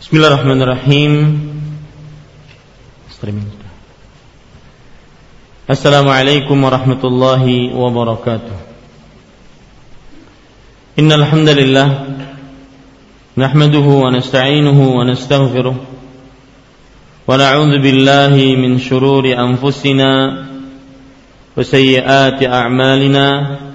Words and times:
Bismillahirrahmanirrahim. 0.00 1.12
Assalamualaikum 5.68 6.56
warahmatullahi 6.56 7.68
wabarakatuh. 7.68 8.56
Innal 10.96 11.28
hamdalillah 11.28 12.16
nahmaduhu 13.36 14.00
wa 14.00 14.08
nasta'inuhu 14.08 14.96
wa 14.96 15.04
nastaghfiruh 15.04 15.76
wa 15.76 17.28
na'udzu 17.36 17.84
billahi 17.84 18.56
min 18.56 18.80
shururi 18.80 19.36
anfusina 19.36 20.48
wa 21.52 21.60
sayyiati 21.60 22.48
a'malina 22.48 23.68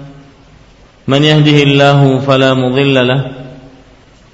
man 1.06 1.22
yahdihillahu 1.22 2.18
fala 2.26 2.58
mudilla 2.58 3.06
lahu 3.06 3.45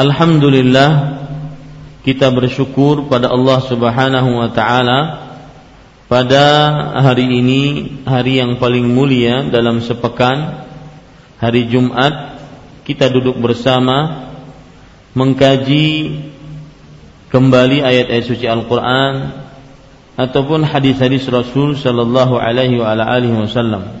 Alhamdulillah 0.00 1.20
kita 2.00 2.32
bersyukur 2.32 3.04
pada 3.12 3.28
Allah 3.28 3.60
Subhanahu 3.68 4.40
wa 4.40 4.48
taala 4.48 5.00
pada 6.08 6.46
hari 7.04 7.28
ini 7.28 7.62
hari 8.08 8.40
yang 8.40 8.56
paling 8.56 8.88
mulia 8.88 9.44
dalam 9.52 9.84
sepekan 9.84 10.64
hari 11.36 11.68
Jumat 11.68 12.40
kita 12.88 13.12
duduk 13.12 13.44
bersama 13.44 14.32
mengkaji 15.12 16.16
kembali 17.28 17.84
ayat-ayat 17.84 18.24
suci 18.24 18.48
Al-Qur'an 18.48 19.44
ataupun 20.16 20.64
hadis-hadis 20.64 21.28
Rasul 21.28 21.76
sallallahu 21.76 22.40
alaihi 22.40 22.80
wa 22.80 22.96
alihi 22.96 23.36
wasallam 23.36 24.00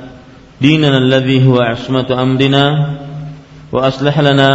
ديننا 0.60 0.98
الذي 0.98 1.46
هو 1.46 1.60
عصمة 1.60 2.22
أمرنا 2.22 2.64
وأصلح 3.72 4.20
لنا 4.20 4.50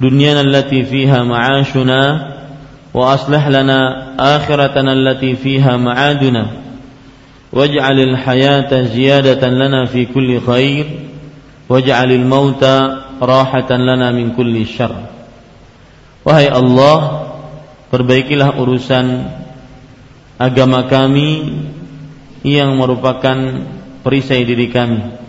دنيانا 0.00 0.40
التي 0.40 0.84
فيها 0.84 1.22
معاشنا 1.22 2.32
وأصلح 2.94 3.48
لنا 3.48 4.08
آخرتنا 4.18 4.92
التي 4.92 5.36
فيها 5.36 5.76
معادنا 5.76 6.46
واجعل 7.52 8.00
الحياة 8.00 8.82
زيادة 8.82 9.48
لنا 9.48 9.84
في 9.84 10.06
كل 10.06 10.40
خير 10.40 10.86
واجعل 11.68 12.12
الموت 12.12 12.64
راحة 13.22 13.70
لنا 13.72 14.12
من 14.12 14.32
كل 14.36 14.66
شر 14.66 14.96
Wahai 16.28 16.50
Allah 16.50 17.30
Perbaikilah 17.88 18.58
urusan 18.60 19.32
Agama 20.36 20.84
kami 20.84 21.56
Yang 22.44 22.70
merupakan 22.76 23.38
Perisai 24.04 24.44
diri 24.44 24.68
kami 24.68 25.21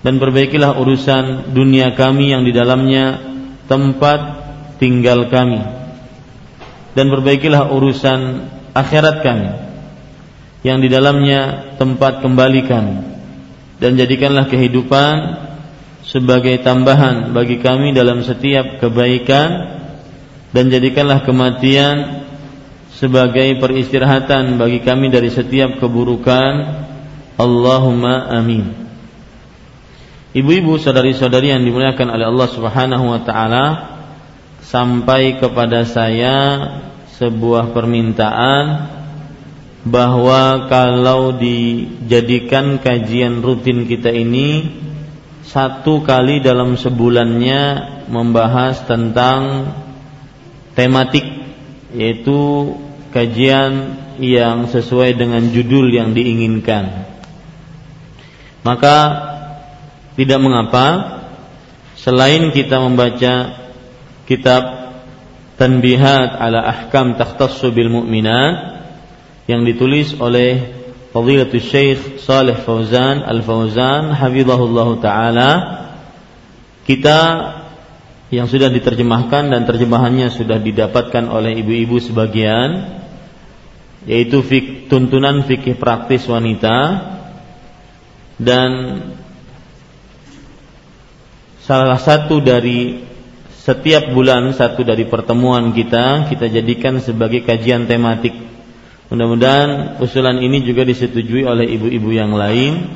dan 0.00 0.16
perbaikilah 0.16 0.80
urusan 0.80 1.52
dunia 1.52 1.92
kami 1.92 2.32
yang 2.32 2.42
di 2.48 2.52
dalamnya 2.56 3.20
tempat 3.68 4.20
tinggal 4.80 5.28
kami. 5.28 5.60
Dan 6.96 7.12
perbaikilah 7.12 7.70
urusan 7.70 8.20
akhirat 8.72 9.22
kami 9.22 9.50
yang 10.64 10.80
di 10.80 10.88
dalamnya 10.88 11.72
tempat 11.76 12.24
kembali 12.24 12.60
kami. 12.64 12.96
Dan 13.80 13.96
jadikanlah 13.96 14.48
kehidupan 14.48 15.14
sebagai 16.04 16.60
tambahan 16.64 17.36
bagi 17.36 17.60
kami 17.60 17.92
dalam 17.92 18.24
setiap 18.24 18.80
kebaikan 18.80 19.48
dan 20.50 20.64
jadikanlah 20.72 21.22
kematian 21.22 22.24
sebagai 22.96 23.56
peristirahatan 23.60 24.56
bagi 24.56 24.80
kami 24.80 25.12
dari 25.12 25.28
setiap 25.28 25.76
keburukan. 25.76 26.82
Allahumma 27.40 28.28
amin 28.36 28.89
Ibu-ibu 30.30 30.78
saudari-saudari 30.78 31.50
yang 31.50 31.66
dimuliakan 31.66 32.14
oleh 32.14 32.26
Allah 32.30 32.48
Subhanahu 32.54 33.04
wa 33.10 33.20
taala 33.26 33.64
sampai 34.62 35.42
kepada 35.42 35.82
saya 35.82 36.36
sebuah 37.18 37.74
permintaan 37.74 38.86
bahwa 39.82 40.70
kalau 40.70 41.34
dijadikan 41.34 42.78
kajian 42.78 43.42
rutin 43.42 43.90
kita 43.90 44.14
ini 44.14 44.70
satu 45.42 46.06
kali 46.06 46.38
dalam 46.38 46.78
sebulannya 46.78 47.62
membahas 48.06 48.86
tentang 48.86 49.74
tematik 50.78 51.26
yaitu 51.90 52.70
kajian 53.10 53.98
yang 54.22 54.70
sesuai 54.70 55.18
dengan 55.18 55.50
judul 55.50 55.90
yang 55.90 56.14
diinginkan. 56.14 57.10
Maka 58.62 58.96
tidak 60.20 60.36
mengapa 60.36 60.86
selain 61.96 62.52
kita 62.52 62.76
membaca 62.76 63.56
kitab 64.28 64.92
Tanbihat 65.56 66.40
ala 66.40 66.64
Ahkam 66.64 67.20
Takhtassu 67.20 67.68
bil 67.72 67.92
Mu'minat 67.92 68.80
yang 69.44 69.60
ditulis 69.64 70.16
oleh 70.16 70.76
Fadilatul 71.12 71.60
Syekh 71.60 72.20
Saleh 72.20 72.56
Fauzan 72.64 73.20
Al-Fauzan 73.24 74.12
hafizahullah 74.12 74.88
taala 75.04 75.50
kita 76.88 77.20
yang 78.32 78.48
sudah 78.48 78.72
diterjemahkan 78.72 79.52
dan 79.52 79.68
terjemahannya 79.68 80.32
sudah 80.32 80.56
didapatkan 80.60 81.28
oleh 81.28 81.60
ibu-ibu 81.60 82.00
sebagian 82.00 83.00
yaitu 84.08 84.40
fik, 84.40 84.88
tuntunan 84.88 85.44
fikih 85.44 85.76
praktis 85.76 86.24
wanita 86.24 86.76
dan 88.40 88.70
salah 91.70 92.02
satu 92.02 92.42
dari 92.42 92.98
setiap 93.62 94.10
bulan 94.10 94.50
satu 94.50 94.82
dari 94.82 95.06
pertemuan 95.06 95.70
kita 95.70 96.26
kita 96.26 96.50
jadikan 96.50 96.98
sebagai 96.98 97.46
kajian 97.46 97.86
tematik. 97.86 98.34
Mudah-mudahan 99.06 100.02
usulan 100.02 100.42
ini 100.42 100.66
juga 100.66 100.82
disetujui 100.82 101.46
oleh 101.46 101.70
ibu-ibu 101.70 102.10
yang 102.10 102.34
lain 102.34 102.90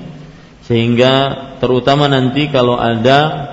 sehingga 0.66 1.14
terutama 1.62 2.10
nanti 2.10 2.50
kalau 2.50 2.74
ada 2.74 3.46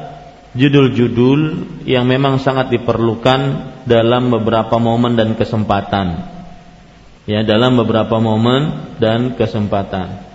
judul-judul 0.57 1.41
yang 1.85 2.09
memang 2.09 2.41
sangat 2.41 2.74
diperlukan 2.74 3.41
dalam 3.85 4.33
beberapa 4.33 4.81
momen 4.81 5.13
dan 5.13 5.38
kesempatan. 5.38 6.33
Ya, 7.29 7.45
dalam 7.45 7.77
beberapa 7.77 8.17
momen 8.17 8.97
dan 8.97 9.38
kesempatan. 9.38 10.30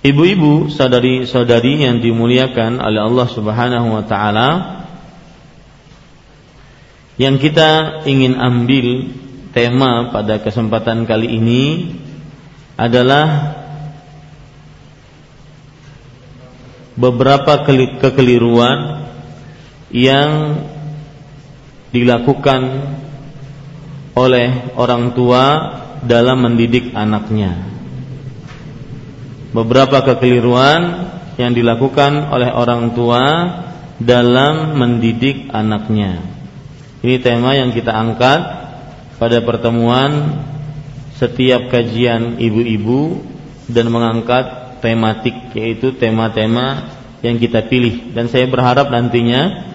Ibu-ibu, 0.00 0.72
saudari-saudari 0.72 1.84
yang 1.84 2.00
dimuliakan 2.00 2.80
oleh 2.80 3.00
Allah 3.04 3.28
Subhanahu 3.28 4.00
wa 4.00 4.04
taala, 4.08 4.50
yang 7.20 7.36
kita 7.36 8.00
ingin 8.08 8.40
ambil 8.40 9.12
tema 9.52 10.08
pada 10.08 10.40
kesempatan 10.40 11.04
kali 11.04 11.36
ini 11.36 11.64
adalah 12.80 13.60
beberapa 16.96 17.68
kekeliruan 18.00 19.04
yang 19.92 20.64
dilakukan 21.92 22.88
oleh 24.16 24.72
orang 24.80 25.12
tua 25.12 25.44
dalam 26.08 26.40
mendidik 26.40 26.96
anaknya. 26.96 27.79
Beberapa 29.50 30.06
kekeliruan 30.06 31.10
yang 31.34 31.50
dilakukan 31.56 32.30
oleh 32.30 32.50
orang 32.54 32.94
tua 32.94 33.24
dalam 33.98 34.78
mendidik 34.78 35.50
anaknya. 35.50 36.22
Ini 37.00 37.16
tema 37.18 37.56
yang 37.56 37.74
kita 37.74 37.90
angkat 37.90 38.40
pada 39.16 39.38
pertemuan 39.44 40.40
setiap 41.16 41.68
kajian 41.68 42.40
ibu-ibu 42.40 43.20
dan 43.68 43.92
mengangkat 43.92 44.80
tematik 44.80 45.52
yaitu 45.52 45.92
tema-tema 45.96 46.96
yang 47.20 47.36
kita 47.36 47.68
pilih 47.68 48.16
dan 48.16 48.32
saya 48.32 48.48
berharap 48.48 48.88
nantinya 48.88 49.68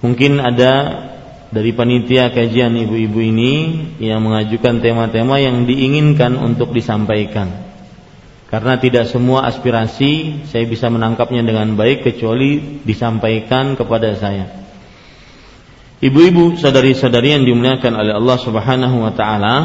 mungkin 0.00 0.40
ada 0.40 1.04
dari 1.52 1.76
panitia 1.76 2.32
kajian 2.32 2.72
ibu-ibu 2.78 3.20
ini 3.20 3.54
yang 4.00 4.24
mengajukan 4.24 4.80
tema-tema 4.80 5.36
yang 5.42 5.68
diinginkan 5.68 6.38
untuk 6.40 6.72
disampaikan. 6.72 7.69
Karena 8.50 8.74
tidak 8.82 9.06
semua 9.06 9.46
aspirasi 9.46 10.42
saya 10.50 10.66
bisa 10.66 10.90
menangkapnya 10.90 11.46
dengan 11.46 11.78
baik 11.78 12.02
kecuali 12.02 12.82
disampaikan 12.82 13.78
kepada 13.78 14.10
saya. 14.18 14.50
Ibu-ibu, 16.02 16.58
saudari-saudari 16.58 17.38
yang 17.38 17.46
dimuliakan 17.46 17.92
oleh 17.94 18.10
Allah 18.16 18.38
Subhanahu 18.42 19.06
wa 19.06 19.12
taala, 19.14 19.56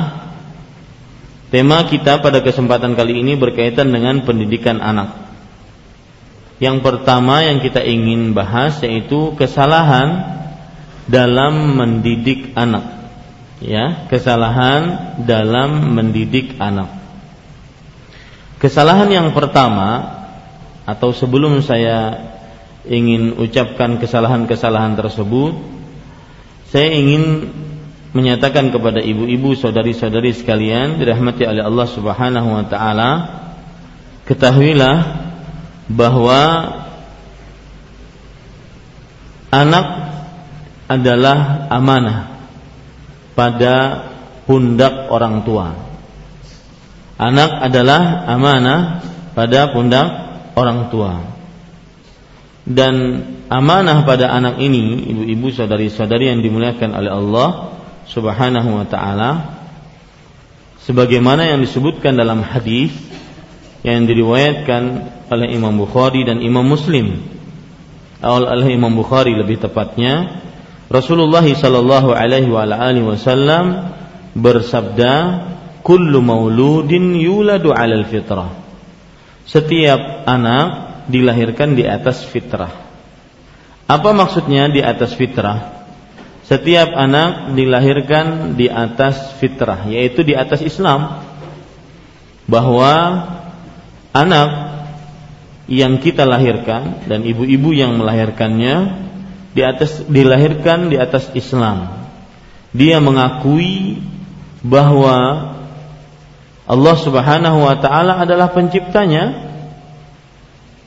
tema 1.50 1.90
kita 1.90 2.22
pada 2.22 2.46
kesempatan 2.46 2.94
kali 2.94 3.26
ini 3.26 3.34
berkaitan 3.34 3.90
dengan 3.90 4.22
pendidikan 4.22 4.78
anak. 4.78 5.26
Yang 6.62 6.86
pertama 6.86 7.42
yang 7.42 7.64
kita 7.66 7.82
ingin 7.82 8.38
bahas 8.38 8.78
yaitu 8.86 9.34
kesalahan 9.34 10.38
dalam 11.10 11.74
mendidik 11.74 12.54
anak. 12.54 12.86
Ya, 13.64 14.06
kesalahan 14.12 15.16
dalam 15.26 15.96
mendidik 15.96 16.60
anak. 16.62 17.05
Kesalahan 18.66 19.14
yang 19.14 19.30
pertama 19.30 20.10
atau 20.90 21.14
sebelum 21.14 21.62
saya 21.62 22.18
ingin 22.82 23.38
ucapkan 23.38 24.02
kesalahan-kesalahan 24.02 24.98
tersebut, 24.98 25.54
saya 26.74 26.90
ingin 26.98 27.54
menyatakan 28.10 28.74
kepada 28.74 29.06
ibu-ibu 29.06 29.54
saudari-saudari 29.54 30.34
sekalian 30.34 30.98
dirahmati 30.98 31.46
oleh 31.46 31.62
Allah 31.62 31.86
Subhanahu 31.86 32.58
wa 32.58 32.66
taala 32.66 33.12
ketahuilah 34.26 34.98
bahwa 35.86 36.42
anak 39.54 39.88
adalah 40.90 41.70
amanah 41.70 42.50
pada 43.38 44.10
pundak 44.50 45.06
orang 45.14 45.46
tua. 45.46 45.85
Anak 47.16 47.72
adalah 47.72 48.28
amanah 48.28 48.80
pada 49.32 49.72
pundak 49.72 50.08
orang 50.56 50.92
tua. 50.92 51.14
Dan 52.66 52.96
amanah 53.48 54.04
pada 54.04 54.34
anak 54.34 54.58
ini, 54.58 55.06
ibu-ibu 55.06 55.54
saudari-saudari 55.54 56.34
yang 56.34 56.42
dimuliakan 56.42 56.92
oleh 56.98 57.12
Allah 57.14 57.50
Subhanahu 58.10 58.70
wa 58.82 58.86
taala 58.90 59.32
sebagaimana 60.86 61.50
yang 61.50 61.62
disebutkan 61.62 62.18
dalam 62.18 62.42
hadis 62.42 62.94
yang 63.86 64.10
diriwayatkan 64.10 64.82
oleh 65.30 65.48
Imam 65.54 65.78
Bukhari 65.78 66.26
dan 66.26 66.42
Imam 66.42 66.66
Muslim. 66.66 67.22
Oleh 68.26 68.74
Imam 68.74 68.94
Bukhari 68.98 69.38
lebih 69.38 69.62
tepatnya, 69.62 70.42
Rasulullah 70.90 71.46
sallallahu 71.46 72.14
alaihi 72.14 72.50
wasallam 73.06 73.94
bersabda, 74.34 75.14
"Kullu 75.86 76.26
mauludin 76.26 77.14
yuladu 77.14 77.70
'alal 77.70 78.10
fitrah." 78.10 78.50
Setiap 79.46 80.26
anak 80.26 80.66
dilahirkan 81.06 81.78
di 81.78 81.86
atas 81.86 82.26
fitrah. 82.26 82.74
Apa 83.86 84.10
maksudnya 84.18 84.66
di 84.74 84.82
atas 84.82 85.14
fitrah? 85.14 85.86
Setiap 86.46 86.94
anak 86.94 87.54
dilahirkan 87.54 88.58
di 88.58 88.66
atas 88.70 89.38
fitrah, 89.38 89.86
yaitu 89.86 90.26
di 90.26 90.34
atas 90.34 90.66
Islam. 90.66 91.22
Bahwa 92.46 92.94
anak 94.14 94.50
yang 95.66 95.98
kita 95.98 96.26
lahirkan 96.26 97.06
dan 97.10 97.26
ibu-ibu 97.26 97.74
yang 97.74 97.98
melahirkannya 97.98 99.06
di 99.58 99.62
atas 99.66 100.06
dilahirkan 100.06 100.94
di 100.94 100.98
atas 101.02 101.34
Islam. 101.34 102.06
Dia 102.76 103.02
mengakui 103.02 104.02
bahwa 104.62 105.55
Allah 106.66 106.96
Subhanahu 106.98 107.62
wa 107.62 107.76
taala 107.78 108.26
adalah 108.26 108.50
penciptanya 108.50 109.54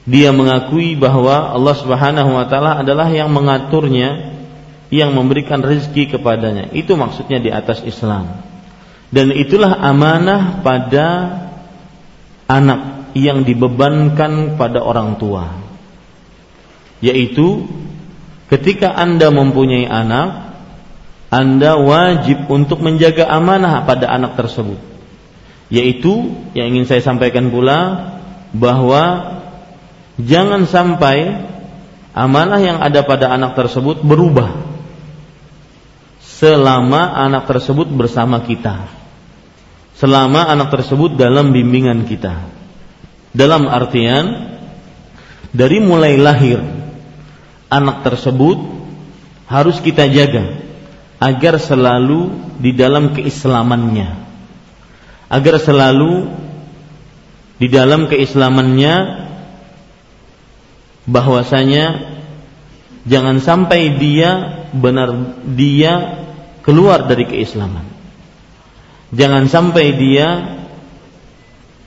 dia 0.09 0.33
mengakui 0.33 0.97
bahwa 0.97 1.53
Allah 1.53 1.77
Subhanahu 1.77 2.33
wa 2.33 2.49
taala 2.49 2.81
adalah 2.81 3.13
yang 3.13 3.29
mengaturnya, 3.29 4.41
yang 4.89 5.13
memberikan 5.13 5.61
rezeki 5.61 6.17
kepadanya. 6.17 6.73
Itu 6.73 6.97
maksudnya 6.97 7.37
di 7.45 7.53
atas 7.53 7.85
Islam. 7.85 8.41
Dan 9.13 9.37
itulah 9.37 9.77
amanah 9.77 10.65
pada 10.65 11.07
anak 12.49 13.13
yang 13.13 13.45
dibebankan 13.45 14.57
pada 14.57 14.81
orang 14.81 15.21
tua. 15.21 15.61
Yaitu 17.05 17.69
ketika 18.49 18.89
Anda 18.97 19.29
mempunyai 19.29 19.85
anak, 19.85 20.57
Anda 21.29 21.77
wajib 21.77 22.49
untuk 22.49 22.81
menjaga 22.81 23.29
amanah 23.29 23.85
pada 23.85 24.09
anak 24.09 24.41
tersebut. 24.41 24.81
Yaitu 25.69 26.33
yang 26.57 26.73
ingin 26.73 26.89
saya 26.89 27.05
sampaikan 27.05 27.53
pula 27.53 28.11
bahwa 28.57 29.37
Jangan 30.19 30.67
sampai 30.67 31.47
amanah 32.11 32.59
yang 32.59 32.83
ada 32.83 33.07
pada 33.07 33.31
anak 33.31 33.55
tersebut 33.55 34.03
berubah 34.03 34.51
selama 36.19 37.15
anak 37.15 37.47
tersebut 37.47 37.87
bersama 37.95 38.43
kita. 38.43 38.91
Selama 39.95 40.51
anak 40.51 40.75
tersebut 40.75 41.15
dalam 41.15 41.55
bimbingan 41.55 42.03
kita. 42.07 42.51
Dalam 43.31 43.71
artian 43.71 44.59
dari 45.55 45.79
mulai 45.79 46.19
lahir 46.19 46.59
anak 47.71 48.03
tersebut 48.03 48.59
harus 49.47 49.79
kita 49.79 50.11
jaga 50.11 50.67
agar 51.23 51.63
selalu 51.63 52.35
di 52.59 52.75
dalam 52.75 53.15
keislamannya. 53.15 54.28
Agar 55.29 55.61
selalu 55.61 56.29
di 57.61 57.69
dalam 57.69 58.09
keislamannya 58.09 59.29
bahwasanya 61.05 61.85
jangan 63.05 63.41
sampai 63.41 63.97
dia 63.97 64.65
benar 64.73 65.37
dia 65.57 66.25
keluar 66.65 67.09
dari 67.09 67.25
keislaman. 67.25 67.85
Jangan 69.09 69.49
sampai 69.49 69.97
dia 69.97 70.29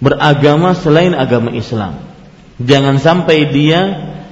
beragama 0.02 0.74
selain 0.74 1.14
agama 1.14 1.54
Islam. 1.54 2.02
Jangan 2.58 2.98
sampai 2.98 3.54
dia 3.54 3.82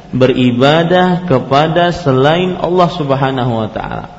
beribadah 0.10 1.30
kepada 1.30 1.94
selain 1.94 2.58
Allah 2.58 2.90
Subhanahu 2.90 3.52
wa 3.54 3.70
taala. 3.70 4.10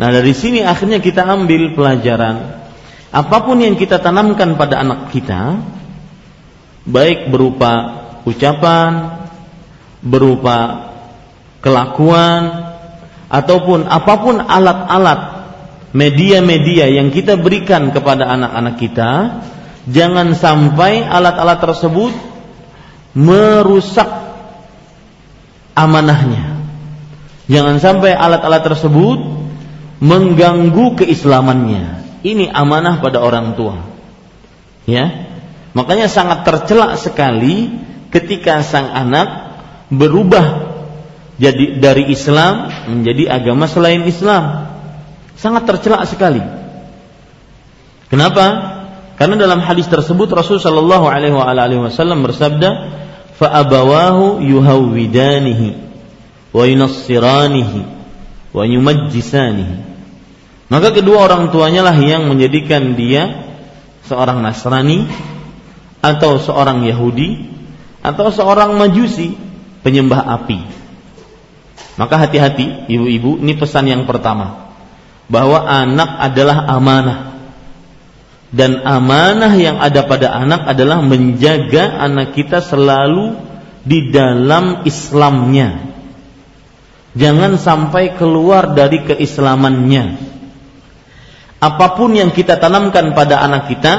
Nah, 0.00 0.08
dari 0.08 0.32
sini 0.32 0.64
akhirnya 0.64 1.04
kita 1.04 1.20
ambil 1.28 1.76
pelajaran 1.76 2.67
apa 3.08 3.36
pun 3.40 3.56
yang 3.56 3.74
kita 3.76 4.00
tanamkan 4.04 4.60
pada 4.60 4.84
anak 4.84 5.08
kita 5.08 5.64
baik 6.88 7.28
berupa 7.28 7.72
ucapan, 8.24 9.24
berupa 10.04 10.88
kelakuan 11.60 12.72
ataupun 13.28 13.84
apa 13.84 14.14
pun 14.20 14.40
alat-alat 14.40 15.20
media-media 15.92 16.88
yang 16.88 17.08
kita 17.08 17.40
berikan 17.40 17.92
kepada 17.92 18.28
anak-anak 18.28 18.76
kita, 18.80 19.10
jangan 19.88 20.36
sampai 20.36 21.04
alat-alat 21.04 21.58
tersebut 21.60 22.12
merusak 23.16 24.08
amanahnya. 25.72 26.60
Jangan 27.48 27.80
sampai 27.80 28.12
alat-alat 28.12 28.62
tersebut 28.64 29.18
mengganggu 30.04 31.00
keislamannya. 31.00 31.97
Ini 32.22 32.50
amanah 32.50 32.98
pada 32.98 33.22
orang 33.22 33.54
tua. 33.54 33.78
Ya. 34.88 35.28
Makanya 35.76 36.10
sangat 36.10 36.42
tercelak 36.42 36.98
sekali 36.98 37.70
ketika 38.10 38.64
sang 38.64 38.90
anak 38.90 39.54
berubah 39.92 40.74
jadi 41.38 41.78
dari 41.78 42.10
Islam 42.10 42.66
menjadi 42.90 43.30
agama 43.30 43.70
selain 43.70 44.02
Islam. 44.10 44.74
Sangat 45.38 45.70
tercelak 45.70 46.02
sekali. 46.10 46.42
Kenapa? 48.10 48.74
Karena 49.14 49.38
dalam 49.38 49.62
hadis 49.62 49.86
tersebut 49.86 50.26
Rasul 50.34 50.58
Shallallahu 50.58 51.06
Alaihi 51.06 51.78
Wasallam 51.78 52.26
bersabda, 52.26 52.70
"Faabawahu 53.38 54.42
yuhawidanihi 54.42 55.78
wa 56.50 56.62
yunassiranihi 56.66 57.80
wa 58.50 58.62
yumajjisanihi." 58.66 59.97
Maka 60.68 60.92
kedua 60.92 61.24
orang 61.24 61.48
tuanya 61.48 61.80
lah 61.80 61.96
yang 61.96 62.28
menjadikan 62.28 62.92
dia 62.92 63.48
seorang 64.04 64.44
Nasrani 64.44 65.08
atau 66.04 66.36
seorang 66.36 66.84
Yahudi 66.84 67.48
atau 68.04 68.28
seorang 68.28 68.76
Majusi 68.76 69.32
penyembah 69.80 70.28
api. 70.28 70.60
Maka 71.98 72.14
hati-hati 72.14 72.86
ibu-ibu, 72.86 73.42
ini 73.42 73.58
pesan 73.58 73.90
yang 73.90 74.06
pertama. 74.06 74.70
Bahwa 75.26 75.66
anak 75.66 76.20
adalah 76.20 76.64
amanah. 76.70 77.20
Dan 78.48 78.80
amanah 78.80 79.52
yang 79.58 79.76
ada 79.76 80.06
pada 80.08 80.32
anak 80.32 80.64
adalah 80.64 81.04
menjaga 81.04 82.00
anak 82.00 82.32
kita 82.32 82.64
selalu 82.64 83.36
di 83.84 84.08
dalam 84.08 84.86
Islamnya. 84.88 85.84
Jangan 87.18 87.58
sampai 87.60 88.14
keluar 88.16 88.72
dari 88.72 89.04
keislamannya. 89.04 90.37
Apa 91.58 91.98
pun 91.98 92.14
yang 92.14 92.30
kita 92.30 92.58
tanamkan 92.62 93.14
pada 93.18 93.42
anak 93.42 93.66
kita, 93.66 93.94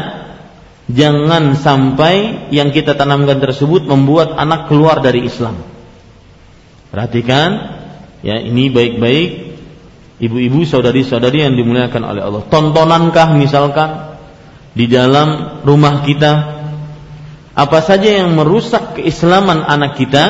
jangan 0.87 1.59
sampai 1.59 2.47
yang 2.55 2.71
kita 2.71 2.95
tanamkan 2.95 3.43
tersebut 3.43 3.83
membuat 3.83 4.35
anak 4.39 4.71
keluar 4.71 5.03
dari 5.03 5.27
Islam. 5.27 5.59
Perhatikan, 6.89 7.79
Ya, 8.19 8.35
ini 8.43 8.67
baik-baik 8.67 9.55
ibu-ibu 10.19 10.67
saudari-saudari 10.67 11.47
yang 11.47 11.55
dimuliakan 11.55 12.03
oleh 12.03 12.21
Allah. 12.23 12.43
Tontonankah 12.51 13.39
misalkan 13.39 14.19
di 14.75 14.91
dalam 14.91 15.61
rumah 15.63 16.03
kita 16.03 16.59
apa 17.55 17.79
saja 17.83 18.23
yang 18.23 18.35
merusak 18.35 18.99
keislaman 18.99 19.63
anak 19.63 19.95
kita, 19.95 20.25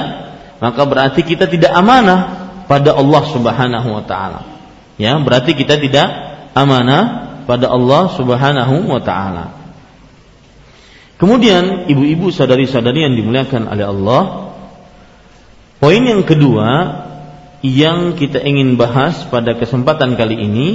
maka 0.61 0.81
berarti 0.85 1.25
kita 1.25 1.49
tidak 1.49 1.73
amanah 1.73 2.49
pada 2.69 2.93
Allah 2.93 3.23
Subhanahu 3.25 3.89
wa 3.89 4.03
taala. 4.05 4.45
Ya, 5.01 5.17
berarti 5.17 5.57
kita 5.57 5.81
tidak 5.81 6.28
amanah 6.53 7.43
pada 7.49 7.69
Allah 7.69 8.13
Subhanahu 8.13 8.89
wa 8.89 9.01
taala. 9.01 9.45
Kemudian 11.19 11.91
ibu-ibu 11.91 12.31
saudari-saudari 12.31 13.03
yang 13.03 13.13
dimuliakan 13.19 13.67
oleh 13.67 13.85
Allah, 13.85 14.21
poin 15.83 15.99
yang 15.99 16.23
kedua 16.23 16.67
yang 17.59 18.15
kita 18.15 18.39
ingin 18.39 18.79
bahas 18.79 19.27
pada 19.27 19.59
kesempatan 19.59 20.15
kali 20.15 20.39
ini 20.39 20.69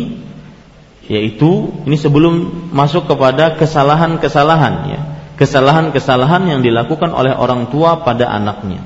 yaitu 1.08 1.72
ini 1.84 1.96
sebelum 1.96 2.68
masuk 2.72 3.08
kepada 3.08 3.56
kesalahan-kesalahan 3.60 4.74
ya 4.88 5.00
kesalahan-kesalahan 5.36 6.48
yang 6.48 6.60
dilakukan 6.64 7.12
oleh 7.12 7.32
orang 7.32 7.68
tua 7.68 8.00
pada 8.04 8.28
anaknya 8.30 8.80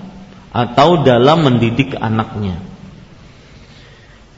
atau 0.50 1.06
dalam 1.06 1.46
mendidik 1.46 1.94
anaknya 1.94 2.58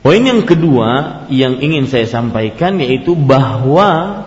poin 0.00 0.22
yang 0.22 0.44
kedua 0.44 1.24
yang 1.28 1.60
ingin 1.60 1.88
saya 1.88 2.08
sampaikan 2.08 2.80
yaitu 2.80 3.12
bahwa 3.14 4.24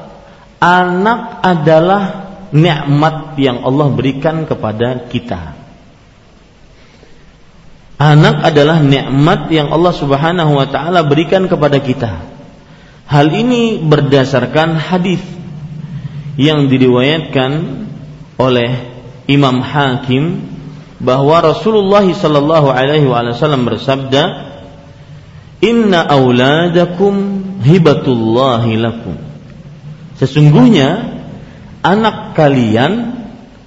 anak 0.62 1.42
adalah 1.42 2.03
nikmat 2.53 3.36
yang 3.42 3.65
Allah 3.65 3.88
berikan 3.89 4.46
kepada 4.46 5.10
kita 5.10 5.63
Anak 8.03 8.44
adalah 8.44 8.84
nikmat 8.84 9.48
yang 9.48 9.72
Allah 9.72 9.96
Subhanahu 9.96 10.60
wa 10.60 10.68
taala 10.68 11.08
berikan 11.08 11.48
kepada 11.48 11.80
kita. 11.80 12.20
Hal 13.08 13.32
ini 13.32 13.80
berdasarkan 13.80 14.75
hadis 14.75 15.24
yang 16.36 16.68
diriwayatkan 16.68 17.51
oleh 18.36 18.72
Imam 19.32 19.63
Hakim 19.63 20.51
bahwa 21.00 21.48
Rasulullah 21.48 22.03
sallallahu 22.03 22.74
alaihi 22.75 23.08
wasallam 23.08 23.63
bersabda, 23.72 24.51
"Inna 25.63 26.03
auladakum 26.03 27.15
hibatullahi 27.63 28.75
lakum." 28.75 29.15
Sesungguhnya 30.20 31.15
anak 31.79 32.36
kalian 32.36 33.24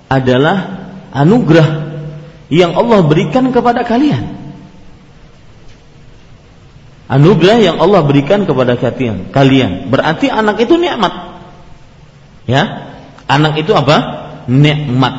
adalah 0.07 0.89
anugerah 1.11 1.69
yang 2.53 2.77
Allah 2.79 3.01
berikan 3.03 3.51
kepada 3.51 3.83
kalian. 3.83 4.37
Anugerah 7.07 7.59
yang 7.63 7.77
Allah 7.79 8.03
berikan 8.03 8.43
kepada 8.47 8.75
kalian. 8.75 9.31
Kalian 9.31 9.91
berarti 9.91 10.27
anak 10.27 10.59
itu 10.59 10.75
nikmat. 10.75 11.39
Ya, 12.47 12.95
anak 13.31 13.63
itu 13.63 13.75
apa? 13.75 14.27
Nikmat. 14.51 15.15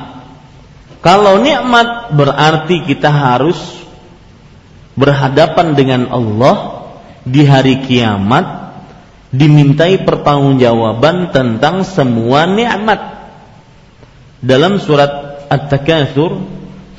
Kalau 0.99 1.39
nikmat 1.39 2.11
berarti 2.15 2.83
kita 2.83 3.07
harus 3.07 3.59
berhadapan 4.97 5.77
dengan 5.77 6.09
Allah 6.09 6.89
di 7.21 7.45
hari 7.45 7.85
kiamat 7.85 8.73
dimintai 9.29 10.01
pertanggungjawaban 10.01 11.29
tentang 11.29 11.85
semua 11.85 12.49
nikmat. 12.49 13.29
Dalam 14.41 14.81
surat 14.81 15.45
At-Takatsur 15.47 16.41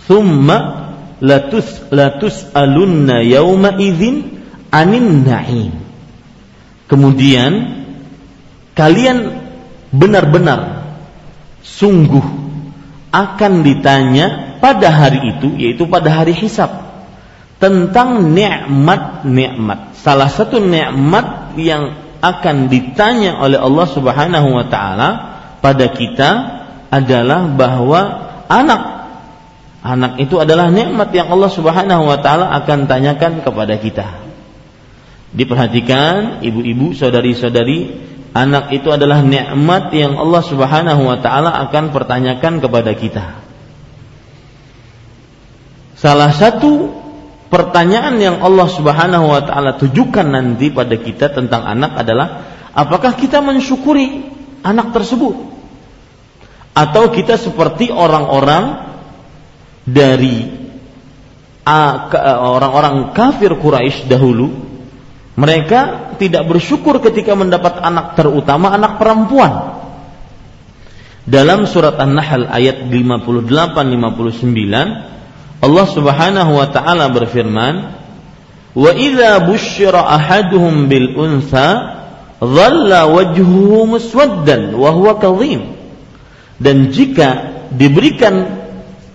thumma 0.07 0.89
latus 1.19 1.67
latus 1.91 2.47
alunna 2.55 3.21
yauma 3.27 3.75
idzin 3.77 4.47
anin 4.71 5.27
na'im. 5.27 5.75
Kemudian 6.89 7.85
kalian 8.73 9.43
benar-benar 9.93 10.87
sungguh 11.61 12.25
akan 13.13 13.53
ditanya 13.65 14.57
pada 14.63 14.93
hari 14.93 15.37
itu 15.37 15.57
yaitu 15.57 15.89
pada 15.89 16.13
hari 16.13 16.37
hisab 16.37 16.88
tentang 17.59 18.35
nikmat-nikmat. 18.35 19.99
Salah 19.99 20.31
satu 20.31 20.63
nikmat 20.63 21.59
yang 21.59 21.99
akan 22.19 22.71
ditanya 22.71 23.39
oleh 23.39 23.59
Allah 23.59 23.87
Subhanahu 23.87 24.49
wa 24.55 24.67
taala 24.67 25.09
pada 25.59 25.91
kita 25.91 26.31
adalah 26.91 27.51
bahwa 27.51 28.01
anak 28.47 28.99
Anak 29.79 30.19
itu 30.19 30.35
adalah 30.43 30.75
nikmat 30.75 31.15
yang 31.15 31.31
Allah 31.31 31.51
Subhanahu 31.55 32.11
wa 32.11 32.19
taala 32.19 32.51
akan 32.61 32.91
tanyakan 32.91 33.47
kepada 33.47 33.79
kita. 33.79 34.27
Diperhatikan 35.31 36.43
ibu-ibu, 36.43 36.99
saudari-saudari, 36.99 37.95
anak 38.35 38.75
itu 38.75 38.91
adalah 38.91 39.23
nikmat 39.23 39.95
yang 39.95 40.19
Allah 40.19 40.43
Subhanahu 40.43 41.03
wa 41.07 41.19
taala 41.23 41.55
akan 41.69 41.95
pertanyakan 41.95 42.59
kepada 42.59 42.91
kita. 42.99 43.39
Salah 45.95 46.35
satu 46.35 46.91
pertanyaan 47.49 48.21
yang 48.21 48.37
Allah 48.45 48.69
Subhanahu 48.69 49.27
wa 49.29 49.41
taala 49.45 49.77
tujukan 49.81 50.25
nanti 50.29 50.69
pada 50.73 50.97
kita 50.97 51.33
tentang 51.33 51.65
anak 51.65 51.97
adalah 51.97 52.45
apakah 52.73 53.17
kita 53.17 53.41
mensyukuri 53.41 54.29
anak 54.63 54.93
tersebut? 54.93 55.37
Atau 56.77 57.11
kita 57.11 57.35
seperti 57.35 57.91
orang-orang 57.91 58.87
dari 59.83 60.47
orang-orang 62.39 63.13
kafir 63.13 63.53
Quraisy 63.59 64.09
dahulu 64.09 64.49
mereka 65.39 66.13
tidak 66.19 66.51
bersyukur 66.51 66.99
ketika 66.99 67.37
mendapat 67.39 67.79
anak 67.79 68.19
terutama 68.19 68.75
anak 68.75 68.99
perempuan. 68.99 69.79
Dalam 71.29 71.69
surat 71.69 72.01
An-Nahl 72.01 72.49
ayat 72.49 72.89
58 72.89 73.53
59 73.53 75.18
Allah 75.59 75.87
Subhanahu 75.91 76.53
wa 76.55 76.67
taala 76.71 77.11
berfirman 77.11 77.75
wa 78.79 78.91
idza 78.95 79.43
busyira 79.43 80.07
ahaduhum 80.07 80.87
bil 80.87 81.19
untha 81.19 81.99
dhalla 82.39 83.11
wajhuhu 83.11 83.91
muswaddan 83.91 84.75
wa 84.79 84.95
huwa 84.95 85.19
kadhim. 85.19 85.75
Dan 86.59 86.91
jika 86.95 87.59
diberikan 87.75 88.59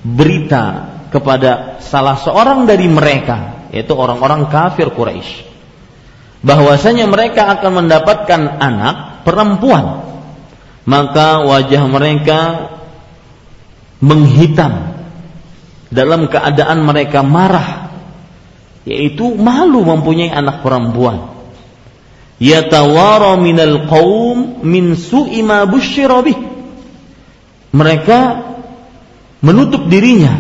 berita 0.04 0.94
kepada 1.12 1.80
salah 1.80 2.20
seorang 2.20 2.68
dari 2.68 2.92
mereka 2.92 3.70
yaitu 3.72 3.96
orang-orang 3.96 4.52
kafir 4.52 4.92
Quraisy 4.92 5.48
bahwasanya 6.44 7.08
mereka 7.08 7.48
akan 7.58 7.84
mendapatkan 7.84 8.42
anak 8.60 9.24
perempuan 9.24 10.04
maka 10.84 11.42
wajah 11.48 11.84
mereka 11.88 12.40
menghitam 14.04 14.93
dalam 15.94 16.26
keadaan 16.26 16.82
mereka 16.82 17.22
marah 17.22 17.94
yaitu 18.84 19.32
malu 19.38 19.86
mempunyai 19.88 20.34
anak 20.34 20.66
perempuan. 20.66 21.32
Yatawara 22.42 23.40
minal 23.40 23.88
qaum 23.88 24.60
min 24.66 25.00
su'i 25.00 25.40
ma 25.46 25.64
mereka 27.74 28.20
menutup 29.40 29.88
dirinya 29.88 30.34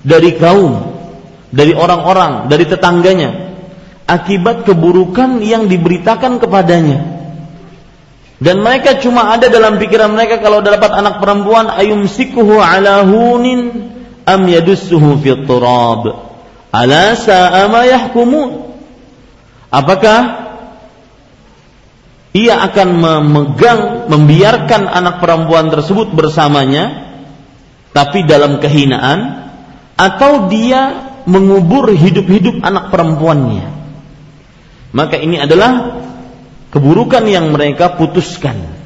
dari 0.00 0.34
kaum 0.40 0.96
dari 1.52 1.76
orang-orang 1.76 2.48
dari 2.48 2.64
tetangganya 2.64 3.52
akibat 4.08 4.64
keburukan 4.64 5.44
yang 5.44 5.68
diberitakan 5.68 6.40
kepadanya. 6.40 7.20
Dan 8.40 8.64
mereka 8.64 8.96
cuma 9.04 9.36
ada 9.36 9.52
dalam 9.52 9.76
pikiran 9.76 10.16
mereka 10.16 10.40
kalau 10.40 10.64
dapat 10.64 10.88
anak 10.96 11.20
perempuan 11.20 11.68
ayum 11.76 12.08
sikuhu 12.08 12.56
ala 12.56 13.04
hunin 13.04 13.92
am 14.36 14.46
yadussuhu 14.46 15.18
fi 15.18 15.34
turab. 15.46 16.30
Ala 16.70 17.18
sa'a 17.18 17.66
ma 17.66 17.82
yahkumun. 17.82 18.50
Apakah 19.70 20.18
ia 22.30 22.62
akan 22.62 22.88
memegang, 22.94 23.80
membiarkan 24.06 24.86
anak 24.86 25.18
perempuan 25.18 25.66
tersebut 25.70 26.14
bersamanya, 26.14 27.10
tapi 27.90 28.22
dalam 28.22 28.62
kehinaan, 28.62 29.50
atau 29.98 30.46
dia 30.46 31.10
mengubur 31.26 31.90
hidup-hidup 31.90 32.62
anak 32.62 32.94
perempuannya. 32.94 33.66
Maka 34.94 35.18
ini 35.18 35.42
adalah 35.42 36.02
keburukan 36.70 37.26
yang 37.26 37.50
mereka 37.50 37.98
putuskan. 37.98 38.78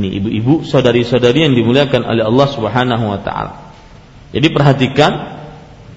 Ini 0.00 0.08
ibu-ibu, 0.20 0.64
saudari-saudari 0.64 1.44
yang 1.44 1.52
dimuliakan 1.56 2.04
oleh 2.04 2.24
Allah 2.24 2.48
Subhanahu 2.48 3.04
wa 3.04 3.20
taala. 3.20 3.69
Jadi 4.30 4.46
perhatikan 4.54 5.12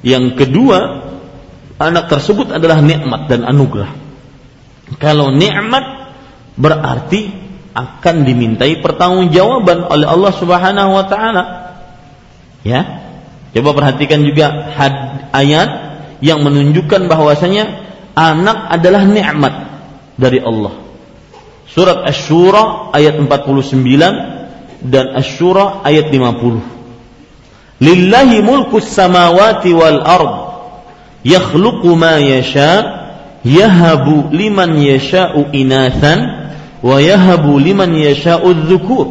yang 0.02 0.34
kedua, 0.34 1.06
anak 1.78 2.10
tersebut 2.10 2.50
adalah 2.52 2.82
nikmat 2.82 3.30
dan 3.30 3.46
anugerah. 3.46 3.94
Kalau 5.00 5.32
nikmat 5.32 6.12
berarti 6.60 7.32
akan 7.74 8.16
dimintai 8.28 8.78
pertanggungjawaban 8.84 9.90
oleh 9.90 10.06
Allah 10.06 10.34
Subhanahu 10.36 10.92
wa 10.94 11.06
taala. 11.10 11.44
Ya. 12.62 13.02
Coba 13.54 13.78
perhatikan 13.78 14.26
juga 14.26 14.74
had, 14.74 15.30
ayat 15.30 15.70
yang 16.26 16.42
menunjukkan 16.42 17.06
bahwasanya 17.06 17.86
anak 18.18 18.58
adalah 18.74 19.06
nikmat 19.06 19.54
dari 20.18 20.42
Allah. 20.42 20.74
Surat 21.70 22.06
Asy-Syura 22.06 22.94
ayat 22.94 23.18
49 23.18 24.90
dan 24.90 25.06
Asy-Syura 25.18 25.86
ayat 25.86 26.10
50. 26.10 26.73
Lillahi 27.82 28.46
mulkus 28.46 28.86
samawati 28.86 29.74
wal 29.74 30.02
ard. 30.06 30.34
Yakhluqu 31.26 31.96
ma 31.98 32.20
yasha 32.20 33.02
yahabu 33.42 34.30
liman 34.30 34.78
yasha'u 34.78 35.50
inathan 35.56 36.52
wa 36.84 37.00
yahabu 37.02 37.58
liman 37.58 37.96
yasha'u 37.96 38.70
dhukur. 38.70 39.08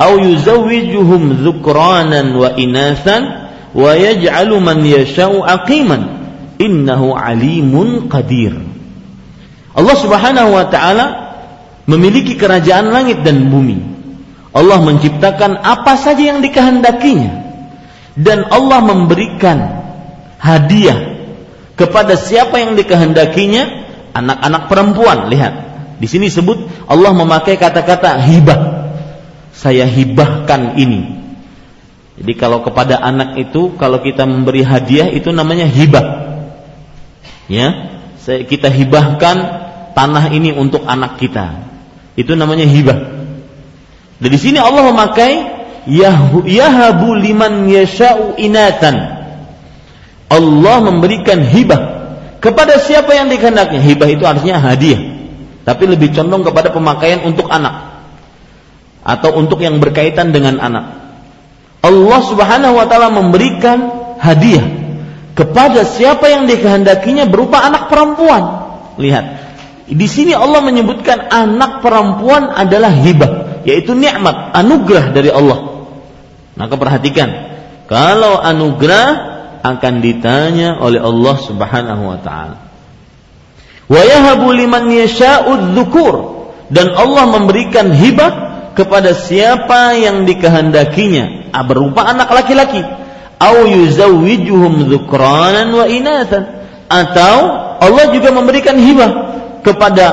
Aw 0.00 0.12
yuzawwijuhum 0.18 1.44
dhukranan 1.44 2.32
wa 2.38 2.54
inathan 2.56 3.50
wa 3.76 3.92
yaj'alu 3.92 4.56
man 4.62 4.80
yasha'u 4.86 5.44
aqiman. 5.44 6.22
Innahu 6.62 7.12
alimun 7.18 8.06
Allah 9.72 9.96
Subhanahu 9.98 10.50
wa 10.54 10.64
taala 10.70 11.06
memiliki 11.90 12.38
kerajaan 12.38 12.94
langit 12.94 13.26
dan 13.26 13.50
bumi. 13.50 13.82
Allah 14.52 14.78
menciptakan 14.84 15.58
apa 15.64 15.96
saja 15.98 16.22
yang 16.22 16.38
dikehendakinya 16.44 17.41
dan 18.18 18.44
Allah 18.52 18.80
memberikan 18.84 19.58
hadiah 20.36 21.16
kepada 21.78 22.18
siapa 22.18 22.60
yang 22.60 22.76
dikehendakinya 22.76 23.62
anak-anak 24.12 24.62
perempuan. 24.68 25.32
Lihat, 25.32 25.54
di 25.96 26.06
sini 26.10 26.28
sebut 26.28 26.68
Allah 26.90 27.16
memakai 27.16 27.56
kata-kata 27.56 28.20
hibah. 28.20 28.60
Saya 29.52 29.86
hibahkan 29.86 30.76
ini. 30.80 31.22
Jadi 32.18 32.32
kalau 32.36 32.60
kepada 32.60 33.00
anak 33.00 33.40
itu 33.40 33.72
kalau 33.80 34.04
kita 34.04 34.28
memberi 34.28 34.64
hadiah 34.66 35.08
itu 35.08 35.32
namanya 35.32 35.64
hibah. 35.64 36.34
Ya, 37.48 38.00
kita 38.22 38.68
hibahkan 38.68 39.36
tanah 39.96 40.32
ini 40.32 40.52
untuk 40.52 40.84
anak 40.84 41.20
kita. 41.20 41.68
Itu 42.16 42.36
namanya 42.36 42.68
hibah. 42.68 42.98
Dan 44.20 44.30
di 44.30 44.38
sini 44.38 44.60
Allah 44.60 44.92
memakai 44.92 45.51
yahabu 45.86 47.14
liman 47.16 47.66
yasha'u 47.68 48.38
inatan. 48.38 49.22
Allah 50.32 50.76
memberikan 50.80 51.44
hibah 51.44 51.82
kepada 52.40 52.80
siapa 52.80 53.12
yang 53.12 53.28
dikehendaknya. 53.28 53.80
Hibah 53.82 54.08
itu 54.08 54.24
artinya 54.24 54.58
hadiah. 54.58 55.00
Tapi 55.62 55.84
lebih 55.86 56.10
condong 56.10 56.42
kepada 56.42 56.74
pemakaian 56.74 57.22
untuk 57.22 57.46
anak 57.46 58.02
atau 59.02 59.34
untuk 59.38 59.62
yang 59.62 59.78
berkaitan 59.78 60.34
dengan 60.34 60.58
anak. 60.58 60.84
Allah 61.82 62.20
Subhanahu 62.22 62.78
wa 62.78 62.86
taala 62.86 63.10
memberikan 63.10 63.78
hadiah 64.18 64.62
kepada 65.34 65.82
siapa 65.82 66.30
yang 66.30 66.46
dikehendakinya 66.46 67.26
berupa 67.26 67.62
anak 67.62 67.90
perempuan. 67.90 68.42
Lihat, 68.98 69.24
di 69.90 70.06
sini 70.06 70.36
Allah 70.36 70.62
menyebutkan 70.62 71.30
anak 71.30 71.82
perempuan 71.82 72.52
adalah 72.54 72.92
hibah, 72.94 73.62
yaitu 73.66 73.96
nikmat, 73.98 74.54
anugerah 74.54 75.10
dari 75.10 75.30
Allah. 75.32 75.71
Maka 76.52 76.74
perhatikan, 76.76 77.28
kalau 77.88 78.36
anugerah 78.40 79.32
akan 79.62 79.94
ditanya 80.02 80.76
oleh 80.82 80.98
Allah 80.98 81.36
Subhanahu 81.38 82.02
wa 82.02 82.18
taala. 82.18 82.58
Wa 83.86 84.02
yahabu 84.02 84.50
liman 84.50 84.90
dan 86.72 86.86
Allah 86.96 87.24
memberikan 87.28 87.92
hibah 87.92 88.32
kepada 88.72 89.12
siapa 89.12 89.94
yang 89.96 90.24
dikehendakinya. 90.24 91.52
Ah, 91.52 91.62
berupa 91.62 92.08
anak 92.08 92.32
laki-laki. 92.32 92.80
Au 93.36 93.68
yuzawwijuhum 93.68 94.88
wa 95.74 95.86
inatan 95.90 96.42
atau 96.86 97.36
Allah 97.82 98.14
juga 98.14 98.30
memberikan 98.30 98.78
hibah 98.78 99.10
kepada 99.66 100.06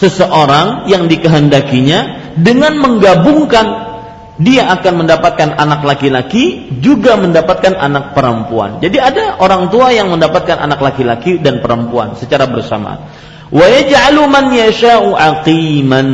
seseorang 0.00 0.88
yang 0.88 1.06
dikehendakinya 1.06 2.32
dengan 2.40 2.80
menggabungkan 2.80 3.91
dia 4.40 4.64
akan 4.72 5.04
mendapatkan 5.04 5.60
anak 5.60 5.84
laki-laki 5.84 6.72
juga 6.80 7.20
mendapatkan 7.20 7.76
anak 7.76 8.16
perempuan. 8.16 8.80
Jadi 8.80 8.96
ada 8.96 9.36
orang 9.36 9.68
tua 9.68 9.92
yang 9.92 10.08
mendapatkan 10.08 10.56
anak 10.56 10.80
laki-laki 10.80 11.36
dan 11.36 11.60
perempuan 11.60 12.16
secara 12.16 12.48
bersama. 12.48 13.12
Wa 13.52 13.66
yaj'alu 13.68 14.24
man 14.32 14.48
yasha'u 14.56 15.12
aqiman. 15.12 16.08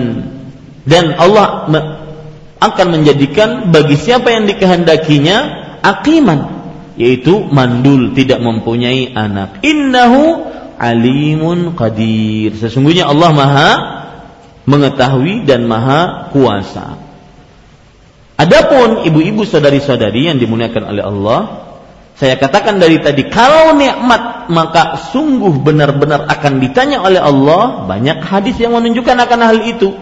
Dan 0.82 1.14
Allah 1.14 1.70
akan 2.58 2.86
menjadikan 2.90 3.70
bagi 3.70 3.94
siapa 3.94 4.34
yang 4.34 4.50
dikehendakinya 4.50 5.36
akiman 5.86 6.58
yaitu 6.98 7.46
mandul 7.46 8.10
tidak 8.18 8.42
mempunyai 8.42 9.14
anak 9.14 9.62
innahu 9.62 10.50
alimun 10.74 11.78
qadir 11.78 12.58
sesungguhnya 12.58 13.06
Allah 13.06 13.30
Maha 13.30 13.70
mengetahui 14.66 15.46
dan 15.46 15.70
Maha 15.70 16.34
kuasa 16.34 17.07
Adapun 18.38 19.02
ibu-ibu 19.02 19.42
saudari-saudari 19.42 20.30
yang 20.30 20.38
dimuliakan 20.38 20.82
oleh 20.86 21.02
Allah 21.02 21.40
saya 22.18 22.34
katakan 22.34 22.82
dari 22.82 22.98
tadi 22.98 23.30
kalau 23.30 23.74
nikmat 23.74 24.50
maka 24.50 24.98
sungguh 25.14 25.58
benar-benar 25.62 26.26
akan 26.26 26.58
ditanya 26.62 27.02
oleh 27.02 27.18
Allah 27.22 27.86
banyak 27.86 28.22
hadis 28.22 28.58
yang 28.58 28.74
menunjukkan 28.74 29.18
akan 29.22 29.40
hal 29.42 29.58
itu 29.66 29.94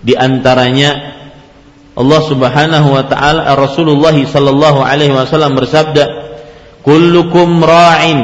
di 0.00 0.16
antaranya 0.16 1.20
Allah 2.00 2.20
Subhanahu 2.24 2.88
wa 2.96 3.04
taala 3.04 3.52
Rasulullah 3.58 4.14
sallallahu 4.14 4.80
alaihi 4.80 5.12
wasallam 5.12 5.58
bersabda, 5.58 6.04
"Kullukum 6.86 7.60
ra'in." 7.60 8.20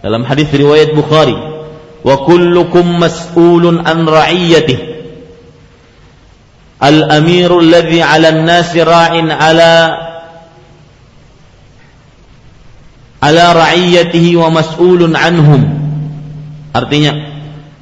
Dalam 0.00 0.22
hadis 0.24 0.48
riwayat 0.48 0.96
Bukhari, 0.96 1.34
"Wa 2.00 2.24
kullukum 2.24 3.02
mas'ulun 3.02 3.82
an 3.82 4.08
ra'iyyatihi." 4.08 4.93
Al-amiru 6.84 7.64
alladhi 7.64 8.04
'ala 8.04 8.28
an-nasi 8.28 8.84
ra'in 8.84 9.32
'ala 9.32 10.04
ala 13.24 13.56
anhum. 15.16 15.62
Artinya, 16.76 17.12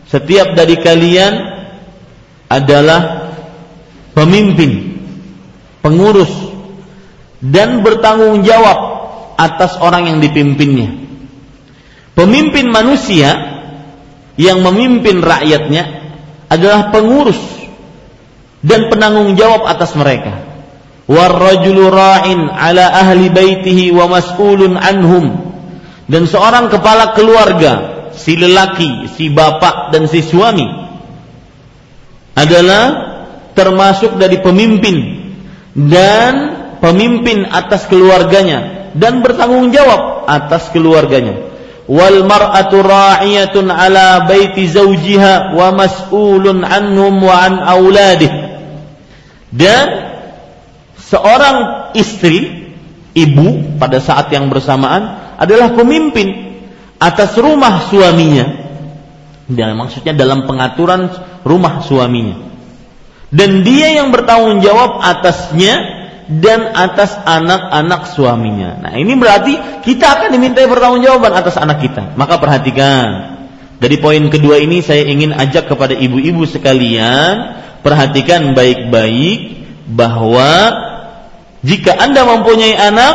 setiap 0.06 0.54
dari 0.54 0.78
kalian 0.78 1.34
adalah 2.46 3.32
pemimpin 4.14 5.02
pengurus 5.82 6.30
dan 7.42 7.82
bertanggung 7.82 8.46
jawab 8.46 8.78
atas 9.34 9.74
orang 9.82 10.14
yang 10.14 10.18
dipimpinnya. 10.22 10.94
Pemimpin 12.14 12.70
manusia 12.70 13.34
yang 14.38 14.62
memimpin 14.62 15.24
rakyatnya 15.24 16.12
adalah 16.46 16.92
pengurus 16.94 17.40
dan 18.62 18.88
penanggung 18.88 19.34
jawab 19.34 19.66
atas 19.66 19.92
mereka. 19.98 20.38
Warrajulu 21.10 21.90
ra'in 21.90 22.46
ala 22.46 22.88
ahli 23.02 23.28
baitihi 23.28 23.90
wa 23.90 24.06
mas'ulun 24.06 24.78
anhum. 24.78 25.54
Dan 26.06 26.30
seorang 26.30 26.70
kepala 26.70 27.12
keluarga, 27.12 27.72
si 28.14 28.38
lelaki, 28.38 29.10
si 29.12 29.28
bapak 29.28 29.90
dan 29.90 30.06
si 30.06 30.22
suami 30.22 30.82
adalah 32.32 32.84
termasuk 33.52 34.16
dari 34.16 34.40
pemimpin 34.40 34.96
dan 35.76 36.34
pemimpin 36.80 37.44
atas 37.44 37.84
keluarganya 37.86 38.92
dan 38.96 39.20
bertanggung 39.20 39.68
jawab 39.68 40.24
atas 40.24 40.72
keluarganya 40.72 41.52
wal 41.88 42.24
mar'atu 42.24 42.80
ra'iyatun 42.80 43.68
ala 43.68 44.24
baiti 44.24 44.64
zawjiha 44.64 45.52
wa 45.52 45.76
mas'ulun 45.76 46.64
anhum 46.64 47.20
wa 47.20 47.36
an 47.36 47.60
auladih 47.60 48.30
dan 49.52 49.86
seorang 50.96 51.56
istri 51.92 52.68
ibu 53.12 53.76
pada 53.76 54.00
saat 54.00 54.32
yang 54.32 54.48
bersamaan 54.48 55.36
adalah 55.36 55.76
pemimpin 55.76 56.56
atas 56.96 57.36
rumah 57.36 57.86
suaminya 57.92 58.48
dan 59.52 59.76
maksudnya 59.76 60.16
dalam 60.16 60.48
pengaturan 60.48 61.12
rumah 61.44 61.84
suaminya 61.84 62.52
dan 63.32 63.64
dia 63.64 63.96
yang 63.96 64.12
bertanggung 64.12 64.60
jawab 64.64 65.00
atasnya 65.00 66.02
dan 66.28 66.72
atas 66.72 67.16
anak-anak 67.24 68.12
suaminya. 68.14 68.78
Nah, 68.78 68.92
ini 68.94 69.12
berarti 69.18 69.82
kita 69.82 70.06
akan 70.20 70.28
dimintai 70.36 70.68
pertanggungjawaban 70.68 71.32
atas 71.34 71.58
anak 71.58 71.82
kita. 71.82 72.14
Maka 72.14 72.38
perhatikan. 72.38 73.08
Dari 73.82 73.98
poin 73.98 74.22
kedua 74.30 74.62
ini 74.62 74.78
saya 74.78 75.02
ingin 75.02 75.34
ajak 75.34 75.66
kepada 75.66 75.90
ibu-ibu 75.90 76.46
sekalian, 76.46 77.58
perhatikan 77.82 78.54
baik-baik 78.54 79.62
bahwa 79.92 80.50
jika 81.62 81.94
Anda 81.94 82.26
mempunyai 82.26 82.74
anak, 82.74 83.14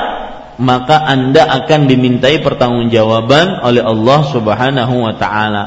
maka 0.60 1.04
Anda 1.04 1.48
akan 1.64 1.92
dimintai 1.92 2.40
pertanggungjawaban 2.44 3.64
oleh 3.64 3.84
Allah 3.84 4.20
Subhanahu 4.32 4.96
wa 5.04 5.14
taala. 5.20 5.64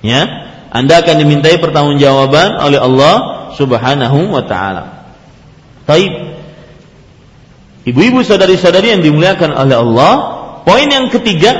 Ya. 0.00 0.52
Anda 0.72 1.00
akan 1.00 1.16
dimintai 1.24 1.56
pertanggungjawaban 1.60 2.60
oleh 2.60 2.80
Allah 2.80 3.14
Subhanahu 3.56 4.32
wa 4.32 4.44
taala. 4.44 5.08
Baik. 5.88 6.36
Ibu-ibu 7.86 8.26
saudari-saudari 8.26 8.98
yang 8.98 9.02
dimuliakan 9.04 9.54
oleh 9.54 9.76
Allah, 9.78 10.12
poin 10.66 10.90
yang 10.90 11.06
ketiga 11.06 11.54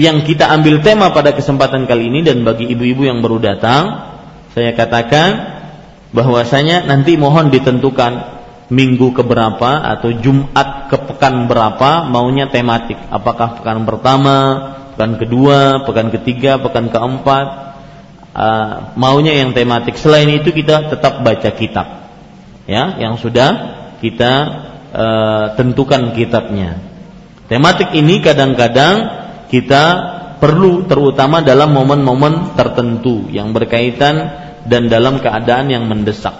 yang 0.00 0.24
kita 0.24 0.48
ambil 0.48 0.80
tema 0.80 1.12
pada 1.12 1.36
kesempatan 1.36 1.84
kali 1.84 2.08
ini 2.08 2.24
dan 2.24 2.44
bagi 2.48 2.68
ibu-ibu 2.68 3.04
yang 3.04 3.20
baru 3.20 3.40
datang, 3.40 4.15
saya 4.56 4.72
katakan 4.72 5.30
bahwasanya 6.16 6.88
nanti 6.88 7.20
mohon 7.20 7.52
ditentukan 7.52 8.40
minggu 8.72 9.12
keberapa 9.12 9.84
atau 9.84 10.16
Jumat 10.16 10.88
ke 10.88 10.96
pekan 10.96 11.44
berapa 11.44 12.08
maunya 12.08 12.48
tematik. 12.48 12.96
Apakah 13.12 13.60
pekan 13.60 13.84
pertama, 13.84 14.36
pekan 14.96 15.20
kedua, 15.20 15.84
pekan 15.84 16.08
ketiga, 16.08 16.56
pekan 16.56 16.88
keempat, 16.88 17.46
uh, 18.32 18.96
maunya 18.96 19.36
yang 19.36 19.52
tematik. 19.52 20.00
Selain 20.00 20.32
itu 20.32 20.48
kita 20.56 20.88
tetap 20.88 21.20
baca 21.20 21.50
kitab. 21.52 22.08
Ya, 22.64 22.96
yang 22.96 23.20
sudah 23.20 23.76
kita 24.02 24.32
e, 24.90 25.06
tentukan 25.54 26.10
kitabnya. 26.18 26.82
Tematik 27.46 27.94
ini 27.94 28.18
kadang-kadang 28.18 28.94
kita 29.46 29.84
perlu 30.42 30.82
terutama 30.90 31.46
dalam 31.46 31.70
momen-momen 31.70 32.58
tertentu 32.58 33.30
yang 33.30 33.54
berkaitan 33.54 34.45
dan 34.66 34.90
dalam 34.90 35.22
keadaan 35.22 35.70
yang 35.70 35.86
mendesak. 35.86 36.34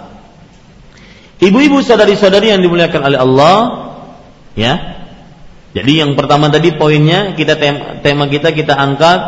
Ibu-ibu 1.37 1.81
sadari-sadari 1.85 2.51
yang 2.53 2.61
dimuliakan 2.65 3.01
oleh 3.01 3.19
Allah, 3.21 3.57
ya. 4.57 4.73
Jadi 5.77 6.01
yang 6.01 6.17
pertama 6.17 6.49
tadi 6.49 6.73
poinnya 6.73 7.37
kita 7.37 7.59
tema, 7.61 8.01
tema 8.01 8.25
kita 8.25 8.49
kita 8.49 8.73
angkat 8.73 9.19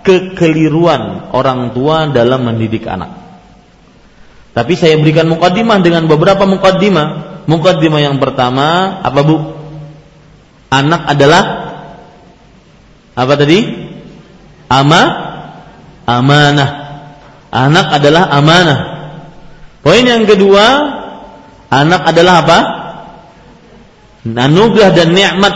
kekeliruan 0.00 1.28
orang 1.36 1.76
tua 1.76 2.08
dalam 2.08 2.48
mendidik 2.48 2.88
anak. 2.88 3.20
Tapi 4.56 4.72
saya 4.74 4.96
berikan 4.96 5.28
mukaddimah 5.28 5.78
dengan 5.84 6.08
beberapa 6.08 6.48
mukaddimah 6.48 7.30
Mukaddimah 7.50 7.98
yang 7.98 8.22
pertama 8.22 9.00
apa 9.02 9.20
Bu? 9.26 9.36
Anak 10.70 11.02
adalah 11.10 11.42
apa 13.18 13.34
tadi? 13.34 13.58
Ama 14.70 15.02
amanah. 16.06 16.70
Anak 17.50 17.86
adalah 17.98 18.30
amanah. 18.30 18.80
Poin 19.82 20.06
yang 20.06 20.22
kedua, 20.22 20.66
anak 21.66 22.02
adalah 22.06 22.34
apa? 22.46 22.58
Anugerah 24.22 24.90
dan 24.94 25.10
nikmat. 25.10 25.54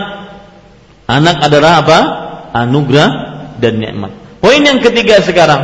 Anak 1.06 1.38
adalah 1.38 1.86
apa? 1.86 1.98
Anugerah 2.50 3.10
dan 3.62 3.78
nikmat. 3.78 4.10
Poin 4.42 4.60
yang 4.60 4.82
ketiga 4.82 5.22
sekarang, 5.22 5.62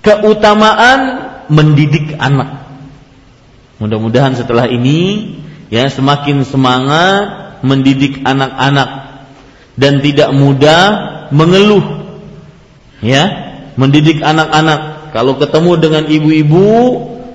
keutamaan 0.00 1.00
mendidik 1.50 2.14
anak. 2.18 2.62
Mudah-mudahan 3.82 4.38
setelah 4.38 4.70
ini 4.70 5.34
ya 5.72 5.90
semakin 5.90 6.46
semangat 6.46 7.58
mendidik 7.66 8.22
anak-anak 8.22 8.90
dan 9.78 10.02
tidak 10.02 10.30
mudah 10.34 10.82
mengeluh. 11.32 12.01
Ya, 13.02 13.22
mendidik 13.74 14.22
anak-anak. 14.22 15.10
Kalau 15.10 15.36
ketemu 15.36 15.72
dengan 15.76 16.04
ibu-ibu, 16.06 16.70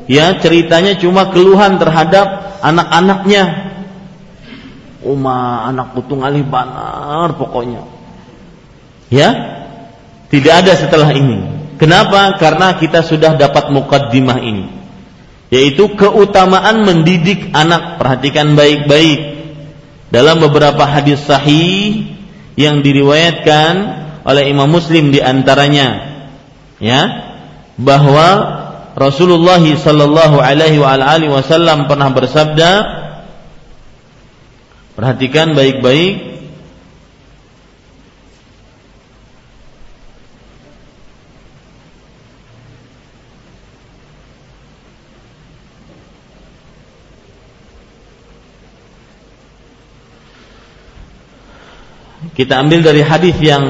ya 0.07 0.39
ceritanya 0.39 0.95
cuma 0.95 1.29
keluhan 1.29 1.75
terhadap 1.77 2.57
anak-anaknya. 2.63 3.43
Uma 5.03 5.67
anak 5.69 5.93
putung 5.93 6.23
alih 6.23 6.47
banar 6.47 7.35
pokoknya. 7.37 7.83
Ya, 9.11 9.29
tidak 10.27 10.65
ada 10.65 10.73
setelah 10.75 11.11
ini. 11.13 11.43
Kenapa? 11.77 12.35
Karena 12.41 12.75
kita 12.75 13.05
sudah 13.05 13.37
dapat 13.37 13.69
mukaddimah 13.69 14.39
ini. 14.41 14.65
Yaitu 15.53 15.93
keutamaan 15.95 16.83
mendidik 16.83 17.53
anak. 17.53 18.01
Perhatikan 18.01 18.57
baik-baik. 18.57 19.37
Dalam 20.11 20.39
beberapa 20.41 20.83
hadis 20.87 21.23
sahih 21.23 22.15
yang 22.57 22.81
diriwayatkan 22.81 24.06
oleh 24.27 24.51
Imam 24.51 24.67
Muslim 24.67 25.15
di 25.15 25.23
antaranya 25.23 26.19
ya 26.83 27.01
bahwa 27.79 28.59
Rasulullah 28.97 29.61
sallallahu 29.61 30.43
alaihi 30.43 30.81
wasallam 31.31 31.87
pernah 31.87 32.11
bersabda 32.11 32.71
Perhatikan 34.97 35.53
baik-baik 35.53 36.37
Kita 52.33 52.57
ambil 52.61 52.81
dari 52.81 53.01
hadis 53.05 53.37
yang 53.41 53.65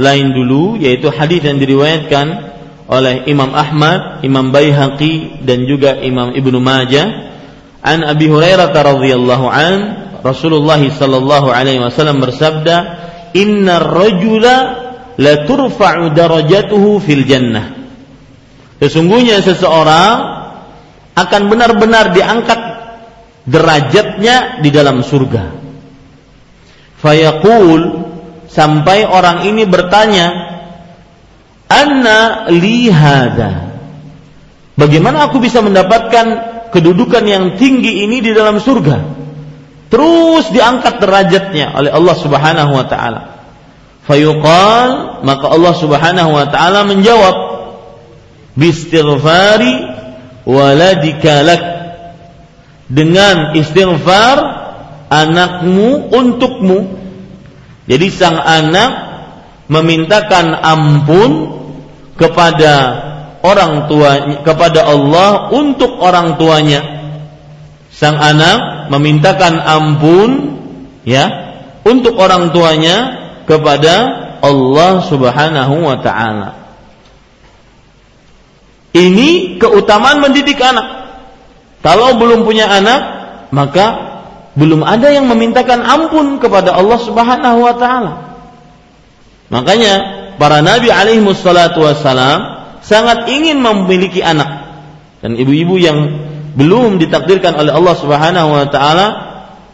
lain 0.00 0.32
dulu 0.32 0.80
yaitu 0.80 1.12
hadis 1.12 1.44
yang 1.44 1.60
diriwayatkan 1.60 2.26
oleh 2.90 3.28
Imam 3.28 3.52
Ahmad, 3.52 4.24
Imam 4.24 4.50
Baihaqi 4.50 5.44
dan 5.44 5.68
juga 5.68 6.00
Imam 6.00 6.32
Ibnu 6.32 6.58
Majah. 6.58 7.30
An 7.80 8.02
Abi 8.04 8.28
Hurairah 8.28 8.72
radhiyallahu 8.72 9.46
an 9.48 9.74
Rasulullah 10.20 10.80
sallallahu 10.80 11.48
alaihi 11.48 11.80
wasallam 11.80 12.20
bersabda 12.20 12.76
inna 13.32 13.80
rajula 13.80 14.56
la 15.16 15.34
turfa'u 15.44 16.12
darajatuhu 16.12 17.00
fil 17.00 17.24
jannah. 17.24 17.76
Sesungguhnya 18.80 19.44
seseorang 19.44 20.40
akan 21.12 21.42
benar-benar 21.52 22.16
diangkat 22.16 22.60
derajatnya 23.44 24.64
di 24.64 24.68
dalam 24.72 25.04
surga. 25.04 25.60
Fayaqul 27.00 27.99
sampai 28.50 29.06
orang 29.06 29.46
ini 29.46 29.62
bertanya, 29.64 30.26
"Anna 31.70 32.50
li 32.50 32.90
hada?" 32.90 33.70
Bagaimana 34.74 35.28
aku 35.28 35.38
bisa 35.44 35.60
mendapatkan 35.60 36.26
kedudukan 36.74 37.24
yang 37.28 37.44
tinggi 37.60 38.02
ini 38.08 38.24
di 38.24 38.32
dalam 38.32 38.58
surga? 38.58 38.96
Terus 39.90 40.48
diangkat 40.54 41.02
derajatnya 41.02 41.74
oleh 41.76 41.90
Allah 41.90 42.16
Subhanahu 42.16 42.72
wa 42.72 42.86
taala. 42.86 43.20
Fayuqal, 44.06 45.20
maka 45.26 45.46
Allah 45.50 45.74
Subhanahu 45.76 46.30
wa 46.32 46.46
taala 46.48 46.88
menjawab, 46.88 47.36
"Bistighfari 48.56 49.74
waladika 50.48 51.44
lak." 51.44 51.62
Dengan 52.90 53.54
istighfar 53.54 54.38
anakmu 55.12 56.10
untukmu 56.10 56.78
Jadi 57.90 58.06
sang 58.14 58.38
anak 58.38 58.90
memintakan 59.66 60.54
ampun 60.62 61.30
kepada 62.14 62.74
orang 63.42 63.90
tua 63.90 64.38
kepada 64.46 64.86
Allah 64.86 65.50
untuk 65.50 65.98
orang 65.98 66.38
tuanya. 66.38 67.02
Sang 67.90 68.14
anak 68.14 68.86
memintakan 68.94 69.58
ampun 69.58 70.30
ya 71.02 71.26
untuk 71.82 72.14
orang 72.14 72.54
tuanya 72.54 72.96
kepada 73.50 73.94
Allah 74.38 75.02
Subhanahu 75.10 75.74
wa 75.82 75.98
taala. 75.98 76.48
Ini 78.94 79.58
keutamaan 79.58 80.22
mendidik 80.22 80.62
anak. 80.62 81.10
Kalau 81.82 82.14
belum 82.22 82.46
punya 82.46 82.70
anak, 82.70 83.00
maka 83.50 84.09
belum 84.58 84.82
ada 84.82 85.10
yang 85.14 85.30
memintakan 85.30 85.82
ampun 85.82 86.42
kepada 86.42 86.74
Allah 86.74 86.98
Subhanahu 86.98 87.58
wa 87.62 87.74
taala. 87.78 88.12
Makanya 89.50 89.94
para 90.38 90.62
nabi 90.62 90.90
alaihi 90.90 91.22
wassalatu 91.22 91.86
wassalam 91.86 92.70
sangat 92.82 93.30
ingin 93.30 93.58
memiliki 93.62 94.22
anak. 94.22 94.70
Dan 95.20 95.36
ibu-ibu 95.36 95.76
yang 95.76 95.98
belum 96.56 96.98
ditakdirkan 96.98 97.54
oleh 97.54 97.70
Allah 97.70 97.94
Subhanahu 97.94 98.48
wa 98.50 98.66
taala 98.66 99.06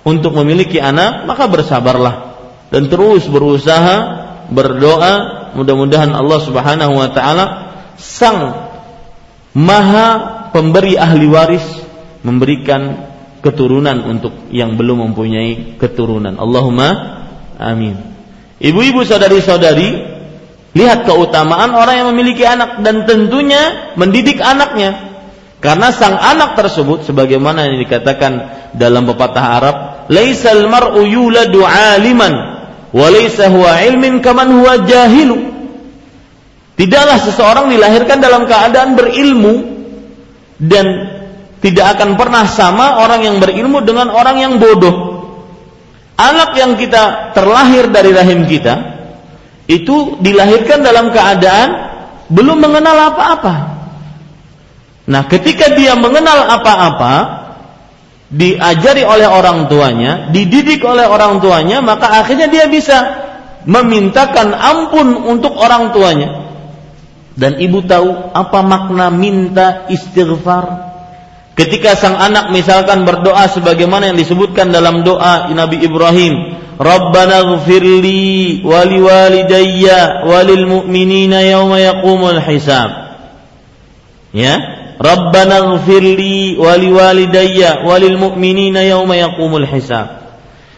untuk 0.05 0.37
memiliki 0.37 0.77
anak, 0.79 1.25
maka 1.25 1.49
bersabarlah 1.49 2.27
dan 2.71 2.91
terus 2.91 3.27
berusaha 3.31 4.27
berdoa 4.51 5.15
mudah-mudahan 5.55 6.13
Allah 6.15 6.41
Subhanahu 6.43 6.95
wa 6.99 7.09
taala 7.15 7.45
sang 7.99 8.71
maha 9.55 10.09
pemberi 10.51 10.99
ahli 10.99 11.27
waris 11.31 11.67
memberikan 12.27 13.07
keturunan 13.47 14.03
untuk 14.03 14.51
yang 14.51 14.75
belum 14.75 15.07
mempunyai 15.11 15.79
keturunan. 15.79 16.35
Allahumma 16.35 16.89
amin. 17.63 17.95
Ibu-ibu 18.59 19.07
saudari-saudari, 19.07 19.89
lihat 20.75 21.07
keutamaan 21.07 21.71
orang 21.71 22.03
yang 22.03 22.09
memiliki 22.11 22.43
anak 22.43 22.83
dan 22.83 23.07
tentunya 23.07 23.95
mendidik 23.95 24.43
anaknya. 24.43 25.15
Karena 25.63 25.89
sang 25.95 26.19
anak 26.19 26.59
tersebut 26.59 27.07
sebagaimana 27.07 27.71
yang 27.71 27.81
dikatakan 27.81 28.33
dalam 28.77 29.09
pepatah 29.09 29.47
Arab, 29.57 29.77
"Laisal 30.13 30.69
mar'u 30.69 31.01
yuladu 31.07 31.65
'aliman 31.65 32.35
wa 32.93 33.07
laisa 33.09 33.49
huwa 33.49 33.81
'ilmin 33.81 34.21
kaman 34.21 34.53
huwa 34.53 34.85
jahilu." 34.85 35.55
Tidaklah 36.77 37.19
seseorang 37.25 37.73
dilahirkan 37.73 38.21
dalam 38.21 38.45
keadaan 38.45 39.01
berilmu 39.01 39.55
dan 40.61 41.16
tidak 41.67 41.99
akan 41.99 42.15
pernah 42.15 42.47
sama 42.47 43.03
orang 43.03 43.27
yang 43.27 43.37
berilmu 43.43 43.83
dengan 43.83 44.15
orang 44.15 44.39
yang 44.39 44.63
bodoh. 44.63 45.19
Anak 46.15 46.55
yang 46.55 46.79
kita 46.79 47.35
terlahir 47.35 47.91
dari 47.91 48.15
rahim 48.15 48.47
kita 48.47 48.95
itu 49.67 50.15
dilahirkan 50.23 50.87
dalam 50.87 51.11
keadaan 51.11 51.69
belum 52.31 52.63
mengenal 52.63 53.11
apa-apa. 53.11 53.55
Nah, 55.11 55.27
ketika 55.27 55.75
dia 55.75 55.99
mengenal 55.99 56.47
apa-apa, 56.55 57.15
diajari 58.31 59.03
oleh 59.03 59.27
orang 59.27 59.67
tuanya, 59.67 60.31
dididik 60.31 60.87
oleh 60.87 61.11
orang 61.11 61.43
tuanya, 61.43 61.83
maka 61.83 62.23
akhirnya 62.23 62.47
dia 62.47 62.71
bisa 62.71 63.27
memintakan 63.67 64.55
ampun 64.55 65.19
untuk 65.19 65.59
orang 65.59 65.91
tuanya 65.91 66.47
dan 67.37 67.61
ibu 67.61 67.85
tahu 67.85 68.33
apa 68.33 68.65
makna 68.65 69.13
minta 69.13 69.85
istighfar? 69.93 70.96
Ketika 71.57 71.97
sang 71.97 72.21
anak 72.21 72.53
misalkan 72.53 73.09
berdoa 73.09 73.49
sebagaimana 73.49 74.13
yang 74.13 74.21
disebutkan 74.21 74.69
dalam 74.69 75.09
doa 75.09 75.49
Nabi 75.57 75.81
Ibrahim, 75.81 76.53
Rabbana 76.77 77.57
ghfirli 77.57 78.61
wali 78.61 79.01
walidayya 79.01 80.29
walil 80.29 80.69
mu'minina 80.69 81.41
yawma 81.41 81.81
yaqumul 81.81 82.45
hisab. 82.45 83.17
Ya, 84.37 84.61
Rabbana 85.01 85.81
ghfirli 85.81 86.61
wali 86.61 86.93
walidayya 86.93 87.89
walil 87.89 88.21
mu'minina 88.21 88.85
yawma 88.85 89.17
yaqumul 89.17 89.65
hisab. 89.65 90.29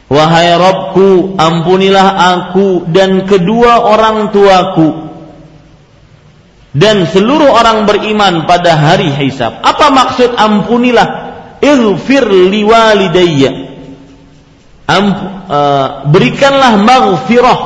Wahai 0.06 0.54
Rabbku, 0.54 1.34
ampunilah 1.34 2.06
aku 2.38 2.86
dan 2.86 3.26
kedua 3.26 3.82
orang 3.82 4.30
tuaku 4.30 5.07
dan 6.76 7.08
seluruh 7.08 7.48
orang 7.48 7.88
beriman 7.88 8.44
pada 8.44 8.76
hari 8.76 9.08
hisab. 9.08 9.64
Apa 9.64 9.88
maksud 9.88 10.36
ampunilah? 10.36 11.28
Ighfir 11.64 12.28
liwalidayya. 12.28 13.50
Amp, 14.88 15.16
uh, 15.48 16.08
berikanlah 16.08 16.80
maghfirah 16.80 17.58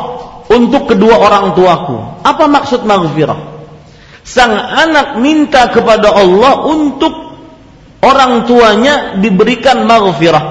untuk 0.50 0.90
kedua 0.90 1.18
orang 1.18 1.54
tuaku. 1.54 2.22
Apa 2.22 2.50
maksud 2.50 2.82
maghfirah? 2.82 3.38
Sang 4.22 4.54
anak 4.54 5.18
minta 5.18 5.66
kepada 5.70 6.14
Allah 6.14 6.62
untuk 6.66 7.14
orang 8.02 8.46
tuanya 8.46 9.18
diberikan 9.18 9.82
maghfirah. 9.86 10.44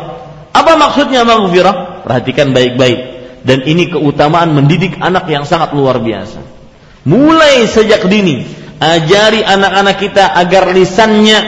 Apa 0.51 0.75
maksudnya 0.75 1.23
maghfirah? 1.23 2.03
Perhatikan 2.03 2.51
baik-baik. 2.51 2.99
Dan 3.41 3.65
ini 3.65 3.89
keutamaan 3.89 4.53
mendidik 4.53 5.01
anak 5.01 5.25
yang 5.31 5.49
sangat 5.49 5.73
luar 5.73 5.97
biasa. 5.97 6.60
Mulai 7.01 7.65
sejak 7.65 8.05
dini 8.05 8.45
ajari 8.81 9.45
anak-anak 9.45 9.97
kita 10.01 10.37
agar 10.37 10.73
lisannya 10.73 11.39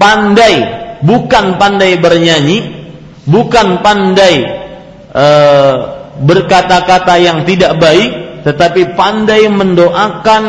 pandai, 0.00 0.54
bukan 1.04 1.60
pandai 1.60 2.00
bernyanyi, 2.00 2.58
bukan 3.28 3.84
pandai 3.84 4.34
uh, 5.12 5.74
berkata-kata 6.20 7.20
yang 7.20 7.44
tidak 7.44 7.76
baik, 7.76 8.44
tetapi 8.44 8.96
pandai 8.96 9.48
mendoakan 9.48 10.42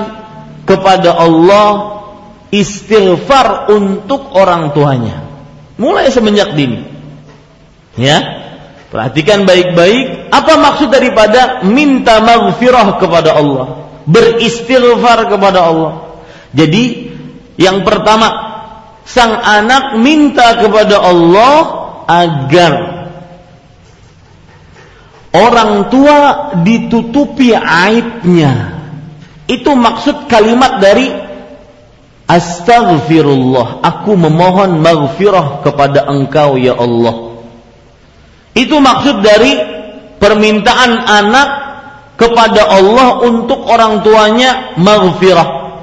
kepada 0.64 1.20
Allah 1.20 2.00
istighfar 2.52 3.72
untuk 3.72 4.32
orang 4.36 4.72
tuanya. 4.72 5.24
Mulai 5.76 6.12
semenjak 6.12 6.56
dini. 6.56 6.80
Ya. 8.00 8.40
Perhatikan 8.92 9.48
baik-baik 9.48 10.28
apa 10.36 10.60
maksud 10.60 10.92
daripada 10.92 11.64
minta 11.64 12.20
maghfirah 12.20 13.00
kepada 13.00 13.40
Allah 13.40 13.82
beristighfar 14.06 15.30
kepada 15.30 15.60
Allah. 15.66 15.94
Jadi 16.52 17.14
yang 17.56 17.86
pertama 17.86 18.28
sang 19.06 19.36
anak 19.38 20.00
minta 20.00 20.58
kepada 20.62 21.00
Allah 21.00 21.56
agar 22.08 22.74
orang 25.36 25.88
tua 25.92 26.52
ditutupi 26.62 27.56
aibnya. 27.56 28.80
Itu 29.48 29.76
maksud 29.76 30.32
kalimat 30.32 30.80
dari 30.80 31.12
Astaghfirullah, 32.32 33.84
aku 33.84 34.16
memohon 34.16 34.80
maghfirah 34.80 35.68
kepada 35.68 36.08
engkau 36.08 36.56
ya 36.56 36.80
Allah. 36.80 37.44
Itu 38.56 38.80
maksud 38.80 39.20
dari 39.20 39.60
permintaan 40.16 40.92
anak 40.96 41.50
kepada 42.22 42.70
Allah 42.70 43.18
untuk 43.26 43.66
orang 43.66 44.06
tuanya 44.06 44.78
maghfirah. 44.78 45.74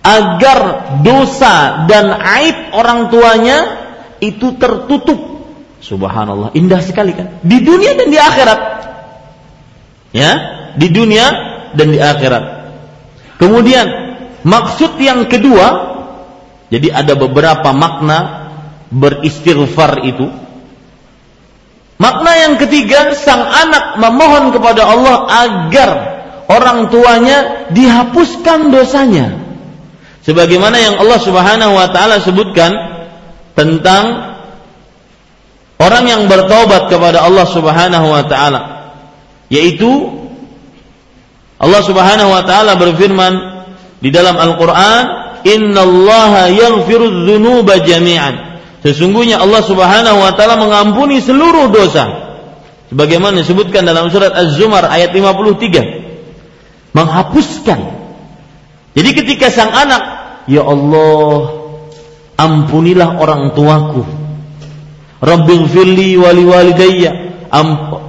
Agar 0.00 0.60
dosa 1.04 1.84
dan 1.84 2.16
aib 2.16 2.72
orang 2.72 3.12
tuanya 3.12 3.58
itu 4.24 4.56
tertutup. 4.56 5.44
Subhanallah 5.84 6.56
indah 6.56 6.80
sekali 6.80 7.12
kan? 7.12 7.44
Di 7.44 7.60
dunia 7.60 7.92
dan 7.92 8.08
di 8.08 8.16
akhirat. 8.16 8.60
Ya 10.16 10.32
di 10.80 10.88
dunia 10.88 11.26
dan 11.76 11.92
di 11.92 12.00
akhirat. 12.00 12.44
Kemudian 13.36 13.86
maksud 14.44 14.96
yang 14.96 15.28
kedua 15.28 15.96
jadi 16.72 17.04
ada 17.04 17.12
beberapa 17.18 17.72
makna 17.76 18.48
beristighfar 18.88 20.06
itu 20.06 20.30
Makna 21.96 22.32
yang 22.36 22.54
ketiga, 22.60 23.16
sang 23.16 23.40
anak 23.40 23.96
memohon 23.96 24.52
kepada 24.52 24.84
Allah 24.84 25.16
agar 25.48 25.90
orang 26.46 26.92
tuanya 26.92 27.68
dihapuskan 27.72 28.68
dosanya. 28.68 29.32
Sebagaimana 30.20 30.76
yang 30.76 30.94
Allah 31.00 31.20
Subhanahu 31.22 31.72
wa 31.72 31.88
taala 31.88 32.20
sebutkan 32.20 32.74
tentang 33.56 34.36
orang 35.80 36.04
yang 36.04 36.22
bertobat 36.28 36.92
kepada 36.92 37.24
Allah 37.24 37.46
Subhanahu 37.48 38.06
wa 38.12 38.22
taala, 38.28 38.60
yaitu 39.48 39.88
Allah 41.56 41.80
Subhanahu 41.80 42.28
wa 42.28 42.42
taala 42.44 42.76
berfirman 42.76 43.64
di 44.04 44.12
dalam 44.12 44.36
Al-Qur'an, 44.36 45.04
"Innallaha 45.48 46.52
yaghfiru 46.52 47.24
dzunuba 47.24 47.80
jami'an." 47.80 48.55
Sesungguhnya 48.86 49.42
Allah 49.42 49.66
Subhanahu 49.66 50.22
wa 50.22 50.30
taala 50.38 50.62
mengampuni 50.62 51.18
seluruh 51.18 51.74
dosa. 51.74 52.06
Sebagaimana 52.86 53.42
disebutkan 53.42 53.82
dalam 53.82 54.14
surat 54.14 54.30
Az-Zumar 54.30 54.86
ayat 54.86 55.10
53. 55.10 56.94
Menghapuskan. 56.94 57.80
Jadi 58.94 59.10
ketika 59.10 59.50
sang 59.50 59.74
anak, 59.74 60.02
ya 60.46 60.62
Allah, 60.62 61.66
ampunilah 62.38 63.18
orang 63.18 63.58
tuaku. 63.58 64.06
Rabbighfirli 65.18 66.14
wali 66.14 66.46
walidayya. 66.46 67.12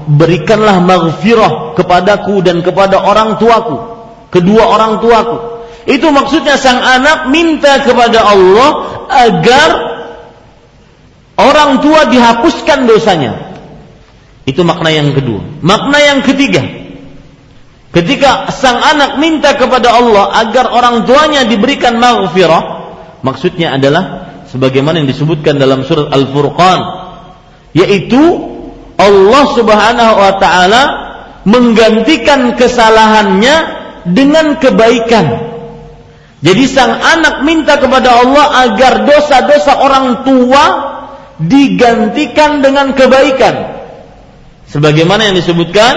berikanlah 0.07 0.77
maghfirah 0.77 1.73
kepadaku 1.73 2.45
dan 2.45 2.61
kepada 2.61 3.01
orang 3.01 3.41
tuaku, 3.41 3.81
kedua 4.29 4.77
orang 4.77 5.01
tuaku. 5.01 5.57
Itu 5.89 6.13
maksudnya 6.13 6.53
sang 6.61 6.83
anak 6.83 7.33
minta 7.33 7.81
kepada 7.81 8.21
Allah 8.27 8.69
agar 9.07 9.96
orang 11.37 11.79
tua 11.79 12.09
dihapuskan 12.09 12.89
dosanya. 12.89 13.55
Itu 14.43 14.65
makna 14.65 14.89
yang 14.89 15.13
kedua. 15.13 15.43
Makna 15.61 15.97
yang 16.01 16.19
ketiga, 16.25 16.63
ketika 17.93 18.49
sang 18.51 18.79
anak 18.79 19.21
minta 19.21 19.53
kepada 19.53 19.93
Allah 19.93 20.33
agar 20.43 20.71
orang 20.71 21.05
tuanya 21.05 21.45
diberikan 21.45 21.99
maghfirah, 21.99 22.63
maksudnya 23.21 23.75
adalah 23.75 24.33
sebagaimana 24.49 25.03
yang 25.03 25.09
disebutkan 25.11 25.59
dalam 25.59 25.83
surat 25.83 26.09
Al-Furqan, 26.09 26.79
yaitu 27.75 28.23
Allah 28.97 29.43
Subhanahu 29.53 30.13
wa 30.15 30.33
taala 30.41 30.83
menggantikan 31.43 32.55
kesalahannya 32.55 33.55
dengan 34.07 34.57
kebaikan. 34.57 35.47
Jadi 36.39 36.63
sang 36.69 36.95
anak 36.95 37.43
minta 37.43 37.81
kepada 37.81 38.23
Allah 38.23 38.45
agar 38.69 39.03
dosa-dosa 39.03 39.73
orang 39.83 40.23
tua 40.23 40.63
digantikan 41.37 42.65
dengan 42.65 42.97
kebaikan 42.97 43.77
sebagaimana 44.69 45.29
yang 45.29 45.35
disebutkan 45.37 45.93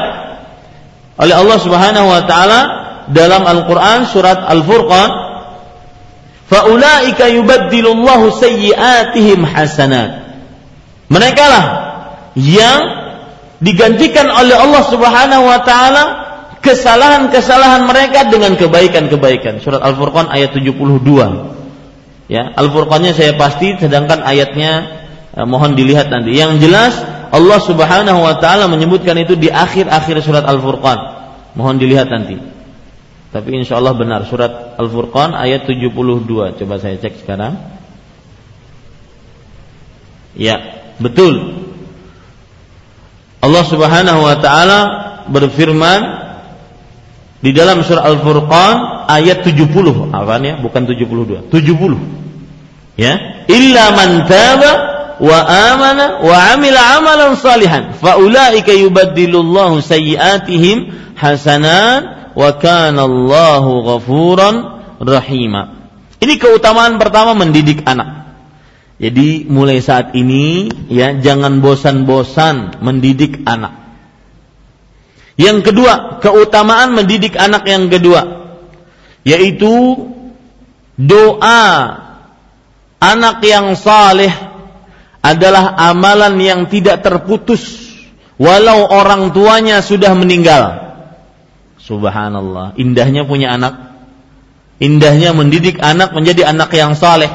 oleh 1.21 1.35
Allah 1.37 1.59
Subhanahu 1.61 2.07
wa 2.09 2.23
taala 2.29 2.61
dalam 3.09 3.45
Al-Qur'an 3.45 4.09
surat 4.09 4.45
Al-Furqan 4.45 5.11
faulaika 6.49 7.33
yubaddilullahu 7.33 8.37
sayyi'atihim 8.37 9.45
hasanat 9.49 10.29
mereka 11.11 11.45
lah 11.49 11.65
yang 12.39 12.81
digantikan 13.59 14.31
oleh 14.31 14.57
Allah 14.57 14.83
Subhanahu 14.87 15.45
wa 15.45 15.61
taala 15.67 16.05
kesalahan-kesalahan 16.61 17.89
mereka 17.89 18.29
dengan 18.29 18.55
kebaikan-kebaikan. 18.55 19.65
Surat 19.65 19.81
Al-Furqan 19.81 20.29
ayat 20.29 20.53
72. 20.53 21.01
Ya, 22.31 22.47
Al-Furqannya 22.55 23.17
saya 23.17 23.35
pasti 23.35 23.75
sedangkan 23.75 24.23
ayatnya 24.23 25.00
eh, 25.37 25.47
mohon 25.47 25.79
dilihat 25.79 26.11
nanti. 26.11 26.35
Yang 26.35 26.67
jelas 26.67 26.95
Allah 27.31 27.61
Subhanahu 27.63 28.21
wa 28.27 28.35
taala 28.43 28.67
menyebutkan 28.67 29.15
itu 29.23 29.39
di 29.39 29.47
akhir-akhir 29.47 30.17
surat 30.27 30.43
Al-Furqan. 30.43 30.99
Mohon 31.55 31.77
dilihat 31.79 32.11
nanti. 32.11 32.39
Tapi 33.31 33.49
insya 33.55 33.79
Allah 33.79 33.95
benar 33.95 34.27
surat 34.27 34.75
Al-Furqan 34.75 35.39
ayat 35.39 35.67
72. 35.71 36.59
Coba 36.59 36.75
saya 36.83 36.99
cek 36.99 37.23
sekarang. 37.23 37.55
Ya, 40.35 40.59
betul. 40.99 41.67
Allah 43.41 43.65
Subhanahu 43.67 44.21
wa 44.27 44.37
taala 44.43 44.81
berfirman 45.31 46.01
di 47.41 47.57
dalam 47.57 47.81
surah 47.81 48.05
Al-Furqan 48.05 49.07
ayat 49.09 49.47
70. 49.47 50.11
Apa 50.11 50.43
ya? 50.43 50.59
Bukan 50.59 50.83
72. 50.85 51.49
70. 51.49 53.01
Ya. 53.01 53.47
Illa 53.49 53.95
man 53.97 54.29
taba 54.29 55.00
wa 55.21 55.39
amana 55.45 56.25
wa 56.25 56.37
amila 56.57 56.81
amalan 56.97 57.37
salihan 57.37 57.93
faulaika 57.93 58.73
yubaddilullahu 58.73 59.85
sayyiatihim 59.85 61.13
hasanat 61.15 62.33
wa 62.33 62.51
kana 62.57 63.05
Allahu 63.05 63.85
ghafuran 63.85 64.55
rahima. 65.01 65.93
Ini 66.21 66.37
keutamaan 66.37 67.01
pertama 67.01 67.33
mendidik 67.37 67.85
anak. 67.85 68.33
Jadi 69.01 69.49
mulai 69.49 69.81
saat 69.81 70.13
ini 70.13 70.69
ya 70.93 71.17
jangan 71.17 71.65
bosan-bosan 71.65 72.85
mendidik 72.85 73.45
anak. 73.49 73.81
Yang 75.41 75.73
kedua, 75.73 76.21
keutamaan 76.21 76.93
mendidik 76.93 77.33
anak 77.41 77.65
yang 77.65 77.89
kedua 77.89 78.41
yaitu 79.25 79.97
doa 80.97 81.65
anak 83.01 83.37
yang 83.45 83.73
saleh 83.77 84.33
adalah 85.21 85.77
amalan 85.77 86.41
yang 86.41 86.61
tidak 86.69 87.05
terputus 87.05 87.91
walau 88.41 88.89
orang 88.89 89.31
tuanya 89.37 89.85
sudah 89.85 90.17
meninggal. 90.17 90.97
Subhanallah, 91.81 92.77
indahnya 92.81 93.29
punya 93.29 93.53
anak. 93.57 93.93
Indahnya 94.81 95.37
mendidik 95.37 95.77
anak 95.77 96.17
menjadi 96.17 96.49
anak 96.49 96.73
yang 96.73 96.97
saleh. 96.97 97.29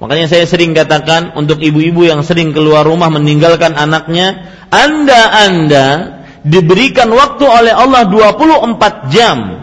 Makanya 0.00 0.26
saya 0.26 0.48
sering 0.48 0.72
katakan 0.72 1.36
untuk 1.36 1.60
ibu-ibu 1.60 2.08
yang 2.08 2.24
sering 2.24 2.56
keluar 2.56 2.82
rumah 2.82 3.12
meninggalkan 3.12 3.76
anaknya, 3.76 4.50
Anda-anda 4.72 6.18
diberikan 6.42 7.12
waktu 7.12 7.44
oleh 7.44 7.72
Allah 7.76 8.08
24 8.08 9.12
jam 9.12 9.62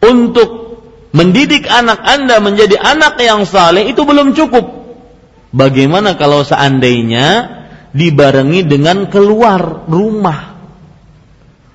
untuk 0.00 0.80
mendidik 1.12 1.68
anak 1.68 2.00
Anda 2.02 2.40
menjadi 2.40 2.80
anak 2.80 3.20
yang 3.20 3.44
saleh 3.44 3.86
itu 3.86 4.02
belum 4.02 4.34
cukup 4.34 4.79
Bagaimana 5.50 6.14
kalau 6.14 6.46
seandainya 6.46 7.58
dibarengi 7.90 8.62
dengan 8.62 9.10
keluar 9.10 9.86
rumah? 9.90 10.54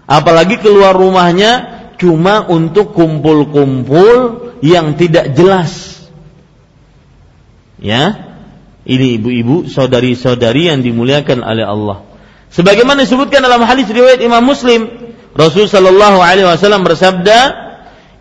Apalagi 0.07 0.63
keluar 0.63 0.95
rumahnya 0.95 1.75
cuma 1.99 2.47
untuk 2.47 2.95
kumpul-kumpul 2.95 4.39
yang 4.63 4.95
tidak 4.95 5.35
jelas. 5.35 5.99
Ya. 7.81 8.31
Ini 8.85 9.17
ibu-ibu, 9.17 9.65
saudari-saudari 9.65 10.69
yang 10.69 10.85
dimuliakan 10.85 11.41
oleh 11.41 11.65
Allah. 11.65 12.05
Sebagaimana 12.53 13.01
disebutkan 13.01 13.41
dalam 13.41 13.65
hadis 13.65 13.89
riwayat 13.89 14.21
Imam 14.21 14.45
Muslim, 14.45 14.87
Rasul 15.33 15.65
sallallahu 15.65 16.21
alaihi 16.21 16.45
wasallam 16.45 16.85
bersabda, 16.85 17.37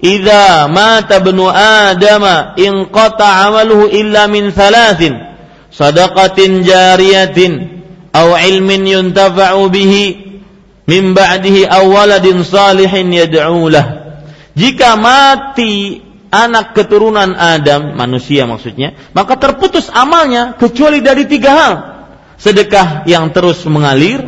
"Idza 0.01 0.67
mata 0.73 1.21
ibnu 1.21 1.47
Adam 1.53 2.25
in 2.57 2.89
qata 2.89 3.45
'amaluhu 3.45 3.93
illa 3.93 4.25
min 4.27 4.51
thalathin." 4.57 5.34
Sadaqatin 5.75 6.63
jariyatin 6.63 7.83
aw 8.15 8.39
ilmin 8.39 8.87
yuntafa'u 8.87 9.67
bihi 9.69 10.05
min 10.87 11.13
ba'dihi 11.13 11.67
aw 11.67 11.83
waladin 11.91 12.47
salihin 12.47 13.11
yad'u 13.11 13.67
lah. 13.69 13.87
Jika 14.55 14.95
mati 14.95 15.99
anak 16.31 16.75
keturunan 16.75 17.35
Adam, 17.35 17.95
manusia 17.95 18.47
maksudnya, 18.47 18.95
maka 19.15 19.39
terputus 19.39 19.91
amalnya 19.91 20.55
kecuali 20.55 21.03
dari 21.03 21.27
tiga 21.27 21.51
hal. 21.55 21.75
Sedekah 22.39 23.07
yang 23.07 23.31
terus 23.31 23.63
mengalir, 23.67 24.27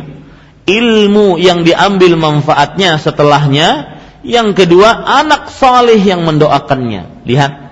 ilmu 0.67 1.39
yang 1.39 1.63
diambil 1.67 2.15
manfaatnya 2.15 2.95
setelahnya, 2.99 3.99
yang 4.23 4.51
kedua 4.51 5.03
anak 5.23 5.51
saleh 5.51 5.99
yang 5.99 6.23
mendoakannya. 6.23 7.23
Lihat, 7.27 7.66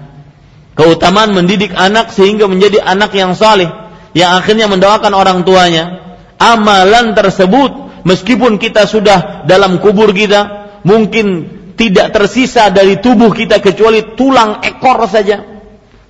keutamaan 0.76 1.32
mendidik 1.32 1.72
anak 1.74 2.12
sehingga 2.12 2.46
menjadi 2.46 2.84
anak 2.84 3.16
yang 3.16 3.34
saleh 3.34 3.72
yang 4.16 4.40
akhirnya 4.40 4.72
mendoakan 4.72 5.12
orang 5.16 5.44
tuanya. 5.44 6.04
Amalan 6.36 7.16
tersebut 7.16 8.04
meskipun 8.04 8.60
kita 8.60 8.88
sudah 8.88 9.48
dalam 9.48 9.80
kubur 9.80 10.12
kita 10.12 10.68
mungkin 10.84 11.48
tidak 11.76 12.12
tersisa 12.16 12.72
dari 12.72 13.00
tubuh 13.00 13.32
kita 13.32 13.64
kecuali 13.64 14.16
tulang 14.16 14.64
ekor 14.64 15.04
saja. 15.08 15.44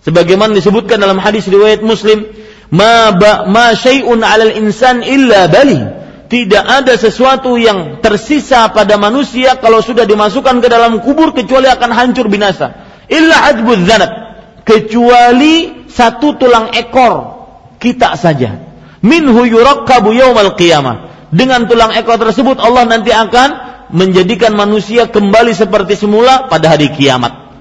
Sebagaimana 0.05 0.53
disebutkan 0.53 1.01
dalam 1.01 1.17
hadis 1.17 1.49
riwayat 1.49 1.81
Muslim 1.81 2.29
ma 2.69 3.13
ba, 3.13 3.49
ma 3.49 3.73
syai'un 3.73 4.21
'alal 4.21 4.53
insan 4.53 5.01
illa 5.01 5.49
bali. 5.49 5.81
Tidak 6.25 6.65
ada 6.65 6.97
sesuatu 6.97 7.53
yang 7.53 8.01
tersisa 8.01 8.73
pada 8.73 8.97
manusia 8.97 9.61
kalau 9.61 9.77
sudah 9.85 10.09
dimasukkan 10.09 10.57
ke 10.57 10.67
dalam 10.69 10.97
kubur 11.05 11.37
kecuali 11.37 11.69
akan 11.69 11.89
hancur 11.93 12.25
binasa. 12.33 12.73
Illa 13.05 13.53
zanab 13.85 14.24
kecuali 14.65 15.85
satu 15.87 16.35
tulang 16.35 16.73
ekor 16.73 17.13
kita 17.77 18.17
saja. 18.17 18.59
Minhu 19.05 19.45
yurakkabu 19.45 20.11
yaumal 20.11 20.57
qiyamah. 20.57 21.29
Dengan 21.29 21.69
tulang 21.69 21.93
ekor 21.93 22.17
tersebut 22.17 22.57
Allah 22.57 22.89
nanti 22.89 23.13
akan 23.13 23.49
menjadikan 23.93 24.57
manusia 24.57 25.05
kembali 25.05 25.53
seperti 25.53 25.93
semula 25.93 26.49
pada 26.49 26.73
hari 26.73 26.89
kiamat. 26.89 27.53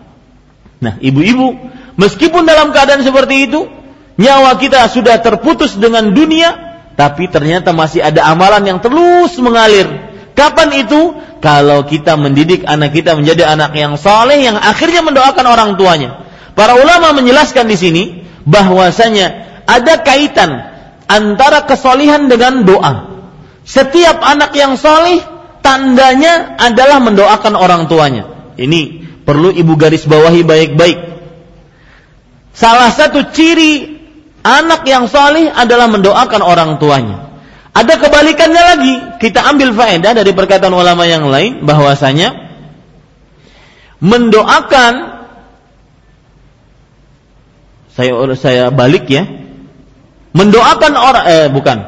Nah, 0.81 0.97
ibu-ibu, 1.01 1.53
meskipun 2.01 2.49
dalam 2.49 2.72
keadaan 2.72 3.05
seperti 3.05 3.51
itu, 3.51 3.68
nyawa 4.16 4.57
kita 4.57 4.89
sudah 4.89 5.20
terputus 5.20 5.76
dengan 5.76 6.12
dunia, 6.16 6.81
tapi 6.97 7.29
ternyata 7.29 7.76
masih 7.76 8.01
ada 8.01 8.24
amalan 8.31 8.64
yang 8.64 8.79
terus 8.81 9.37
mengalir. 9.37 9.87
Kapan 10.33 10.81
itu? 10.81 11.14
Kalau 11.45 11.85
kita 11.85 12.16
mendidik 12.16 12.64
anak 12.64 12.97
kita 12.97 13.12
menjadi 13.20 13.53
anak 13.53 13.76
yang 13.76 14.01
saleh 14.01 14.41
yang 14.41 14.57
akhirnya 14.57 15.05
mendoakan 15.05 15.45
orang 15.45 15.70
tuanya. 15.76 16.24
Para 16.55 16.79
ulama 16.79 17.19
menjelaskan 17.19 17.67
di 17.67 17.77
sini 17.77 18.05
bahwasanya 18.47 19.27
ada 19.67 20.01
kaitan 20.07 20.51
antara 21.11 21.67
kesolihan 21.67 22.31
dengan 22.31 22.63
doa. 22.63 23.15
Setiap 23.65 24.23
anak 24.23 24.55
yang 24.55 24.79
solih 24.79 25.19
tandanya 25.65 26.55
adalah 26.61 27.01
mendoakan 27.03 27.55
orang 27.59 27.83
tuanya. 27.91 28.55
Ini 28.55 29.03
perlu 29.27 29.51
ibu 29.51 29.75
garis 29.75 30.07
bawahi 30.07 30.47
baik-baik. 30.47 30.99
Salah 32.55 32.93
satu 32.95 33.35
ciri 33.35 33.99
anak 34.45 34.87
yang 34.87 35.11
solih 35.11 35.51
adalah 35.51 35.91
mendoakan 35.91 36.43
orang 36.45 36.71
tuanya. 36.79 37.35
Ada 37.75 37.99
kebalikannya 37.99 38.63
lagi. 38.63 38.95
Kita 39.19 39.43
ambil 39.51 39.75
faedah 39.75 40.15
dari 40.15 40.31
perkataan 40.31 40.71
ulama 40.71 41.03
yang 41.11 41.27
lain 41.27 41.67
bahwasanya 41.67 42.31
mendoakan 43.99 45.14
saya 47.95 48.12
saya 48.34 48.64
balik 48.74 49.07
ya. 49.07 49.24
Mendoakan 50.34 50.92
orang 50.99 51.24
eh 51.30 51.47
bukan. 51.49 51.78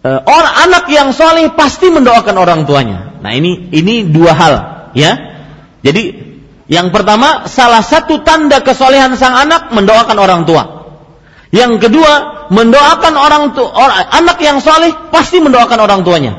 Eh, 0.00 0.20
orang 0.24 0.54
anak 0.64 0.88
yang 0.88 1.12
soleh 1.12 1.52
pasti 1.52 1.92
mendoakan 1.92 2.36
orang 2.40 2.60
tuanya. 2.64 3.20
Nah 3.20 3.36
ini 3.36 3.68
ini 3.68 4.08
dua 4.08 4.32
hal 4.32 4.54
ya. 4.96 5.12
Jadi 5.84 6.32
yang 6.72 6.88
pertama 6.88 7.44
salah 7.50 7.84
satu 7.84 8.24
tanda 8.24 8.64
kesolehan 8.64 9.12
sang 9.20 9.36
anak 9.36 9.68
mendoakan 9.76 10.16
orang 10.16 10.42
tua. 10.48 10.80
Yang 11.50 11.82
kedua, 11.82 12.46
mendoakan 12.54 13.14
orang 13.18 13.44
tua, 13.58 13.74
orang, 13.74 14.06
anak 14.22 14.38
yang 14.38 14.62
soleh 14.62 14.94
pasti 15.10 15.42
mendoakan 15.42 15.78
orang 15.82 16.00
tuanya. 16.06 16.32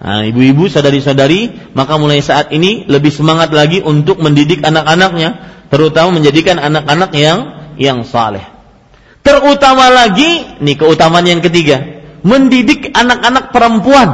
Nah, 0.00 0.24
ibu-ibu, 0.24 0.68
sadari-sadari, 0.68 1.72
maka 1.72 1.96
mulai 1.96 2.20
saat 2.20 2.52
ini 2.52 2.84
lebih 2.88 3.08
semangat 3.08 3.52
lagi 3.52 3.80
untuk 3.80 4.20
mendidik 4.20 4.60
anak-anaknya, 4.64 5.59
terutama 5.70 6.18
menjadikan 6.18 6.58
anak-anak 6.58 7.10
yang 7.14 7.38
yang 7.80 8.02
saleh. 8.04 8.42
Terutama 9.24 9.88
lagi, 9.88 10.58
nih 10.60 10.76
keutamaan 10.76 11.24
yang 11.24 11.40
ketiga, 11.40 12.02
mendidik 12.26 12.90
anak-anak 12.92 13.54
perempuan. 13.54 14.08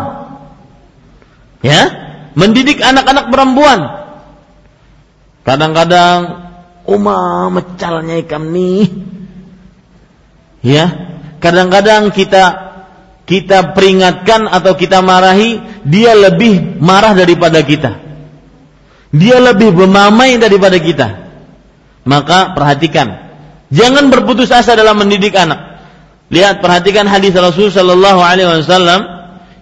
Ya, 1.65 1.83
mendidik 2.37 2.79
anak-anak 2.79 3.33
perempuan. 3.33 3.81
Kadang-kadang, 5.43 6.47
Uma 6.87 7.51
mecalnya 7.51 8.23
ikam 8.23 8.55
nih, 8.55 8.87
Ya, 10.63 10.91
kadang-kadang 11.43 12.11
kita 12.11 12.67
kita 13.27 13.75
peringatkan 13.75 14.47
atau 14.47 14.79
kita 14.79 15.03
marahi, 15.03 15.59
dia 15.83 16.15
lebih 16.15 16.79
marah 16.79 17.15
daripada 17.15 17.59
kita. 17.63 17.99
Dia 19.11 19.39
lebih 19.43 19.75
bermamai 19.75 20.39
daripada 20.39 20.79
kita. 20.79 21.26
Maka 22.07 22.55
perhatikan, 22.55 23.35
jangan 23.75 24.09
berputus 24.15 24.49
asa 24.55 24.79
dalam 24.79 24.97
mendidik 25.03 25.35
anak. 25.35 25.83
Lihat, 26.31 26.63
perhatikan 26.63 27.11
hadis 27.11 27.35
Rasul 27.35 27.75
Shallallahu 27.75 28.23
Alaihi 28.23 28.63
Wasallam 28.63 29.01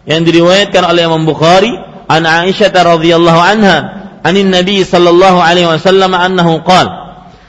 yang 0.04 0.22
diriwayatkan 0.28 0.84
oleh 0.84 1.08
Imam 1.08 1.24
Bukhari, 1.24 1.72
an 2.04 2.28
Aisyah 2.28 2.72
radhiyallahu 2.72 3.40
anha, 3.40 3.76
anin 4.20 4.52
Nabi 4.52 4.84
Shallallahu 4.84 5.40
Alaihi 5.40 5.68
Wasallam 5.68 6.12
annahu 6.12 6.60
qala 6.62 7.04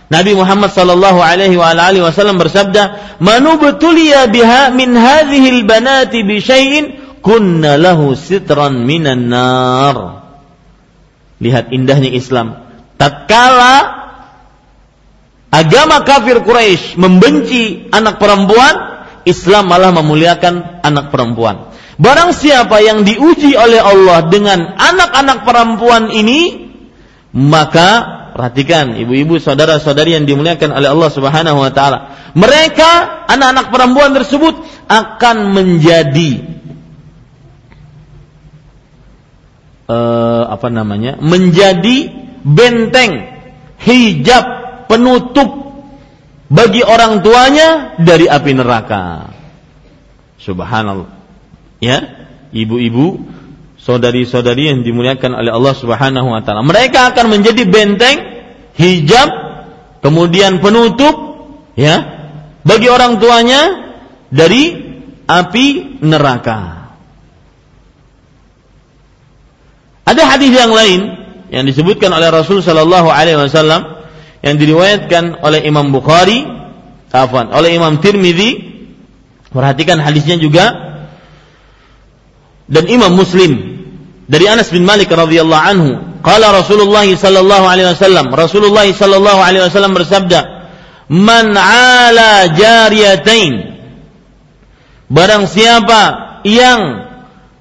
Nabi 0.05 0.37
Muhammad 0.37 0.69
sallallahu 0.69 1.17
alaihi 1.17 1.57
wa 1.57 1.73
alihi 1.73 2.05
wasallam 2.05 2.37
bersabda, 2.37 3.17
"Manubtuliya 3.17 4.29
biha 4.29 4.69
min 4.69 4.93
hadhihi 4.93 5.65
banati 5.65 6.21
bi 6.21 6.37
syai'in 6.37 7.17
kunna 7.25 7.81
lahu 7.81 8.13
sitran 8.13 8.85
minan 8.85 9.33
nar." 9.33 10.21
Lihat 11.41 11.73
indahnya 11.73 12.13
Islam. 12.13 12.69
Tatkala 13.01 14.04
agama 15.55 16.03
kafir 16.03 16.43
Quraisy 16.43 16.99
membenci 16.99 17.87
anak 17.95 18.19
perempuan, 18.19 18.75
Islam 19.23 19.71
malah 19.71 19.95
memuliakan 19.95 20.83
anak 20.83 21.15
perempuan. 21.15 21.71
Barang 21.95 22.35
siapa 22.35 22.83
yang 22.83 23.07
diuji 23.07 23.55
oleh 23.55 23.79
Allah 23.79 24.27
dengan 24.27 24.75
anak-anak 24.75 25.47
perempuan 25.47 26.11
ini, 26.11 26.67
maka 27.31 28.15
Perhatikan 28.35 28.99
ibu-ibu 28.99 29.39
saudara-saudari 29.39 30.11
yang 30.11 30.27
dimuliakan 30.27 30.75
oleh 30.75 30.91
Allah 30.91 31.07
Subhanahu 31.07 31.55
wa 31.55 31.71
taala. 31.71 32.11
Mereka 32.35 33.23
anak-anak 33.31 33.71
perempuan 33.71 34.11
tersebut 34.11 34.59
akan 34.91 35.55
menjadi 35.55 36.43
uh, 39.87 40.51
apa 40.51 40.67
namanya? 40.67 41.15
menjadi 41.23 42.11
benteng 42.43 43.39
hijab 43.79 44.43
penutup 44.85 45.65
bagi 46.49 46.85
orang 46.85 47.25
tuanya 47.25 47.97
dari 47.97 48.29
api 48.29 48.51
neraka. 48.53 49.33
Subhanallah. 50.37 51.09
Ya, 51.81 52.27
ibu-ibu 52.53 53.19
saudari-saudari 53.81 54.73
yang 54.73 54.79
dimuliakan 54.81 55.37
oleh 55.37 55.51
Allah 55.53 55.73
Subhanahu 55.77 56.27
wa 56.33 56.41
taala. 56.41 56.65
Mereka 56.65 57.13
akan 57.13 57.25
menjadi 57.29 57.65
benteng 57.69 58.17
hijab 58.77 59.29
kemudian 60.01 60.61
penutup 60.61 61.15
ya 61.77 62.01
bagi 62.65 62.89
orang 62.89 63.21
tuanya 63.21 63.61
dari 64.33 64.73
api 65.25 66.01
neraka. 66.01 66.89
Ada 70.05 70.37
hadis 70.37 70.53
yang 70.53 70.69
lain 70.69 71.01
yang 71.49 71.65
disebutkan 71.65 72.13
oleh 72.13 72.29
Rasul 72.29 72.61
sallallahu 72.61 73.09
alaihi 73.09 73.37
wasallam 73.37 73.94
yang 74.45 74.61
diriwayatkan 74.61 75.41
oleh 75.41 75.65
Imam 75.65 75.89
Bukhari, 75.89 76.45
afwan, 77.09 77.49
oleh 77.49 77.73
Imam 77.73 77.97
Tirmizi. 77.97 78.77
Perhatikan 79.49 80.03
hadisnya 80.03 80.35
juga 80.35 80.67
dan 82.67 82.85
Imam 82.91 83.13
Muslim 83.15 83.55
dari 84.25 84.45
Anas 84.49 84.73
bin 84.73 84.83
Malik 84.83 85.07
radhiyallahu 85.07 85.63
anhu 85.63 85.89
qala 86.25 86.51
Rasulullah 86.51 87.05
sallallahu 87.05 87.65
alaihi 87.69 87.93
wasallam 87.93 88.33
Rasulullah 88.33 88.83
sallallahu 88.83 89.39
alaihi 89.39 89.63
wasallam 89.63 89.93
bersabda 89.93 90.39
man 91.07 91.53
ala 91.55 92.51
jariyatain 92.51 93.79
barang 95.07 95.45
siapa 95.45 96.01
yang 96.43 97.05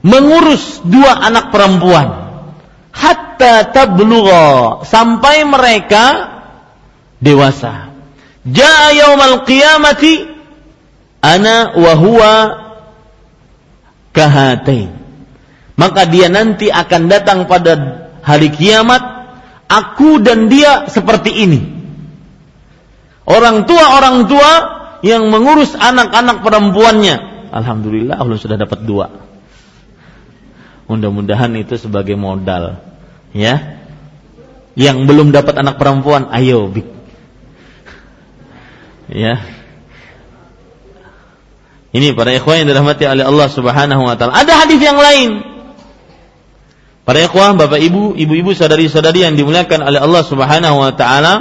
mengurus 0.01 0.81
dua 0.89 1.21
anak 1.21 1.53
perempuan 1.53 2.41
hatta 2.91 3.71
tablugha 3.71 4.83
sampai 4.89 5.45
mereka 5.45 6.34
dewasa. 7.25 7.97
Jaa 8.45 8.93
yaumal 8.93 9.49
qiyamati 9.49 10.29
ana 11.25 11.73
wa 11.73 11.93
huwa 11.97 12.33
kahatain. 14.13 14.93
Maka 15.75 16.07
dia 16.07 16.29
nanti 16.29 16.69
akan 16.69 17.09
datang 17.09 17.49
pada 17.49 18.07
hari 18.21 18.53
kiamat 18.53 19.03
aku 19.67 20.21
dan 20.21 20.53
dia 20.53 20.87
seperti 20.87 21.33
ini. 21.35 21.61
Orang 23.25 23.65
tua 23.65 23.97
orang 23.97 24.29
tua 24.29 24.53
yang 25.01 25.33
mengurus 25.33 25.73
anak-anak 25.73 26.45
perempuannya. 26.45 27.49
Alhamdulillah 27.51 28.21
Allah 28.21 28.37
sudah 28.37 28.61
dapat 28.61 28.85
dua. 28.85 29.09
Mudah-mudahan 30.85 31.57
itu 31.57 31.81
sebagai 31.81 32.15
modal 32.15 32.85
ya. 33.33 33.81
Yang 34.75 35.07
belum 35.07 35.31
dapat 35.31 35.55
anak 35.57 35.79
perempuan 35.81 36.29
ayo 36.35 36.69
ya 39.09 39.41
ini 41.95 42.11
para 42.13 42.35
ikhwan 42.35 42.65
yang 42.65 42.69
dirahmati 42.75 43.07
oleh 43.07 43.23
Allah 43.23 43.49
Subhanahu 43.53 44.03
wa 44.03 44.19
taala. 44.19 44.35
Ada 44.35 44.67
hadis 44.67 44.83
yang 44.83 44.99
lain 44.99 45.55
Para 47.05 47.21
ikhwah, 47.21 47.53
Bapak 47.53 47.85
Ibu, 47.85 48.17
ibu-ibu, 48.17 48.57
saudari-saudari 48.57 49.29
yang 49.29 49.37
dimuliakan 49.37 49.85
oleh 49.85 50.01
Allah 50.01 50.25
Subhanahu 50.25 50.77
wa 50.81 50.93
taala. 50.97 51.35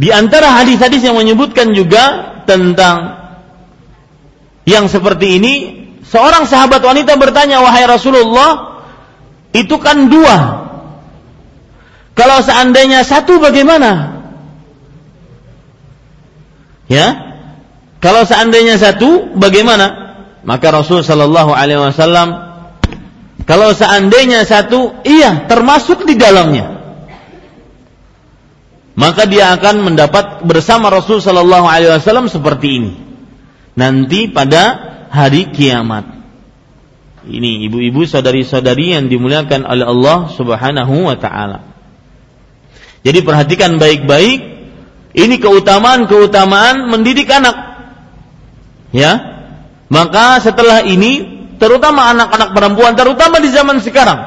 Di 0.00 0.08
antara 0.08 0.56
hadis-hadis 0.56 1.04
yang 1.04 1.20
menyebutkan 1.20 1.76
juga 1.76 2.40
tentang 2.48 3.20
yang 4.64 4.88
seperti 4.88 5.36
ini, 5.36 5.54
seorang 6.08 6.48
sahabat 6.48 6.80
wanita 6.80 7.20
bertanya, 7.20 7.60
"Wahai 7.60 7.84
Rasulullah, 7.84 8.80
itu 9.52 9.76
kan 9.76 10.08
dua. 10.08 10.67
Kalau 12.18 12.42
seandainya 12.42 13.06
satu 13.06 13.38
bagaimana?" 13.38 14.18
Ya? 16.90 17.28
Kalau 18.02 18.26
seandainya 18.26 18.74
satu 18.80 19.38
bagaimana? 19.38 20.16
Maka 20.42 20.72
Rasul 20.72 21.04
Shallallahu 21.04 21.52
Alaihi 21.52 21.82
Wasallam 21.82 22.48
kalau 23.48 23.72
seandainya 23.72 24.44
satu 24.44 24.92
iya 25.08 25.48
termasuk 25.48 26.04
di 26.04 26.20
dalamnya, 26.20 26.68
maka 28.92 29.24
dia 29.24 29.56
akan 29.56 29.88
mendapat 29.88 30.44
bersama 30.44 30.92
Rasul 30.92 31.24
Shallallahu 31.24 31.64
Alaihi 31.64 31.96
Wasallam 31.96 32.28
seperti 32.28 32.68
ini 32.76 32.92
nanti 33.72 34.28
pada 34.28 34.76
hari 35.08 35.48
kiamat. 35.48 36.20
Ini 37.28 37.68
ibu-ibu 37.68 38.08
saudari-saudari 38.08 38.96
yang 38.96 39.08
dimuliakan 39.08 39.64
oleh 39.68 39.84
Allah 39.84 40.18
Subhanahu 40.32 41.08
wa 41.08 41.16
taala. 41.16 41.77
Jadi 43.06 43.18
perhatikan 43.22 43.78
baik-baik 43.78 44.38
ini 45.14 45.36
keutamaan-keutamaan 45.40 46.90
mendidik 46.90 47.30
anak. 47.30 47.56
Ya, 48.88 49.12
maka 49.88 50.40
setelah 50.40 50.84
ini, 50.84 51.44
terutama 51.60 52.12
anak-anak 52.12 52.56
perempuan, 52.56 52.92
terutama 52.96 53.36
di 53.40 53.52
zaman 53.52 53.80
sekarang, 53.80 54.20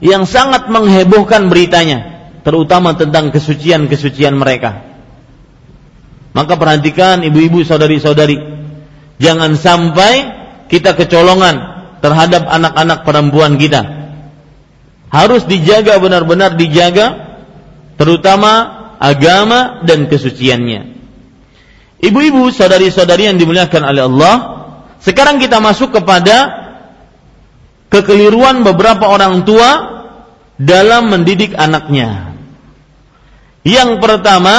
yang 0.00 0.24
sangat 0.24 0.68
menghebohkan 0.72 1.52
beritanya, 1.52 2.30
terutama 2.44 2.96
tentang 2.96 3.28
kesucian-kesucian 3.28 4.32
mereka. 4.36 4.88
Maka 6.32 6.56
perhatikan 6.56 7.20
ibu-ibu 7.26 7.60
saudari-saudari, 7.64 8.38
jangan 9.20 9.56
sampai 9.58 10.12
kita 10.72 10.96
kecolongan 10.96 11.56
terhadap 12.00 12.48
anak-anak 12.48 13.04
perempuan 13.04 13.60
kita. 13.60 13.82
Harus 15.10 15.44
dijaga 15.44 15.98
benar-benar 15.98 16.54
dijaga 16.54 17.29
terutama 18.00 18.52
agama 18.96 19.84
dan 19.84 20.08
kesuciannya. 20.08 20.96
Ibu-ibu, 22.00 22.48
saudari-saudari 22.48 23.28
yang 23.28 23.36
dimuliakan 23.36 23.82
oleh 23.84 24.08
Allah, 24.08 24.36
sekarang 25.04 25.36
kita 25.36 25.60
masuk 25.60 25.92
kepada 25.92 26.36
kekeliruan 27.92 28.64
beberapa 28.64 29.04
orang 29.04 29.44
tua 29.44 30.00
dalam 30.56 31.12
mendidik 31.12 31.52
anaknya. 31.52 32.32
Yang 33.68 34.00
pertama, 34.00 34.56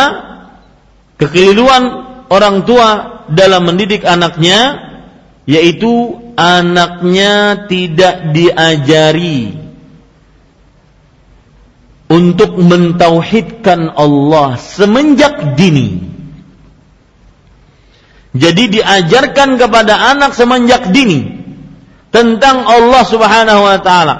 kekeliruan 1.17 1.83
orang 2.29 2.61
tua 2.61 2.89
dalam 3.25 3.65
mendidik 3.65 4.05
anaknya 4.05 4.93
yaitu 5.49 6.21
anaknya 6.37 7.65
tidak 7.65 8.37
diajari 8.37 9.70
untuk 12.11 12.59
mentauhidkan 12.59 13.95
Allah 13.95 14.59
semenjak 14.59 15.55
dini. 15.55 16.11
Jadi 18.35 18.79
diajarkan 18.79 19.55
kepada 19.55 20.11
anak 20.11 20.35
semenjak 20.35 20.91
dini 20.91 21.39
tentang 22.11 22.67
Allah 22.67 23.03
Subhanahu 23.07 23.61
wa 23.63 23.79
taala. 23.79 24.15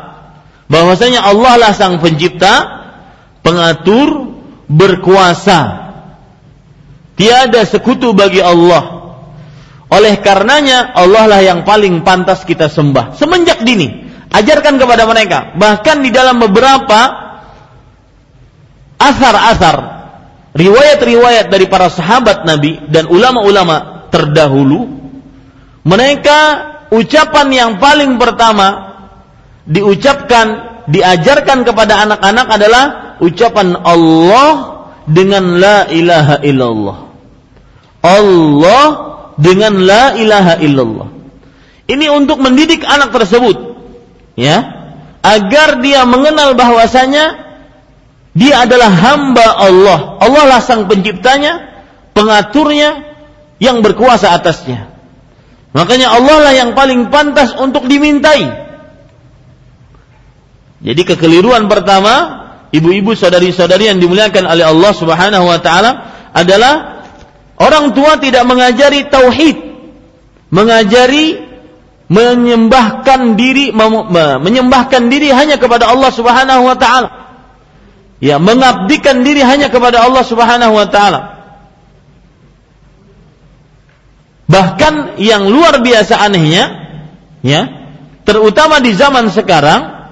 Bahwasanya 0.72 1.28
Allah 1.28 1.60
lah 1.60 1.72
sang 1.76 2.00
pencipta, 2.00 2.54
pengatur, 3.44 4.40
berkuasa. 4.72 5.92
Tiada 7.20 7.68
sekutu 7.68 8.16
bagi 8.16 8.40
Allah. 8.40 9.04
Oleh 9.92 10.16
karenanya 10.24 10.96
Allah 10.96 11.28
lah 11.28 11.42
yang 11.44 11.68
paling 11.68 12.08
pantas 12.08 12.48
kita 12.48 12.72
sembah 12.72 13.20
semenjak 13.20 13.68
dini. 13.68 14.08
Ajarkan 14.32 14.80
kepada 14.80 15.04
mereka. 15.04 15.52
Bahkan 15.60 16.08
di 16.08 16.10
dalam 16.16 16.40
beberapa 16.40 17.21
asar-asar 19.02 19.78
riwayat-riwayat 20.54 21.50
dari 21.50 21.66
para 21.66 21.90
sahabat 21.90 22.46
Nabi 22.46 22.78
dan 22.92 23.10
ulama-ulama 23.10 24.08
terdahulu 24.14 24.86
mereka 25.82 26.40
ucapan 26.94 27.48
yang 27.50 27.72
paling 27.82 28.22
pertama 28.22 28.94
diucapkan 29.66 30.72
diajarkan 30.90 31.66
kepada 31.66 32.06
anak-anak 32.06 32.48
adalah 32.52 32.84
ucapan 33.22 33.78
Allah 33.82 34.54
dengan 35.06 35.58
la 35.62 35.90
ilaha 35.90 36.36
illallah. 36.42 36.98
Allah 38.02 38.88
dengan 39.38 39.74
la 39.82 40.18
ilaha 40.18 40.54
illallah. 40.62 41.10
Ini 41.86 42.08
untuk 42.14 42.42
mendidik 42.42 42.82
anak 42.88 43.14
tersebut 43.14 43.58
ya 44.40 44.58
agar 45.22 45.84
dia 45.84 46.08
mengenal 46.08 46.58
bahwasanya 46.58 47.41
dia 48.32 48.64
adalah 48.64 48.88
hamba 48.88 49.48
Allah 49.60 50.00
Allah 50.24 50.44
lah 50.48 50.60
sang 50.64 50.88
penciptanya 50.88 51.72
pengaturnya 52.16 53.12
yang 53.62 53.86
berkuasa 53.86 54.34
atasnya. 54.34 54.90
Makanya 55.72 56.12
Allah 56.12 56.38
lah 56.50 56.54
yang 56.58 56.74
paling 56.74 57.14
pantas 57.14 57.56
untuk 57.56 57.88
dimintai. 57.88 58.50
Jadi 60.82 61.02
kekeliruan 61.06 61.70
pertama, 61.70 62.42
ibu-ibu 62.74 63.14
saudari-saudari 63.14 63.94
yang 63.94 64.02
dimuliakan 64.02 64.50
oleh 64.50 64.66
Allah 64.66 64.92
Subhanahu 64.98 65.46
wa 65.46 65.62
taala 65.62 65.92
adalah 66.34 67.06
orang 67.62 67.94
tua 67.94 68.18
tidak 68.18 68.44
mengajari 68.50 69.06
tauhid, 69.08 69.58
mengajari 70.50 71.54
menyembahkan 72.12 73.40
diri 73.40 73.72
menyembahkan 74.42 75.08
diri 75.08 75.32
hanya 75.32 75.56
kepada 75.62 75.88
Allah 75.94 76.12
Subhanahu 76.12 76.66
wa 76.66 76.76
taala. 76.76 77.21
Ya, 78.22 78.38
mengabdikan 78.38 79.26
diri 79.26 79.42
hanya 79.42 79.74
kepada 79.74 80.06
Allah 80.06 80.22
Subhanahu 80.22 80.78
wa 80.78 80.86
taala. 80.86 81.22
Bahkan 84.46 85.18
yang 85.18 85.50
luar 85.50 85.82
biasa 85.82 86.22
anehnya, 86.22 86.70
ya, 87.42 87.66
terutama 88.22 88.78
di 88.78 88.94
zaman 88.94 89.34
sekarang, 89.34 90.06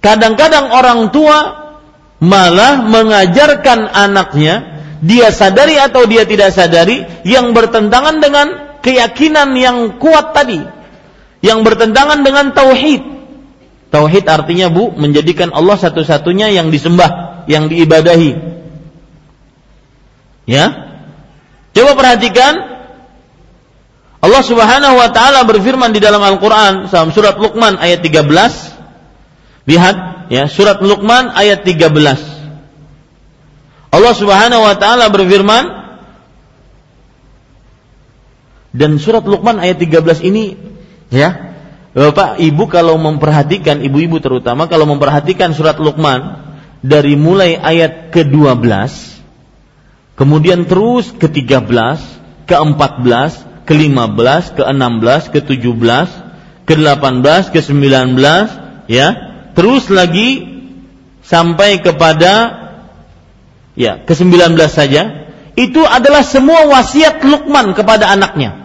kadang-kadang 0.00 0.72
orang 0.72 1.12
tua 1.12 1.38
malah 2.22 2.80
mengajarkan 2.86 3.92
anaknya, 3.92 4.86
dia 5.04 5.28
sadari 5.34 5.76
atau 5.76 6.08
dia 6.08 6.24
tidak 6.24 6.54
sadari, 6.54 7.04
yang 7.28 7.52
bertentangan 7.52 8.22
dengan 8.24 8.46
keyakinan 8.80 9.52
yang 9.58 10.00
kuat 10.00 10.32
tadi, 10.32 10.64
yang 11.44 11.60
bertentangan 11.60 12.24
dengan 12.24 12.56
tauhid. 12.56 13.11
Tauhid 13.92 14.24
artinya 14.24 14.72
bu, 14.72 14.96
menjadikan 14.96 15.52
Allah 15.52 15.76
satu-satunya 15.76 16.48
yang 16.48 16.72
disembah, 16.72 17.44
yang 17.44 17.68
diibadahi. 17.68 18.32
Ya, 20.48 20.64
coba 21.76 21.92
perhatikan 21.94 22.72
Allah 24.24 24.42
Subhanahu 24.42 24.96
wa 24.96 25.12
taala 25.12 25.44
berfirman 25.44 25.92
di 25.92 26.00
dalam 26.00 26.24
Al-Qur'an 26.24 26.88
dalam 26.88 27.12
surat 27.12 27.36
Luqman 27.36 27.76
ayat 27.76 28.00
13. 28.00 29.68
Lihat 29.68 29.96
ya, 30.32 30.48
surat 30.48 30.80
Luqman 30.80 31.28
ayat 31.36 31.60
13. 31.60 31.92
Allah 33.92 34.14
Subhanahu 34.16 34.62
wa 34.64 34.74
taala 34.80 35.12
berfirman 35.12 35.84
dan 38.72 38.96
surat 38.96 39.20
Luqman 39.28 39.60
ayat 39.60 39.76
13 39.76 40.24
ini 40.24 40.56
ya 41.12 41.51
Bapak 41.92 42.40
Ibu 42.40 42.72
kalau 42.72 42.96
memperhatikan 42.96 43.84
ibu-ibu 43.84 44.16
terutama 44.16 44.64
kalau 44.64 44.88
memperhatikan 44.88 45.52
surat 45.52 45.76
Luqman 45.76 46.40
dari 46.80 47.20
mulai 47.20 47.60
ayat 47.60 48.08
ke-12 48.08 48.64
kemudian 50.16 50.64
terus 50.64 51.12
ke-13 51.12 51.68
ke-14 52.48 53.52
ke-15, 53.62 54.58
ke-16, 54.58 55.22
ke-17, 55.30 56.08
ke-18, 56.66 57.42
ke-19 57.54 58.18
ya. 58.90 59.08
Terus 59.52 59.92
lagi 59.92 60.48
sampai 61.22 61.78
kepada 61.84 62.32
ya, 63.78 64.02
ke-19 64.02 64.58
saja. 64.66 65.02
Itu 65.52 65.84
adalah 65.84 66.24
semua 66.24 66.64
wasiat 66.64 67.20
Luqman 67.20 67.76
kepada 67.76 68.08
anaknya. 68.08 68.61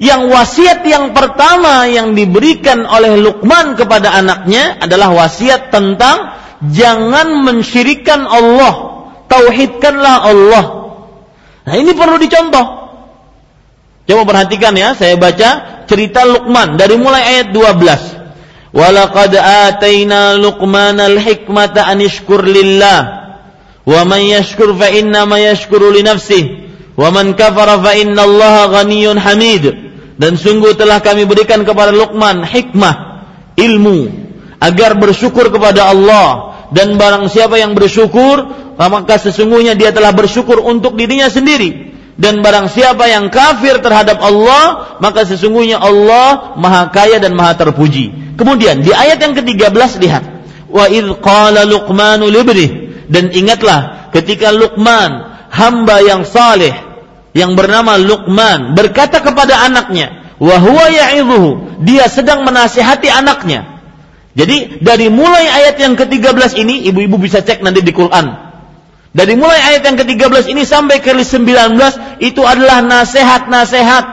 Yang 0.00 0.22
wasiat 0.32 0.80
yang 0.88 1.12
pertama 1.12 1.84
yang 1.84 2.16
diberikan 2.16 2.88
oleh 2.88 3.20
Luqman 3.20 3.76
kepada 3.76 4.16
anaknya 4.16 4.80
adalah 4.80 5.12
wasiat 5.12 5.68
tentang 5.68 6.32
jangan 6.72 7.44
mensyirikan 7.44 8.24
Allah, 8.24 9.04
tauhidkanlah 9.28 10.16
Allah. 10.26 10.64
Nah, 11.68 11.74
ini 11.76 11.92
perlu 11.92 12.16
dicontoh. 12.18 12.66
Coba 14.08 14.22
perhatikan 14.26 14.74
ya, 14.74 14.96
saya 14.98 15.14
baca 15.14 15.84
cerita 15.86 16.26
Luqman 16.26 16.74
dari 16.80 16.98
mulai 16.98 17.38
ayat 17.38 17.54
12. 17.54 18.22
Walaqad 18.72 19.36
ataina 19.36 20.40
Luqman 20.40 20.96
al-hikmata 20.96 21.84
an 21.84 22.00
yashkur 22.00 22.40
lillah 22.40 23.00
wa 23.84 24.00
man 24.08 24.22
yashkur 24.24 24.72
fa 24.72 24.88
inna 24.88 25.28
ma 25.28 25.36
yashkuru 25.36 25.92
li 25.92 26.00
nafsihi 26.00 26.71
wa 26.96 27.08
man 27.08 27.32
kafara 27.36 27.80
fa 27.80 27.92
inna 27.96 28.22
Allah 28.24 28.68
ghaniyyun 28.80 29.18
hamid. 29.18 29.64
Dan 30.16 30.36
sungguh 30.38 30.76
telah 30.76 31.00
kami 31.00 31.24
berikan 31.26 31.64
kepada 31.64 31.90
Luqman 31.90 32.44
hikmah, 32.46 33.24
ilmu 33.56 34.12
agar 34.62 34.94
bersyukur 34.94 35.50
kepada 35.50 35.90
Allah. 35.90 36.54
Dan 36.72 36.96
barang 36.96 37.28
siapa 37.28 37.60
yang 37.60 37.76
bersyukur 37.76 38.48
maka 38.80 39.20
sesungguhnya 39.20 39.76
dia 39.76 39.92
telah 39.92 40.14
bersyukur 40.16 40.62
untuk 40.62 40.96
dirinya 40.96 41.28
sendiri. 41.28 41.92
Dan 42.12 42.44
barang 42.44 42.68
siapa 42.68 43.08
yang 43.08 43.32
kafir 43.32 43.80
terhadap 43.80 44.20
Allah 44.20 44.96
maka 45.00 45.24
sesungguhnya 45.24 45.80
Allah 45.80 46.56
maha 46.60 46.88
kaya 46.92 47.20
dan 47.20 47.36
maha 47.36 47.56
terpuji. 47.56 48.36
Kemudian 48.36 48.80
di 48.80 48.92
ayat 48.92 49.20
yang 49.20 49.36
ke-13 49.36 49.90
lihat 50.00 50.24
wa 50.72 50.88
id 50.88 51.08
qala 51.20 51.68
luqmanu 51.68 52.32
dan 53.12 53.28
ingatlah 53.28 54.08
ketika 54.08 54.48
Luqman 54.48 55.31
hamba 55.52 56.00
yang 56.00 56.24
saleh 56.24 56.72
yang 57.36 57.52
bernama 57.52 58.00
Luqman 58.00 58.72
berkata 58.72 59.20
kepada 59.20 59.60
anaknya 59.68 60.32
wa 60.40 60.56
huwa 60.56 60.88
ya'idhuhu 60.88 61.84
dia 61.84 62.08
sedang 62.08 62.42
menasihati 62.48 63.12
anaknya 63.12 63.84
jadi 64.32 64.80
dari 64.80 65.12
mulai 65.12 65.44
ayat 65.44 65.76
yang 65.76 65.92
ke-13 65.92 66.56
ini 66.56 66.88
ibu-ibu 66.88 67.20
bisa 67.20 67.44
cek 67.44 67.60
nanti 67.60 67.84
di 67.84 67.92
Quran 67.92 68.32
dari 69.12 69.36
mulai 69.36 69.60
ayat 69.60 69.84
yang 69.84 69.96
ke-13 70.00 70.56
ini 70.56 70.64
sampai 70.64 71.04
ke 71.04 71.12
19 71.12 71.76
itu 72.24 72.40
adalah 72.48 72.80
nasihat-nasihat 72.80 74.04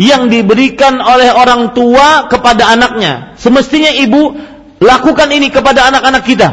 yang 0.00 0.32
diberikan 0.32 1.04
oleh 1.04 1.28
orang 1.36 1.76
tua 1.76 2.32
kepada 2.32 2.72
anaknya. 2.72 3.36
Semestinya 3.36 3.92
ibu 3.92 4.32
lakukan 4.80 5.28
ini 5.28 5.52
kepada 5.52 5.92
anak-anak 5.92 6.24
kita. 6.24 6.48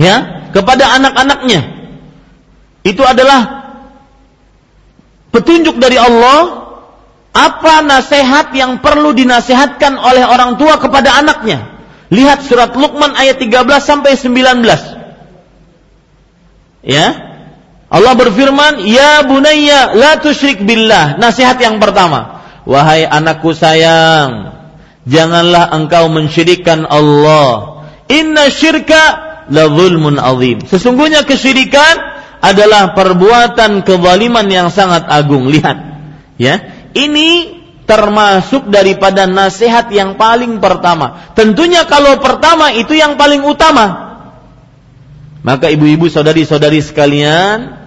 Ya, 0.00 0.48
kepada 0.56 0.96
anak-anaknya. 0.96 1.75
Itu 2.86 3.02
adalah 3.02 3.66
petunjuk 5.34 5.82
dari 5.82 5.98
Allah, 5.98 6.70
apa 7.34 7.82
nasihat 7.82 8.54
yang 8.54 8.78
perlu 8.78 9.10
dinasihatkan 9.10 9.98
oleh 9.98 10.22
orang 10.22 10.54
tua 10.54 10.78
kepada 10.78 11.18
anaknya. 11.18 11.66
Lihat 12.14 12.46
surat 12.46 12.70
Luqman 12.78 13.18
ayat 13.18 13.42
13 13.42 13.82
sampai 13.82 14.14
19. 14.14 14.62
Ya. 16.86 17.06
Allah 17.90 18.14
berfirman, 18.14 18.86
"Ya 18.86 19.26
bunayya 19.26 19.98
la 19.98 20.22
tusyrik 20.22 20.62
billah." 20.62 21.18
Nasihat 21.18 21.58
yang 21.58 21.82
pertama, 21.82 22.46
"Wahai 22.62 23.02
anakku 23.02 23.50
sayang, 23.50 24.54
janganlah 25.06 25.74
engkau 25.74 26.06
mensyirikkan 26.06 26.86
Allah. 26.86 27.82
Inna 28.06 28.46
syirka 28.50 29.02
la 29.50 29.66
zulmun 29.70 30.18
azim." 30.18 30.62
Sesungguhnya 30.66 31.26
kesyirikan 31.26 32.15
adalah 32.46 32.94
perbuatan 32.94 33.82
kezaliman 33.82 34.46
yang 34.46 34.68
sangat 34.70 35.10
agung. 35.10 35.50
Lihat, 35.50 35.78
ya 36.38 36.62
ini 36.94 37.58
termasuk 37.86 38.66
daripada 38.70 39.26
nasihat 39.26 39.90
yang 39.94 40.18
paling 40.18 40.58
pertama. 40.58 41.32
Tentunya 41.34 41.86
kalau 41.86 42.18
pertama 42.18 42.74
itu 42.74 42.94
yang 42.94 43.14
paling 43.14 43.42
utama. 43.46 44.06
Maka 45.46 45.70
ibu-ibu 45.70 46.10
saudari-saudari 46.10 46.82
sekalian, 46.82 47.78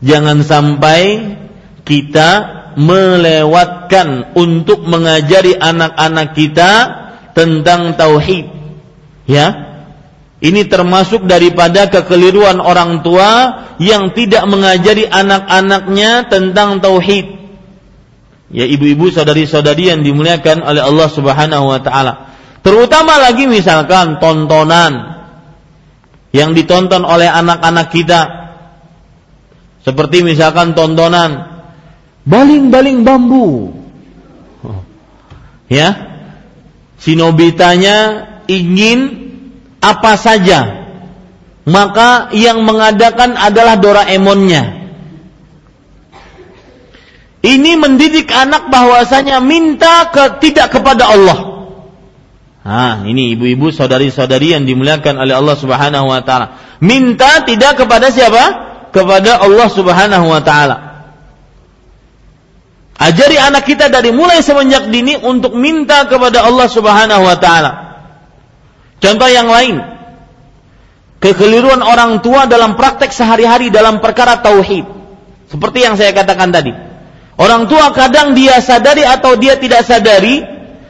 jangan 0.00 0.40
sampai 0.40 1.36
kita 1.84 2.30
melewatkan 2.80 4.32
untuk 4.32 4.88
mengajari 4.88 5.52
anak-anak 5.52 6.32
kita 6.32 6.72
tentang 7.36 7.92
tauhid. 8.00 8.48
Ya. 9.28 9.67
Ini 10.38 10.70
termasuk 10.70 11.26
daripada 11.26 11.90
kekeliruan 11.90 12.62
orang 12.62 13.02
tua 13.02 13.30
yang 13.82 14.14
tidak 14.14 14.46
mengajari 14.46 15.10
anak-anaknya 15.10 16.30
tentang 16.30 16.78
tauhid 16.78 17.38
ya 18.48 18.64
ibu-ibu 18.64 19.12
saudari-saudari 19.12 19.92
yang 19.92 20.00
dimuliakan 20.00 20.64
oleh 20.64 20.82
Allah 20.82 21.08
Subhanahu 21.08 21.64
wa 21.68 21.80
taala. 21.80 22.12
Terutama 22.64 23.20
lagi 23.20 23.48
misalkan 23.48 24.20
tontonan 24.20 25.20
yang 26.34 26.52
ditonton 26.52 27.04
oleh 27.04 27.28
anak-anak 27.28 27.88
kita. 27.92 28.20
Seperti 29.84 30.20
misalkan 30.20 30.76
tontonan 30.76 31.62
baling-baling 32.28 33.06
bambu. 33.06 33.72
Ya. 35.70 36.08
Si 36.98 37.14
Nobitanya 37.14 38.26
ingin 38.50 39.27
apa 39.80 40.12
saja. 40.18 40.88
Maka 41.68 42.32
yang 42.32 42.64
mengadakan 42.64 43.36
adalah 43.36 43.76
Doraemonnya 43.76 44.78
ini 47.48 47.78
mendidik 47.78 48.26
anak 48.34 48.66
bahwasanya 48.66 49.38
minta 49.38 50.10
ke, 50.10 50.42
tidak 50.42 50.74
kepada 50.74 51.06
Allah. 51.06 51.38
Nah, 52.68 53.06
ini 53.06 53.32
ibu-ibu 53.38 53.70
saudari-saudari 53.70 54.52
yang 54.58 54.66
dimuliakan 54.66 55.22
oleh 55.22 55.32
Allah 55.32 55.56
Subhanahu 55.56 56.10
wa 56.10 56.20
taala. 56.20 56.76
Minta 56.84 57.46
tidak 57.46 57.80
kepada 57.80 58.12
siapa? 58.12 58.44
Kepada 58.92 59.40
Allah 59.40 59.68
Subhanahu 59.70 60.26
wa 60.28 60.42
taala. 60.42 60.76
Ajari 62.98 63.38
anak 63.38 63.62
kita 63.62 63.86
dari 63.86 64.10
mulai 64.10 64.42
semenjak 64.42 64.90
dini 64.90 65.14
untuk 65.14 65.54
minta 65.54 66.10
kepada 66.10 66.42
Allah 66.42 66.66
Subhanahu 66.66 67.22
wa 67.22 67.36
taala. 67.38 67.70
Contoh 68.98 69.28
yang 69.30 69.48
lain. 69.50 69.76
Kekeliruan 71.18 71.82
orang 71.82 72.22
tua 72.22 72.46
dalam 72.46 72.78
praktek 72.78 73.10
sehari-hari 73.10 73.74
dalam 73.74 73.98
perkara 73.98 74.38
tauhid. 74.38 74.86
Seperti 75.50 75.82
yang 75.82 75.98
saya 75.98 76.14
katakan 76.14 76.54
tadi 76.54 76.70
Orang 77.38 77.70
tua 77.70 77.94
kadang 77.94 78.34
dia 78.34 78.58
sadari 78.58 79.06
atau 79.06 79.38
dia 79.38 79.54
tidak 79.54 79.86
sadari, 79.86 80.42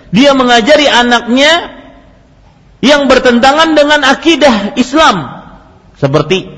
dia 0.08 0.32
mengajari 0.32 0.88
anaknya 0.88 1.76
yang 2.80 3.04
bertentangan 3.04 3.76
dengan 3.76 4.00
akidah 4.08 4.72
Islam. 4.80 5.44
Seperti 6.00 6.48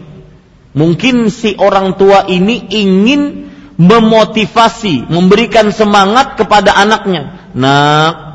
mungkin 0.78 1.26
si 1.34 1.58
orang 1.58 1.98
tua 1.98 2.30
ini 2.30 2.70
ingin 2.70 3.50
memotivasi, 3.82 5.10
memberikan 5.10 5.74
semangat 5.74 6.38
kepada 6.38 6.70
anaknya. 6.70 7.50
Nah, 7.58 8.29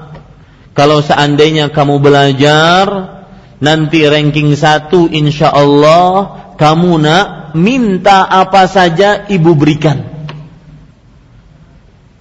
kalau 0.76 1.00
seandainya 1.00 1.72
kamu 1.72 2.04
belajar, 2.04 2.86
nanti 3.64 4.04
ranking 4.04 4.52
satu 4.60 5.08
insya 5.08 5.48
Allah 5.56 6.36
kamu 6.60 7.00
nak 7.00 7.26
minta 7.56 8.28
apa 8.28 8.68
saja 8.68 9.24
ibu 9.32 9.56
berikan. 9.56 10.04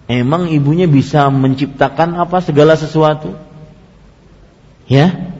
Emang 0.06 0.46
ibunya 0.54 0.86
bisa 0.86 1.26
menciptakan 1.34 2.14
apa 2.14 2.38
segala 2.46 2.78
sesuatu? 2.78 3.34
Ya. 4.86 5.34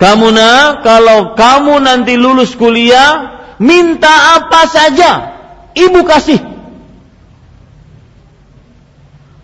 Kamu 0.00 0.32
nak, 0.32 0.80
kalau 0.82 1.38
kamu 1.38 1.78
nanti 1.78 2.16
lulus 2.16 2.56
kuliah, 2.56 3.38
minta 3.60 4.40
apa 4.40 4.64
saja, 4.66 5.10
ibu 5.76 6.02
kasih. 6.08 6.40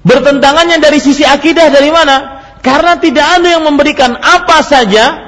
Bertentangannya 0.02 0.80
dari 0.80 0.96
sisi 0.96 1.22
akidah 1.22 1.68
dari 1.68 1.92
mana? 1.92 2.36
Karena 2.66 2.98
tidak 2.98 3.26
ada 3.38 3.46
yang 3.46 3.62
memberikan 3.62 4.18
apa 4.18 4.58
saja 4.66 5.22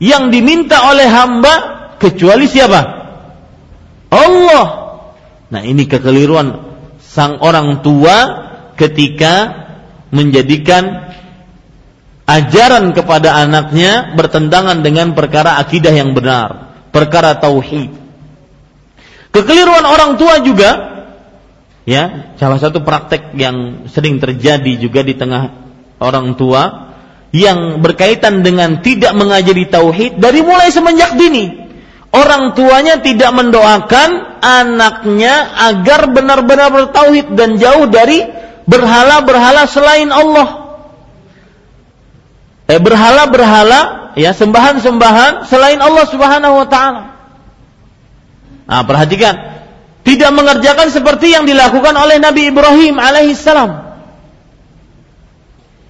yang 0.00 0.32
diminta 0.32 0.88
oleh 0.88 1.04
hamba 1.04 1.54
kecuali 2.00 2.48
siapa? 2.48 2.80
Allah. 4.08 4.66
Nah, 5.52 5.60
ini 5.60 5.84
kekeliruan 5.84 6.64
sang 6.96 7.36
orang 7.44 7.84
tua 7.84 8.16
ketika 8.80 9.52
menjadikan 10.08 11.12
ajaran 12.24 12.96
kepada 12.96 13.36
anaknya 13.36 14.16
bertentangan 14.16 14.80
dengan 14.80 15.12
perkara 15.12 15.60
akidah 15.60 15.92
yang 15.92 16.16
benar, 16.16 16.72
perkara 16.88 17.36
tauhid. 17.36 17.92
Kekeliruan 19.28 19.84
orang 19.84 20.16
tua 20.16 20.40
juga 20.40 20.70
ya, 21.84 22.32
salah 22.40 22.56
satu 22.56 22.80
praktek 22.80 23.36
yang 23.36 23.84
sering 23.92 24.16
terjadi 24.16 24.80
juga 24.80 25.04
di 25.04 25.12
tengah 25.12 25.65
orang 26.02 26.36
tua 26.36 26.92
yang 27.34 27.82
berkaitan 27.84 28.40
dengan 28.40 28.80
tidak 28.80 29.12
mengajari 29.12 29.68
tauhid 29.68 30.16
dari 30.16 30.40
mulai 30.40 30.72
semenjak 30.72 31.16
dini 31.18 31.66
orang 32.16 32.56
tuanya 32.56 33.00
tidak 33.04 33.28
mendoakan 33.36 34.40
anaknya 34.40 35.52
agar 35.68 36.08
benar-benar 36.08 36.72
bertauhid 36.72 37.36
dan 37.36 37.60
jauh 37.60 37.84
dari 37.92 38.24
berhala-berhala 38.64 39.68
selain 39.68 40.08
Allah. 40.08 40.80
Eh, 42.66 42.82
berhala-berhala 42.82 44.12
ya 44.18 44.34
sembahan-sembahan 44.34 45.46
selain 45.46 45.78
Allah 45.78 46.04
Subhanahu 46.10 46.54
wa 46.64 46.66
taala. 46.66 47.02
Nah, 48.66 48.82
perhatikan 48.82 49.34
tidak 50.02 50.30
mengerjakan 50.34 50.90
seperti 50.90 51.30
yang 51.30 51.46
dilakukan 51.46 51.94
oleh 51.94 52.18
Nabi 52.18 52.50
Ibrahim 52.50 52.98
alaihissalam. 52.98 53.85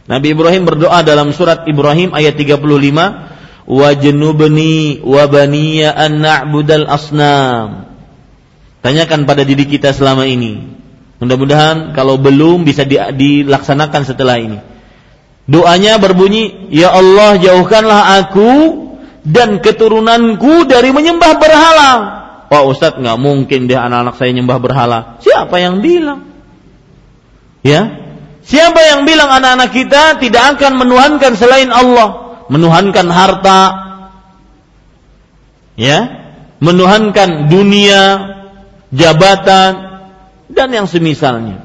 Nabi 0.06 0.38
Ibrahim 0.38 0.62
berdoa 0.62 1.02
dalam 1.02 1.34
surat 1.34 1.66
Ibrahim 1.66 2.14
ayat 2.14 2.38
35, 2.38 3.66
wajnubni 3.66 5.02
wa 5.02 5.24
baniya 5.26 5.90
an 5.98 6.22
na'budal 6.22 6.86
asnam. 6.86 7.90
Tanyakan 8.86 9.26
pada 9.26 9.42
diri 9.42 9.66
kita 9.66 9.90
selama 9.90 10.30
ini. 10.30 10.62
Mudah-mudahan 11.18 11.90
kalau 11.90 12.22
belum 12.22 12.62
bisa 12.62 12.86
dilaksanakan 12.86 14.02
setelah 14.06 14.38
ini. 14.38 14.58
Doanya 15.50 15.98
berbunyi, 15.98 16.70
Ya 16.70 16.94
Allah 16.94 17.38
jauhkanlah 17.42 18.22
aku 18.22 18.50
dan 19.26 19.58
keturunanku 19.58 20.70
dari 20.70 20.94
menyembah 20.94 21.32
berhala. 21.42 21.90
Wah 22.46 22.62
Ustadz 22.62 23.02
nggak 23.02 23.18
mungkin 23.18 23.66
deh 23.66 23.74
anak-anak 23.74 24.14
saya 24.14 24.30
nyembah 24.30 24.58
berhala. 24.62 24.98
Siapa 25.18 25.58
yang 25.58 25.82
bilang? 25.82 26.30
Ya, 27.66 28.05
Siapa 28.46 28.78
yang 28.78 29.02
bilang 29.02 29.26
anak-anak 29.26 29.70
kita 29.74 30.22
tidak 30.22 30.56
akan 30.56 30.78
menuhankan 30.78 31.34
selain 31.34 31.74
Allah? 31.74 32.26
menuhankan 32.48 33.06
harta, 33.10 33.62
ya, 35.74 35.98
menuhankan 36.62 37.50
dunia, 37.50 38.02
jabatan, 38.94 39.72
dan 40.50 40.68
yang 40.70 40.86
semisalnya. 40.86 41.62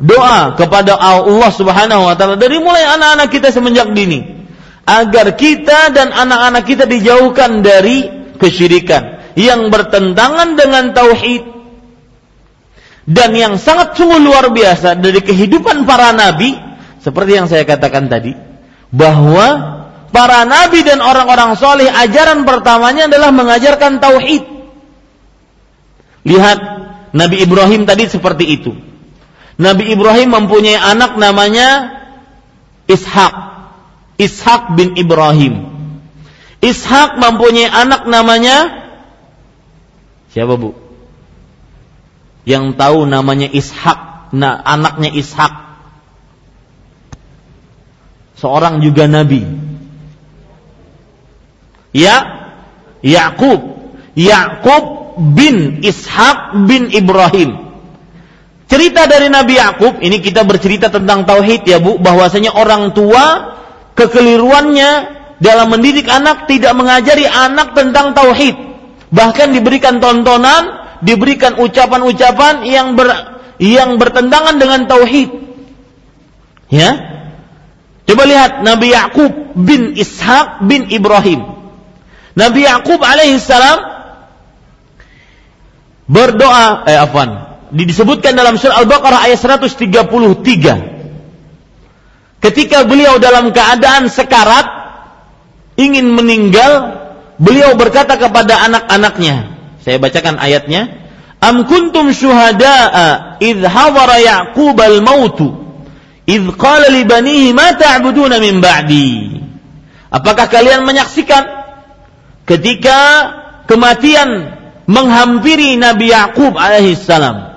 Doa 0.00 0.56
kepada 0.56 0.96
Allah 0.96 1.50
Subhanahu 1.52 2.08
wa 2.08 2.16
taala 2.16 2.40
dari 2.40 2.56
mulai 2.56 2.88
anak-anak 2.88 3.28
kita 3.28 3.52
semenjak 3.52 3.92
dini 3.92 4.48
agar 4.88 5.36
kita 5.36 5.92
dan 5.92 6.08
anak-anak 6.08 6.64
kita 6.64 6.88
dijauhkan 6.88 7.60
dari 7.60 8.08
kesyirikan 8.40 9.20
yang 9.36 9.68
bertentangan 9.68 10.56
dengan 10.56 10.96
tauhid 10.96 11.59
dan 13.10 13.34
yang 13.34 13.58
sangat 13.58 13.98
sungguh 13.98 14.22
luar 14.22 14.54
biasa 14.54 14.94
dari 14.94 15.18
kehidupan 15.18 15.82
para 15.82 16.14
nabi 16.14 16.54
seperti 17.02 17.42
yang 17.42 17.50
saya 17.50 17.66
katakan 17.66 18.06
tadi 18.06 18.38
bahwa 18.94 19.46
para 20.14 20.46
nabi 20.46 20.86
dan 20.86 21.02
orang-orang 21.02 21.58
soleh 21.58 21.90
ajaran 21.90 22.46
pertamanya 22.46 23.10
adalah 23.10 23.34
mengajarkan 23.34 23.98
tauhid. 23.98 24.44
Lihat 26.20 26.58
Nabi 27.16 27.42
Ibrahim 27.42 27.88
tadi 27.88 28.06
seperti 28.06 28.44
itu. 28.46 28.76
Nabi 29.56 29.88
Ibrahim 29.92 30.30
mempunyai 30.36 30.76
anak 30.76 31.16
namanya 31.16 31.98
Ishak. 32.86 33.34
Ishak 34.20 34.76
bin 34.76 35.00
Ibrahim. 35.00 35.64
Ishak 36.60 37.16
mempunyai 37.16 37.72
anak 37.72 38.04
namanya 38.04 38.84
siapa 40.36 40.60
bu? 40.60 40.89
Yang 42.50 42.74
tahu 42.74 43.06
namanya 43.06 43.46
Ishak, 43.46 44.34
nah 44.34 44.58
anaknya 44.66 45.14
Ishak. 45.14 45.54
Seorang 48.42 48.82
juga 48.82 49.06
nabi. 49.06 49.46
Ya, 51.94 52.16
Yakub. 53.06 53.78
Yakub 54.18 55.14
bin 55.36 55.78
Ishak 55.86 56.66
bin 56.66 56.90
Ibrahim. 56.90 57.70
Cerita 58.70 59.06
dari 59.10 59.26
Nabi 59.26 59.58
Yakub 59.58 59.98
ini 59.98 60.22
kita 60.22 60.46
bercerita 60.46 60.90
tentang 60.90 61.26
tauhid 61.26 61.66
ya 61.66 61.82
Bu, 61.82 61.98
bahwasanya 61.98 62.54
orang 62.54 62.94
tua 62.94 63.54
kekeliruannya 63.98 64.90
dalam 65.42 65.74
mendidik 65.74 66.06
anak 66.06 66.46
tidak 66.46 66.78
mengajari 66.78 67.26
anak 67.26 67.74
tentang 67.74 68.14
tauhid. 68.14 68.54
Bahkan 69.10 69.58
diberikan 69.58 69.98
tontonan, 69.98 70.79
diberikan 71.00 71.56
ucapan-ucapan 71.60 72.64
yang 72.64 72.96
ber, 72.96 73.08
yang 73.60 73.96
bertentangan 74.00 74.56
dengan 74.56 74.88
tauhid. 74.88 75.30
Ya. 76.70 76.90
Coba 78.06 78.22
lihat 78.26 78.62
Nabi 78.64 78.94
Yakub 78.94 79.54
bin 79.54 79.94
Ishak 79.98 80.64
bin 80.66 80.88
Ibrahim. 80.88 81.46
Nabi 82.34 82.64
Yakub 82.64 83.02
alaihissalam 83.02 83.78
berdoa 86.10 86.86
eh 86.90 86.98
afwan 86.98 87.50
disebutkan 87.70 88.34
dalam 88.34 88.58
surah 88.58 88.82
Al-Baqarah 88.82 89.30
ayat 89.30 89.38
133. 89.38 90.90
Ketika 92.40 92.82
beliau 92.88 93.20
dalam 93.22 93.52
keadaan 93.54 94.08
sekarat 94.10 94.64
ingin 95.78 96.08
meninggal, 96.10 96.98
beliau 97.38 97.76
berkata 97.78 98.16
kepada 98.18 98.64
anak-anaknya. 98.66 99.49
Saya 99.80 99.96
bacakan 99.96 100.36
ayatnya. 100.36 100.88
Am 101.40 101.64
kuntum 101.64 102.12
syuhada'a 102.12 103.40
idh 103.40 103.64
hadara 103.64 104.20
Ya'qub 104.20 104.76
al-mautu 104.76 105.56
idh 106.28 106.52
qala 106.54 106.92
li 106.92 107.08
banihi 107.08 107.56
ma 107.56 107.72
ta'buduna 107.72 108.36
min 108.36 108.60
ba'di. 108.60 109.40
Apakah 110.12 110.52
kalian 110.52 110.84
menyaksikan 110.84 111.48
ketika 112.44 112.98
kematian 113.64 114.52
menghampiri 114.84 115.80
Nabi 115.80 116.12
Yakub 116.12 116.58
alaihissalam 116.58 117.50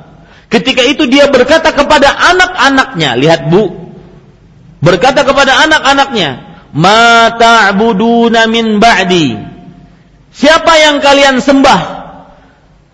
Ketika 0.54 0.86
itu 0.86 1.10
dia 1.10 1.34
berkata 1.34 1.74
kepada 1.74 2.14
anak-anaknya, 2.14 3.18
lihat 3.18 3.50
Bu, 3.50 3.74
berkata 4.86 5.26
kepada 5.26 5.66
anak-anaknya, 5.66 6.30
"Ma 6.78 7.34
ta'buduna 7.34 8.46
min 8.46 8.78
ba'di?" 8.78 9.34
Siapa 10.30 10.78
yang 10.78 11.02
kalian 11.02 11.42
sembah 11.42 12.03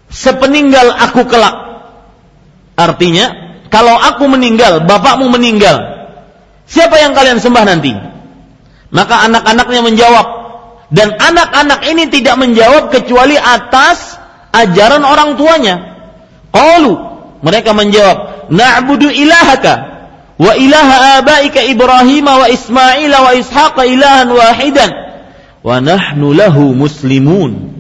sepeninggal 0.10 0.94
aku 1.10 1.26
kelak? 1.30 1.56
Artinya, 2.76 3.26
kalau 3.70 3.94
aku 3.94 4.26
meninggal, 4.26 4.84
bapakmu 4.90 5.30
meninggal, 5.30 6.10
siapa 6.66 6.98
yang 6.98 7.14
kalian 7.14 7.38
sembah 7.38 7.64
nanti? 7.70 7.94
Maka 8.90 9.30
anak-anaknya 9.30 9.82
menjawab, 9.86 10.28
dan 10.90 11.14
anak-anak 11.14 11.86
ini 11.86 12.10
tidak 12.10 12.36
menjawab 12.42 12.90
kecuali 12.90 13.38
atas 13.38 14.18
ajaran 14.50 15.06
orang 15.06 15.38
tuanya. 15.38 15.76
Qalu 16.50 16.98
mereka 17.46 17.78
menjawab, 17.78 18.50
"Na'budu 18.50 19.14
ilahaka 19.14 19.86
wa 20.42 20.58
ilaha 20.58 21.22
abaika 21.22 21.62
Ibrahim 21.62 22.26
wa 22.26 22.48
Ismail 22.50 23.12
wa 23.14 23.32
Ishaq 23.38 23.78
ilahan 23.86 24.30
wahidan 24.34 24.90
wa 25.62 25.78
nahnu 25.78 26.34
lahu 26.34 26.74
muslimun." 26.74 27.78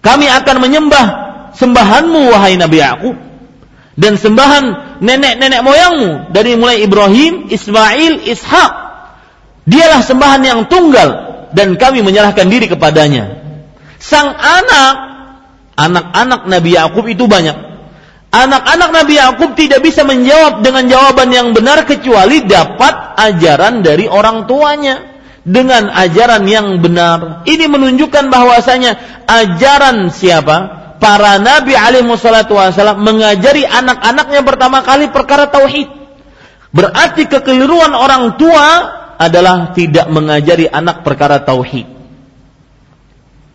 Kami 0.00 0.26
akan 0.32 0.56
menyembah 0.64 1.06
sembahanmu 1.56 2.30
wahai 2.30 2.54
Nabi 2.58 2.78
Yakub 2.82 3.16
dan 3.96 4.16
sembahan 4.16 4.98
nenek-nenek 5.04 5.60
moyangmu 5.60 6.32
dari 6.32 6.56
mulai 6.56 6.84
Ibrahim, 6.84 7.48
Ismail, 7.52 8.24
Ishak. 8.24 8.72
Dialah 9.68 10.00
sembahan 10.02 10.42
yang 10.42 10.60
tunggal 10.66 11.08
dan 11.52 11.76
kami 11.76 12.00
menyerahkan 12.00 12.48
diri 12.48 12.66
kepadanya. 12.66 13.38
Sang 14.00 14.32
anak, 14.32 14.94
anak-anak 15.76 16.48
Nabi 16.48 16.70
Yakub 16.74 17.04
itu 17.06 17.28
banyak 17.28 17.70
Anak-anak 18.30 18.94
Nabi 18.94 19.18
Yakub 19.18 19.58
tidak 19.58 19.82
bisa 19.82 20.06
menjawab 20.06 20.62
dengan 20.62 20.86
jawaban 20.86 21.34
yang 21.34 21.50
benar 21.50 21.82
kecuali 21.82 22.46
dapat 22.46 23.18
ajaran 23.18 23.82
dari 23.82 24.06
orang 24.06 24.46
tuanya 24.46 25.18
dengan 25.42 25.90
ajaran 25.90 26.46
yang 26.46 26.78
benar. 26.78 27.42
Ini 27.42 27.66
menunjukkan 27.66 28.30
bahwasanya 28.30 28.94
ajaran 29.26 30.14
siapa? 30.14 30.78
Para 31.00 31.40
nabi 31.40 31.72
alaihi 31.72 32.04
wasallam 32.04 33.00
mengajari 33.00 33.64
anak-anaknya 33.64 34.44
pertama 34.44 34.84
kali 34.84 35.08
perkara 35.08 35.48
tauhid. 35.48 35.88
Berarti 36.76 37.24
kekeliruan 37.24 37.96
orang 37.96 38.36
tua 38.36 38.68
adalah 39.16 39.72
tidak 39.72 40.12
mengajari 40.12 40.68
anak 40.68 41.00
perkara 41.00 41.40
tauhid. 41.40 41.88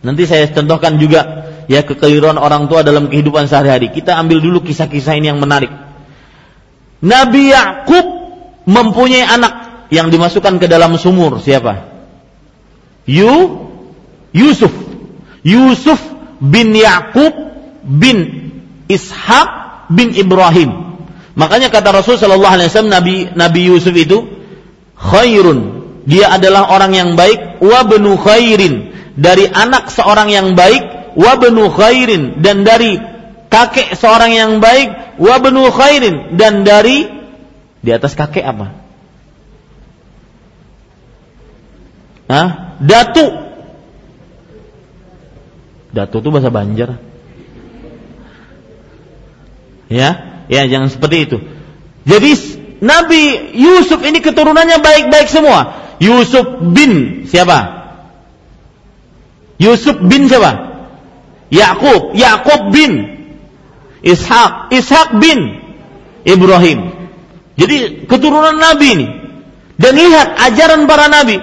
Nanti 0.02 0.22
saya 0.26 0.50
contohkan 0.50 0.98
juga 0.98 1.46
ya 1.70 1.86
kekeliruan 1.86 2.34
orang 2.34 2.66
tua 2.66 2.82
dalam 2.82 3.06
kehidupan 3.06 3.46
sehari-hari. 3.46 3.94
Kita 3.94 4.18
ambil 4.18 4.42
dulu 4.42 4.66
kisah-kisah 4.66 5.14
ini 5.14 5.30
yang 5.30 5.38
menarik. 5.38 5.70
Nabi 6.98 7.54
Yakub 7.54 8.06
mempunyai 8.66 9.22
anak 9.22 9.86
yang 9.94 10.10
dimasukkan 10.10 10.58
ke 10.58 10.66
dalam 10.66 10.98
sumur. 10.98 11.38
Siapa? 11.38 11.94
Yu 13.06 13.66
Yusuf. 14.34 14.74
Yusuf 15.46 16.15
bin 16.40 16.74
Yakub 16.76 17.32
bin 17.84 18.50
Ishak 18.86 19.48
bin 19.92 20.14
Ibrahim. 20.14 20.98
Makanya 21.36 21.68
kata 21.68 21.92
Rasul 21.92 22.16
Shallallahu 22.16 22.54
Alaihi 22.56 22.68
Wasallam 22.72 22.92
Nabi 22.92 23.16
Nabi 23.36 23.60
Yusuf 23.68 23.92
itu 23.92 24.24
khairun. 24.96 25.84
Dia 26.06 26.32
adalah 26.32 26.70
orang 26.70 26.94
yang 26.94 27.10
baik. 27.18 27.60
Wa 27.60 27.82
benu 27.84 28.16
khairin 28.16 28.94
dari 29.16 29.48
anak 29.48 29.88
seorang 29.88 30.28
yang 30.28 30.52
baik 30.54 30.96
wabnu 31.16 31.72
khairin 31.72 32.44
dan 32.44 32.62
dari 32.62 33.00
kakek 33.48 33.96
seorang 33.96 34.36
yang 34.36 34.52
baik 34.60 35.16
wabnu 35.16 35.72
khairin 35.72 36.36
dan 36.36 36.62
dari 36.62 37.08
di 37.80 37.90
atas 37.90 38.12
kakek 38.12 38.44
apa? 38.44 38.66
Hah? 42.28 42.48
Datu. 42.82 43.45
Datu 45.96 46.20
itu 46.20 46.28
bahasa 46.28 46.52
Banjar. 46.52 47.00
Ya, 49.88 50.44
ya 50.52 50.62
jangan 50.68 50.92
seperti 50.92 51.16
itu. 51.24 51.38
Jadi 52.04 52.30
Nabi 52.84 53.56
Yusuf 53.56 54.04
ini 54.04 54.20
keturunannya 54.20 54.84
baik-baik 54.84 55.32
semua. 55.32 55.88
Yusuf 55.96 56.60
bin 56.60 57.24
siapa? 57.24 57.88
Yusuf 59.56 59.96
bin 60.04 60.28
siapa? 60.28 60.76
Yakub, 61.48 62.12
Yakub 62.12 62.74
bin 62.74 63.16
Ishak, 64.04 64.68
Ishak 64.76 65.16
bin 65.16 65.64
Ibrahim. 66.28 66.92
Jadi 67.56 68.04
keturunan 68.04 68.60
Nabi 68.60 68.86
ini. 68.92 69.08
Dan 69.80 69.96
lihat 69.96 70.36
ajaran 70.40 70.84
para 70.84 71.08
Nabi. 71.08 71.40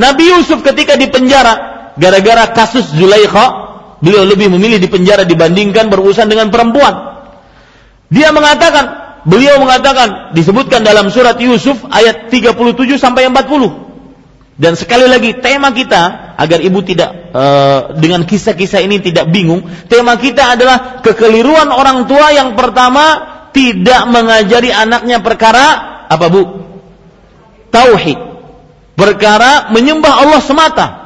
Nabi 0.00 0.24
Yusuf 0.32 0.64
ketika 0.64 0.96
di 0.96 1.12
penjara 1.12 1.72
gara-gara 2.00 2.48
kasus 2.56 2.88
Zulaikha, 2.96 3.61
beliau 4.02 4.26
lebih 4.26 4.50
memilih 4.50 4.82
di 4.82 4.90
penjara 4.90 5.22
dibandingkan 5.22 5.86
berurusan 5.86 6.26
dengan 6.26 6.50
perempuan. 6.50 7.22
Dia 8.10 8.34
mengatakan, 8.34 8.84
beliau 9.24 9.62
mengatakan 9.62 10.34
disebutkan 10.36 10.82
dalam 10.82 11.08
surat 11.08 11.38
Yusuf 11.38 11.80
ayat 11.88 12.28
37 12.28 12.98
sampai 12.98 13.30
40. 13.30 13.94
Dan 14.52 14.76
sekali 14.76 15.08
lagi 15.08 15.40
tema 15.40 15.72
kita 15.72 16.34
agar 16.36 16.60
ibu 16.60 16.84
tidak 16.84 17.32
e, 17.32 17.44
dengan 17.96 18.28
kisah-kisah 18.28 18.84
ini 18.84 19.00
tidak 19.00 19.32
bingung, 19.32 19.64
tema 19.88 20.20
kita 20.20 20.58
adalah 20.58 21.00
kekeliruan 21.00 21.72
orang 21.72 22.04
tua 22.04 22.36
yang 22.36 22.52
pertama 22.52 23.32
tidak 23.56 24.04
mengajari 24.12 24.68
anaknya 24.68 25.24
perkara 25.24 25.64
apa 26.10 26.26
Bu? 26.28 26.42
Tauhid. 27.72 28.18
Perkara 28.92 29.72
menyembah 29.72 30.12
Allah 30.20 30.40
semata. 30.44 31.01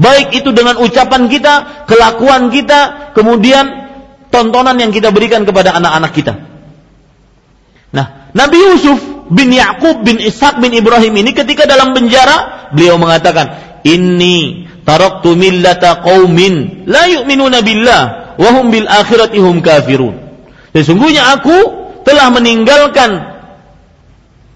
Baik 0.00 0.32
itu 0.32 0.50
dengan 0.56 0.80
ucapan 0.80 1.28
kita, 1.28 1.84
kelakuan 1.84 2.48
kita, 2.48 3.12
kemudian 3.12 3.92
tontonan 4.32 4.80
yang 4.80 4.88
kita 4.96 5.12
berikan 5.12 5.44
kepada 5.44 5.76
anak-anak 5.76 6.12
kita. 6.16 6.34
Nah, 7.92 8.32
Nabi 8.32 8.58
Yusuf 8.64 8.96
bin 9.28 9.52
Yakub 9.52 10.00
bin 10.00 10.16
Ishak 10.16 10.56
bin 10.56 10.72
Ibrahim 10.72 11.20
ini 11.20 11.36
ketika 11.36 11.68
dalam 11.68 11.92
penjara 11.92 12.70
beliau 12.72 12.96
mengatakan, 12.96 13.76
"Inni 13.84 14.70
taraktu 14.88 15.36
millata 15.36 16.00
qaumin 16.00 16.88
la 16.88 17.04
yu'minuna 17.06 17.60
billah 17.60 18.02
wa 18.40 18.50
hum 18.56 18.72
bil 18.72 18.88
akhirati 18.88 19.38
hum 19.38 19.60
kafirun. 19.60 20.16
Sesungguhnya 20.72 21.36
aku 21.36 21.56
telah 22.02 22.32
meninggalkan 22.32 23.20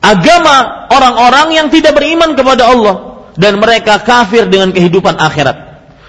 agama 0.01 0.89
orang-orang 0.89 1.55
yang 1.55 1.67
tidak 1.69 1.93
beriman 1.93 2.33
kepada 2.33 2.71
Allah 2.71 3.14
dan 3.35 3.59
mereka 3.59 4.03
kafir 4.03 4.47
dengan 4.47 4.71
kehidupan 4.71 5.19
akhirat. 5.19 5.57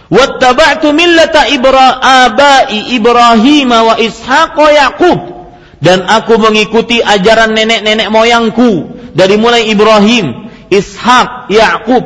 Wattaba'tu 0.09 0.93
millata 0.93 1.49
ibra 1.49 1.97
abai 1.97 2.93
Ibrahim 2.93 3.73
wa 3.73 3.97
Ishaq 3.97 4.53
Yaqub 4.53 5.35
dan 5.81 6.05
aku 6.05 6.37
mengikuti 6.41 7.01
ajaran 7.01 7.53
nenek-nenek 7.53 8.09
moyangku 8.09 8.95
dari 9.15 9.37
mulai 9.37 9.69
Ibrahim, 9.69 10.49
Ishak, 10.73 11.53
Yakub. 11.53 12.03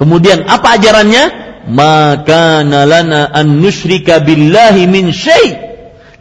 Kemudian 0.00 0.48
apa 0.48 0.80
ajarannya? 0.80 1.24
Maka 1.70 2.64
nalana 2.64 3.28
an 3.28 3.60
nusyrika 3.60 4.24
billahi 4.24 4.88
min 4.88 5.12
syai. 5.12 5.70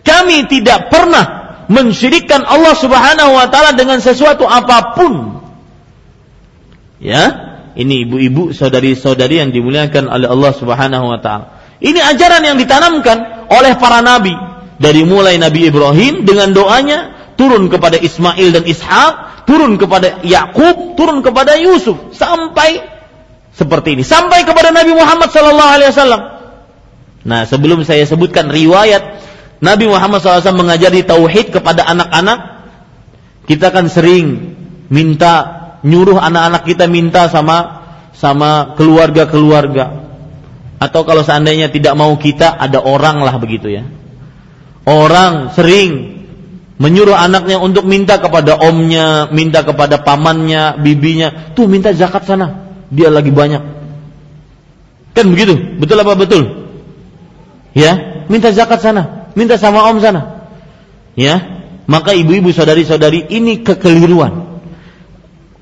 Kami 0.04 0.46
tidak 0.52 0.92
pernah 0.92 1.40
mensyirikkan 1.72 2.44
Allah 2.44 2.76
Subhanahu 2.76 3.32
wa 3.32 3.48
taala 3.48 3.72
dengan 3.74 4.04
sesuatu 4.04 4.44
apa 4.44 4.94
pun. 5.00 5.40
Ya, 7.00 7.49
ini 7.80 8.04
ibu-ibu, 8.04 8.52
saudari-saudari 8.52 9.40
yang 9.40 9.56
dimuliakan 9.56 10.12
oleh 10.12 10.28
Allah 10.28 10.52
Subhanahu 10.52 11.06
wa 11.16 11.20
taala. 11.24 11.46
Ini 11.80 11.96
ajaran 11.96 12.44
yang 12.44 12.60
ditanamkan 12.60 13.48
oleh 13.48 13.80
para 13.80 14.04
nabi 14.04 14.36
dari 14.76 15.08
mulai 15.08 15.40
Nabi 15.40 15.72
Ibrahim 15.72 16.28
dengan 16.28 16.52
doanya 16.52 17.32
turun 17.40 17.72
kepada 17.72 17.96
Ismail 17.96 18.52
dan 18.52 18.68
Ishak, 18.68 19.48
turun 19.48 19.80
kepada 19.80 20.20
Yakub, 20.28 21.00
turun 21.00 21.24
kepada 21.24 21.56
Yusuf 21.56 22.12
sampai 22.12 22.84
seperti 23.56 23.96
ini, 23.96 24.04
sampai 24.04 24.44
kepada 24.44 24.76
Nabi 24.76 24.92
Muhammad 24.92 25.32
sallallahu 25.32 25.72
alaihi 25.80 25.92
wasallam. 25.96 26.22
Nah, 27.24 27.48
sebelum 27.48 27.88
saya 27.88 28.04
sebutkan 28.04 28.52
riwayat 28.52 29.20
Nabi 29.60 29.92
Muhammad 29.92 30.24
SAW 30.24 30.56
mengajari 30.56 31.04
tauhid 31.04 31.52
kepada 31.52 31.84
anak-anak, 31.84 32.64
kita 33.44 33.76
kan 33.76 33.92
sering 33.92 34.56
minta 34.88 35.59
nyuruh 35.84 36.20
anak-anak 36.20 36.64
kita 36.68 36.86
minta 36.86 37.28
sama 37.32 37.80
sama 38.16 38.76
keluarga-keluarga. 38.76 40.12
Atau 40.80 41.04
kalau 41.04 41.24
seandainya 41.24 41.72
tidak 41.72 41.96
mau 41.96 42.16
kita, 42.16 42.56
ada 42.56 42.80
orang 42.80 43.20
lah 43.20 43.36
begitu 43.36 43.68
ya. 43.68 43.84
Orang 44.88 45.52
sering 45.52 46.20
menyuruh 46.80 47.16
anaknya 47.16 47.60
untuk 47.60 47.84
minta 47.84 48.16
kepada 48.18 48.56
omnya, 48.56 49.28
minta 49.32 49.68
kepada 49.68 50.00
pamannya, 50.00 50.80
bibinya, 50.80 51.52
tuh 51.52 51.68
minta 51.68 51.92
zakat 51.92 52.24
sana, 52.24 52.72
dia 52.88 53.12
lagi 53.12 53.30
banyak. 53.30 53.64
Kan 55.12 55.36
begitu? 55.36 55.60
Betul 55.84 56.00
apa 56.00 56.16
betul? 56.16 56.72
Ya, 57.76 58.24
minta 58.32 58.56
zakat 58.56 58.80
sana, 58.80 59.30
minta 59.36 59.60
sama 59.60 59.92
om 59.92 60.00
sana. 60.00 60.48
Ya, 61.20 61.60
maka 61.92 62.16
ibu-ibu 62.16 62.56
saudari-saudari 62.56 63.28
ini 63.28 63.60
kekeliruan. 63.68 64.49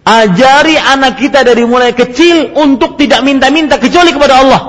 Ajari 0.08 0.80
anak 0.80 1.20
kita 1.20 1.44
dari 1.44 1.68
mulai 1.68 1.92
kecil 1.92 2.56
untuk 2.56 2.96
tidak 2.96 3.28
minta-minta 3.28 3.76
kecuali 3.76 4.16
kepada 4.16 4.40
Allah. 4.40 4.62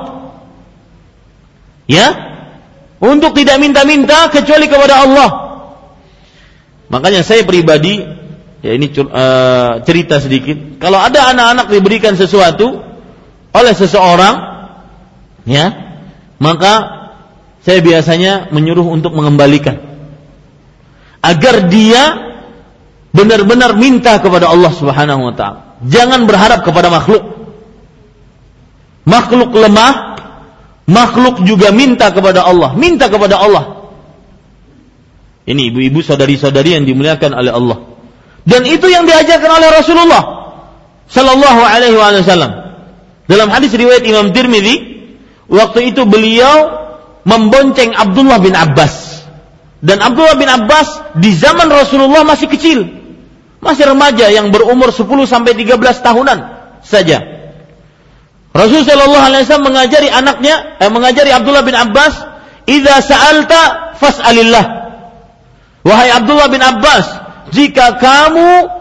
Ya, 1.86 2.06
untuk 2.98 3.38
tidak 3.38 3.62
minta-minta 3.62 4.28
kecuali 4.34 4.66
kepada 4.66 5.06
Allah 5.06 5.48
Makanya 6.88 7.20
saya 7.20 7.44
pribadi 7.44 8.00
ya 8.64 8.72
ini 8.72 8.88
uh, 8.96 9.84
cerita 9.84 10.18
sedikit. 10.18 10.80
Kalau 10.80 10.96
ada 10.96 11.28
anak-anak 11.36 11.68
diberikan 11.68 12.16
sesuatu 12.16 12.80
oleh 13.52 13.72
seseorang 13.76 14.36
ya, 15.44 15.66
maka 16.40 16.74
saya 17.60 17.84
biasanya 17.84 18.48
menyuruh 18.48 18.88
untuk 18.88 19.12
mengembalikan 19.12 19.84
agar 21.20 21.68
dia 21.68 22.27
benar-benar 23.12 23.74
minta 23.76 24.20
kepada 24.20 24.50
Allah 24.50 24.72
Subhanahu 24.72 25.32
wa 25.32 25.34
taala. 25.34 25.60
Jangan 25.86 26.26
berharap 26.26 26.66
kepada 26.66 26.90
makhluk. 26.90 27.22
Makhluk 29.08 29.50
lemah, 29.56 30.20
makhluk 30.84 31.40
juga 31.48 31.72
minta 31.72 32.12
kepada 32.12 32.44
Allah, 32.44 32.76
minta 32.76 33.08
kepada 33.08 33.40
Allah. 33.40 33.78
Ini 35.48 35.72
ibu-ibu 35.72 36.04
saudari-saudari 36.04 36.76
yang 36.76 36.84
dimuliakan 36.84 37.32
oleh 37.32 37.52
Allah. 37.54 37.78
Dan 38.44 38.68
itu 38.68 38.84
yang 38.84 39.08
diajarkan 39.08 39.48
oleh 39.48 39.68
Rasulullah 39.72 40.22
sallallahu 41.08 41.62
alaihi 41.64 41.96
wasallam. 41.96 42.52
Dalam 43.28 43.48
hadis 43.48 43.72
riwayat 43.72 44.04
Imam 44.04 44.32
Tirmidzi, 44.32 44.76
waktu 45.48 45.92
itu 45.92 46.04
beliau 46.04 46.84
membonceng 47.24 47.96
Abdullah 47.96 48.40
bin 48.40 48.52
Abbas. 48.56 49.24
Dan 49.78 50.00
Abdullah 50.04 50.36
bin 50.36 50.48
Abbas 50.48 51.16
di 51.16 51.32
zaman 51.32 51.70
Rasulullah 51.72 52.24
masih 52.28 52.48
kecil. 52.50 52.97
Masih 53.58 53.90
remaja 53.90 54.30
yang 54.30 54.54
berumur 54.54 54.94
10 54.94 55.26
sampai 55.26 55.52
13 55.58 55.98
tahunan 55.98 56.38
saja. 56.86 57.38
Rasul 58.54 58.82
sallallahu 58.82 59.24
alaihi 59.28 59.44
wasallam 59.46 59.66
mengajari 59.70 60.08
anaknya, 60.10 60.78
eh, 60.82 60.90
mengajari 60.90 61.30
Abdullah 61.30 61.62
bin 61.66 61.74
Abbas, 61.74 62.14
"Idza 62.66 63.02
sa'alta 63.02 63.94
fas'alillah." 63.98 64.64
Wahai 65.86 66.10
Abdullah 66.10 66.48
bin 66.50 66.62
Abbas, 66.62 67.06
jika 67.54 67.98
kamu 67.98 68.78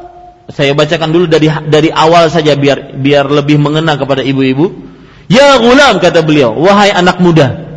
saya 0.48 0.72
bacakan 0.72 1.12
dulu 1.12 1.26
dari 1.28 1.52
dari 1.68 1.90
awal 1.92 2.32
saja 2.32 2.56
biar 2.56 2.96
biar 2.96 3.28
lebih 3.28 3.60
mengena 3.60 4.00
kepada 4.00 4.24
ibu-ibu. 4.24 4.72
Ya 5.28 5.60
gulam 5.60 6.00
kata 6.00 6.24
beliau, 6.24 6.56
wahai 6.56 6.96
anak 6.96 7.20
muda. 7.20 7.68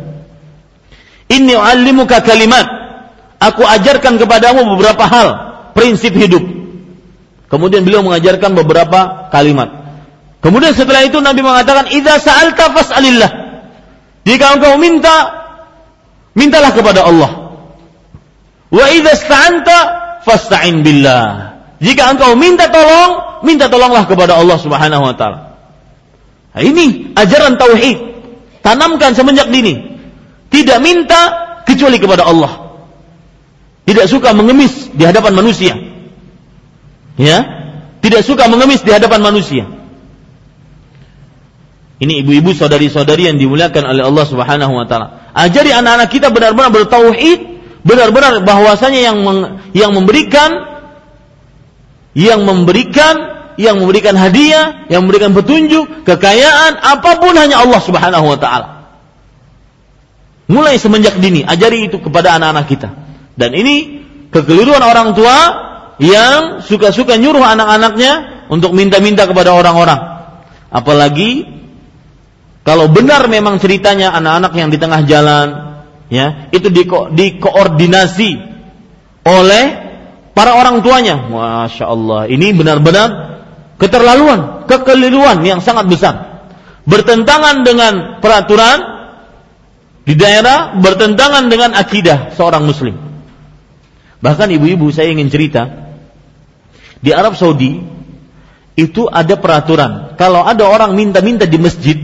Inni 1.27 1.51
uallimuka 1.51 2.23
kalimat. 2.23 2.63
Aku 3.41 3.65
ajarkan 3.65 4.15
kepadamu 4.21 4.63
beberapa 4.77 5.03
hal, 5.03 5.29
prinsip 5.75 6.15
hidup. 6.15 6.60
Kemudian 7.51 7.83
beliau 7.83 7.99
mengajarkan 7.99 8.55
beberapa 8.55 9.27
kalimat. 9.27 9.67
Kemudian 10.39 10.71
setelah 10.71 11.03
itu 11.03 11.19
Nabi 11.19 11.43
mengatakan, 11.43 11.91
"Idza 11.91 12.17
sa'alta 12.23 12.71
fas'alillah." 12.71 13.31
Jika 14.23 14.55
engkau 14.55 14.79
minta, 14.79 15.43
mintalah 16.31 16.71
kepada 16.71 17.03
Allah. 17.03 17.31
Wa 18.71 18.85
idza 18.87 19.19
sta'anta 19.19 19.77
fasta'in 20.23 20.79
billah. 20.79 21.59
Jika 21.83 22.15
engkau 22.15 22.39
minta 22.39 22.71
tolong, 22.71 23.43
minta 23.43 23.67
tolonglah 23.67 24.07
kepada 24.07 24.39
Allah 24.39 24.55
Subhanahu 24.55 25.03
wa 25.11 25.15
taala. 25.17 25.59
Nah, 26.55 26.61
ini 26.63 27.11
ajaran 27.19 27.59
tauhid. 27.59 27.99
Tanamkan 28.63 29.11
semenjak 29.11 29.51
dini. 29.51 29.99
Tidak 30.47 30.77
minta 30.79 31.19
kecuali 31.67 31.97
kepada 31.97 32.23
Allah. 32.23 32.79
Tidak 33.83 34.05
suka 34.07 34.31
mengemis 34.31 34.93
di 34.93 35.03
hadapan 35.03 35.33
manusia. 35.35 35.73
Ya, 37.19 37.43
tidak 37.99 38.23
suka 38.23 38.47
mengemis 38.47 38.81
di 38.81 38.91
hadapan 38.91 39.21
manusia. 39.21 39.67
Ini 42.01 42.25
ibu-ibu 42.25 42.57
saudari-saudari 42.57 43.29
yang 43.29 43.37
dimuliakan 43.37 43.93
oleh 43.93 44.01
Allah 44.01 44.25
Subhanahu 44.25 44.73
wa 44.73 44.89
taala. 44.89 45.29
Ajari 45.37 45.69
anak-anak 45.69 46.09
kita 46.09 46.33
benar-benar 46.33 46.73
bertauhid 46.73 47.39
benar-benar 47.85 48.41
bahwasanya 48.41 48.99
yang 49.05 49.17
yang 49.77 49.93
memberikan 49.93 50.49
yang 52.17 52.41
memberikan 52.41 53.37
yang 53.61 53.77
memberikan 53.77 54.17
hadiah, 54.17 54.89
yang 54.89 55.05
memberikan 55.05 55.37
petunjuk, 55.37 56.01
kekayaan, 56.01 56.81
apa 56.81 57.21
pun 57.21 57.37
hanya 57.37 57.61
Allah 57.61 57.81
Subhanahu 57.85 58.25
wa 58.33 58.37
taala. 58.41 58.67
Mulai 60.49 60.81
semenjak 60.81 61.21
dini 61.21 61.45
ajari 61.45 61.85
itu 61.85 62.01
kepada 62.01 62.33
anak-anak 62.41 62.65
kita. 62.65 62.89
Dan 63.37 63.53
ini 63.53 64.03
kekeliruan 64.33 64.81
orang 64.81 65.13
tua 65.13 65.37
yang 66.01 66.65
suka-suka 66.65 67.13
nyuruh 67.21 67.45
anak-anaknya 67.45 68.43
untuk 68.49 68.73
minta-minta 68.73 69.29
kepada 69.29 69.53
orang-orang. 69.53 70.01
Apalagi 70.73 71.45
kalau 72.65 72.89
benar 72.89 73.29
memang 73.29 73.61
ceritanya 73.61 74.09
anak-anak 74.17 74.51
yang 74.57 74.69
di 74.73 74.81
tengah 74.81 75.05
jalan 75.05 75.47
ya 76.09 76.49
itu 76.49 76.73
di 76.73 76.89
dikoordinasi 76.89 78.31
oleh 79.29 79.63
para 80.33 80.57
orang 80.57 80.81
tuanya. 80.81 81.21
Masya 81.21 81.85
Allah 81.85 82.25
ini 82.33 82.49
benar-benar 82.49 83.09
keterlaluan 83.77 84.65
kekeliruan 84.65 85.45
yang 85.45 85.61
sangat 85.61 85.85
besar. 85.85 86.15
Bertentangan 86.81 87.61
dengan 87.61 88.17
peraturan 88.25 88.79
di 90.01 90.17
daerah 90.17 90.73
bertentangan 90.81 91.45
dengan 91.45 91.77
akidah 91.77 92.33
seorang 92.33 92.65
muslim. 92.65 92.97
Bahkan 94.17 94.49
ibu-ibu 94.49 94.89
saya 94.89 95.13
ingin 95.13 95.29
cerita 95.29 95.90
di 97.01 97.11
Arab 97.11 97.35
Saudi 97.35 97.81
itu 98.77 99.09
ada 99.09 99.35
peraturan 99.35 100.15
kalau 100.15 100.45
ada 100.45 100.63
orang 100.69 100.95
minta-minta 100.95 101.43
di 101.49 101.57
masjid 101.59 101.97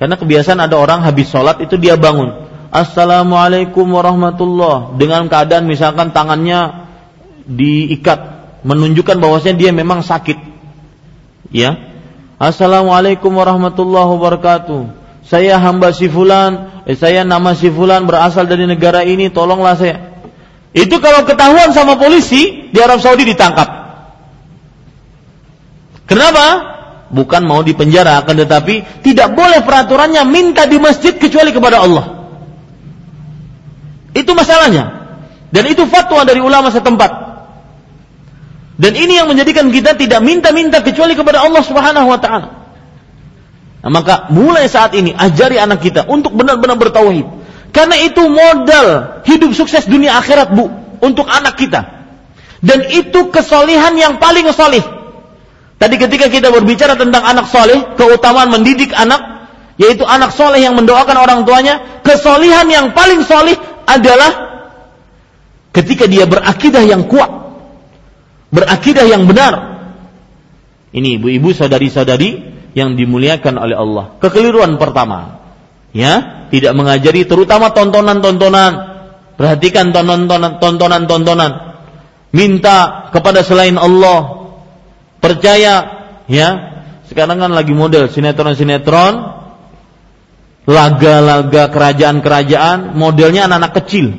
karena 0.00 0.16
kebiasaan 0.16 0.62
ada 0.62 0.80
orang 0.80 1.04
habis 1.04 1.28
sholat 1.28 1.60
itu 1.60 1.76
dia 1.76 1.98
bangun 2.00 2.50
Assalamualaikum 2.70 3.82
warahmatullah 3.82 4.94
dengan 4.94 5.26
keadaan 5.26 5.66
misalkan 5.66 6.14
tangannya 6.14 6.86
diikat 7.42 8.40
menunjukkan 8.62 9.18
bahwasanya 9.18 9.56
dia 9.58 9.70
memang 9.74 10.06
sakit. 10.06 10.38
Ya. 11.50 11.74
Assalamualaikum 12.38 13.34
warahmatullahi 13.34 14.08
wabarakatuh. 14.16 15.02
saya 15.20 15.62
hamba 15.62 15.94
si 15.94 16.10
fulan, 16.10 16.82
eh, 16.86 16.98
saya 16.98 17.22
nama 17.22 17.54
si 17.54 17.70
fulan 17.70 18.02
berasal 18.02 18.50
dari 18.50 18.66
negara 18.66 19.06
ini, 19.06 19.30
tolonglah 19.30 19.78
saya. 19.78 20.18
Itu 20.74 20.98
kalau 20.98 21.22
ketahuan 21.22 21.70
sama 21.70 21.98
polisi 21.98 22.70
di 22.70 22.78
Arab 22.78 22.98
Saudi 23.02 23.26
ditangkap. 23.26 23.79
Kenapa? 26.10 26.46
Bukan 27.14 27.46
mau 27.46 27.62
dipenjara, 27.62 28.18
akan 28.18 28.34
tetapi 28.42 29.06
tidak 29.06 29.30
boleh 29.38 29.62
peraturannya 29.62 30.26
minta 30.26 30.66
di 30.66 30.82
masjid 30.82 31.14
kecuali 31.14 31.54
kepada 31.54 31.86
Allah. 31.86 32.34
Itu 34.10 34.34
masalahnya. 34.34 35.14
Dan 35.54 35.70
itu 35.70 35.86
fatwa 35.86 36.26
dari 36.26 36.42
ulama 36.42 36.70
setempat. 36.74 37.30
Dan 38.74 38.92
ini 38.98 39.22
yang 39.22 39.30
menjadikan 39.30 39.70
kita 39.70 39.94
tidak 39.94 40.18
minta-minta 40.22 40.82
kecuali 40.82 41.14
kepada 41.14 41.46
Allah 41.46 41.62
Subhanahu 41.62 42.10
wa 42.10 42.18
taala. 42.18 42.48
Nah, 43.80 43.90
maka 43.90 44.30
mulai 44.34 44.66
saat 44.66 44.94
ini 44.98 45.14
ajari 45.14 45.62
anak 45.62 45.82
kita 45.82 46.10
untuk 46.10 46.34
benar-benar 46.34 46.74
bertauhid. 46.74 47.26
Karena 47.70 47.94
itu 48.02 48.26
modal 48.26 49.22
hidup 49.22 49.54
sukses 49.54 49.86
dunia 49.86 50.18
akhirat, 50.18 50.58
Bu, 50.58 50.74
untuk 51.06 51.30
anak 51.30 51.54
kita. 51.54 51.86
Dan 52.60 52.90
itu 52.90 53.30
kesolihan 53.30 53.94
yang 53.94 54.18
paling 54.18 54.50
solih. 54.50 54.99
Tadi 55.80 55.96
ketika 55.96 56.28
kita 56.28 56.52
berbicara 56.52 56.92
tentang 56.92 57.24
anak 57.24 57.48
soleh, 57.48 57.96
keutamaan 57.96 58.52
mendidik 58.52 58.92
anak, 58.92 59.48
yaitu 59.80 60.04
anak 60.04 60.28
soleh 60.36 60.60
yang 60.60 60.76
mendoakan 60.76 61.16
orang 61.16 61.40
tuanya, 61.48 62.04
kesolihan 62.04 62.68
yang 62.68 62.92
paling 62.92 63.24
solih 63.24 63.56
adalah 63.88 64.60
ketika 65.72 66.04
dia 66.04 66.28
berakidah 66.28 66.84
yang 66.84 67.08
kuat 67.08 67.40
berakidah 68.50 69.06
yang 69.06 69.24
benar. 69.24 69.80
Ini 70.90 71.22
ibu-ibu 71.22 71.54
saudari-saudari 71.54 72.30
yang 72.74 72.98
dimuliakan 72.98 73.54
oleh 73.56 73.78
Allah. 73.78 74.04
Kekeliruan 74.18 74.74
pertama, 74.74 75.38
ya, 75.94 76.46
tidak 76.50 76.74
mengajari 76.74 77.24
terutama 77.30 77.70
tontonan-tontonan. 77.70 78.90
Perhatikan 79.38 79.94
tontonan-tontonan. 79.94 81.52
Minta 82.34 83.08
kepada 83.14 83.40
selain 83.46 83.78
Allah. 83.78 84.39
Percaya, 85.20 85.74
ya. 86.26 86.48
Sekarang 87.04 87.36
kan 87.36 87.52
lagi 87.52 87.76
model 87.76 88.08
sinetron-sinetron, 88.08 89.14
laga-laga 90.64 91.68
kerajaan-kerajaan, 91.68 92.96
modelnya 92.96 93.44
anak-anak 93.50 93.72
kecil. 93.84 94.16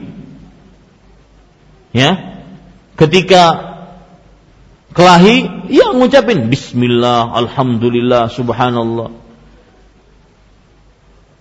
Ya. 1.91 2.41
Ketika 2.99 3.43
kelahi, 4.93 5.67
ya 5.73 5.95
ngucapin 5.95 6.51
Bismillah, 6.51 7.33
Alhamdulillah, 7.33 8.29
Subhanallah. 8.29 9.09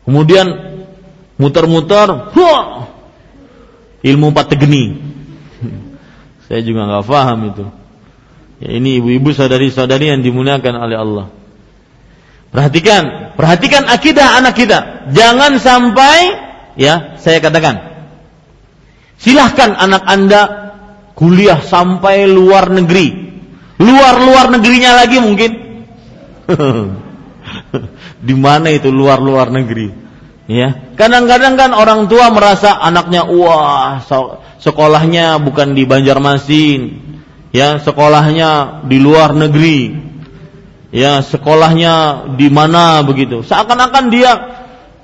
Kemudian 0.08 0.46
muter-muter, 1.36 2.32
ilmu 4.00 4.28
pategeni. 4.32 4.96
Saya 6.48 6.60
juga 6.64 6.88
nggak 6.88 7.04
paham 7.04 7.38
itu. 7.52 7.64
Ya, 8.60 8.76
ini 8.76 9.00
ibu-ibu 9.00 9.32
saudari-saudari 9.32 10.12
yang 10.12 10.20
dimuliakan 10.20 10.74
oleh 10.76 10.96
Allah. 11.00 11.26
Perhatikan, 12.52 13.34
perhatikan 13.34 13.88
akidah 13.88 14.36
anak 14.36 14.54
kita. 14.58 14.78
Jangan 15.16 15.56
sampai, 15.56 16.18
ya, 16.76 17.16
saya 17.16 17.40
katakan, 17.40 18.04
silahkan 19.16 19.72
anak 19.74 20.02
anda 20.04 20.42
kuliah 21.16 21.60
sampai 21.64 22.28
luar 22.28 22.68
negeri 22.68 23.30
Luar-luar 23.80 24.52
negerinya 24.52 25.00
lagi 25.00 25.16
mungkin. 25.24 25.50
Di 28.28 28.34
mana 28.36 28.68
itu 28.68 28.92
luar-luar 28.92 29.48
negeri? 29.48 29.88
Ya, 30.50 30.92
kadang-kadang 31.00 31.56
kan 31.56 31.70
orang 31.72 32.10
tua 32.10 32.28
merasa 32.28 32.76
anaknya 32.76 33.24
wah 33.24 34.02
sekolahnya 34.58 35.38
bukan 35.40 35.78
di 35.78 35.86
Banjarmasin, 35.86 36.80
ya 37.50 37.78
sekolahnya 37.82 38.82
di 38.86 38.98
luar 38.98 39.34
negeri, 39.34 39.94
ya 40.94 41.22
sekolahnya 41.22 42.26
di 42.34 42.48
mana 42.50 43.02
begitu. 43.06 43.42
Seakan-akan 43.46 44.04
dia 44.10 44.32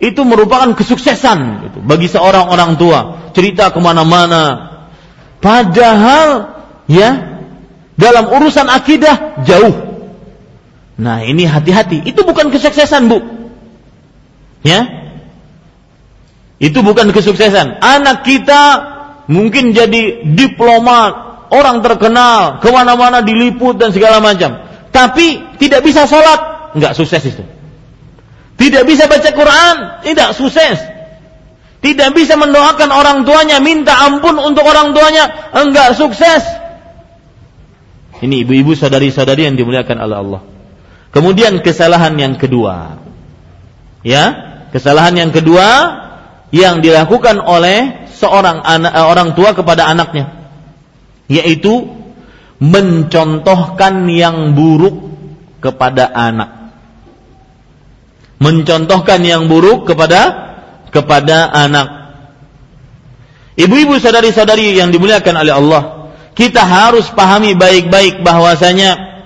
itu 0.02 0.20
merupakan 0.22 0.72
kesuksesan 0.76 1.38
gitu, 1.70 1.78
bagi 1.82 2.06
seorang 2.10 2.50
orang 2.50 2.74
tua. 2.78 3.30
Cerita 3.36 3.68
ke 3.68 3.78
mana-mana, 3.82 4.72
padahal 5.44 6.56
ya 6.88 7.40
dalam 7.96 8.28
urusan 8.28 8.68
akidah 8.68 9.44
jauh. 9.44 9.86
Nah, 10.96 11.20
ini 11.20 11.44
hati-hati. 11.44 12.08
Itu 12.08 12.24
bukan 12.24 12.48
kesuksesan, 12.48 13.12
Bu. 13.12 13.20
Ya. 14.64 15.12
Itu 16.56 16.80
bukan 16.80 17.12
kesuksesan. 17.12 17.84
Anak 17.84 18.24
kita 18.24 18.62
mungkin 19.28 19.76
jadi 19.76 20.24
diplomat, 20.24 21.12
orang 21.50 21.82
terkenal, 21.82 22.58
ke 22.58 22.68
mana-mana 22.70 23.22
diliput 23.22 23.78
dan 23.78 23.94
segala 23.94 24.18
macam. 24.18 24.66
Tapi 24.90 25.58
tidak 25.60 25.84
bisa 25.84 26.08
sholat, 26.08 26.72
nggak 26.74 26.92
sukses 26.96 27.22
itu. 27.22 27.44
Tidak 28.56 28.82
bisa 28.88 29.04
baca 29.04 29.30
Quran, 29.36 29.76
tidak 30.00 30.32
sukses. 30.32 30.80
Tidak 31.84 32.08
bisa 32.16 32.40
mendoakan 32.40 32.88
orang 32.88 33.18
tuanya, 33.28 33.60
minta 33.60 33.94
ampun 33.94 34.40
untuk 34.40 34.64
orang 34.64 34.96
tuanya, 34.96 35.52
enggak 35.52 35.92
sukses. 35.94 36.42
Ini 38.16 38.48
ibu-ibu 38.48 38.72
sadari-sadari 38.72 39.44
yang 39.44 39.60
dimuliakan 39.60 40.00
oleh 40.00 40.16
Allah. 40.16 40.42
Kemudian 41.12 41.60
kesalahan 41.60 42.16
yang 42.16 42.40
kedua. 42.40 42.96
Ya, 44.00 44.24
kesalahan 44.72 45.20
yang 45.20 45.30
kedua 45.36 45.68
yang 46.48 46.80
dilakukan 46.80 47.44
oleh 47.44 48.08
seorang 48.16 48.64
anak, 48.64 48.92
eh, 48.96 49.04
orang 49.04 49.36
tua 49.36 49.52
kepada 49.52 49.84
anaknya 49.84 50.35
yaitu 51.26 51.90
mencontohkan 52.62 54.08
yang 54.08 54.56
buruk 54.56 55.12
kepada 55.60 56.08
anak. 56.08 56.72
Mencontohkan 58.36 59.20
yang 59.24 59.48
buruk 59.48 59.88
kepada 59.88 60.46
kepada 60.92 61.50
anak. 61.52 61.88
Ibu-ibu 63.56 63.96
sadari-sadari 63.96 64.76
yang 64.76 64.92
dimuliakan 64.92 65.34
oleh 65.40 65.52
Allah, 65.56 65.82
kita 66.36 66.60
harus 66.60 67.08
pahami 67.08 67.56
baik-baik 67.56 68.20
bahwasanya 68.20 69.16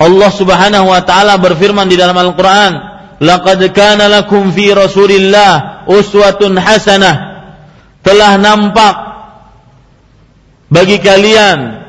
Allah 0.00 0.30
Subhanahu 0.32 0.88
wa 0.88 1.04
taala 1.04 1.36
berfirman 1.36 1.86
di 1.86 2.00
dalam 2.00 2.16
Al-Qur'an, 2.16 2.72
"Laqad 3.20 3.60
kana 3.76 4.08
lakum 4.08 4.48
fi 4.50 4.72
Rasulillah 4.72 5.84
uswatun 5.84 6.56
hasanah." 6.56 7.16
Telah 8.02 8.40
nampak 8.40 9.11
bagi 10.72 10.96
kalian 11.04 11.84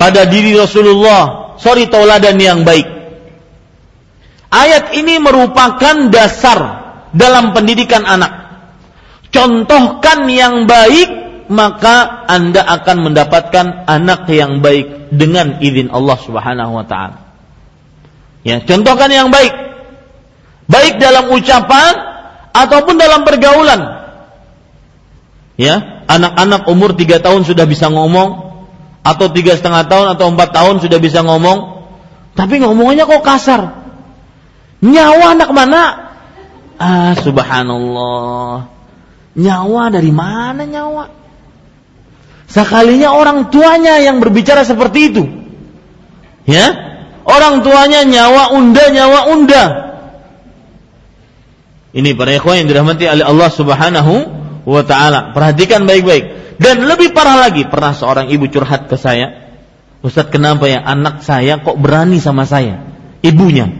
pada 0.00 0.24
diri 0.24 0.56
Rasulullah 0.56 1.54
sorry 1.60 1.92
tauladan 1.92 2.40
yang 2.40 2.64
baik. 2.64 2.88
Ayat 4.48 4.96
ini 4.96 5.20
merupakan 5.20 6.08
dasar 6.08 6.58
dalam 7.12 7.52
pendidikan 7.52 8.06
anak. 8.06 8.32
Contohkan 9.28 10.30
yang 10.30 10.64
baik 10.64 11.10
maka 11.50 12.24
Anda 12.30 12.64
akan 12.64 13.10
mendapatkan 13.10 13.66
anak 13.84 14.30
yang 14.32 14.64
baik 14.64 15.12
dengan 15.12 15.60
izin 15.60 15.92
Allah 15.92 16.16
Subhanahu 16.22 16.72
wa 16.80 16.86
taala. 16.86 17.18
Ya, 18.46 18.62
contohkan 18.64 19.10
yang 19.10 19.28
baik. 19.28 19.52
Baik 20.64 20.96
dalam 20.96 21.28
ucapan 21.28 21.92
ataupun 22.54 22.94
dalam 22.96 23.26
pergaulan. 23.26 23.80
Ya, 25.60 25.93
anak-anak 26.08 26.68
umur 26.68 26.96
tiga 26.96 27.20
tahun 27.20 27.44
sudah 27.44 27.64
bisa 27.64 27.88
ngomong 27.88 28.56
atau 29.04 29.26
tiga 29.28 29.52
setengah 29.52 29.84
tahun 29.84 30.06
atau 30.16 30.32
empat 30.32 30.48
tahun 30.56 30.80
sudah 30.80 30.96
bisa 30.96 31.20
ngomong, 31.20 31.84
tapi 32.32 32.60
ngomongnya 32.64 33.04
kok 33.04 33.20
kasar. 33.20 33.84
Nyawa 34.80 35.36
anak 35.36 35.50
mana? 35.52 35.82
Ah, 36.80 37.12
subhanallah. 37.16 38.68
Nyawa 39.36 39.82
dari 39.92 40.12
mana 40.12 40.64
nyawa? 40.64 41.04
Sekalinya 42.48 43.12
orang 43.12 43.52
tuanya 43.52 44.00
yang 44.00 44.20
berbicara 44.20 44.64
seperti 44.64 44.98
itu. 45.12 45.24
Ya, 46.44 46.66
orang 47.24 47.64
tuanya 47.64 48.04
nyawa 48.04 48.52
unda, 48.52 48.84
nyawa 48.92 49.20
unda. 49.32 49.64
Ini 51.94 52.10
para 52.18 52.34
ikhwan 52.34 52.64
yang 52.64 52.68
dirahmati 52.68 53.06
oleh 53.06 53.24
Allah 53.24 53.50
Subhanahu 53.54 54.14
wa 54.64 54.82
taala. 54.84 55.32
Perhatikan 55.36 55.84
baik-baik. 55.88 56.56
Dan 56.60 56.84
lebih 56.88 57.12
parah 57.12 57.48
lagi, 57.48 57.66
pernah 57.66 57.92
seorang 57.96 58.30
ibu 58.30 58.46
curhat 58.48 58.86
ke 58.86 58.94
saya, 58.94 59.54
Ustaz 60.04 60.28
kenapa 60.28 60.68
ya 60.68 60.84
anak 60.84 61.24
saya 61.24 61.58
kok 61.60 61.80
berani 61.80 62.20
sama 62.20 62.44
saya? 62.44 62.84
Ibunya. 63.24 63.70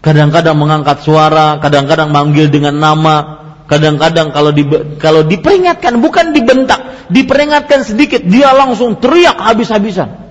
Kadang-kadang 0.00 0.56
mengangkat 0.56 1.04
suara, 1.04 1.60
kadang-kadang 1.62 2.10
manggil 2.10 2.48
dengan 2.50 2.76
nama, 2.76 3.40
Kadang-kadang 3.70 4.34
kalau 4.34 4.50
di, 4.50 4.66
kalau 4.98 5.22
diperingatkan 5.22 6.02
bukan 6.02 6.34
dibentak, 6.34 7.06
diperingatkan 7.06 7.86
sedikit 7.86 8.18
dia 8.26 8.50
langsung 8.50 8.98
teriak 8.98 9.38
habis-habisan. 9.38 10.26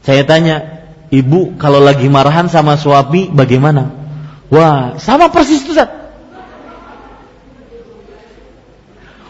Saya 0.00 0.24
tanya, 0.24 0.88
ibu 1.12 1.52
kalau 1.60 1.84
lagi 1.84 2.08
marahan 2.08 2.48
sama 2.48 2.80
suami 2.80 3.28
bagaimana? 3.28 3.92
Wah, 4.48 4.96
sama 4.96 5.28
persis 5.28 5.60
Ustaz. 5.68 6.01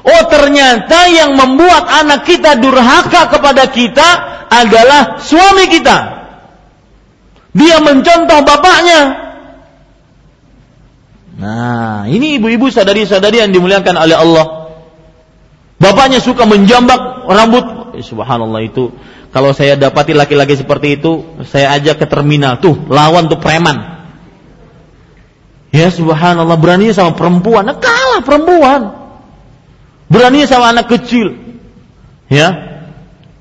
Oh 0.03 0.22
ternyata 0.26 1.07
yang 1.14 1.38
membuat 1.38 1.86
anak 1.86 2.26
kita 2.26 2.59
durhaka 2.59 3.30
kepada 3.30 3.70
kita 3.70 4.09
adalah 4.50 5.22
suami 5.22 5.70
kita. 5.70 5.98
Dia 7.55 7.78
mencontoh 7.78 8.42
bapaknya. 8.42 9.00
Nah, 11.38 12.05
ini 12.11 12.38
ibu-ibu 12.42 12.66
sadari-sadari 12.68 13.46
yang 13.46 13.55
dimuliakan 13.55 13.94
oleh 13.94 14.16
Allah. 14.18 14.46
Bapaknya 15.78 16.18
suka 16.18 16.50
menjambak 16.50 17.26
rambut. 17.30 17.94
Eh, 17.94 18.05
subhanallah 18.05 18.62
itu. 18.64 18.90
Kalau 19.32 19.55
saya 19.57 19.78
dapati 19.78 20.12
laki-laki 20.12 20.59
seperti 20.59 21.00
itu, 21.00 21.24
saya 21.46 21.78
ajak 21.78 22.05
ke 22.05 22.07
terminal. 22.11 22.59
Tuh, 22.59 22.74
lawan 22.90 23.30
tuh 23.30 23.40
preman. 23.40 24.03
Ya 25.72 25.88
subhanallah, 25.88 26.61
berani 26.61 26.92
sama 26.92 27.16
perempuan. 27.16 27.64
Nah, 27.64 27.76
kalah 27.80 28.20
perempuan. 28.20 29.01
Berani 30.13 30.45
sama 30.45 30.77
anak 30.77 30.93
kecil. 30.93 31.33
Ya. 32.29 32.77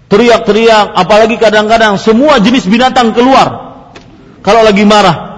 Teriak-teriak, 0.08 0.96
apalagi 0.96 1.36
kadang-kadang 1.36 2.00
semua 2.00 2.40
jenis 2.40 2.68
binatang 2.68 3.12
keluar. 3.12 3.80
Kalau 4.40 4.64
lagi 4.64 4.88
marah. 4.88 5.32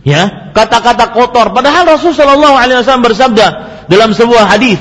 Ya, 0.00 0.52
kata-kata 0.56 1.12
kotor. 1.12 1.52
Padahal 1.52 1.84
Rasulullah 1.84 2.56
SAW 2.56 3.04
bersabda 3.04 3.46
dalam 3.88 4.16
sebuah 4.16 4.48
hadis 4.48 4.80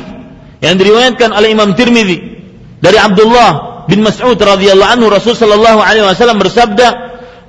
yang 0.63 0.79
diriwayatkan 0.79 1.31
oleh 1.35 1.51
Imam 1.51 1.75
Tirmidzi 1.75 2.39
dari 2.79 2.95
Abdullah 2.95 3.83
bin 3.91 3.99
Mas'ud 4.03 4.39
radhiyallahu 4.39 4.91
anhu 4.95 5.07
Rasul 5.11 5.35
sallallahu 5.35 5.79
alaihi 5.83 6.07
wasallam 6.07 6.39
bersabda, 6.39 6.87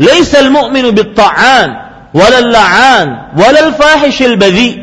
"Laisal 0.03 0.51
mu'minu 0.51 0.91
bit-ta'an 0.91 1.68
walal 2.11 2.51
la'an 2.51 3.39
walal 3.39 3.70
fahishil 3.74 4.35
badhi." 4.35 4.83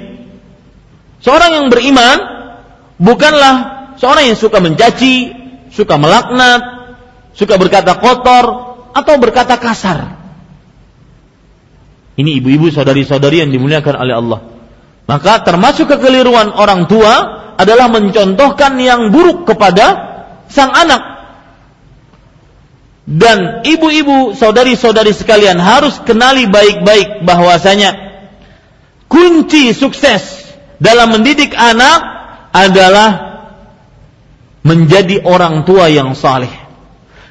Seorang 1.19 1.59
yang 1.59 1.67
beriman 1.67 2.36
bukanlah 3.01 3.55
seorang 3.97 4.33
yang 4.33 4.37
suka 4.37 4.61
mencaci, 4.61 5.33
suka 5.73 5.97
melaknat, 5.97 6.61
suka 7.33 7.57
berkata 7.57 7.97
kotor 7.97 8.45
atau 8.93 9.15
berkata 9.21 9.57
kasar. 9.57 10.17
Ini 12.17 12.41
ibu-ibu 12.41 12.73
saudari-saudari 12.73 13.45
yang 13.45 13.53
dimuliakan 13.53 13.95
oleh 14.01 14.15
Allah. 14.17 14.39
Maka 15.05 15.45
termasuk 15.45 15.85
kekeliruan 15.85 16.49
orang 16.49 16.89
tua 16.89 17.13
adalah 17.61 17.87
mencontohkan 17.93 18.75
yang 18.81 19.13
buruk 19.13 19.45
kepada 19.45 19.85
sang 20.49 20.73
anak. 20.73 21.17
Dan 23.07 23.63
ibu-ibu 23.63 24.35
saudari-saudari 24.35 25.15
sekalian 25.15 25.61
harus 25.61 25.95
kenali 26.03 26.49
baik-baik 26.49 27.23
bahwasanya 27.23 27.95
kunci 29.07 29.71
sukses 29.71 30.43
dalam 30.81 31.15
mendidik 31.15 31.55
anak 31.55 32.16
adalah 32.51 33.09
menjadi 34.67 35.23
orang 35.23 35.63
tua 35.63 35.87
yang 35.87 36.11
saleh. 36.11 36.51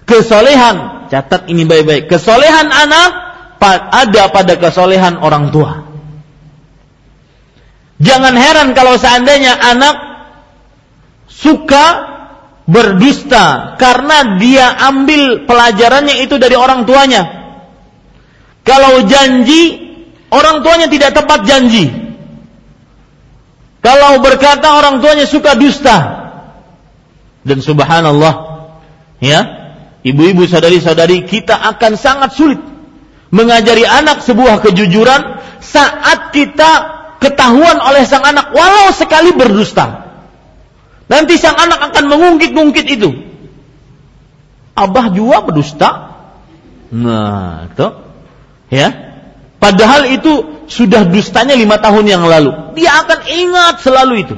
Kesolehan, 0.08 1.08
catat 1.12 1.50
ini 1.50 1.66
baik-baik. 1.68 2.08
Kesolehan 2.08 2.70
anak 2.72 3.10
ada 3.92 4.22
pada 4.30 4.54
kesolehan 4.56 5.18
orang 5.20 5.50
tua. 5.50 5.84
Jangan 7.96 8.36
heran 8.36 8.68
kalau 8.76 9.00
seandainya 9.00 9.56
anak 9.56 9.96
suka 11.26 11.86
berdusta 12.68 13.78
karena 13.80 14.36
dia 14.36 14.68
ambil 14.92 15.48
pelajarannya 15.48 16.24
itu 16.24 16.36
dari 16.36 16.54
orang 16.54 16.84
tuanya. 16.84 17.24
Kalau 18.66 19.06
janji, 19.06 19.94
orang 20.28 20.60
tuanya 20.60 20.90
tidak 20.90 21.14
tepat 21.14 21.46
janji. 21.46 22.05
Kalau 23.86 24.18
berkata 24.18 24.74
orang 24.74 24.98
tuanya 24.98 25.30
suka 25.30 25.54
dusta. 25.54 26.26
Dan 27.46 27.62
subhanallah, 27.62 28.66
ya, 29.22 29.70
ibu-ibu 30.02 30.42
sadari-sadari 30.50 31.22
kita 31.22 31.54
akan 31.54 31.94
sangat 31.94 32.34
sulit 32.34 32.58
mengajari 33.30 33.86
anak 33.86 34.26
sebuah 34.26 34.58
kejujuran 34.66 35.38
saat 35.62 36.34
kita 36.34 36.70
ketahuan 37.22 37.78
oleh 37.78 38.02
sang 38.02 38.26
anak 38.26 38.50
walau 38.50 38.90
sekali 38.90 39.30
berdusta. 39.30 40.10
Nanti 41.06 41.38
sang 41.38 41.54
anak 41.54 41.94
akan 41.94 42.10
mengungkit-ungkit 42.10 42.86
itu. 42.90 43.14
Abah 44.74 45.14
juga 45.14 45.46
berdusta. 45.46 45.90
Nah, 46.90 47.70
itu. 47.70 47.88
Ya. 48.74 49.15
Padahal 49.56 50.06
itu 50.12 50.64
sudah 50.68 51.08
dustanya 51.08 51.56
lima 51.56 51.80
tahun 51.80 52.04
yang 52.04 52.22
lalu. 52.28 52.76
Dia 52.76 53.02
akan 53.06 53.20
ingat 53.24 53.74
selalu 53.80 54.14
itu. 54.20 54.36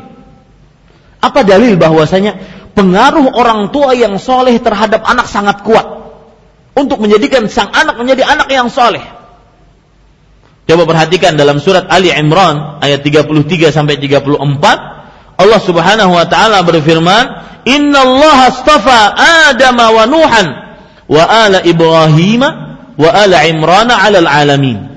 Apa 1.18 1.42
dalil 1.42 1.74
bahwasanya 1.74 2.38
pengaruh 2.78 3.34
orang 3.34 3.74
tua 3.74 3.98
yang 3.98 4.14
soleh 4.22 4.54
terhadap 4.62 5.02
anak 5.02 5.26
sangat 5.26 5.66
kuat 5.66 5.86
untuk 6.78 7.02
menjadikan 7.02 7.50
sang 7.50 7.74
anak 7.74 7.98
menjadi 7.98 8.22
anak 8.22 8.48
yang 8.54 8.70
soleh. 8.70 9.02
Coba 10.68 10.84
perhatikan 10.84 11.34
dalam 11.34 11.58
surat 11.58 11.90
Ali 11.90 12.14
Imran 12.14 12.78
ayat 12.78 13.02
33 13.02 13.74
sampai 13.74 13.98
34 13.98 14.36
Allah 15.38 15.60
Subhanahu 15.62 16.12
wa 16.12 16.26
taala 16.26 16.62
berfirman, 16.62 17.24
"Inna 17.66 18.04
Allah 18.04 18.38
astafa 18.52 18.98
Adam 19.50 19.78
wa 19.78 20.04
Nuhan 20.06 20.46
wa 21.08 21.24
ala 21.24 21.62
Ibrahim 21.62 22.42
wa 22.94 23.08
ala 23.10 23.38
Imran 23.46 23.88
'alal 23.90 24.28
alamin." 24.28 24.87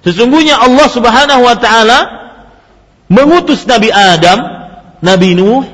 Sesungguhnya 0.00 0.56
Allah 0.56 0.88
Subhanahu 0.88 1.42
wa 1.44 1.56
taala 1.60 1.98
mengutus 3.10 3.68
Nabi 3.68 3.92
Adam, 3.92 4.38
Nabi 5.04 5.36
Nuh 5.36 5.64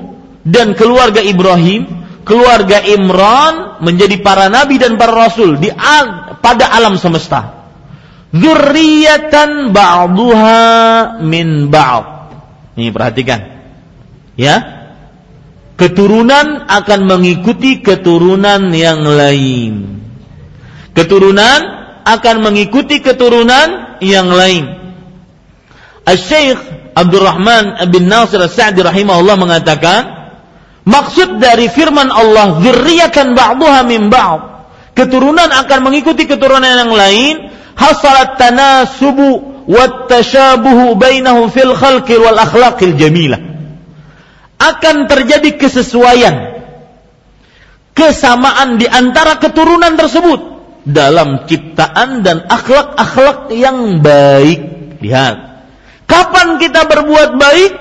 dan 0.43 0.75
keluarga 0.75 1.23
Ibrahim, 1.23 1.87
keluarga 2.27 2.83
Imran 2.83 3.79
menjadi 3.79 4.19
para 4.19 4.51
nabi 4.51 4.75
dan 4.75 4.99
para 4.99 5.15
rasul 5.15 5.55
di 5.61 5.71
al, 5.71 6.35
pada 6.43 6.67
alam 6.73 6.99
semesta. 6.99 7.55
Dzurriyyatan 8.35 9.71
ba'duha 9.71 10.59
min 11.23 11.71
ba'd. 11.71 12.05
Ini 12.75 12.91
perhatikan. 12.91 13.39
Ya. 14.35 14.75
Keturunan 15.77 16.67
akan 16.67 16.99
mengikuti 17.05 17.79
keturunan 17.79 18.73
yang 18.73 19.05
lain. 19.05 20.01
Keturunan 20.91 21.76
akan 22.07 22.35
mengikuti 22.39 23.03
keturunan 23.03 23.99
yang 23.99 24.31
lain. 24.31 24.63
Al-Syeikh 26.07 26.95
Abdurrahman 26.95 27.83
bin 27.91 28.07
Nasir 28.07 28.39
Al-Sa'di 28.39 28.79
rahimahullah 28.79 29.35
mengatakan, 29.35 30.01
maksud 30.87 31.43
dari 31.43 31.67
firman 31.67 32.07
Allah, 32.07 32.63
"Dzurriyyatan 32.63 33.35
ba'daha 33.35 33.83
min 33.83 34.07
ba'd." 34.07 34.55
Keturunan 34.95 35.51
akan 35.51 35.79
mengikuti 35.83 36.25
keturunan 36.25 36.65
yang 36.65 36.89
lain, 36.89 37.53
hasalat 37.75 38.39
tanasubu 38.39 39.61
wat 39.67 40.09
tashabuhu 40.09 40.97
bainahum 40.97 41.51
fil 41.53 41.75
khalqi 41.75 42.17
wal 42.17 42.39
akhlaqil 42.39 42.95
jamilah. 42.97 43.37
Akan 44.57 45.05
terjadi 45.05 45.53
kesesuaian 45.53 46.57
kesamaan 47.93 48.81
di 48.81 48.89
antara 48.89 49.37
keturunan 49.37 49.93
tersebut 49.93 50.56
dalam 50.87 51.43
ciptaan 51.43 52.23
dan 52.23 52.47
akhlak-akhlak 52.47 53.51
yang 53.51 53.99
baik. 53.99 54.59
Lihat. 55.03 55.35
Kapan 56.07 56.55
kita 56.55 56.87
berbuat 56.87 57.35
baik, 57.35 57.71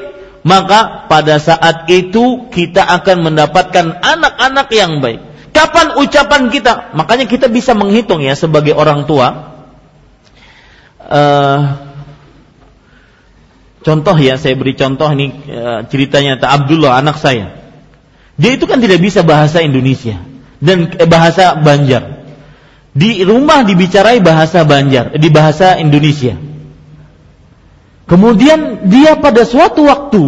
maka 0.43 1.07
pada 1.07 1.39
saat 1.39 1.87
itu 1.87 2.51
kita 2.51 2.83
akan 2.83 3.31
mendapatkan 3.31 4.03
anak-anak 4.03 4.69
yang 4.75 4.99
baik. 4.99 5.23
Kapan 5.55 5.95
ucapan 6.03 6.51
kita? 6.51 6.93
Makanya 6.99 7.31
kita 7.31 7.47
bisa 7.47 7.73
menghitung 7.73 8.21
ya 8.21 8.35
sebagai 8.35 8.75
orang 8.75 9.07
tua. 9.07 9.55
Uh, 11.07 11.59
contoh 13.87 14.19
ya, 14.19 14.35
saya 14.35 14.59
beri 14.59 14.75
contoh 14.75 15.07
ini 15.15 15.31
uh, 15.55 15.87
ceritanya 15.87 16.43
Abdullah 16.43 16.99
anak 16.99 17.23
saya. 17.23 17.55
Dia 18.37 18.59
itu 18.59 18.67
kan 18.67 18.83
tidak 18.83 19.01
bisa 19.01 19.23
bahasa 19.23 19.65
Indonesia 19.65 20.19
dan 20.61 20.93
eh, 20.93 21.09
bahasa 21.09 21.57
Banjar 21.57 22.16
di 22.97 23.21
rumah 23.21 23.61
dibicarai 23.61 24.25
bahasa 24.25 24.65
Banjar, 24.65 25.13
di 25.21 25.29
bahasa 25.29 25.77
Indonesia. 25.77 26.33
Kemudian 28.09 28.89
dia 28.89 29.21
pada 29.21 29.45
suatu 29.45 29.85
waktu 29.85 30.25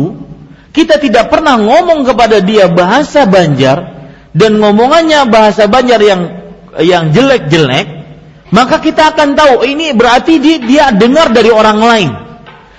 kita 0.77 1.01
tidak 1.01 1.33
pernah 1.33 1.57
ngomong 1.57 2.05
kepada 2.05 2.45
dia 2.45 2.69
bahasa 2.69 3.25
Banjar 3.25 3.97
dan 4.37 4.61
ngomongannya 4.61 5.25
bahasa 5.33 5.65
Banjar 5.65 5.97
yang 6.05 6.23
yang 6.77 7.09
jelek-jelek, 7.09 7.89
maka 8.53 8.77
kita 8.85 9.17
akan 9.17 9.33
tahu 9.33 9.65
ini 9.65 9.97
berarti 9.97 10.37
dia, 10.37 10.61
dia 10.61 10.85
dengar 10.93 11.33
dari 11.33 11.49
orang 11.49 11.81
lain. 11.81 12.11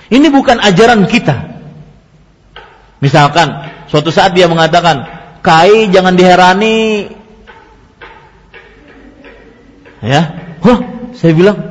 Ini 0.06 0.26
bukan 0.30 0.62
ajaran 0.62 1.02
kita. 1.10 1.50
Misalkan 3.02 3.66
suatu 3.90 4.14
saat 4.14 4.38
dia 4.38 4.46
mengatakan, 4.46 5.02
"Kai 5.42 5.90
jangan 5.90 6.14
diherani, 6.14 7.10
Ya, 10.00 10.56
wah, 10.64 10.80
saya 11.12 11.32
bilang, 11.36 11.70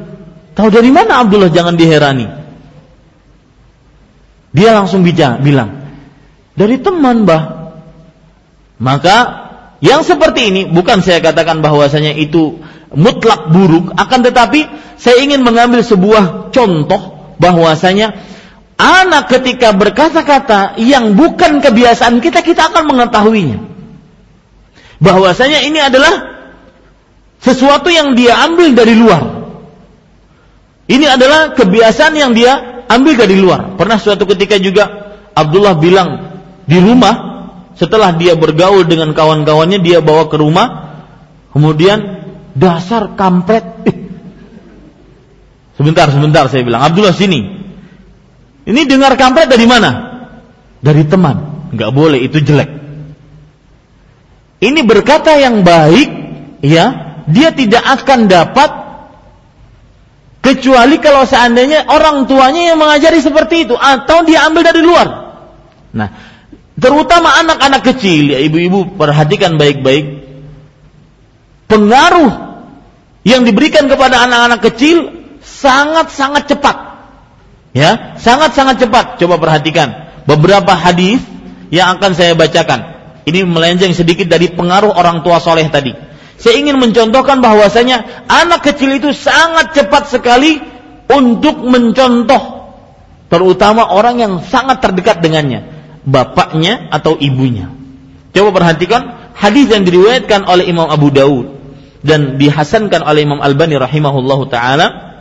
Tahu 0.60 0.76
dari 0.76 0.92
mana 0.92 1.24
Abdullah 1.24 1.48
jangan 1.56 1.80
diherani. 1.80 2.28
Dia 4.52 4.76
langsung 4.76 5.08
bilang, 5.08 5.88
dari 6.52 6.76
teman 6.84 7.24
bah. 7.24 7.72
Maka 8.76 9.18
yang 9.80 10.04
seperti 10.04 10.52
ini 10.52 10.62
bukan 10.68 11.00
saya 11.00 11.24
katakan 11.24 11.64
bahwasanya 11.64 12.12
itu 12.12 12.60
mutlak 12.92 13.56
buruk, 13.56 13.96
akan 13.96 14.20
tetapi 14.20 14.68
saya 15.00 15.24
ingin 15.24 15.48
mengambil 15.48 15.80
sebuah 15.80 16.52
contoh 16.52 17.32
bahwasanya 17.40 18.20
anak 18.76 19.32
ketika 19.32 19.72
berkata-kata 19.72 20.76
yang 20.76 21.16
bukan 21.16 21.64
kebiasaan 21.64 22.20
kita, 22.20 22.44
kita 22.44 22.68
akan 22.68 22.84
mengetahuinya. 22.84 23.64
Bahwasanya 25.00 25.64
ini 25.64 25.80
adalah 25.80 26.39
sesuatu 27.40 27.88
yang 27.88 28.14
dia 28.14 28.36
ambil 28.48 28.76
dari 28.76 28.96
luar. 28.96 29.24
Ini 30.90 31.06
adalah 31.06 31.54
kebiasaan 31.56 32.14
yang 32.18 32.32
dia 32.36 32.84
ambil 32.90 33.16
dari 33.16 33.38
luar. 33.38 33.78
Pernah 33.80 33.98
suatu 34.02 34.26
ketika 34.26 34.58
juga 34.58 35.16
Abdullah 35.38 35.78
bilang 35.78 36.10
di 36.66 36.82
rumah 36.82 37.16
setelah 37.78 38.12
dia 38.18 38.36
bergaul 38.36 38.84
dengan 38.84 39.16
kawan-kawannya 39.16 39.80
dia 39.80 40.04
bawa 40.04 40.28
ke 40.28 40.36
rumah. 40.36 40.68
Kemudian 41.54 42.26
dasar 42.58 43.16
kampret. 43.16 43.64
Sebentar 45.80 46.12
sebentar 46.12 46.52
saya 46.52 46.66
bilang. 46.68 46.84
Abdullah 46.84 47.16
sini. 47.16 47.40
Ini 48.68 48.82
dengar 48.84 49.16
kampret 49.16 49.48
dari 49.48 49.64
mana? 49.64 49.92
Dari 50.84 51.08
teman. 51.08 51.70
Nggak 51.72 51.92
boleh 51.96 52.20
itu 52.20 52.44
jelek. 52.44 52.70
Ini 54.60 54.84
berkata 54.84 55.40
yang 55.40 55.64
baik 55.64 56.10
ya 56.60 57.09
dia 57.30 57.54
tidak 57.54 57.86
akan 57.86 58.26
dapat 58.26 58.70
kecuali 60.42 60.98
kalau 60.98 61.24
seandainya 61.30 61.86
orang 61.88 62.26
tuanya 62.26 62.74
yang 62.74 62.78
mengajari 62.82 63.22
seperti 63.22 63.70
itu 63.70 63.76
atau 63.78 64.26
dia 64.26 64.50
ambil 64.50 64.66
dari 64.66 64.82
luar 64.82 65.08
nah 65.94 66.10
Terutama 66.80 67.36
anak-anak 67.44 67.84
kecil, 67.92 68.32
ya 68.32 68.40
ibu-ibu 68.40 68.96
perhatikan 68.96 69.60
baik-baik. 69.60 70.32
Pengaruh 71.68 72.32
yang 73.28 73.44
diberikan 73.44 73.92
kepada 73.92 74.24
anak-anak 74.26 74.64
kecil 74.64 75.12
sangat-sangat 75.44 76.48
cepat. 76.48 76.76
Ya, 77.76 78.16
sangat-sangat 78.18 78.82
cepat. 78.82 79.06
Coba 79.20 79.38
perhatikan 79.38 80.08
beberapa 80.24 80.72
hadis 80.74 81.20
yang 81.70 82.00
akan 82.00 82.16
saya 82.16 82.34
bacakan. 82.34 82.98
Ini 83.28 83.46
melenceng 83.46 83.94
sedikit 83.94 84.26
dari 84.32 84.50
pengaruh 84.50 84.96
orang 84.96 85.22
tua 85.22 85.38
soleh 85.44 85.68
tadi. 85.68 85.94
Saya 86.40 86.56
ingin 86.56 86.80
mencontohkan 86.80 87.44
bahwasanya 87.44 88.26
anak 88.32 88.64
kecil 88.64 88.96
itu 88.96 89.12
sangat 89.12 89.76
cepat 89.76 90.08
sekali 90.08 90.64
untuk 91.12 91.68
mencontoh, 91.68 92.72
terutama 93.28 93.92
orang 93.92 94.24
yang 94.24 94.34
sangat 94.48 94.80
terdekat 94.80 95.20
dengannya 95.20 95.68
bapaknya 96.08 96.88
atau 96.96 97.20
ibunya. 97.20 97.68
Coba 98.32 98.56
perhatikan 98.56 99.34
hadis 99.36 99.68
yang 99.68 99.84
diriwayatkan 99.84 100.48
oleh 100.48 100.64
Imam 100.70 100.88
Abu 100.88 101.12
Daud 101.12 101.60
dan 102.08 102.40
dihasankan 102.40 103.04
oleh 103.04 103.28
Imam 103.28 103.44
Albani 103.44 103.76
rahimahullahu 103.76 104.48
taala. 104.48 105.12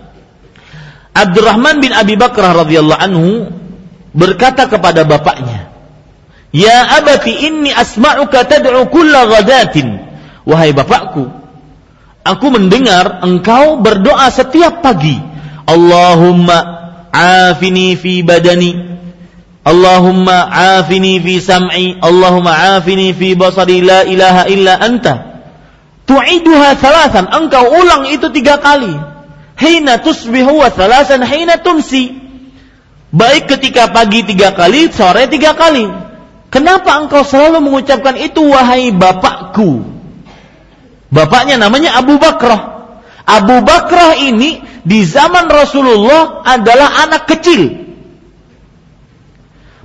Abdurrahman 1.18 1.82
bin 1.82 1.90
Abi 1.90 2.14
Bakrah 2.14 2.54
radhiyallahu 2.62 3.00
anhu 3.02 3.50
berkata 4.14 4.70
kepada 4.70 5.02
bapaknya, 5.02 5.66
"Ya 6.54 6.94
abati 7.02 7.42
inni 7.42 7.74
asma'uka 7.74 8.46
tad'u 8.46 8.86
kulla 8.86 9.26
ghadatin." 9.26 10.07
Wahai 10.48 10.72
bapakku, 10.72 11.28
aku 12.24 12.46
mendengar 12.48 13.20
engkau 13.20 13.84
berdoa 13.84 14.32
setiap 14.32 14.80
pagi. 14.80 15.20
Allahumma 15.68 16.56
afini 17.12 17.92
fi 17.92 18.24
badani 18.24 18.88
Allahumma 19.68 20.48
afini 20.80 21.20
fi 21.20 21.44
sam'i 21.44 22.00
Allahumma 22.00 22.80
afini 22.80 23.12
fi 23.12 23.36
basari 23.36 23.84
la 23.84 24.08
ilaha 24.08 24.48
illa 24.48 24.80
anta. 24.80 25.44
Tu'iduha 26.08 26.80
thalathan 26.80 27.28
engkau 27.28 27.68
ulang 27.68 28.08
itu 28.08 28.32
tiga 28.32 28.56
kali. 28.56 28.96
Hina 29.60 30.00
tusbihu 30.00 30.64
wa 30.64 30.72
thalathan 30.72 31.20
hina 31.28 31.60
tumsi. 31.60 32.16
Baik 33.12 33.52
ketika 33.52 33.92
pagi 33.92 34.24
tiga 34.24 34.56
kali 34.56 34.88
sore 34.88 35.28
tiga 35.28 35.52
kali. 35.52 35.84
Kenapa 36.48 36.96
engkau 37.04 37.20
selalu 37.20 37.68
mengucapkan 37.68 38.16
itu 38.16 38.40
wahai 38.48 38.88
bapakku 38.88 39.97
bapaknya 41.08 41.56
namanya 41.60 41.96
Abu 41.98 42.16
Bakrah 42.20 42.90
Abu 43.28 43.60
Bakrah 43.60 44.16
ini 44.16 44.60
di 44.84 45.04
zaman 45.04 45.48
Rasulullah 45.52 46.44
adalah 46.44 47.04
anak 47.04 47.28
kecil 47.28 47.88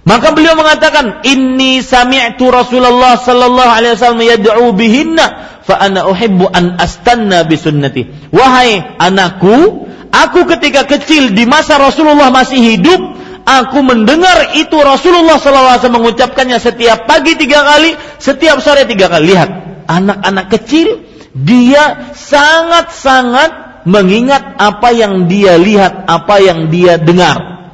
maka 0.03 0.35
beliau 0.35 0.59
mengatakan, 0.59 1.23
"Inni 1.23 1.79
sami'tu 1.79 2.51
Rasulullah 2.51 3.15
sallallahu 3.15 3.71
alaihi 3.71 3.95
wasallam 3.95 4.23
yad'u 4.23 4.65
bihinna 4.75 5.25
fa 5.63 5.79
ana 5.79 6.03
uhibbu 6.11 6.51
an 6.51 6.75
astanna 6.75 7.47
bi 7.47 7.55
sunnati." 7.55 8.11
Wahai 8.35 8.83
anakku, 8.99 9.87
aku 10.11 10.43
ketika 10.51 10.83
kecil 10.83 11.31
di 11.31 11.47
masa 11.47 11.79
Rasulullah 11.79 12.35
masih 12.35 12.59
hidup, 12.59 12.99
aku 13.47 13.79
mendengar 13.79 14.59
itu 14.59 14.75
Rasulullah 14.75 15.39
sallallahu 15.39 15.71
alaihi 15.71 15.83
wasallam 15.87 15.99
mengucapkannya 16.03 16.57
setiap 16.59 17.07
pagi 17.07 17.39
tiga 17.39 17.63
kali, 17.63 17.95
setiap 18.19 18.59
sore 18.59 18.83
tiga 18.83 19.07
kali. 19.07 19.31
Lihat, 19.31 19.49
anak-anak 19.87 20.51
kecil 20.51 21.12
dia 21.33 22.13
sangat-sangat 22.13 23.83
mengingat 23.89 24.55
apa 24.61 24.93
yang 24.93 25.25
dia 25.25 25.57
lihat, 25.57 26.05
apa 26.05 26.39
yang 26.39 26.69
dia 26.69 27.01
dengar. 27.01 27.65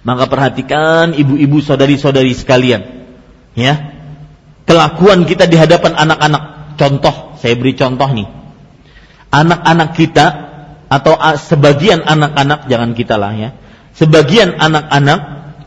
Maka 0.00 0.28
perhatikan 0.28 1.12
ibu-ibu 1.12 1.60
saudari-saudari 1.60 2.32
sekalian. 2.32 2.82
Ya. 3.56 3.96
Kelakuan 4.64 5.26
kita 5.26 5.50
di 5.50 5.58
hadapan 5.58 5.98
anak-anak. 5.98 6.76
Contoh, 6.78 7.36
saya 7.36 7.58
beri 7.58 7.76
contoh 7.76 8.08
nih. 8.08 8.28
Anak-anak 9.32 9.90
kita 9.96 10.26
atau 10.90 11.14
sebagian 11.36 12.02
anak-anak 12.02 12.66
jangan 12.70 12.90
kita 12.96 13.14
lah 13.20 13.32
ya. 13.36 13.50
Sebagian 13.94 14.56
anak-anak 14.56 15.20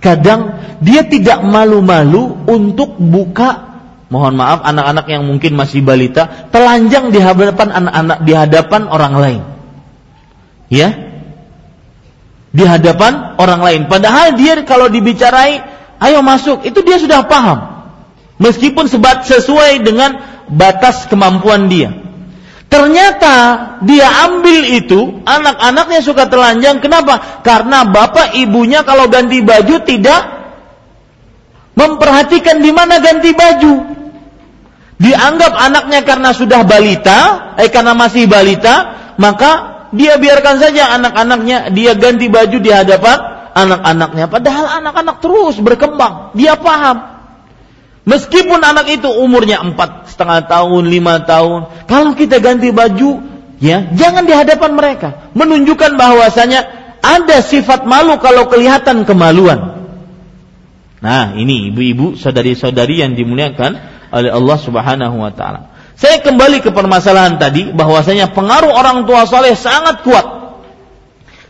kadang 0.03 0.59
dia 0.83 1.07
tidak 1.07 1.43
malu-malu 1.45 2.43
untuk 2.47 2.99
buka 2.99 3.72
mohon 4.13 4.37
maaf 4.37 4.61
anak-anak 4.61 5.09
yang 5.09 5.25
mungkin 5.25 5.57
masih 5.57 5.81
balita 5.81 6.29
telanjang 6.53 7.09
di 7.09 7.17
hadapan 7.17 7.73
anak-anak 7.73 8.17
di 8.21 8.33
hadapan 8.37 8.81
orang 8.85 9.13
lain. 9.17 9.41
Ya, 10.69 10.89
di 12.53 12.63
hadapan 12.63 13.35
orang 13.41 13.61
lain. 13.65 13.81
Padahal 13.89 14.37
dia 14.37 14.61
kalau 14.61 14.85
dibicarai, 14.87 15.65
ayo 15.97 16.21
masuk, 16.21 16.61
itu 16.61 16.85
dia 16.85 17.01
sudah 17.01 17.25
paham. 17.25 17.89
Meskipun 18.37 18.85
sebat 18.85 19.25
sesuai 19.25 19.81
dengan 19.81 20.21
batas 20.53 21.09
kemampuan 21.09 21.65
dia. 21.65 21.89
Ternyata 22.69 23.35
dia 23.85 24.05
ambil 24.29 24.65
itu, 24.69 25.21
anak-anaknya 25.25 26.01
suka 26.01 26.29
telanjang. 26.29 26.81
Kenapa? 26.81 27.41
Karena 27.45 27.85
bapak 27.85 28.37
ibunya 28.37 28.85
kalau 28.85 29.09
ganti 29.09 29.41
baju 29.41 29.77
tidak 29.85 30.21
memperhatikan 31.73 32.61
di 32.61 32.73
mana 32.73 33.01
ganti 33.01 33.33
baju. 33.33 33.73
Dianggap 35.01 35.53
anaknya 35.57 36.05
karena 36.05 36.29
sudah 36.31 36.61
balita, 36.63 37.51
eh 37.57 37.69
karena 37.69 37.97
masih 37.97 38.29
balita, 38.29 38.93
maka 39.17 39.73
dia 39.93 40.17
biarkan 40.17 40.57
saja 40.57 40.89
anak-anaknya 40.97 41.69
dia 41.69 41.93
ganti 41.93 42.29
baju 42.29 42.57
di 42.57 42.71
hadapan 42.73 43.17
anak-anaknya. 43.53 44.25
Padahal 44.27 44.65
anak-anak 44.81 45.21
terus 45.21 45.61
berkembang. 45.61 46.33
Dia 46.33 46.57
paham. 46.57 47.13
Meskipun 48.03 48.59
anak 48.59 48.91
itu 48.91 49.07
umurnya 49.07 49.63
empat 49.63 50.11
setengah 50.11 50.43
tahun 50.43 50.91
lima 50.91 51.23
tahun 51.23 51.87
kalau 51.87 52.11
kita 52.19 52.43
ganti 52.43 52.75
baju 52.75 53.23
ya 53.63 53.95
jangan 53.95 54.27
di 54.27 54.33
hadapan 54.35 54.75
mereka. 54.75 55.31
Menunjukkan 55.31 55.95
bahwasanya 55.95 56.67
ada 56.99 57.39
sifat 57.39 57.87
malu 57.87 58.19
kalau 58.19 58.51
kelihatan 58.51 59.07
kemaluan. 59.07 59.87
Nah 60.99 61.31
ini 61.35 61.71
ibu-ibu 61.71 62.19
saudari-saudari 62.19 63.03
yang 63.03 63.15
dimuliakan 63.15 63.79
oleh 64.13 64.29
Allah 64.29 64.57
Subhanahu 64.61 65.17
wa 65.17 65.33
taala 65.33 65.73
saya 65.93 66.25
kembali 66.25 66.65
ke 66.65 66.73
permasalahan 66.73 67.37
tadi 67.37 67.69
bahwasanya 67.69 68.33
pengaruh 68.33 68.73
orang 68.73 69.05
tua 69.05 69.29
soleh 69.29 69.53
sangat 69.53 70.01
kuat. 70.01 70.25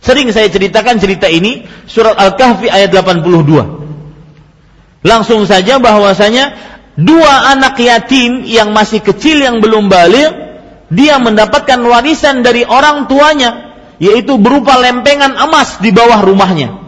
Sering 0.03 0.27
saya 0.35 0.51
ceritakan 0.51 0.99
cerita 0.99 1.31
ini 1.31 1.63
surat 1.87 2.19
Al-Kahfi 2.19 2.67
ayat 2.67 2.91
82. 2.91 5.07
Langsung 5.07 5.47
saja 5.47 5.79
bahwasanya 5.79 6.59
dua 6.99 7.55
anak 7.55 7.79
yatim 7.79 8.43
yang 8.43 8.75
masih 8.75 8.99
kecil 8.99 9.39
yang 9.39 9.63
belum 9.63 9.87
balik 9.87 10.43
dia 10.91 11.15
mendapatkan 11.23 11.79
warisan 11.79 12.43
dari 12.43 12.67
orang 12.67 13.07
tuanya 13.07 13.79
yaitu 14.03 14.35
berupa 14.35 14.75
lempengan 14.75 15.39
emas 15.39 15.79
di 15.79 15.95
bawah 15.95 16.19
rumahnya. 16.19 16.82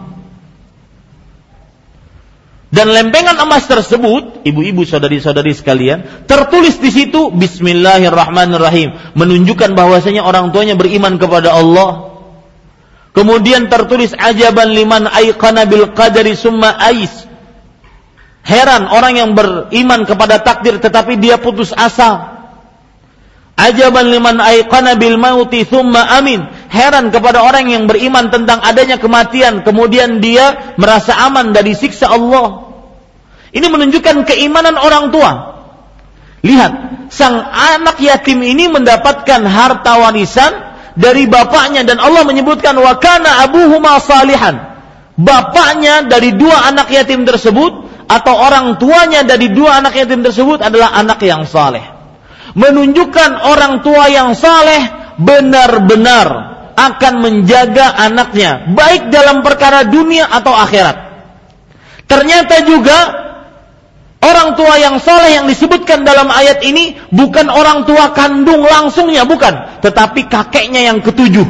Dan 2.76 2.92
lempengan 2.92 3.40
emas 3.40 3.72
tersebut, 3.72 4.44
ibu-ibu 4.44 4.84
saudari-saudari 4.84 5.56
sekalian, 5.56 6.28
tertulis 6.28 6.76
di 6.76 6.92
situ 6.92 7.32
Bismillahirrahmanirrahim, 7.32 9.16
menunjukkan 9.16 9.80
bahwasanya 9.80 10.28
orang 10.28 10.52
tuanya 10.52 10.76
beriman 10.76 11.16
kepada 11.16 11.56
Allah. 11.56 12.20
Kemudian 13.16 13.72
tertulis 13.72 14.12
ajaban 14.12 14.76
liman 14.76 15.08
aiqana 15.08 15.64
bil 15.64 15.96
qadari 15.96 16.36
summa 16.36 16.76
ais. 16.76 17.24
Heran 18.44 18.92
orang 18.92 19.24
yang 19.24 19.32
beriman 19.40 20.04
kepada 20.04 20.44
takdir 20.44 20.76
tetapi 20.84 21.16
dia 21.16 21.40
putus 21.40 21.72
asa. 21.72 22.44
Ajaban 23.56 24.12
liman 24.12 24.44
aiqana 24.44 25.00
bil 25.00 25.16
mauti 25.16 25.64
thumma 25.64 26.12
amin. 26.20 26.44
Heran 26.68 27.08
kepada 27.16 27.40
orang 27.40 27.72
yang 27.72 27.88
beriman 27.88 28.28
tentang 28.36 28.60
adanya 28.60 29.00
kematian 29.00 29.64
kemudian 29.64 30.20
dia 30.20 30.76
merasa 30.76 31.16
aman 31.24 31.56
dari 31.56 31.72
siksa 31.72 32.12
Allah. 32.12 32.65
Ini 33.56 33.68
menunjukkan 33.72 34.28
keimanan 34.28 34.76
orang 34.76 35.16
tua. 35.16 35.32
Lihat, 36.44 36.72
sang 37.08 37.40
anak 37.40 38.04
yatim 38.04 38.44
ini 38.44 38.68
mendapatkan 38.68 39.42
harta 39.48 39.96
warisan 39.96 40.52
dari 41.00 41.24
bapaknya 41.24 41.88
dan 41.88 42.04
Allah 42.04 42.28
menyebutkan 42.28 42.76
wa 42.76 43.00
kana 43.00 43.48
abuhuma 43.48 43.96
salihan. 44.04 44.76
Bapaknya 45.16 46.04
dari 46.04 46.36
dua 46.36 46.68
anak 46.68 46.92
yatim 46.92 47.24
tersebut 47.24 47.88
atau 48.12 48.36
orang 48.36 48.76
tuanya 48.76 49.24
dari 49.24 49.48
dua 49.56 49.80
anak 49.80 49.96
yatim 49.96 50.20
tersebut 50.20 50.60
adalah 50.60 50.92
anak 50.92 51.24
yang 51.24 51.48
saleh. 51.48 51.82
Menunjukkan 52.60 53.40
orang 53.40 53.80
tua 53.80 54.12
yang 54.12 54.36
saleh 54.36 55.16
benar-benar 55.16 56.28
akan 56.76 57.14
menjaga 57.24 57.96
anaknya 57.96 58.76
baik 58.76 59.08
dalam 59.08 59.40
perkara 59.40 59.88
dunia 59.88 60.28
atau 60.28 60.52
akhirat. 60.52 61.08
Ternyata 62.06 62.56
juga 62.68 63.25
Orang 64.26 64.58
tua 64.58 64.82
yang 64.82 64.98
soleh 64.98 65.38
yang 65.38 65.46
disebutkan 65.46 66.02
dalam 66.02 66.34
ayat 66.34 66.66
ini 66.66 66.98
bukan 67.14 67.46
orang 67.46 67.86
tua 67.86 68.10
kandung 68.10 68.66
langsungnya, 68.66 69.22
bukan. 69.22 69.86
Tetapi 69.86 70.26
kakeknya 70.26 70.90
yang 70.90 70.98
ketujuh. 71.06 71.46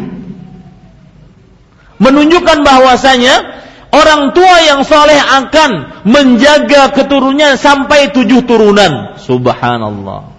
Menunjukkan 2.03 2.67
bahwasanya 2.67 3.63
orang 3.95 4.35
tua 4.35 4.59
yang 4.67 4.83
soleh 4.83 5.15
akan 5.15 6.03
menjaga 6.03 6.91
keturunannya 6.91 7.55
sampai 7.55 8.11
tujuh 8.11 8.43
turunan. 8.43 9.15
Subhanallah. 9.23 10.35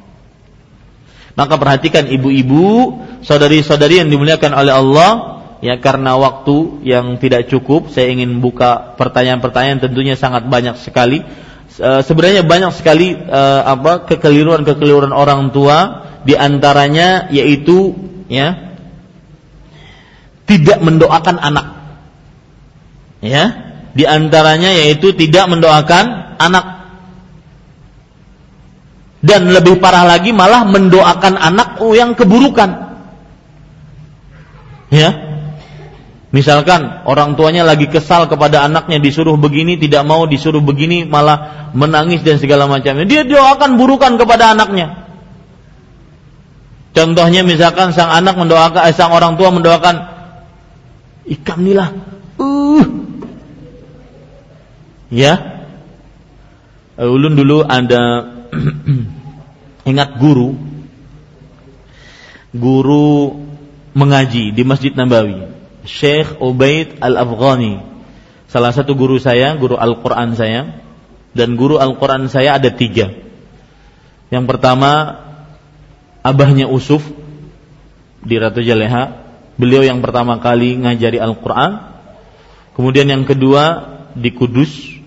Maka 1.40 1.54
perhatikan 1.56 2.04
ibu-ibu, 2.04 3.00
saudari-saudari 3.24 4.04
yang 4.04 4.12
dimuliakan 4.12 4.52
oleh 4.52 4.72
Allah, 4.76 5.10
ya 5.64 5.80
karena 5.80 6.20
waktu 6.20 6.84
yang 6.84 7.16
tidak 7.16 7.48
cukup, 7.48 7.88
saya 7.88 8.12
ingin 8.12 8.44
buka 8.44 8.92
pertanyaan-pertanyaan 9.00 9.80
tentunya 9.80 10.20
sangat 10.20 10.44
banyak 10.44 10.76
sekali 10.76 11.24
sebenarnya 11.76 12.40
banyak 12.40 12.72
sekali 12.72 13.12
uh, 13.12 13.62
apa 13.68 14.08
kekeliruan-kekeliruan 14.08 15.12
orang 15.12 15.52
tua 15.52 16.08
di 16.24 16.32
antaranya 16.32 17.28
yaitu 17.28 17.92
ya 18.32 18.66
tidak 20.46 20.78
mendoakan 20.80 21.36
anak. 21.42 21.66
Ya, 23.20 23.44
di 23.92 24.06
antaranya 24.06 24.70
yaitu 24.70 25.12
tidak 25.12 25.50
mendoakan 25.50 26.38
anak. 26.38 26.66
Dan 29.26 29.50
lebih 29.50 29.82
parah 29.82 30.06
lagi 30.06 30.30
malah 30.30 30.62
mendoakan 30.70 31.34
anak 31.34 31.82
yang 31.98 32.14
keburukan. 32.14 32.94
Ya, 34.86 35.25
Misalkan 36.36 37.08
orang 37.08 37.32
tuanya 37.32 37.64
lagi 37.64 37.88
kesal 37.88 38.28
kepada 38.28 38.60
anaknya 38.60 39.00
disuruh 39.00 39.40
begini 39.40 39.80
tidak 39.80 40.04
mau 40.04 40.28
disuruh 40.28 40.60
begini 40.60 41.08
malah 41.08 41.72
menangis 41.72 42.20
dan 42.20 42.36
segala 42.36 42.68
macamnya. 42.68 43.08
Dia 43.08 43.24
doakan 43.24 43.80
burukan 43.80 44.20
kepada 44.20 44.52
anaknya. 44.52 45.08
Contohnya 46.92 47.40
misalkan 47.40 47.96
sang 47.96 48.12
anak 48.12 48.36
mendoakan 48.36 48.84
eh, 48.84 48.92
sang 48.92 49.16
orang 49.16 49.40
tua 49.40 49.48
mendoakan 49.48 49.96
ikamilah. 51.24 51.96
Uh. 52.36 52.84
Ya. 55.08 55.64
Uh, 57.00 57.16
ulun 57.16 57.32
dulu 57.32 57.64
ada 57.64 58.28
ingat 59.88 60.20
guru 60.20 60.52
guru 62.52 63.40
mengaji 63.96 64.52
di 64.52 64.62
Masjid 64.64 64.92
Nabawi 64.92 65.55
Syekh 65.86 66.42
Ubaid 66.42 66.98
Al-Afghani. 67.00 67.80
Salah 68.50 68.74
satu 68.74 68.98
guru 68.98 69.16
saya, 69.22 69.54
guru 69.56 69.78
Al-Quran 69.78 70.34
saya. 70.34 70.82
Dan 71.32 71.54
guru 71.54 71.78
Al-Quran 71.78 72.26
saya 72.26 72.58
ada 72.58 72.68
tiga. 72.68 73.14
Yang 74.28 74.44
pertama, 74.50 75.22
abahnya 76.20 76.66
Usuf 76.66 77.06
di 78.20 78.34
Ratu 78.36 78.60
Jaleha. 78.60 79.24
Beliau 79.56 79.86
yang 79.86 80.02
pertama 80.04 80.36
kali 80.42 80.76
ngajari 80.76 81.22
Al-Quran. 81.22 81.96
Kemudian 82.76 83.08
yang 83.08 83.24
kedua 83.24 83.96
di 84.12 84.34
Kudus, 84.34 85.00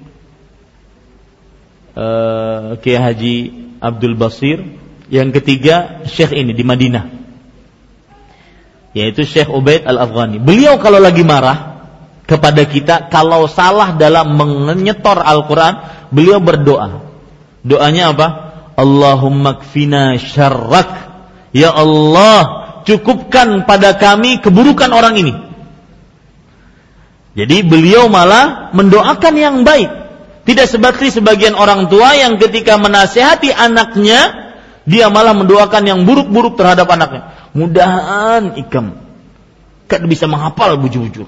uh, 1.93 2.79
Kiai 2.81 2.97
Haji 2.97 3.37
Abdul 3.77 4.17
Basir. 4.17 4.63
Yang 5.09 5.41
ketiga 5.41 6.05
Syekh 6.05 6.37
ini 6.37 6.53
di 6.53 6.61
Madinah 6.61 7.18
yaitu 8.93 9.25
Syekh 9.25 9.49
Ubaid 9.49 9.85
Al-Afghani. 9.85 10.41
Beliau 10.41 10.81
kalau 10.81 10.97
lagi 10.97 11.21
marah 11.21 11.85
kepada 12.29 12.61
kita 12.65 13.09
kalau 13.09 13.49
salah 13.49 13.97
dalam 13.97 14.37
menyetor 14.37 15.21
Al-Qur'an, 15.21 16.07
beliau 16.13 16.37
berdoa. 16.41 17.05
Doanya 17.65 18.13
apa? 18.13 18.27
Allahumma 18.79 19.59
kfina 19.59 20.15
syarrak. 20.15 21.09
Ya 21.51 21.73
Allah, 21.73 22.81
cukupkan 22.85 23.65
pada 23.65 23.97
kami 23.97 24.39
keburukan 24.39 24.93
orang 24.93 25.17
ini. 25.17 25.33
Jadi 27.33 27.65
beliau 27.65 28.09
malah 28.09 28.73
mendoakan 28.73 29.33
yang 29.37 29.55
baik. 29.65 29.89
Tidak 30.45 30.65
seperti 30.65 31.13
sebagian 31.13 31.53
orang 31.53 31.85
tua 31.89 32.17
yang 32.17 32.41
ketika 32.41 32.77
menasehati 32.81 33.53
anaknya, 33.53 34.49
dia 34.89 35.05
malah 35.13 35.37
mendoakan 35.37 35.83
yang 35.85 35.99
buruk-buruk 36.09 36.57
terhadap 36.57 36.89
anaknya. 36.89 37.38
Mudahan 37.53 38.57
ikam 38.61 38.99
kan 39.89 40.01
bisa 40.05 40.29
menghafal 40.29 40.77
bujur-bujur. 40.77 41.25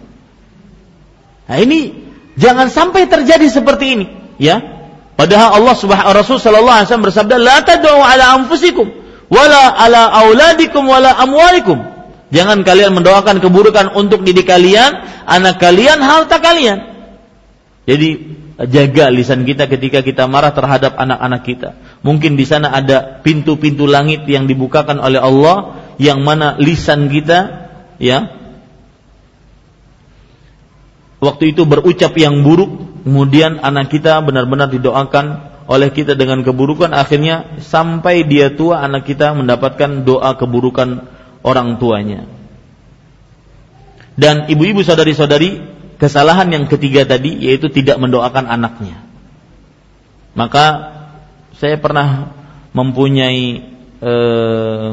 Nah 1.49 1.57
ini 1.57 1.97
jangan 2.37 2.69
sampai 2.69 3.09
terjadi 3.09 3.49
seperti 3.49 3.85
ini, 3.97 4.05
ya. 4.37 4.61
Padahal 5.17 5.57
Allah 5.57 5.75
Subhanahu 5.75 6.17
Rasul 6.17 6.37
sallallahu 6.37 6.77
alaihi 6.81 6.87
wasallam 6.87 7.07
bersabda, 7.09 7.35
"La 7.41 7.57
tad'u 7.65 7.97
ala 7.99 8.37
anfusikum 8.37 8.89
wala 9.33 9.73
ala 9.73 10.13
auladikum 10.25 10.85
wala 10.85 11.17
amwalikum." 11.17 11.81
Jangan 12.31 12.63
kalian 12.63 12.95
mendoakan 12.95 13.43
keburukan 13.43 13.91
untuk 13.97 14.23
diri 14.23 14.47
kalian, 14.47 15.03
anak 15.27 15.59
kalian, 15.59 15.99
harta 15.99 16.39
kalian. 16.39 16.79
Jadi 17.83 18.09
jaga 18.71 19.11
lisan 19.11 19.43
kita 19.43 19.67
ketika 19.67 19.99
kita 20.05 20.29
marah 20.29 20.55
terhadap 20.55 20.95
anak-anak 20.95 21.41
kita. 21.43 21.69
Mungkin 22.05 22.39
di 22.39 22.45
sana 22.45 22.71
ada 22.71 23.19
pintu-pintu 23.19 23.83
langit 23.89 24.23
yang 24.31 24.45
dibukakan 24.45 25.01
oleh 25.01 25.19
Allah 25.19 25.80
yang 26.01 26.25
mana 26.25 26.57
lisan 26.57 27.13
kita 27.13 27.69
ya 28.01 28.41
waktu 31.21 31.53
itu 31.53 31.69
berucap 31.69 32.17
yang 32.17 32.41
buruk. 32.41 32.89
Kemudian 33.01 33.61
anak 33.61 33.93
kita 33.93 34.21
benar-benar 34.21 34.69
didoakan 34.69 35.25
oleh 35.69 35.89
kita 35.93 36.17
dengan 36.17 36.41
keburukan. 36.41 36.93
Akhirnya 36.93 37.57
sampai 37.61 38.25
dia 38.25 38.53
tua 38.53 38.81
anak 38.81 39.09
kita 39.09 39.33
mendapatkan 39.37 40.05
doa 40.05 40.37
keburukan 40.37 41.05
orang 41.45 41.77
tuanya. 41.77 42.25
Dan 44.13 44.49
ibu-ibu 44.49 44.85
saudari-saudari 44.85 45.65
kesalahan 45.97 46.49
yang 46.53 46.65
ketiga 46.69 47.05
tadi 47.09 47.41
yaitu 47.41 47.73
tidak 47.73 47.97
mendoakan 47.97 48.45
anaknya. 48.45 49.01
Maka 50.37 50.65
saya 51.57 51.81
pernah 51.81 52.37
mempunyai 52.77 53.65
eh, 53.97 54.89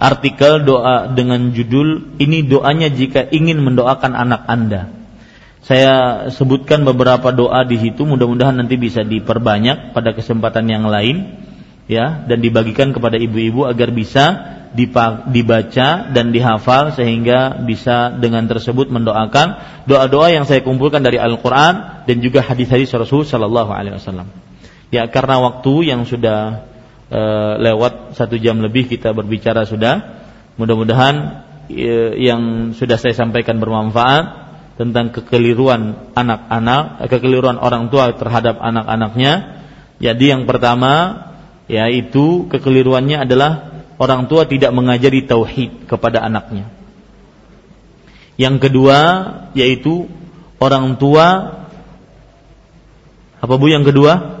artikel 0.00 0.64
doa 0.64 1.12
dengan 1.12 1.52
judul 1.52 2.16
ini 2.16 2.48
doanya 2.48 2.88
jika 2.88 3.28
ingin 3.28 3.60
mendoakan 3.60 4.16
anak 4.16 4.48
Anda. 4.48 4.82
Saya 5.60 6.26
sebutkan 6.32 6.88
beberapa 6.88 7.28
doa 7.36 7.68
di 7.68 7.76
situ 7.76 8.08
mudah-mudahan 8.08 8.56
nanti 8.56 8.80
bisa 8.80 9.04
diperbanyak 9.04 9.92
pada 9.92 10.16
kesempatan 10.16 10.72
yang 10.72 10.88
lain 10.88 11.36
ya 11.84 12.24
dan 12.24 12.40
dibagikan 12.40 12.96
kepada 12.96 13.20
ibu-ibu 13.20 13.68
agar 13.68 13.92
bisa 13.92 14.24
dibaca 14.72 15.88
dan 16.14 16.30
dihafal 16.32 16.96
sehingga 16.96 17.60
bisa 17.60 18.14
dengan 18.16 18.46
tersebut 18.48 18.88
mendoakan 18.88 19.82
doa-doa 19.84 20.32
yang 20.32 20.48
saya 20.48 20.64
kumpulkan 20.64 21.04
dari 21.04 21.20
Al-Qur'an 21.20 22.06
dan 22.08 22.16
juga 22.24 22.40
hadis-hadis 22.40 22.88
Rasul 22.96 23.28
sallallahu 23.28 23.68
alaihi 23.74 24.00
wasallam. 24.00 24.32
Ya 24.88 25.06
karena 25.10 25.42
waktu 25.42 25.92
yang 25.92 26.08
sudah 26.08 26.70
e, 27.10 27.20
lewat 27.60 28.14
satu 28.14 28.38
jam 28.38 28.62
lebih 28.62 28.86
kita 28.86 29.10
berbicara 29.10 29.66
sudah. 29.66 30.22
Mudah-mudahan 30.56 31.44
e, 31.66 32.16
yang 32.22 32.72
sudah 32.72 32.96
saya 32.96 33.12
sampaikan 33.12 33.58
bermanfaat 33.58 34.48
tentang 34.80 35.12
kekeliruan 35.12 36.14
anak-anak, 36.16 37.04
kekeliruan 37.12 37.60
orang 37.60 37.92
tua 37.92 38.16
terhadap 38.16 38.62
anak-anaknya. 38.62 39.60
Jadi 40.00 40.24
yang 40.32 40.48
pertama 40.48 41.26
yaitu 41.68 42.48
kekeliruannya 42.48 43.28
adalah 43.28 43.84
orang 44.00 44.26
tua 44.26 44.48
tidak 44.48 44.72
mengajari 44.72 45.28
tauhid 45.28 45.84
kepada 45.84 46.24
anaknya. 46.24 46.72
Yang 48.40 48.56
kedua 48.72 48.98
yaitu 49.52 50.08
orang 50.56 50.96
tua 50.96 51.60
apa 53.40 53.54
Bu 53.56 53.68
yang 53.68 53.84
kedua? 53.84 54.39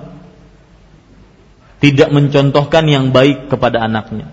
Tidak 1.80 2.12
mencontohkan 2.12 2.84
yang 2.86 3.08
baik 3.10 3.48
kepada 3.48 3.80
anaknya. 3.80 4.28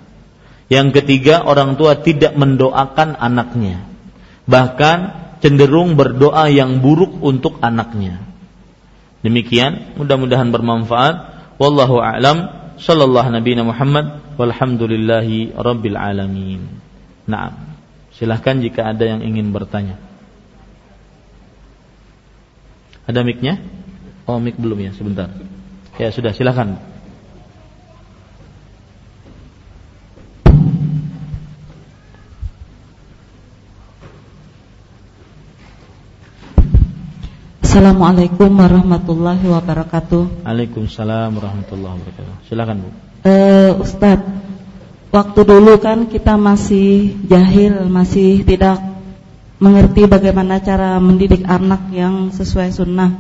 Yang 0.68 1.00
ketiga, 1.00 1.48
orang 1.48 1.80
tua 1.80 1.96
tidak 2.04 2.36
mendoakan 2.36 3.16
anaknya. 3.16 3.88
Bahkan 4.44 4.98
cenderung 5.40 5.96
berdoa 5.96 6.52
yang 6.52 6.84
buruk 6.84 7.24
untuk 7.24 7.64
anaknya. 7.64 8.20
Demikian, 9.24 9.96
mudah-mudahan 9.96 10.52
bermanfaat. 10.52 11.16
Wallahu 11.56 12.04
a'lam. 12.04 12.52
Sallallahu 12.78 13.34
Nabi 13.34 13.58
Muhammad 13.64 14.38
walhamdulillahi 14.38 15.58
rabbil 15.58 15.98
alamin. 15.98 16.68
Naam. 17.26 17.80
Silahkan 18.14 18.62
jika 18.62 18.92
ada 18.92 19.08
yang 19.08 19.26
ingin 19.26 19.50
bertanya. 19.50 19.98
Ada 23.08 23.24
mic-nya? 23.24 23.58
Oh, 24.28 24.38
mic 24.38 24.60
belum 24.60 24.84
ya, 24.84 24.92
sebentar. 24.92 25.32
Ya, 25.96 26.12
sudah, 26.12 26.36
silahkan. 26.36 26.78
Assalamualaikum 37.78 38.58
warahmatullahi 38.58 39.46
wabarakatuh. 39.54 40.42
Waalaikumsalam 40.42 41.30
warahmatullahi 41.30 41.94
wabarakatuh. 42.02 42.50
Silakan 42.50 42.82
Bu. 42.82 42.90
Uh, 43.22 43.78
Ustadz, 43.78 44.26
waktu 45.14 45.40
dulu 45.46 45.78
kan 45.78 46.10
kita 46.10 46.42
masih 46.42 47.14
jahil, 47.30 47.86
masih 47.86 48.42
tidak 48.50 48.82
mengerti 49.62 50.10
bagaimana 50.10 50.58
cara 50.58 50.98
mendidik 50.98 51.46
anak 51.46 51.94
yang 51.94 52.34
sesuai 52.34 52.74
sunnah. 52.74 53.14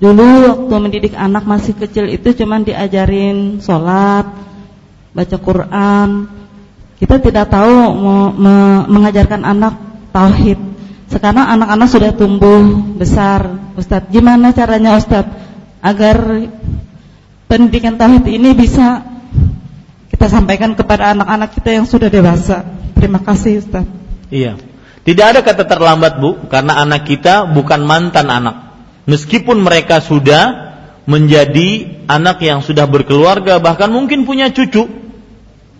Dulu 0.00 0.28
waktu 0.48 0.74
mendidik 0.80 1.12
anak 1.12 1.44
masih 1.44 1.76
kecil 1.76 2.08
itu 2.08 2.32
cuma 2.32 2.64
diajarin 2.64 3.60
sholat, 3.60 4.24
baca 5.12 5.36
Quran. 5.36 6.32
Kita 6.96 7.20
tidak 7.20 7.52
tahu 7.52 7.92
mengajarkan 8.88 9.44
anak 9.44 9.76
tauhid. 10.16 10.69
Sekarang 11.10 11.42
anak-anak 11.58 11.88
sudah 11.90 12.14
tumbuh 12.14 12.62
besar, 12.94 13.74
Ustadz. 13.74 14.14
Gimana 14.14 14.54
caranya 14.54 14.94
Ustadz 14.94 15.34
agar 15.82 16.46
pendidikan 17.50 17.98
tauhid 17.98 18.30
ini 18.30 18.54
bisa 18.54 19.02
kita 20.06 20.30
sampaikan 20.30 20.78
kepada 20.78 21.10
anak-anak 21.10 21.50
kita 21.50 21.82
yang 21.82 21.86
sudah 21.90 22.06
dewasa. 22.06 22.62
Terima 22.94 23.18
kasih 23.18 23.58
Ustaz. 23.58 23.84
Iya. 24.30 24.54
Tidak 25.02 25.24
ada 25.24 25.40
kata 25.42 25.66
terlambat 25.66 26.22
Bu, 26.22 26.46
karena 26.46 26.78
anak 26.78 27.08
kita 27.08 27.50
bukan 27.50 27.82
mantan 27.82 28.30
anak. 28.30 28.78
Meskipun 29.08 29.64
mereka 29.64 29.98
sudah 29.98 30.70
menjadi 31.08 31.98
anak 32.06 32.38
yang 32.44 32.60
sudah 32.62 32.86
berkeluarga, 32.86 33.58
bahkan 33.58 33.90
mungkin 33.90 34.28
punya 34.28 34.52
cucu, 34.52 34.86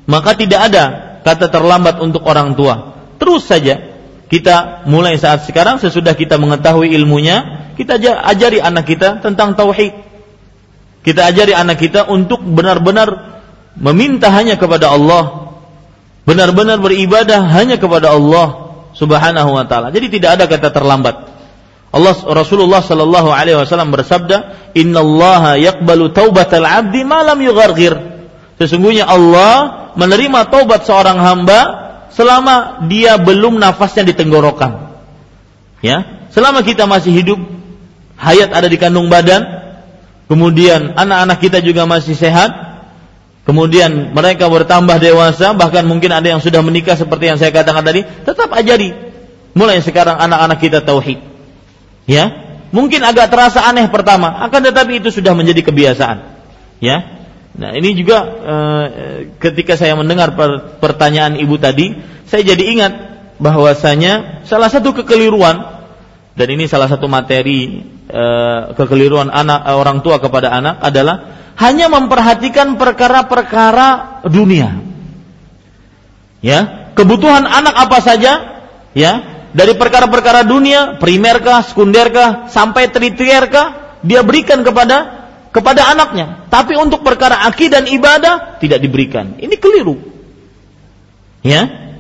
maka 0.09 0.35
tidak 0.35 0.73
ada 0.73 0.85
kata 1.21 1.53
terlambat 1.53 2.01
untuk 2.01 2.25
orang 2.27 2.57
tua. 2.57 2.97
Terus 3.21 3.45
saja 3.45 3.90
kita 4.31 4.87
mulai 4.87 5.19
saat 5.19 5.43
sekarang 5.43 5.83
sesudah 5.83 6.15
kita 6.15 6.39
mengetahui 6.39 6.95
ilmunya, 6.95 7.67
kita 7.75 7.99
ajari 8.31 8.63
anak 8.63 8.87
kita 8.87 9.19
tentang 9.19 9.59
tauhid. 9.59 10.07
Kita 11.03 11.27
ajari 11.27 11.51
anak 11.51 11.83
kita 11.83 12.07
untuk 12.07 12.39
benar-benar 12.39 13.43
meminta 13.75 14.31
hanya 14.31 14.55
kepada 14.55 14.95
Allah, 14.95 15.51
benar-benar 16.23 16.79
beribadah 16.79 17.43
hanya 17.59 17.75
kepada 17.75 18.15
Allah 18.15 18.71
Subhanahu 18.95 19.51
wa 19.51 19.67
taala. 19.67 19.91
Jadi 19.91 20.23
tidak 20.23 20.39
ada 20.39 20.45
kata 20.47 20.71
terlambat. 20.71 21.17
Allah 21.91 22.15
Rasulullah 22.31 22.87
sallallahu 22.87 23.35
alaihi 23.35 23.59
wasallam 23.59 23.91
bersabda, 23.91 24.71
"Innallaha 24.79 25.59
yaqbalu 25.59 26.15
taubatal 26.15 26.63
'abdi 26.63 27.03
ma 27.03 27.27
lam 27.27 27.43
yughargir." 27.43 27.99
Sesungguhnya 28.63 29.11
Allah 29.11 29.91
menerima 29.99 30.47
taubat 30.55 30.87
seorang 30.87 31.19
hamba 31.19 31.90
selama 32.15 32.87
dia 32.91 33.17
belum 33.19 33.59
nafasnya 33.59 34.11
di 34.11 34.15
tenggorokan. 34.15 34.91
Ya, 35.81 36.29
selama 36.35 36.61
kita 36.61 36.85
masih 36.85 37.11
hidup, 37.15 37.41
hayat 38.21 38.53
ada 38.53 38.69
di 38.69 38.77
kandung 38.77 39.09
badan, 39.09 39.43
kemudian 40.29 40.93
anak-anak 40.93 41.39
kita 41.41 41.59
juga 41.65 41.89
masih 41.89 42.13
sehat, 42.13 42.53
kemudian 43.49 44.13
mereka 44.13 44.47
bertambah 44.53 45.01
dewasa, 45.01 45.57
bahkan 45.57 45.89
mungkin 45.89 46.13
ada 46.13 46.29
yang 46.29 46.43
sudah 46.45 46.61
menikah 46.61 46.95
seperti 46.99 47.33
yang 47.33 47.39
saya 47.41 47.49
katakan 47.55 47.81
tadi, 47.81 48.05
tetap 48.05 48.53
ajari 48.53 48.93
mulai 49.57 49.81
sekarang 49.81 50.21
anak-anak 50.21 50.59
kita 50.61 50.79
tauhid. 50.85 51.19
Ya, 52.05 52.29
mungkin 52.75 53.01
agak 53.07 53.33
terasa 53.33 53.65
aneh 53.65 53.89
pertama, 53.89 54.45
akan 54.45 54.61
tetapi 54.69 55.01
itu 55.01 55.09
sudah 55.09 55.33
menjadi 55.33 55.65
kebiasaan. 55.65 56.19
Ya, 56.81 57.20
Nah 57.51 57.75
ini 57.75 57.99
juga 57.99 58.19
e, 58.23 58.57
ketika 59.43 59.75
saya 59.75 59.99
mendengar 59.99 60.39
per, 60.39 60.79
pertanyaan 60.79 61.35
ibu 61.35 61.59
tadi, 61.59 61.99
saya 62.31 62.47
jadi 62.47 62.65
ingat 62.79 62.93
bahwasanya 63.43 64.45
salah 64.47 64.71
satu 64.71 64.95
kekeliruan 65.03 65.59
dan 66.39 66.47
ini 66.47 66.71
salah 66.71 66.87
satu 66.87 67.11
materi 67.11 67.83
e, 68.07 68.25
kekeliruan 68.79 69.35
anak 69.35 69.67
orang 69.75 69.99
tua 70.07 70.23
kepada 70.23 70.55
anak 70.55 70.79
adalah 70.79 71.17
hanya 71.59 71.91
memperhatikan 71.93 72.79
perkara-perkara 72.79 74.23
dunia. 74.31 74.81
Ya, 76.41 76.89
kebutuhan 76.97 77.45
anak 77.45 77.77
apa 77.77 77.99
saja, 78.01 78.33
ya, 78.97 79.13
dari 79.53 79.77
perkara-perkara 79.77 80.49
dunia, 80.49 80.97
primerkah, 80.97 81.61
sekunderkah, 81.69 82.49
sampai 82.49 82.89
tertierkah, 82.89 83.99
dia 84.01 84.25
berikan 84.25 84.65
kepada 84.65 85.20
kepada 85.51 85.91
anaknya. 85.91 86.47
Tapi 86.51 86.79
untuk 86.79 87.03
perkara 87.03 87.47
akidah 87.47 87.83
dan 87.83 87.91
ibadah 87.91 88.35
tidak 88.63 88.79
diberikan. 88.83 89.39
Ini 89.39 89.55
keliru. 89.59 89.99
Ya. 91.43 91.93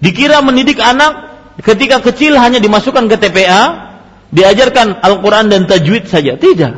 Dikira 0.00 0.44
mendidik 0.44 0.80
anak 0.80 1.32
ketika 1.64 2.00
kecil 2.04 2.36
hanya 2.36 2.60
dimasukkan 2.60 3.08
ke 3.08 3.16
TPA, 3.16 3.62
diajarkan 4.32 5.00
Al-Qur'an 5.00 5.48
dan 5.48 5.64
tajwid 5.64 6.08
saja. 6.08 6.36
Tidak. 6.36 6.72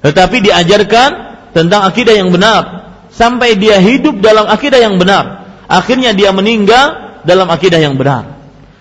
Tetapi 0.00 0.36
diajarkan 0.40 1.10
tentang 1.52 1.84
akidah 1.84 2.14
yang 2.16 2.32
benar 2.32 2.88
sampai 3.12 3.58
dia 3.58 3.78
hidup 3.82 4.22
dalam 4.22 4.48
akidah 4.48 4.80
yang 4.80 4.96
benar. 4.96 5.44
Akhirnya 5.70 6.16
dia 6.16 6.34
meninggal 6.34 7.20
dalam 7.22 7.46
akidah 7.46 7.78
yang 7.78 7.94
benar. 7.94 8.40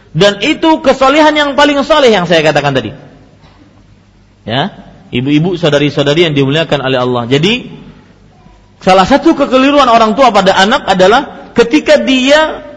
Dan 0.10 0.42
itu 0.42 0.82
kesolehan 0.82 1.38
yang 1.38 1.50
paling 1.54 1.78
soleh 1.86 2.10
yang 2.10 2.26
saya 2.26 2.42
katakan 2.42 2.74
tadi. 2.74 2.90
Ya, 4.48 4.89
ibu-ibu, 5.10 5.58
saudari-saudari 5.58 6.30
yang 6.30 6.34
dimuliakan 6.34 6.80
oleh 6.82 7.00
Allah. 7.02 7.24
Jadi 7.30 7.54
salah 8.82 9.06
satu 9.06 9.36
kekeliruan 9.36 9.90
orang 9.90 10.14
tua 10.18 10.34
pada 10.34 10.56
anak 10.58 10.88
adalah 10.88 11.52
ketika 11.54 12.02
dia 12.02 12.70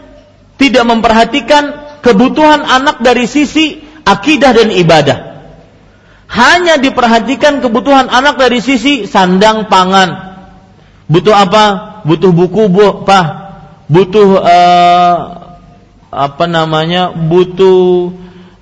tidak 0.57 0.83
memperhatikan 0.85 1.63
kebutuhan 2.03 2.61
anak 2.65 2.99
dari 3.01 3.25
sisi 3.25 3.79
akidah 4.03 4.51
dan 4.51 4.69
ibadah 4.69 5.33
hanya 6.33 6.81
diperhatikan 6.81 7.61
kebutuhan 7.61 8.09
anak 8.09 8.41
dari 8.41 8.57
sisi 8.57 9.05
sandang 9.05 9.69
pangan. 9.69 10.33
Butuh 11.05 11.35
apa? 11.35 11.65
Butuh 12.09 12.33
buku, 12.33 12.73
bu, 12.73 13.05
apa? 13.05 13.21
Butuh 13.85 14.41
uh, 14.41 15.15
apa 16.09 16.45
namanya? 16.49 17.13
Butuh 17.13 18.09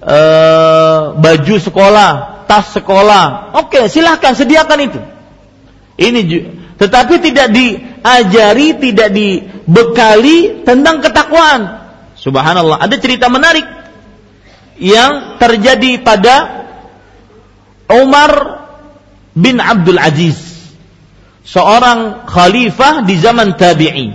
uh, 0.02 1.16
baju 1.16 1.56
sekolah, 1.62 2.44
tas 2.50 2.74
sekolah. 2.74 3.56
Oke, 3.62 3.88
silahkan 3.88 4.36
sediakan 4.36 4.80
itu. 4.82 5.00
Ini 6.02 6.22
tetapi 6.82 7.22
tidak 7.22 7.54
diajari, 7.54 8.74
tidak 8.82 9.10
dibekali 9.14 10.66
tentang 10.66 10.98
ketakwaan. 10.98 11.78
Subhanallah, 12.18 12.82
ada 12.82 12.98
cerita 12.98 13.30
menarik 13.30 13.66
yang 14.82 15.38
terjadi 15.38 16.02
pada 16.02 16.66
Umar 17.86 18.32
bin 19.38 19.62
Abdul 19.62 20.02
Aziz 20.02 20.52
seorang 21.46 22.26
khalifah 22.26 23.06
di 23.06 23.16
zaman 23.18 23.54
tabi'i 23.58 24.10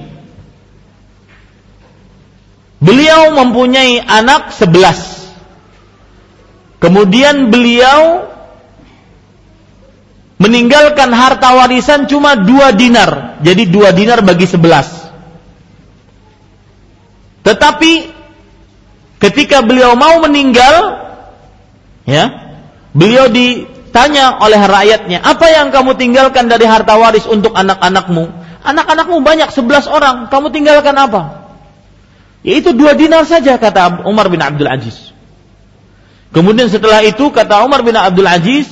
beliau 2.82 3.34
mempunyai 3.34 4.02
anak 4.02 4.54
sebelas 4.54 5.15
kemudian 6.86 7.50
beliau 7.50 8.30
meninggalkan 10.38 11.10
harta 11.10 11.58
warisan 11.58 12.06
cuma 12.06 12.38
dua 12.38 12.70
dinar 12.70 13.42
jadi 13.42 13.66
dua 13.66 13.90
dinar 13.90 14.22
bagi 14.22 14.46
sebelas 14.46 15.10
tetapi 17.42 18.14
ketika 19.18 19.66
beliau 19.66 19.98
mau 19.98 20.22
meninggal 20.22 21.02
ya 22.06 22.46
Beliau 22.96 23.28
ditanya 23.28 24.40
oleh 24.40 24.56
rakyatnya, 24.56 25.20
apa 25.20 25.52
yang 25.52 25.68
kamu 25.68 26.00
tinggalkan 26.00 26.48
dari 26.48 26.64
harta 26.64 26.96
waris 26.96 27.28
untuk 27.28 27.52
anak-anakmu? 27.52 28.24
Anak-anakmu 28.64 29.20
banyak, 29.20 29.52
sebelas 29.52 29.84
orang, 29.84 30.32
kamu 30.32 30.48
tinggalkan 30.48 30.96
apa? 30.96 31.44
Yaitu 32.40 32.72
dua 32.72 32.96
dinar 32.96 33.28
saja 33.28 33.60
kata 33.60 34.08
Umar 34.08 34.32
bin 34.32 34.40
Abdul 34.40 34.64
Aziz. 34.64 35.12
Kemudian 36.36 36.68
setelah 36.68 37.00
itu 37.00 37.32
kata 37.32 37.64
Umar 37.64 37.80
bin 37.80 37.96
Abdul 37.96 38.28
Aziz, 38.28 38.68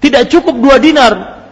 tidak 0.00 0.32
cukup 0.32 0.56
dua 0.56 0.80
dinar. 0.80 1.44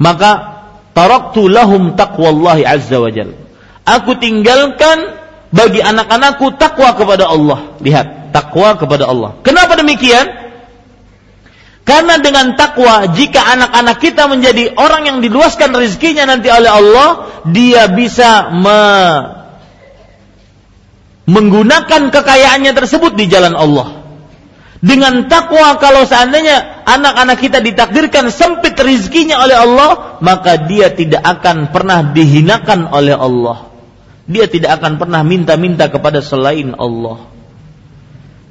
Maka 0.00 0.56
taraktu 0.96 1.44
lahum 1.52 1.92
taqwallahi 1.92 2.64
azza 2.64 2.96
wa 2.96 3.12
jal. 3.12 3.36
Aku 3.84 4.16
tinggalkan 4.16 5.20
bagi 5.52 5.84
anak-anakku 5.84 6.56
takwa 6.56 6.96
kepada 6.96 7.28
Allah. 7.28 7.76
Lihat, 7.84 8.32
takwa 8.32 8.80
kepada 8.80 9.04
Allah. 9.04 9.36
Kenapa 9.44 9.76
demikian? 9.76 10.48
Karena 11.84 12.16
dengan 12.16 12.56
takwa, 12.56 13.12
jika 13.12 13.52
anak-anak 13.52 14.00
kita 14.00 14.32
menjadi 14.32 14.74
orang 14.80 15.06
yang 15.12 15.18
diluaskan 15.20 15.76
rezekinya 15.76 16.24
nanti 16.24 16.48
oleh 16.48 16.72
Allah, 16.72 17.08
dia 17.52 17.84
bisa 17.92 18.48
me 18.48 18.80
menggunakan 21.26 22.10
kekayaannya 22.10 22.72
tersebut 22.72 23.12
di 23.14 23.28
jalan 23.28 23.52
Allah. 23.52 24.05
Dengan 24.86 25.26
takwa 25.26 25.82
kalau 25.82 26.06
seandainya 26.06 26.86
anak-anak 26.86 27.42
kita 27.42 27.58
ditakdirkan 27.58 28.30
sempit 28.30 28.78
rizkinya 28.78 29.42
oleh 29.42 29.58
Allah, 29.58 30.22
maka 30.22 30.62
dia 30.62 30.94
tidak 30.94 31.26
akan 31.26 31.74
pernah 31.74 32.14
dihinakan 32.14 32.94
oleh 32.94 33.18
Allah. 33.18 33.66
Dia 34.30 34.46
tidak 34.46 34.78
akan 34.78 35.02
pernah 35.02 35.26
minta-minta 35.26 35.90
kepada 35.90 36.22
selain 36.22 36.70
Allah. 36.78 37.26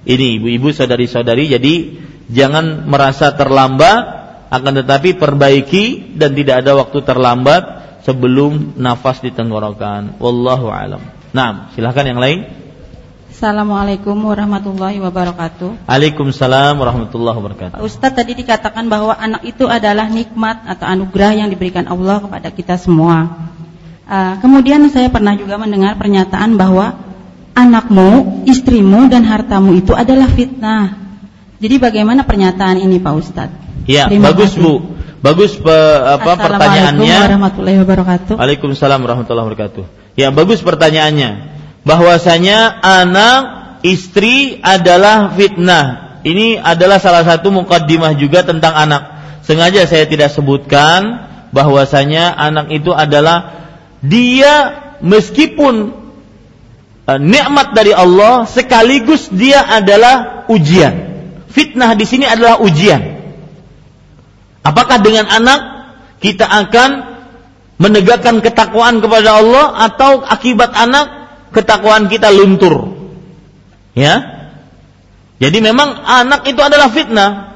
Ini 0.03 0.43
ibu-ibu 0.43 0.75
saudari-saudari 0.75 1.55
jadi 1.55 1.73
jangan 2.27 2.83
merasa 2.83 3.31
terlambat 3.31 4.03
akan 4.51 4.83
tetapi 4.83 5.15
perbaiki 5.15 6.15
dan 6.19 6.35
tidak 6.35 6.67
ada 6.67 6.75
waktu 6.75 6.99
terlambat 6.99 7.63
sebelum 8.03 8.75
nafas 8.75 9.23
di 9.23 9.31
tenggorokan. 9.31 10.19
Wallahu 10.19 10.67
alam. 10.67 10.99
Nah, 11.31 11.71
silahkan 11.71 12.05
yang 12.05 12.19
lain. 12.19 12.64
Assalamualaikum 13.35 14.15
warahmatullahi 14.31 14.95
wabarakatuh. 15.03 15.91
Waalaikumsalam 15.91 16.79
warahmatullahi 16.79 17.35
wabarakatuh. 17.35 17.83
Ustaz 17.83 18.15
tadi 18.15 18.31
dikatakan 18.31 18.87
bahwa 18.87 19.11
anak 19.11 19.43
itu 19.43 19.67
adalah 19.67 20.07
nikmat 20.07 20.63
atau 20.63 20.87
anugerah 20.87 21.43
yang 21.43 21.51
diberikan 21.51 21.83
Allah 21.83 22.23
kepada 22.23 22.47
kita 22.55 22.79
semua. 22.79 23.51
Uh, 24.07 24.39
kemudian 24.39 24.79
saya 24.87 25.11
pernah 25.11 25.35
juga 25.35 25.59
mendengar 25.59 25.99
pernyataan 25.99 26.55
bahwa 26.55 26.95
anakmu, 27.51 28.47
istrimu 28.47 29.11
dan 29.11 29.27
hartamu 29.27 29.75
itu 29.75 29.91
adalah 29.91 30.31
fitnah. 30.31 30.95
Jadi 31.59 31.75
bagaimana 31.75 32.23
pernyataan 32.23 32.79
ini 32.79 33.03
Pak 33.03 33.13
Ustaz? 33.19 33.51
Ya, 33.83 34.07
Terima 34.07 34.31
bagus 34.31 34.55
kasih. 34.55 34.63
Bu. 34.63 34.73
Bagus 35.19 35.59
pe, 35.59 35.75
apa 36.07 36.39
pertanyaannya. 36.39 37.19
warahmatullahi 37.27 37.83
wabarakatuh. 37.83 38.39
Waalaikumsalam 38.39 39.03
warahmatullahi 39.03 39.43
wabarakatuh. 39.51 39.83
Ya, 40.15 40.31
bagus 40.31 40.63
pertanyaannya 40.63 41.54
bahwasanya 41.85 42.81
anak 42.81 43.39
istri 43.85 44.59
adalah 44.59 45.31
fitnah. 45.37 46.17
Ini 46.25 46.57
adalah 46.57 46.97
salah 46.97 47.21
satu 47.21 47.53
mukaddimah 47.53 48.17
juga 48.17 48.41
tentang 48.41 48.73
anak. 48.73 49.13
Sengaja 49.45 49.85
saya 49.85 50.09
tidak 50.09 50.33
sebutkan 50.33 51.29
bahwasanya 51.53 52.33
anak 52.33 52.73
itu 52.73 52.89
adalah 52.89 53.61
dia 54.01 54.83
meskipun 55.05 55.93
uh, 57.05 57.19
nikmat 57.21 57.77
dari 57.77 57.93
Allah 57.93 58.49
sekaligus 58.49 59.29
dia 59.29 59.61
adalah 59.61 60.49
ujian. 60.49 61.13
Fitnah 61.53 61.93
di 61.93 62.09
sini 62.09 62.25
adalah 62.25 62.57
ujian. 62.57 63.21
Apakah 64.65 64.97
dengan 64.97 65.29
anak 65.29 65.61
kita 66.25 66.49
akan 66.49 67.15
menegakkan 67.77 68.41
ketakwaan 68.41 68.97
kepada 68.97 69.37
Allah 69.37 69.77
atau 69.85 70.25
akibat 70.25 70.73
anak 70.73 71.14
ketakwaan 71.55 72.11
kita 72.11 72.27
luntur. 72.35 72.91
Ya. 73.95 74.35
Jadi 75.39 75.63
memang 75.63 76.03
anak 76.03 76.43
itu 76.51 76.59
adalah 76.59 76.91
fitnah. 76.91 77.55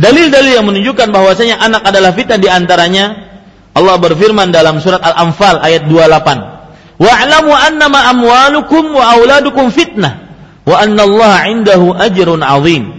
Dalil-dalil 0.00 0.56
yang 0.56 0.64
menunjukkan 0.64 1.12
bahwasanya 1.12 1.60
anak 1.60 1.84
adalah 1.84 2.16
fitnah 2.16 2.40
di 2.40 2.48
antaranya 2.48 3.28
Allah 3.76 4.00
berfirman 4.00 4.48
dalam 4.48 4.80
surat 4.80 5.04
Al-Anfal 5.04 5.60
ayat 5.60 5.84
28. 5.84 7.00
Wa'lamu 7.00 7.52
annama 7.52 8.00
amwalukum 8.08 8.96
wa 8.96 9.04
auladukum 9.16 9.72
fitnah 9.72 10.28
wa 10.64 10.76
anna 10.80 11.04
'indahu 11.48 11.96
ajrun 11.96 12.40
'azim. 12.40 12.92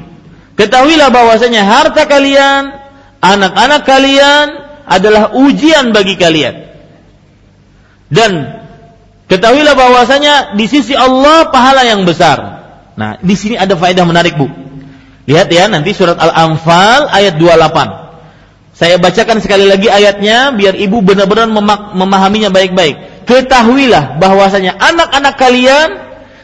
Ketahuilah 0.57 1.09
bahwasanya 1.09 1.65
harta 1.65 2.05
kalian, 2.05 2.69
anak-anak 3.21 3.81
kalian 3.85 4.47
adalah 4.85 5.33
ujian 5.37 5.89
bagi 5.89 6.17
kalian. 6.17 6.69
Dan 8.11 8.60
Ketahuilah 9.31 9.79
bahwasanya 9.79 10.59
di 10.59 10.67
sisi 10.67 10.91
Allah 10.91 11.47
pahala 11.55 11.87
yang 11.87 12.03
besar. 12.03 12.67
Nah, 12.99 13.15
di 13.23 13.31
sini 13.39 13.55
ada 13.55 13.79
faedah 13.79 14.03
menarik, 14.03 14.35
Bu. 14.35 14.51
Lihat 15.23 15.47
ya, 15.47 15.71
nanti 15.71 15.95
surat 15.95 16.19
Al-Anfal 16.19 17.07
ayat 17.07 17.39
28. 17.39 18.75
Saya 18.75 18.99
bacakan 18.99 19.39
sekali 19.39 19.71
lagi 19.71 19.87
ayatnya 19.87 20.51
biar 20.51 20.75
ibu 20.75 20.99
benar-benar 20.99 21.47
memahaminya 21.95 22.51
baik-baik. 22.51 23.23
Ketahuilah 23.23 24.19
bahwasanya 24.19 24.75
anak-anak 24.75 25.39
kalian 25.39 25.89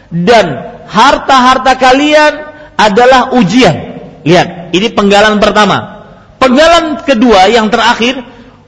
dan 0.08 0.46
harta-harta 0.88 1.76
kalian 1.76 2.34
adalah 2.80 3.36
ujian. 3.36 4.00
Lihat, 4.24 4.72
ini 4.72 4.88
penggalan 4.96 5.44
pertama. 5.44 6.08
Penggalan 6.40 7.04
kedua 7.04 7.52
yang 7.52 7.68
terakhir 7.68 8.24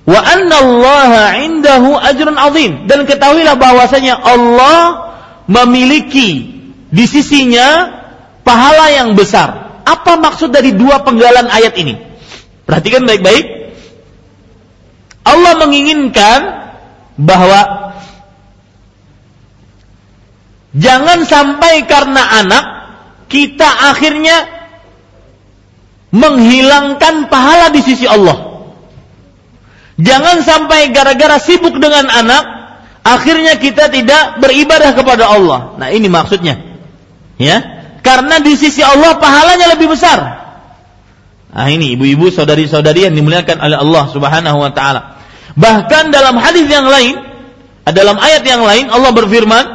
wa 0.09 0.19
annallaha 0.25 1.37
indahu 1.45 1.93
ajrun 2.01 2.33
azim 2.33 2.89
dan 2.89 3.05
ketahuilah 3.05 3.53
bahwasanya 3.61 4.17
Allah 4.17 5.13
memiliki 5.45 6.57
di 6.89 7.05
sisinya 7.05 7.93
pahala 8.41 8.89
yang 8.89 9.13
besar. 9.13 9.81
Apa 9.85 10.17
maksud 10.17 10.49
dari 10.49 10.73
dua 10.73 11.05
penggalan 11.05 11.49
ayat 11.49 11.77
ini? 11.77 11.93
Perhatikan 12.65 13.05
baik-baik. 13.05 13.73
Allah 15.25 15.53
menginginkan 15.61 16.39
bahwa 17.17 17.93
jangan 20.73 21.25
sampai 21.25 21.85
karena 21.85 22.21
anak 22.41 22.65
kita 23.29 23.93
akhirnya 23.93 24.49
menghilangkan 26.09 27.29
pahala 27.29 27.69
di 27.69 27.81
sisi 27.85 28.09
Allah. 28.09 28.48
Jangan 29.99 30.47
sampai 30.47 30.95
gara-gara 30.95 31.35
sibuk 31.43 31.75
dengan 31.75 32.07
anak, 32.07 32.43
akhirnya 33.03 33.59
kita 33.59 33.91
tidak 33.91 34.39
beribadah 34.39 34.95
kepada 34.95 35.27
Allah. 35.27 35.75
Nah, 35.75 35.91
ini 35.91 36.07
maksudnya. 36.07 36.55
Ya. 37.35 37.83
Karena 37.99 38.39
di 38.39 38.55
sisi 38.55 38.79
Allah 38.79 39.19
pahalanya 39.19 39.75
lebih 39.75 39.91
besar. 39.91 40.19
Nah, 41.51 41.67
ini 41.67 41.99
ibu-ibu, 41.99 42.31
saudari-saudari 42.31 43.11
yang 43.11 43.15
dimuliakan 43.17 43.59
oleh 43.59 43.75
Allah 43.75 44.03
Subhanahu 44.07 44.57
wa 44.63 44.71
taala. 44.71 45.19
Bahkan 45.59 46.15
dalam 46.15 46.39
hadis 46.39 46.71
yang 46.71 46.87
lain, 46.87 47.19
dalam 47.83 48.15
ayat 48.15 48.45
yang 48.47 48.63
lain 48.63 48.87
Allah 48.87 49.11
berfirman 49.11 49.65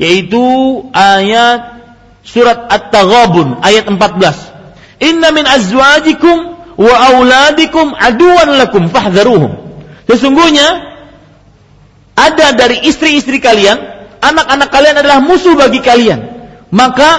yaitu 0.00 0.42
ayat 0.90 1.84
surat 2.26 2.66
At-Taghabun 2.66 3.60
ayat 3.62 3.86
14. 3.86 5.04
Inna 5.04 5.30
min 5.30 5.44
azwajikum 5.46 6.51
wa 6.76 6.94
auladikum 7.12 7.92
aduan 7.96 8.56
lakum 8.56 8.88
fahdharuhum. 8.88 9.52
Sesungguhnya 10.08 10.92
ada 12.16 12.52
dari 12.52 12.84
istri-istri 12.84 13.40
kalian, 13.40 13.78
anak-anak 14.20 14.68
kalian 14.68 14.96
adalah 15.00 15.18
musuh 15.24 15.56
bagi 15.56 15.80
kalian. 15.80 16.20
Maka 16.72 17.10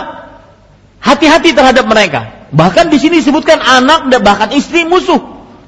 hati-hati 1.02 1.54
terhadap 1.54 1.86
mereka. 1.86 2.50
Bahkan 2.54 2.94
di 2.94 2.98
sini 3.02 3.22
disebutkan 3.22 3.58
anak 3.62 4.14
dan 4.14 4.22
bahkan 4.22 4.50
istri 4.54 4.86
musuh 4.86 5.18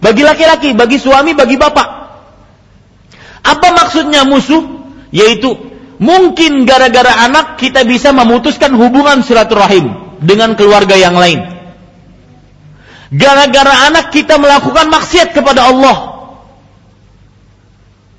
bagi 0.02 0.22
laki-laki, 0.22 0.78
bagi 0.78 1.02
suami, 1.02 1.34
bagi 1.34 1.58
bapak. 1.58 1.88
Apa 3.46 3.68
maksudnya 3.74 4.26
musuh? 4.26 4.62
Yaitu 5.10 5.54
mungkin 6.02 6.68
gara-gara 6.68 7.26
anak 7.26 7.58
kita 7.62 7.88
bisa 7.88 8.12
memutuskan 8.12 8.74
hubungan 8.76 9.24
silaturahim 9.24 10.18
dengan 10.20 10.54
keluarga 10.60 10.98
yang 11.00 11.16
lain 11.16 11.56
Gara-gara 13.16 13.88
anak 13.88 14.12
kita 14.12 14.36
melakukan 14.36 14.92
maksiat 14.92 15.32
kepada 15.32 15.72
Allah. 15.72 15.98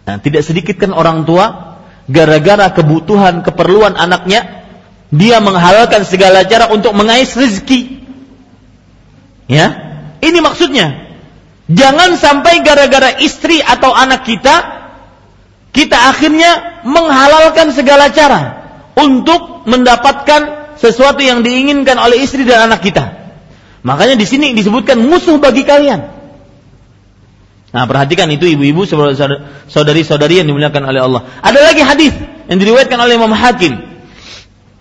Nah, 0.08 0.16
tidak 0.22 0.40
sedikit 0.46 0.80
kan 0.80 0.96
orang 0.96 1.28
tua 1.28 1.76
gara-gara 2.06 2.70
kebutuhan 2.70 3.42
keperluan 3.42 3.98
anaknya 3.98 4.64
dia 5.10 5.42
menghalalkan 5.42 6.06
segala 6.06 6.46
cara 6.48 6.72
untuk 6.72 6.96
mengais 6.96 7.34
rezeki. 7.36 8.08
Ya, 9.52 9.66
ini 10.24 10.38
maksudnya. 10.40 11.06
Jangan 11.66 12.14
sampai 12.14 12.62
gara-gara 12.62 13.18
istri 13.18 13.58
atau 13.58 13.90
anak 13.90 14.22
kita 14.22 14.54
kita 15.74 15.98
akhirnya 15.98 16.80
menghalalkan 16.86 17.74
segala 17.74 18.08
cara 18.14 18.64
untuk 18.94 19.66
mendapatkan 19.66 20.72
sesuatu 20.78 21.20
yang 21.20 21.42
diinginkan 21.42 21.98
oleh 21.98 22.22
istri 22.22 22.46
dan 22.46 22.70
anak 22.70 22.86
kita. 22.86 23.15
Makanya 23.86 24.18
di 24.18 24.26
sini 24.26 24.50
disebutkan 24.50 24.98
musuh 24.98 25.38
bagi 25.38 25.62
kalian. 25.62 26.10
Nah, 27.70 27.84
perhatikan 27.86 28.26
itu 28.34 28.50
ibu-ibu 28.50 28.82
saudari-saudari 29.70 30.42
yang 30.42 30.50
dimuliakan 30.50 30.82
oleh 30.90 30.98
Allah. 30.98 31.22
Ada 31.38 31.60
lagi 31.62 31.86
hadis 31.86 32.10
yang 32.50 32.58
diriwayatkan 32.58 32.98
oleh 32.98 33.14
Imam 33.14 33.30
Hakim 33.30 33.78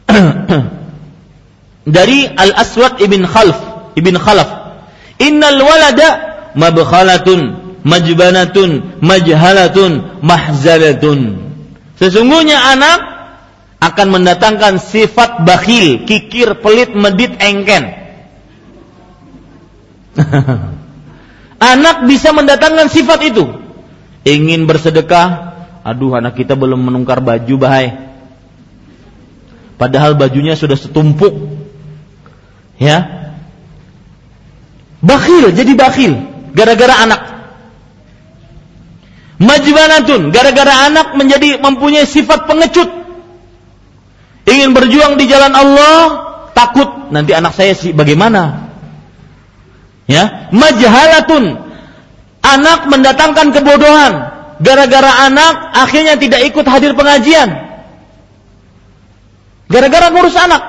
dari 1.97 2.25
Al 2.29 2.57
Aswad 2.57 2.97
ibn 3.01 3.25
Khalf 3.25 3.57
ibn 3.97 4.13
Khalaf 4.17 4.49
innal 5.21 5.59
walada 5.61 6.09
mabkhalatun 6.53 7.61
majbanatun 7.85 9.01
majhalatun 9.01 10.21
mahzalatun 10.21 11.19
sesungguhnya 11.97 12.57
anak 12.57 12.99
akan 13.81 14.07
mendatangkan 14.13 14.81
sifat 14.81 15.45
bakhil 15.45 16.05
kikir 16.09 16.57
pelit 16.61 16.93
medit 16.93 17.33
engken 17.41 18.04
anak 21.75 22.07
bisa 22.07 22.31
mendatangkan 22.31 22.87
sifat 22.87 23.19
itu. 23.27 23.45
Ingin 24.25 24.65
bersedekah 24.65 25.53
aduh 25.85 26.17
anak 26.17 26.33
kita 26.39 26.57
belum 26.57 26.81
menungkar 26.81 27.21
baju 27.21 27.55
bahai. 27.59 27.93
Padahal 29.75 30.15
bajunya 30.15 30.55
sudah 30.55 30.79
setumpuk. 30.79 31.35
Ya. 32.79 33.29
Bakhil 35.03 35.51
jadi 35.51 35.75
bakhil. 35.75 36.13
Gara-gara 36.55 36.95
anak. 37.05 37.21
Majbanatun 39.35 40.31
gara-gara 40.31 40.87
anak 40.87 41.11
menjadi 41.19 41.59
mempunyai 41.59 42.07
sifat 42.07 42.47
pengecut. 42.47 42.87
Ingin 44.47 44.71
berjuang 44.71 45.19
di 45.19 45.27
jalan 45.27 45.51
Allah 45.51 46.01
takut 46.55 47.11
nanti 47.11 47.35
anak 47.35 47.51
saya 47.51 47.75
sih 47.75 47.91
bagaimana 47.91 48.64
ya? 50.09 50.49
Majhalatun. 50.53 51.65
Anak 52.45 52.89
mendatangkan 52.89 53.49
kebodohan. 53.53 54.13
Gara-gara 54.61 55.27
anak 55.27 55.75
akhirnya 55.75 56.15
tidak 56.15 56.45
ikut 56.47 56.63
hadir 56.63 56.95
pengajian. 56.95 57.49
Gara-gara 59.67 60.13
ngurus 60.13 60.37
anak. 60.37 60.63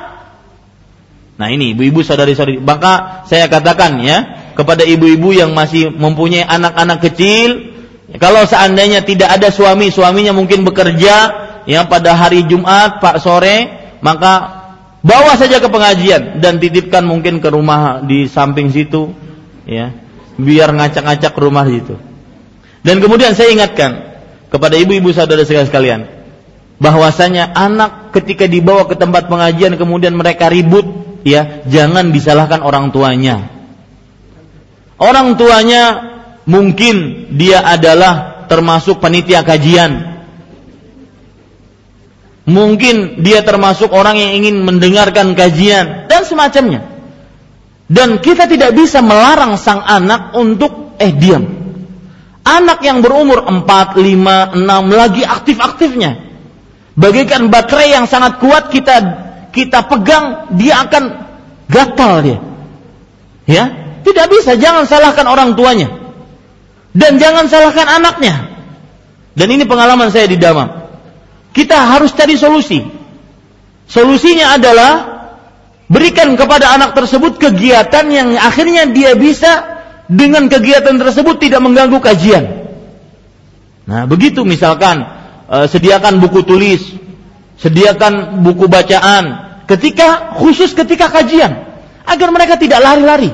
Nah 1.36 1.52
ini 1.52 1.76
ibu-ibu 1.76 2.00
saudari-saudari, 2.00 2.64
maka 2.64 3.22
saya 3.28 3.44
katakan 3.46 4.00
ya 4.00 4.18
kepada 4.56 4.88
ibu-ibu 4.88 5.36
yang 5.36 5.52
masih 5.52 5.92
mempunyai 5.92 6.48
anak-anak 6.48 7.04
kecil, 7.04 7.76
kalau 8.16 8.48
seandainya 8.48 9.04
tidak 9.04 9.36
ada 9.36 9.52
suami, 9.52 9.92
suaminya 9.92 10.32
mungkin 10.32 10.64
bekerja 10.64 11.16
ya 11.68 11.80
pada 11.84 12.16
hari 12.16 12.48
Jumat 12.48 13.04
Pak 13.04 13.20
sore, 13.20 13.68
maka 14.00 14.64
bawa 15.04 15.36
saja 15.36 15.60
ke 15.60 15.68
pengajian 15.68 16.40
dan 16.40 16.56
titipkan 16.56 17.04
mungkin 17.04 17.44
ke 17.44 17.52
rumah 17.52 18.00
di 18.00 18.24
samping 18.26 18.72
situ 18.72 19.12
ya, 19.66 19.93
biar 20.40 20.72
ngacak-ngacak 20.72 21.34
rumah 21.36 21.66
situ. 21.66 21.98
Dan 22.86 23.02
kemudian 23.02 23.34
saya 23.34 23.51
ingatkan 23.51 24.16
kepada 24.47 24.78
ibu-ibu 24.78 25.10
saudara 25.10 25.43
sekalian 25.43 26.06
bahwasanya 26.78 27.51
anak 27.56 28.14
ketika 28.14 28.44
dibawa 28.47 28.84
ke 28.86 28.94
tempat 28.94 29.26
pengajian 29.26 29.74
kemudian 29.80 30.12
mereka 30.12 30.47
ribut 30.52 30.84
ya 31.26 31.66
jangan 31.66 32.14
disalahkan 32.14 32.62
orang 32.62 32.94
tuanya. 32.94 33.51
Orang 34.97 35.36
tuanya 35.36 36.14
mungkin 36.48 37.28
dia 37.36 37.60
adalah 37.60 38.47
termasuk 38.48 39.02
panitia 39.02 39.44
kajian. 39.44 40.16
Mungkin 42.47 43.26
dia 43.26 43.43
termasuk 43.43 43.90
orang 43.90 44.16
yang 44.22 44.32
ingin 44.38 44.62
mendengarkan 44.62 45.34
kajian 45.34 46.06
dan 46.06 46.22
semacamnya. 46.22 46.95
Dan 47.86 48.18
kita 48.18 48.50
tidak 48.50 48.74
bisa 48.74 48.98
melarang 48.98 49.54
sang 49.54 49.82
anak 49.82 50.34
untuk 50.34 50.98
eh 50.98 51.14
diam. 51.14 51.46
Anak 52.46 52.82
yang 52.82 53.02
berumur 53.02 53.42
4, 53.42 53.62
5, 53.98 54.58
6 54.58 54.66
lagi 54.90 55.22
aktif-aktifnya. 55.26 56.26
Bagaikan 56.94 57.50
baterai 57.50 57.94
yang 57.94 58.06
sangat 58.06 58.38
kuat 58.38 58.70
kita 58.70 59.26
kita 59.56 59.88
pegang, 59.88 60.52
dia 60.60 60.84
akan 60.84 61.04
gatal 61.72 62.20
dia. 62.20 62.38
Ya, 63.48 63.64
tidak 64.04 64.28
bisa. 64.28 64.60
Jangan 64.60 64.84
salahkan 64.84 65.24
orang 65.24 65.56
tuanya. 65.56 65.88
Dan 66.92 67.16
jangan 67.16 67.48
salahkan 67.48 67.88
anaknya. 67.88 68.52
Dan 69.32 69.48
ini 69.48 69.64
pengalaman 69.64 70.12
saya 70.12 70.28
di 70.28 70.36
Damam. 70.36 70.84
Kita 71.56 71.96
harus 71.96 72.12
cari 72.12 72.36
solusi. 72.36 72.84
Solusinya 73.88 74.52
adalah 74.60 75.15
berikan 75.86 76.34
kepada 76.34 76.74
anak 76.74 76.94
tersebut 76.98 77.38
kegiatan 77.38 78.06
yang 78.10 78.34
akhirnya 78.38 78.90
dia 78.90 79.14
bisa 79.14 79.78
dengan 80.06 80.46
kegiatan 80.46 80.98
tersebut 80.98 81.38
tidak 81.42 81.62
mengganggu 81.62 81.98
kajian. 81.98 82.44
Nah, 83.86 84.02
begitu 84.06 84.42
misalkan 84.42 85.02
eh, 85.50 85.66
sediakan 85.70 86.18
buku 86.18 86.42
tulis, 86.42 86.82
sediakan 87.58 88.42
buku 88.42 88.66
bacaan, 88.66 89.46
ketika 89.70 90.34
khusus 90.38 90.74
ketika 90.74 91.10
kajian 91.10 91.66
agar 92.06 92.28
mereka 92.30 92.58
tidak 92.58 92.82
lari-lari. 92.82 93.30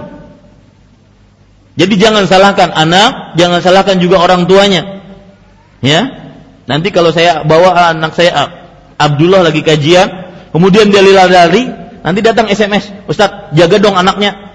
Jadi 1.73 1.95
jangan 1.97 2.29
salahkan 2.29 2.69
anak, 2.69 3.37
jangan 3.41 3.65
salahkan 3.65 3.97
juga 3.97 4.21
orang 4.21 4.45
tuanya. 4.45 5.01
Ya. 5.81 6.21
Nanti 6.69 6.93
kalau 6.93 7.11
saya 7.17 7.43
bawa 7.49 7.97
anak 7.97 8.13
saya 8.13 8.33
Abdullah 9.01 9.41
lagi 9.41 9.65
kajian, 9.65 10.09
kemudian 10.53 10.93
dia 10.93 11.01
lari-lari, 11.01 11.82
nanti 12.03 12.21
datang 12.21 12.51
SMS, 12.51 12.93
Ustaz, 13.07 13.55
jaga 13.55 13.79
dong 13.79 13.97
anaknya. 13.97 14.53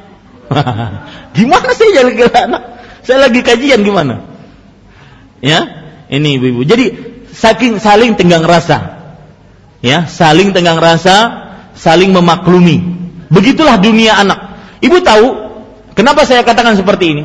gimana 1.37 1.69
sih 1.75 1.89
jaga 1.91 2.27
anak? 2.47 2.61
Saya 3.03 3.27
lagi 3.27 3.39
kajian 3.43 3.83
gimana? 3.83 4.23
Ya, 5.39 5.63
ini 6.11 6.39
ibu-ibu. 6.39 6.67
Jadi 6.67 6.85
saking 7.31 7.79
saling 7.79 8.19
tenggang 8.19 8.43
rasa. 8.43 8.99
Ya, 9.79 10.09
saling 10.09 10.51
tenggang 10.51 10.81
rasa 10.81 11.47
saling 11.77 12.11
memaklumi. 12.11 12.81
Begitulah 13.29 13.77
dunia 13.77 14.17
anak. 14.17 14.57
Ibu 14.81 14.97
tahu 15.05 15.27
kenapa 15.93 16.25
saya 16.25 16.41
katakan 16.41 16.73
seperti 16.73 17.05
ini? 17.13 17.23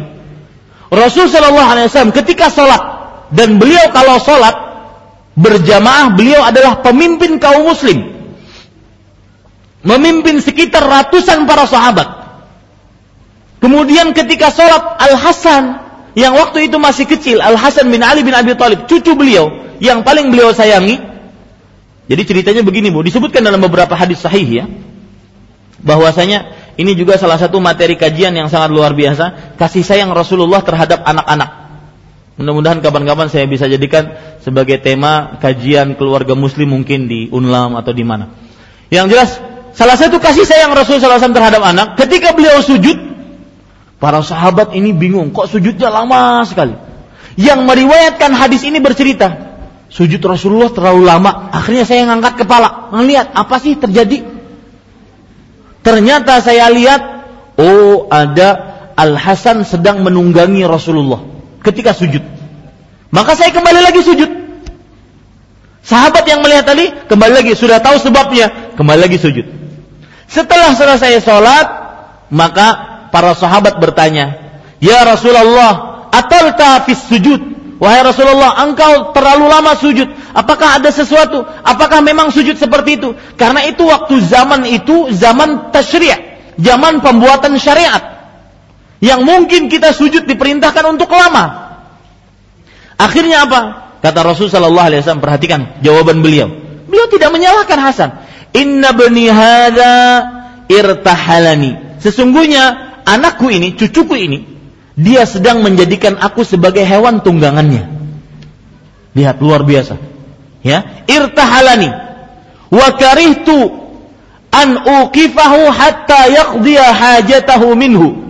Rasul 0.92 1.32
Shallallahu 1.32 1.68
Alaihi 1.72 1.88
Wasallam 1.88 2.12
ketika 2.12 2.52
sholat 2.52 2.82
dan 3.32 3.56
beliau 3.56 3.88
kalau 3.96 4.20
sholat 4.20 4.52
berjamaah 5.32 6.12
beliau 6.12 6.44
adalah 6.44 6.84
pemimpin 6.84 7.40
kaum 7.40 7.64
muslim, 7.64 8.11
memimpin 9.82 10.38
sekitar 10.38 10.82
ratusan 10.82 11.46
para 11.46 11.66
sahabat. 11.66 12.08
Kemudian 13.62 14.10
ketika 14.10 14.50
sholat 14.50 14.98
Al 14.98 15.14
Hasan 15.14 15.64
yang 16.18 16.34
waktu 16.34 16.66
itu 16.66 16.82
masih 16.82 17.06
kecil, 17.06 17.38
Al 17.38 17.54
Hasan 17.54 17.86
bin 17.90 18.02
Ali 18.02 18.26
bin 18.26 18.34
Abi 18.34 18.58
Thalib, 18.58 18.90
cucu 18.90 19.14
beliau 19.14 19.54
yang 19.78 20.02
paling 20.02 20.34
beliau 20.34 20.50
sayangi, 20.50 20.98
jadi 22.10 22.22
ceritanya 22.26 22.62
begini 22.66 22.90
Bu, 22.90 23.06
disebutkan 23.06 23.46
dalam 23.46 23.62
beberapa 23.62 23.94
hadis 23.94 24.22
sahih 24.22 24.46
ya. 24.46 24.64
Bahwasanya 25.82 26.54
ini 26.78 26.94
juga 26.94 27.18
salah 27.18 27.38
satu 27.38 27.58
materi 27.58 27.94
kajian 27.98 28.34
yang 28.34 28.50
sangat 28.50 28.74
luar 28.74 28.94
biasa, 28.94 29.56
kasih 29.58 29.82
sayang 29.86 30.10
Rasulullah 30.10 30.62
terhadap 30.62 31.02
anak-anak. 31.06 31.62
Mudah-mudahan 32.40 32.80
kapan-kapan 32.80 33.28
saya 33.28 33.44
bisa 33.44 33.68
jadikan 33.68 34.18
sebagai 34.40 34.80
tema 34.80 35.36
kajian 35.38 35.94
keluarga 36.00 36.32
muslim 36.32 36.74
mungkin 36.74 37.06
di 37.06 37.28
Unlam 37.30 37.78
atau 37.78 37.92
di 37.94 38.02
mana. 38.02 38.32
Yang 38.88 39.06
jelas, 39.14 39.30
salah 39.72 39.96
satu 39.96 40.20
kasih 40.20 40.44
sayang 40.44 40.72
Rasulullah 40.72 41.20
SAW 41.20 41.36
terhadap 41.36 41.62
anak, 41.64 41.88
ketika 42.00 42.32
beliau 42.36 42.60
sujud, 42.60 42.96
para 44.02 44.18
sahabat 44.18 44.74
ini 44.74 44.90
bingung, 44.90 45.30
kok 45.30 45.46
sujudnya 45.46 45.86
lama 45.86 46.42
sekali. 46.42 46.74
Yang 47.38 47.60
meriwayatkan 47.64 48.34
hadis 48.34 48.66
ini 48.66 48.82
bercerita, 48.82 49.56
sujud 49.88 50.20
Rasulullah 50.26 50.74
terlalu 50.74 51.06
lama. 51.06 51.54
Akhirnya 51.54 51.86
saya 51.86 52.04
ngangkat 52.10 52.44
kepala, 52.44 52.92
melihat 52.92 53.30
apa 53.32 53.56
sih 53.62 53.78
terjadi. 53.78 54.26
Ternyata 55.86 56.42
saya 56.42 56.66
lihat, 56.74 57.00
oh 57.56 58.10
ada 58.10 58.74
Al 58.98 59.16
Hasan 59.16 59.64
sedang 59.64 60.04
menunggangi 60.04 60.66
Rasulullah 60.66 61.22
ketika 61.62 61.94
sujud. 61.94 62.20
Maka 63.14 63.38
saya 63.38 63.54
kembali 63.54 63.80
lagi 63.80 64.02
sujud. 64.02 64.30
Sahabat 65.82 66.24
yang 66.26 66.42
melihat 66.42 66.68
tadi 66.74 66.90
kembali 67.10 67.42
lagi 67.42 67.52
sudah 67.54 67.78
tahu 67.82 67.98
sebabnya, 67.98 68.74
kembali 68.74 69.00
lagi 69.08 69.18
sujud. 69.18 69.61
Setelah 70.32 70.72
selesai 70.72 71.20
sholat, 71.20 71.66
maka 72.32 72.68
para 73.12 73.36
sahabat 73.36 73.76
bertanya, 73.76 74.56
Ya 74.80 75.04
Rasulullah, 75.04 76.08
atalta 76.08 76.80
fis 76.88 77.04
sujud? 77.04 77.52
Wahai 77.76 78.00
Rasulullah, 78.00 78.62
engkau 78.64 79.12
terlalu 79.12 79.50
lama 79.50 79.76
sujud. 79.76 80.08
Apakah 80.32 80.80
ada 80.80 80.88
sesuatu? 80.88 81.44
Apakah 81.66 82.00
memang 82.00 82.32
sujud 82.32 82.56
seperti 82.56 82.96
itu? 82.96 83.12
Karena 83.36 83.66
itu 83.68 83.84
waktu 83.84 84.22
zaman 84.24 84.64
itu 84.70 85.12
zaman 85.12 85.74
tasyri', 85.74 86.56
zaman 86.56 87.04
pembuatan 87.04 87.58
syariat. 87.60 88.00
Yang 89.02 89.20
mungkin 89.26 89.66
kita 89.66 89.92
sujud 89.92 90.30
diperintahkan 90.30 90.94
untuk 90.94 91.10
lama. 91.10 91.74
Akhirnya 92.96 93.50
apa? 93.50 93.60
Kata 93.98 94.22
Rasul 94.22 94.46
sallallahu 94.46 94.86
alaihi 94.88 95.02
wasallam, 95.02 95.20
perhatikan 95.20 95.82
jawaban 95.82 96.22
beliau. 96.22 96.54
Beliau 96.86 97.10
tidak 97.10 97.34
menyalahkan 97.34 97.78
Hasan. 97.82 98.10
Inna 98.52 98.92
bani 98.92 99.26
hadza 99.28 99.94
irtahalani. 100.68 102.00
Sesungguhnya 102.02 102.96
anakku 103.08 103.48
ini, 103.48 103.72
cucuku 103.76 104.16
ini 104.16 104.38
dia 104.92 105.24
sedang 105.24 105.64
menjadikan 105.64 106.20
aku 106.20 106.44
sebagai 106.44 106.84
hewan 106.84 107.24
tunggangannya. 107.24 107.88
Lihat 109.16 109.40
luar 109.40 109.64
biasa. 109.64 109.96
Ya, 110.62 111.04
irtahalani 111.08 111.90
wa 112.70 112.88
karihtu 112.94 113.82
an 114.52 114.68
uqifahu 114.84 115.68
hatta 115.72 116.28
yaqdiya 116.28 116.86
hajatahu 116.92 117.74
minhu. 117.74 118.20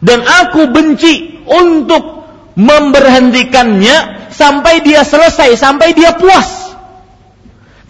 Dan 0.00 0.24
aku 0.24 0.70
benci 0.72 1.44
untuk 1.44 2.24
memberhentikannya 2.56 4.30
sampai 4.32 4.80
dia 4.80 5.04
selesai, 5.04 5.60
sampai 5.60 5.92
dia 5.92 6.16
puas. 6.16 6.69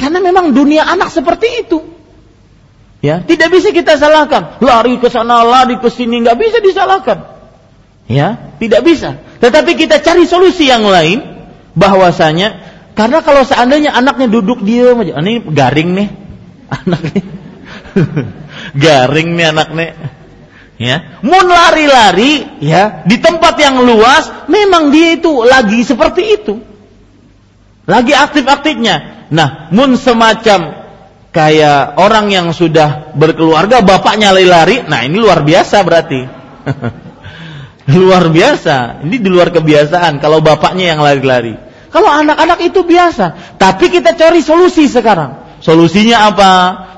Karena 0.01 0.17
memang 0.25 0.57
dunia 0.57 0.89
anak 0.89 1.13
seperti 1.13 1.61
itu. 1.61 1.85
Ya, 3.05 3.21
tidak 3.21 3.53
bisa 3.53 3.69
kita 3.69 4.01
salahkan. 4.01 4.61
Lari 4.65 4.97
ke 4.97 5.13
sana, 5.13 5.45
lari 5.45 5.77
ke 5.77 5.93
sini, 5.93 6.25
nggak 6.25 6.37
bisa 6.41 6.59
disalahkan. 6.65 7.37
Ya, 8.09 8.57
tidak 8.57 8.81
bisa. 8.85 9.21
Tetapi 9.45 9.77
kita 9.77 10.01
cari 10.01 10.25
solusi 10.25 10.73
yang 10.73 10.89
lain 10.89 11.21
bahwasanya 11.77 12.61
karena 12.97 13.21
kalau 13.21 13.45
seandainya 13.45 13.93
anaknya 13.93 14.29
duduk 14.29 14.65
diam 14.65 15.01
aja, 15.05 15.21
ini 15.21 15.41
garing 15.53 15.91
nih 15.97 16.09
anaknya. 16.81 17.23
garing 18.85 19.29
nih 19.37 19.47
anaknya. 19.53 19.89
Ya, 20.81 21.21
mun 21.21 21.45
lari-lari 21.45 22.65
ya 22.65 23.05
di 23.05 23.21
tempat 23.21 23.53
yang 23.61 23.85
luas, 23.85 24.49
memang 24.49 24.89
dia 24.89 25.21
itu 25.21 25.45
lagi 25.45 25.85
seperti 25.85 26.41
itu. 26.41 26.70
Lagi 27.91 28.15
aktif-aktifnya. 28.15 29.27
Nah, 29.35 29.67
mun 29.75 29.99
semacam 29.99 30.87
kayak 31.35 31.99
orang 31.99 32.31
yang 32.31 32.55
sudah 32.55 33.11
berkeluarga, 33.19 33.83
bapaknya 33.83 34.31
lari-lari, 34.31 34.87
nah 34.87 35.03
ini 35.03 35.19
luar 35.19 35.43
biasa 35.43 35.83
berarti. 35.83 36.21
Luar 37.91 38.31
biasa. 38.31 39.03
Ini 39.03 39.19
di 39.19 39.27
luar 39.27 39.51
kebiasaan 39.51 40.23
kalau 40.23 40.39
bapaknya 40.39 40.95
yang 40.95 41.03
lari-lari. 41.03 41.59
Kalau 41.91 42.07
anak-anak 42.07 42.63
itu 42.63 42.87
biasa. 42.87 43.59
Tapi 43.59 43.91
kita 43.91 44.15
cari 44.15 44.39
solusi 44.39 44.87
sekarang. 44.87 45.59
Solusinya 45.59 46.31
apa? 46.31 46.53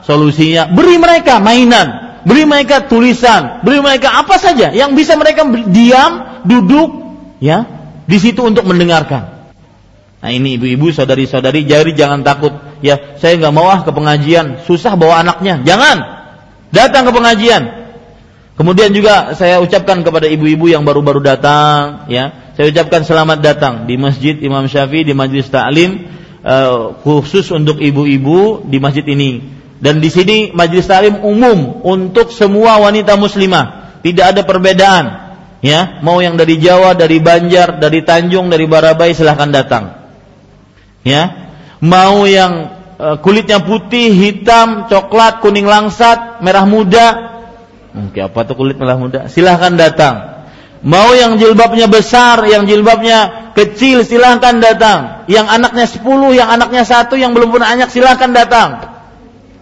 Solusinya 0.05 0.69
beri 0.69 1.01
mereka 1.01 1.41
mainan, 1.41 2.21
beri 2.29 2.45
mereka 2.45 2.85
tulisan, 2.85 3.65
beri 3.65 3.81
mereka 3.81 4.21
apa 4.21 4.37
saja 4.37 4.69
yang 4.69 4.93
bisa 4.93 5.17
mereka 5.17 5.49
diam, 5.73 6.45
duduk, 6.45 6.91
ya, 7.41 7.65
di 8.05 8.19
situ 8.21 8.45
untuk 8.45 8.69
mendengarkan. 8.69 9.32
Nah 10.23 10.31
ini 10.31 10.55
ibu-ibu, 10.55 10.95
saudari-saudari, 10.95 11.67
jadi 11.67 11.91
jangan 11.99 12.23
takut. 12.23 12.55
Ya, 12.79 13.19
saya 13.19 13.35
nggak 13.43 13.55
mau 13.55 13.67
ah 13.67 13.83
ke 13.83 13.91
pengajian, 13.91 14.63
susah 14.63 14.95
bawa 14.95 15.27
anaknya. 15.27 15.67
Jangan, 15.67 15.97
datang 16.71 17.11
ke 17.11 17.13
pengajian. 17.13 17.63
Kemudian 18.55 18.95
juga 18.95 19.35
saya 19.35 19.59
ucapkan 19.59 20.07
kepada 20.07 20.31
ibu-ibu 20.31 20.71
yang 20.71 20.87
baru-baru 20.87 21.19
datang, 21.19 22.07
ya, 22.07 22.55
saya 22.55 22.71
ucapkan 22.71 23.03
selamat 23.03 23.39
datang 23.43 23.75
di 23.91 23.99
Masjid 23.99 24.39
Imam 24.39 24.71
Syafi'i 24.71 25.03
di 25.03 25.11
Majlis 25.11 25.51
Ta'lim 25.51 26.07
uh, 26.47 26.95
khusus 27.03 27.51
untuk 27.51 27.83
ibu-ibu 27.83 28.63
di 28.63 28.79
masjid 28.79 29.03
ini. 29.03 29.43
Dan 29.83 29.99
di 29.99 30.07
sini 30.07 30.55
Majlis 30.55 30.87
Ta'lim 30.87 31.27
umum 31.27 31.83
untuk 31.83 32.31
semua 32.31 32.79
wanita 32.79 33.19
muslimah, 33.19 33.99
tidak 34.07 34.39
ada 34.39 34.43
perbedaan. 34.47 35.07
Ya, 35.63 35.99
mau 36.03 36.23
yang 36.23 36.39
dari 36.39 36.59
Jawa, 36.63 36.95
dari 36.95 37.19
Banjar, 37.19 37.83
dari 37.83 38.07
Tanjung, 38.07 38.51
dari 38.51 38.71
Barabai 38.71 39.15
silahkan 39.15 39.51
datang. 39.51 40.02
Ya, 41.03 41.51
mau 41.83 42.25
yang 42.27 42.79
uh, 42.99 43.19
kulitnya 43.19 43.59
putih, 43.59 44.15
hitam, 44.15 44.87
coklat, 44.87 45.43
kuning 45.43 45.67
langsat, 45.67 46.41
merah 46.47 46.63
muda, 46.63 47.33
Mungkin 47.93 48.21
apa 48.25 48.41
tuh 48.49 48.57
kulit 48.57 48.81
merah 48.81 48.97
muda? 48.97 49.29
Silahkan 49.29 49.77
datang. 49.77 50.45
Mau 50.83 51.15
yang 51.15 51.39
jilbabnya 51.39 51.87
besar, 51.87 52.43
yang 52.49 52.67
jilbabnya 52.67 53.53
kecil, 53.55 54.03
silahkan 54.03 54.59
datang. 54.59 55.29
Yang 55.31 55.47
anaknya 55.47 55.87
sepuluh, 55.87 56.35
yang 56.35 56.51
anaknya 56.51 56.83
satu, 56.83 57.15
yang 57.15 57.37
belum 57.37 57.55
punya 57.55 57.71
anak, 57.71 57.93
silahkan 57.93 58.33
datang. 58.33 58.69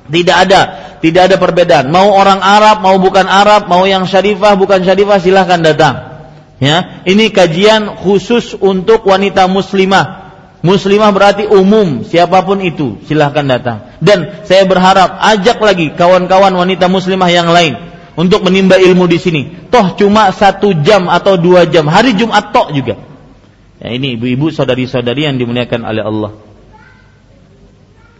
Tidak 0.09 0.37
ada, 0.49 0.61
tidak 1.05 1.29
ada 1.29 1.37
perbedaan. 1.37 1.93
Mau 1.93 2.15
orang 2.15 2.41
Arab, 2.41 2.81
mau 2.81 2.97
bukan 2.97 3.29
Arab, 3.29 3.69
mau 3.69 3.85
yang 3.85 4.09
syarifah, 4.09 4.57
bukan 4.57 4.81
syarifah, 4.81 5.19
silahkan 5.21 5.61
datang. 5.61 5.95
Ya, 6.57 7.05
ini 7.05 7.29
kajian 7.35 8.01
khusus 8.01 8.57
untuk 8.57 9.05
wanita 9.05 9.45
muslimah. 9.51 10.20
Muslimah 10.61 11.09
berarti 11.09 11.49
umum, 11.49 12.05
siapa 12.05 12.45
pun 12.45 12.61
itu, 12.61 13.01
silahkan 13.09 13.49
datang. 13.49 13.97
Dan 13.97 14.45
saya 14.45 14.69
berharap 14.69 15.17
ajak 15.17 15.57
lagi 15.57 15.97
kawan-kawan 15.97 16.53
wanita 16.53 16.85
muslimah 16.85 17.33
yang 17.33 17.49
lain 17.49 17.81
untuk 18.13 18.45
menimba 18.45 18.77
ilmu 18.77 19.09
di 19.09 19.17
sini. 19.17 19.43
Toh 19.73 19.97
cuma 19.97 20.29
satu 20.37 20.77
jam 20.85 21.09
atau 21.09 21.41
dua 21.41 21.65
jam. 21.65 21.89
Hari 21.89 22.13
Jumat 22.13 22.53
toh 22.53 22.69
juga. 22.77 23.01
Ya, 23.81 23.97
ini 23.97 24.21
ibu-ibu 24.21 24.53
saudari-saudari 24.53 25.25
yang 25.25 25.41
dimuliakan 25.41 25.81
oleh 25.81 26.05
Allah. 26.05 26.33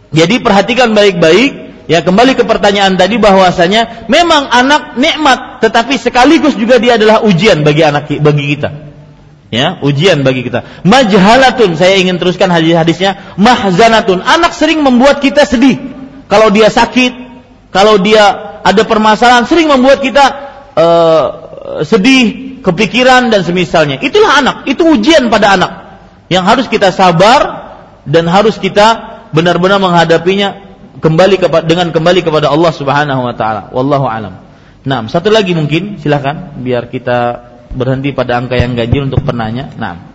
Jadi 0.09 0.41
perhatikan 0.41 0.97
baik-baik. 0.97 1.69
Ya 1.85 2.01
kembali 2.01 2.39
ke 2.39 2.47
pertanyaan 2.47 2.95
tadi 2.95 3.19
bahwasanya 3.19 4.07
memang 4.07 4.47
anak 4.47 4.95
nikmat, 4.95 5.59
tetapi 5.59 5.99
sekaligus 5.99 6.55
juga 6.55 6.79
dia 6.79 6.95
adalah 6.95 7.21
ujian 7.21 7.61
bagi 7.67 7.83
anak 7.83 8.07
bagi 8.21 8.55
kita. 8.55 8.90
Ya, 9.51 9.83
ujian 9.83 10.23
bagi 10.23 10.47
kita. 10.47 10.63
Majhalatun, 10.87 11.75
saya 11.75 11.99
ingin 11.99 12.15
teruskan 12.15 12.47
hadis-hadisnya. 12.47 13.35
Mahzanatun, 13.35 14.23
anak 14.23 14.55
sering 14.55 14.79
membuat 14.79 15.19
kita 15.19 15.43
sedih. 15.43 15.75
Kalau 16.31 16.47
dia 16.55 16.71
sakit, 16.71 17.11
kalau 17.75 17.99
dia 17.99 18.31
ada 18.63 18.87
permasalahan 18.87 19.43
sering 19.43 19.67
membuat 19.67 19.99
kita 19.99 20.25
uh, 20.71 21.25
sedih, 21.83 22.63
kepikiran 22.63 23.27
dan 23.27 23.43
semisalnya. 23.43 23.99
Itulah 23.99 24.39
anak, 24.39 24.55
itu 24.71 24.87
ujian 24.87 25.27
pada 25.27 25.59
anak 25.59 25.71
yang 26.31 26.47
harus 26.47 26.71
kita 26.71 26.95
sabar 26.95 27.75
dan 28.07 28.31
harus 28.31 28.55
kita 28.55 29.19
benar-benar 29.35 29.83
menghadapinya 29.83 30.71
kembali 31.03 31.35
kepada 31.35 31.67
dengan 31.67 31.91
kembali 31.91 32.23
kepada 32.23 32.47
Allah 32.47 32.71
Subhanahu 32.71 33.27
wa 33.27 33.35
taala. 33.35 33.67
Wallahu 33.75 34.07
alam. 34.07 34.39
Nah, 34.87 35.03
satu 35.11 35.27
lagi 35.27 35.51
mungkin 35.51 35.99
silahkan 35.99 36.55
biar 36.63 36.87
kita 36.87 37.50
berhenti 37.73 38.11
pada 38.11 38.37
angka 38.37 38.55
yang 38.59 38.75
ganjil 38.75 39.07
untuk 39.07 39.23
penanya. 39.23 39.71
Nah. 39.75 40.11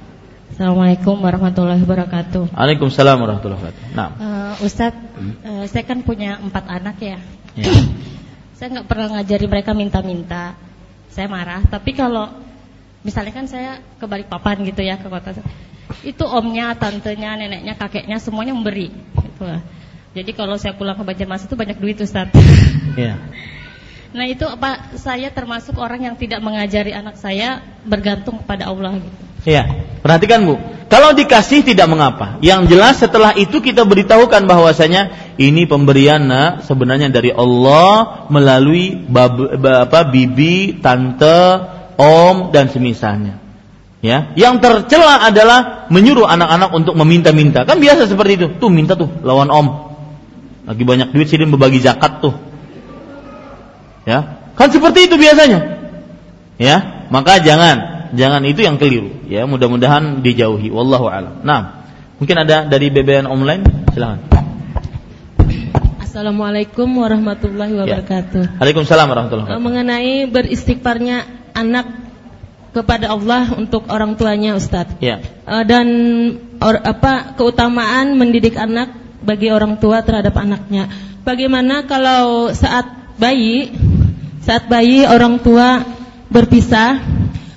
Assalamualaikum 0.52 1.20
warahmatullahi 1.20 1.82
wabarakatuh. 1.84 2.54
Waalaikumsalam 2.54 3.16
warahmatullahi 3.20 3.60
wabarakatuh. 3.60 3.92
Nah, 3.92 4.08
uh, 4.16 4.64
Ustadz, 4.64 4.96
uh, 5.44 5.64
saya 5.68 5.84
kan 5.84 6.00
punya 6.00 6.40
empat 6.40 6.64
anak 6.70 6.96
ya. 7.02 7.18
ya. 7.58 7.68
saya 8.56 8.72
nggak 8.72 8.88
pernah 8.88 9.20
ngajari 9.20 9.46
mereka 9.52 9.76
minta-minta 9.76 10.56
saya 11.12 11.28
marah 11.28 11.60
tapi 11.68 11.92
kalau 11.92 12.32
misalnya 13.04 13.32
kan 13.36 13.44
saya 13.44 13.84
ke 14.00 14.04
Balikpapan 14.08 14.64
gitu 14.64 14.80
ya 14.80 14.96
ke 14.96 15.12
kota 15.12 15.36
itu 16.02 16.24
omnya 16.24 16.72
tantenya 16.72 17.36
neneknya 17.36 17.76
kakeknya 17.76 18.16
semuanya 18.16 18.56
memberi 18.56 18.88
gitu 18.92 19.44
lah 19.44 19.60
jadi 20.16 20.32
kalau 20.32 20.56
saya 20.56 20.72
pulang 20.72 20.96
ke 20.96 21.04
Banjarmasin 21.04 21.52
itu 21.52 21.56
banyak 21.56 21.76
duit 21.76 22.00
Ustaz 22.00 22.32
yeah. 22.96 23.20
nah 24.16 24.24
itu 24.24 24.48
apa 24.48 24.96
saya 24.96 25.28
termasuk 25.28 25.76
orang 25.76 26.00
yang 26.00 26.16
tidak 26.16 26.40
mengajari 26.40 26.96
anak 26.96 27.20
saya 27.20 27.60
bergantung 27.84 28.40
kepada 28.40 28.72
Allah 28.72 28.96
gitu 28.96 29.26
Iya, 29.46 29.62
perhatikan 30.02 30.42
Bu. 30.42 30.58
Kalau 30.90 31.14
dikasih 31.14 31.62
tidak 31.62 31.86
mengapa. 31.86 32.42
Yang 32.42 32.74
jelas 32.74 32.98
setelah 32.98 33.30
itu 33.38 33.62
kita 33.62 33.86
beritahukan 33.86 34.42
bahwasanya 34.42 35.34
ini 35.38 35.70
pemberian 35.70 36.26
nak 36.26 36.66
sebenarnya 36.66 37.14
dari 37.14 37.30
Allah 37.30 38.26
melalui 38.26 38.98
bab, 39.06 39.38
apa 39.62 40.10
bibi, 40.10 40.82
tante, 40.82 41.62
om 41.94 42.50
dan 42.50 42.74
semisalnya. 42.74 43.38
Ya, 44.02 44.34
yang 44.34 44.58
tercela 44.58 45.22
adalah 45.22 45.86
menyuruh 45.94 46.26
anak-anak 46.26 46.70
untuk 46.74 46.94
meminta-minta. 46.98 47.62
Kan 47.62 47.78
biasa 47.78 48.10
seperti 48.10 48.32
itu. 48.38 48.46
Tuh 48.58 48.70
minta 48.70 48.98
tuh 48.98 49.10
lawan 49.22 49.50
om. 49.50 49.66
Lagi 50.66 50.82
banyak 50.82 51.14
duit 51.14 51.30
sini 51.30 51.46
berbagi 51.46 51.78
zakat 51.78 52.18
tuh. 52.18 52.34
Ya, 54.06 54.38
kan 54.54 54.70
seperti 54.70 55.10
itu 55.10 55.18
biasanya. 55.18 55.82
Ya, 56.62 57.06
maka 57.10 57.42
jangan 57.42 58.08
jangan 58.14 58.38
itu 58.46 58.62
yang 58.62 58.78
keliru. 58.78 59.10
Ya 59.26 59.50
mudah-mudahan 59.50 60.22
dijauhi. 60.22 60.70
Wallahu 60.70 61.10
alam. 61.10 61.42
Nah 61.42 61.90
mungkin 62.22 62.38
ada 62.38 62.70
dari 62.70 62.94
BBN 62.94 63.26
online? 63.26 63.66
Silakan. 63.90 64.22
Assalamualaikum 65.98 66.86
warahmatullahi 67.02 67.74
ya. 67.74 67.78
wabarakatuh. 67.82 68.42
Ya. 68.46 68.56
Waalaikumsalam 68.62 69.06
warahmatullahi 69.10 69.46
wabarakatuh. 69.50 69.66
mengenai 69.66 70.30
beristighfarnya 70.30 71.26
anak 71.52 71.86
kepada 72.72 73.10
Allah 73.10 73.58
untuk 73.58 73.90
orang 73.90 74.14
tuanya 74.14 74.54
Ustadz 74.54 75.02
ya. 75.02 75.18
Eh, 75.20 75.64
dan 75.66 75.86
or, 76.62 76.78
apa 76.78 77.34
keutamaan 77.34 78.14
mendidik 78.14 78.54
anak 78.54 78.94
bagi 79.26 79.50
orang 79.50 79.82
tua 79.82 80.06
terhadap 80.06 80.32
anaknya. 80.38 80.88
Bagaimana 81.26 81.84
kalau 81.90 82.54
saat 82.54 82.86
bayi 83.18 83.72
saat 84.46 84.70
bayi 84.70 85.02
orang 85.02 85.42
tua 85.42 85.82
berpisah 86.30 87.16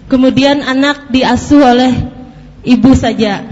Kemudian 0.09 0.65
anak 0.65 1.13
diasuh 1.13 1.61
oleh 1.61 1.93
ibu 2.65 2.97
saja. 2.97 3.45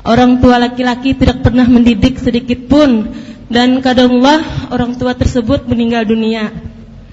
Orang 0.00 0.40
tua 0.40 0.56
laki-laki 0.56 1.12
tidak 1.12 1.44
pernah 1.44 1.68
mendidik 1.68 2.16
sedikit 2.16 2.64
pun 2.72 3.12
dan 3.52 3.84
kadanglah 3.84 4.40
orang 4.72 4.96
tua 4.96 5.12
tersebut 5.12 5.68
meninggal 5.68 6.08
dunia. 6.08 6.48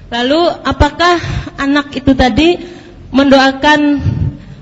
Lalu 0.08 0.40
apakah 0.64 1.20
anak 1.60 1.92
itu 2.00 2.16
tadi 2.16 2.64
mendoakan 3.12 3.80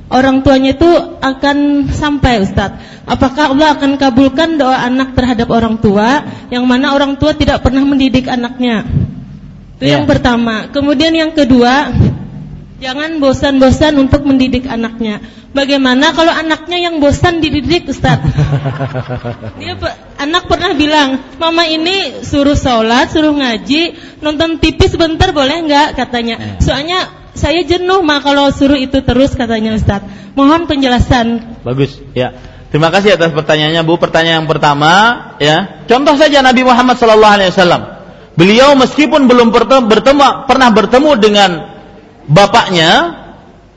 orang 0.10 0.42
tuanya 0.42 0.74
itu 0.74 0.90
akan 1.22 1.90
sampai 1.94 2.42
Ustadz. 2.42 3.06
Apakah 3.06 3.54
Allah 3.54 3.78
akan 3.78 3.94
kabulkan 3.98 4.58
doa 4.58 4.90
anak 4.90 5.14
terhadap 5.14 5.54
orang 5.54 5.78
tua 5.78 6.26
yang 6.50 6.66
mana 6.66 6.98
orang 6.98 7.14
tua 7.22 7.38
tidak 7.38 7.62
pernah 7.62 7.86
mendidik 7.86 8.26
anaknya? 8.26 8.86
Itu 9.80 9.88
ya. 9.88 10.04
yang 10.04 10.12
pertama. 10.12 10.68
Kemudian 10.68 11.16
yang 11.16 11.32
kedua, 11.32 11.88
jangan 12.84 13.16
bosan-bosan 13.24 13.96
untuk 13.96 14.28
mendidik 14.28 14.68
anaknya. 14.68 15.24
Bagaimana 15.56 16.12
kalau 16.12 16.36
anaknya 16.36 16.84
yang 16.84 17.00
bosan 17.00 17.40
dididik 17.40 17.88
Ustadz? 17.88 18.28
Dia 19.64 19.80
anak 20.20 20.52
pernah 20.52 20.76
bilang, 20.76 21.40
"Mama 21.40 21.64
ini 21.64 22.28
suruh 22.28 22.60
sholat, 22.60 23.10
suruh 23.16 23.32
ngaji, 23.32 23.96
nonton 24.20 24.60
TV 24.60 24.92
sebentar 24.92 25.32
boleh 25.32 25.64
nggak?" 25.64 25.96
katanya. 25.96 26.36
Ya. 26.36 26.48
Soalnya 26.60 27.00
saya 27.40 27.64
jenuh 27.64 28.04
mah 28.04 28.20
kalau 28.20 28.52
suruh 28.52 28.76
itu 28.76 29.00
terus 29.00 29.32
katanya 29.32 29.80
Ustaz. 29.80 30.04
Mohon 30.36 30.68
penjelasan. 30.68 31.56
Bagus, 31.64 32.04
ya. 32.12 32.36
Terima 32.70 32.92
kasih 32.92 33.16
atas 33.16 33.32
pertanyaannya 33.32 33.82
Bu. 33.88 33.96
Pertanyaan 33.96 34.44
yang 34.44 34.50
pertama, 34.52 34.92
ya. 35.40 35.88
Contoh 35.88 36.20
saja 36.20 36.44
Nabi 36.44 36.68
Muhammad 36.68 37.00
sallallahu 37.00 37.36
alaihi 37.40 37.50
wasallam. 37.56 37.99
Beliau 38.38 38.78
meskipun 38.78 39.26
belum 39.26 39.50
bertemu, 39.52 39.90
pernah 40.46 40.70
bertemu 40.72 41.12
dengan 41.18 41.52
bapaknya 42.30 43.18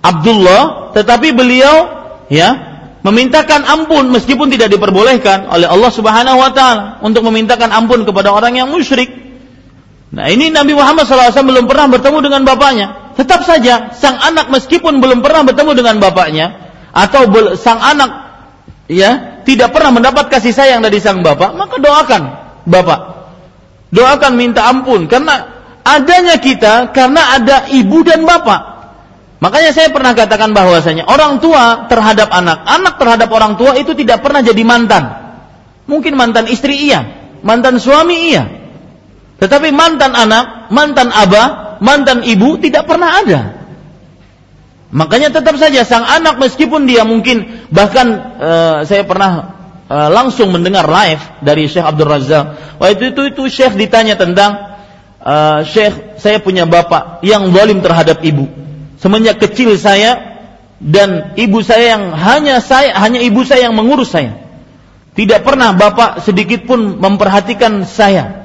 Abdullah, 0.02 0.92
tetapi 0.92 1.32
beliau 1.32 1.88
ya 2.28 2.72
memintakan 3.02 3.66
ampun 3.66 4.14
meskipun 4.14 4.50
tidak 4.50 4.70
diperbolehkan 4.70 5.50
oleh 5.50 5.66
Allah 5.66 5.90
Subhanahu 5.90 6.38
wa 6.38 6.50
taala 6.54 7.02
untuk 7.02 7.26
memintakan 7.26 7.70
ampun 7.74 8.06
kepada 8.06 8.30
orang 8.30 8.54
yang 8.54 8.70
musyrik. 8.70 9.10
Nah, 10.12 10.28
ini 10.28 10.52
Nabi 10.52 10.76
Muhammad 10.76 11.08
SAW 11.08 11.32
belum 11.32 11.64
pernah 11.64 11.88
bertemu 11.88 12.18
dengan 12.20 12.42
bapaknya. 12.44 13.16
Tetap 13.16 13.48
saja 13.48 13.92
sang 13.96 14.20
anak 14.20 14.52
meskipun 14.52 15.00
belum 15.00 15.24
pernah 15.24 15.44
bertemu 15.48 15.72
dengan 15.72 15.96
bapaknya 16.00 16.72
atau 16.92 17.28
sang 17.56 17.80
anak 17.80 18.10
ya 18.92 19.40
tidak 19.48 19.72
pernah 19.72 19.90
mendapat 19.90 20.28
kasih 20.28 20.52
sayang 20.52 20.84
dari 20.84 21.00
sang 21.00 21.24
bapak, 21.24 21.56
maka 21.56 21.80
doakan 21.80 22.22
bapak. 22.68 23.00
Doakan 23.92 24.40
minta 24.40 24.64
ampun 24.72 25.04
karena 25.04 25.52
adanya 25.84 26.40
kita 26.40 26.96
karena 26.96 27.36
ada 27.36 27.68
ibu 27.68 28.00
dan 28.00 28.24
bapak. 28.24 28.72
Makanya 29.42 29.74
saya 29.74 29.90
pernah 29.92 30.14
katakan 30.16 30.54
bahwasanya 30.54 31.04
orang 31.10 31.42
tua 31.42 31.90
terhadap 31.90 32.30
anak, 32.30 32.62
anak 32.62 32.94
terhadap 32.96 33.28
orang 33.34 33.58
tua 33.58 33.74
itu 33.76 33.92
tidak 33.92 34.24
pernah 34.24 34.40
jadi 34.40 34.62
mantan. 34.64 35.12
Mungkin 35.84 36.14
mantan 36.14 36.46
istri 36.46 36.78
iya, 36.88 37.04
mantan 37.42 37.76
suami 37.82 38.32
iya. 38.32 38.46
Tetapi 39.42 39.74
mantan 39.74 40.14
anak, 40.14 40.70
mantan 40.70 41.10
abah, 41.10 41.82
mantan 41.82 42.22
ibu 42.22 42.56
tidak 42.62 42.86
pernah 42.86 43.18
ada. 43.18 43.40
Makanya 44.94 45.34
tetap 45.34 45.58
saja 45.58 45.82
sang 45.82 46.06
anak 46.06 46.38
meskipun 46.38 46.86
dia 46.86 47.02
mungkin 47.02 47.66
bahkan 47.74 48.38
uh, 48.38 48.78
saya 48.86 49.02
pernah 49.02 49.61
uh, 49.92 50.08
langsung 50.08 50.48
mendengar 50.48 50.88
live 50.88 51.20
dari 51.44 51.68
Syekh 51.68 51.84
Abdul 51.84 52.08
Razak. 52.08 52.80
Waktu 52.80 53.12
itu 53.12 53.22
itu 53.28 53.42
Syekh 53.52 53.76
ditanya 53.76 54.16
tentang 54.16 54.80
uh, 55.20 55.60
Syekh 55.68 56.16
saya 56.16 56.40
punya 56.40 56.64
bapak 56.64 57.20
yang 57.20 57.52
zalim 57.52 57.84
terhadap 57.84 58.24
ibu. 58.24 58.48
Semenjak 58.96 59.42
kecil 59.44 59.76
saya 59.76 60.40
dan 60.80 61.36
ibu 61.36 61.60
saya 61.60 61.98
yang 61.98 62.04
hanya 62.16 62.56
saya 62.64 62.96
hanya 62.96 63.20
ibu 63.20 63.44
saya 63.44 63.68
yang 63.68 63.76
mengurus 63.76 64.16
saya. 64.16 64.40
Tidak 65.12 65.44
pernah 65.44 65.76
bapak 65.76 66.24
sedikit 66.24 66.64
pun 66.64 66.96
memperhatikan 66.96 67.84
saya. 67.84 68.40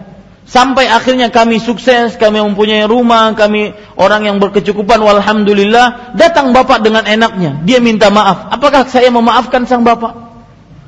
Sampai 0.48 0.88
akhirnya 0.88 1.28
kami 1.28 1.60
sukses, 1.60 2.16
kami 2.16 2.40
mempunyai 2.40 2.88
rumah, 2.88 3.36
kami 3.36 3.76
orang 4.00 4.32
yang 4.32 4.40
berkecukupan, 4.40 5.00
walhamdulillah. 5.00 6.16
Datang 6.16 6.56
bapak 6.56 6.84
dengan 6.88 7.04
enaknya, 7.04 7.64
dia 7.68 7.84
minta 7.84 8.08
maaf. 8.08 8.52
Apakah 8.52 8.88
saya 8.88 9.12
memaafkan 9.12 9.68
sang 9.68 9.84
bapak? 9.84 10.28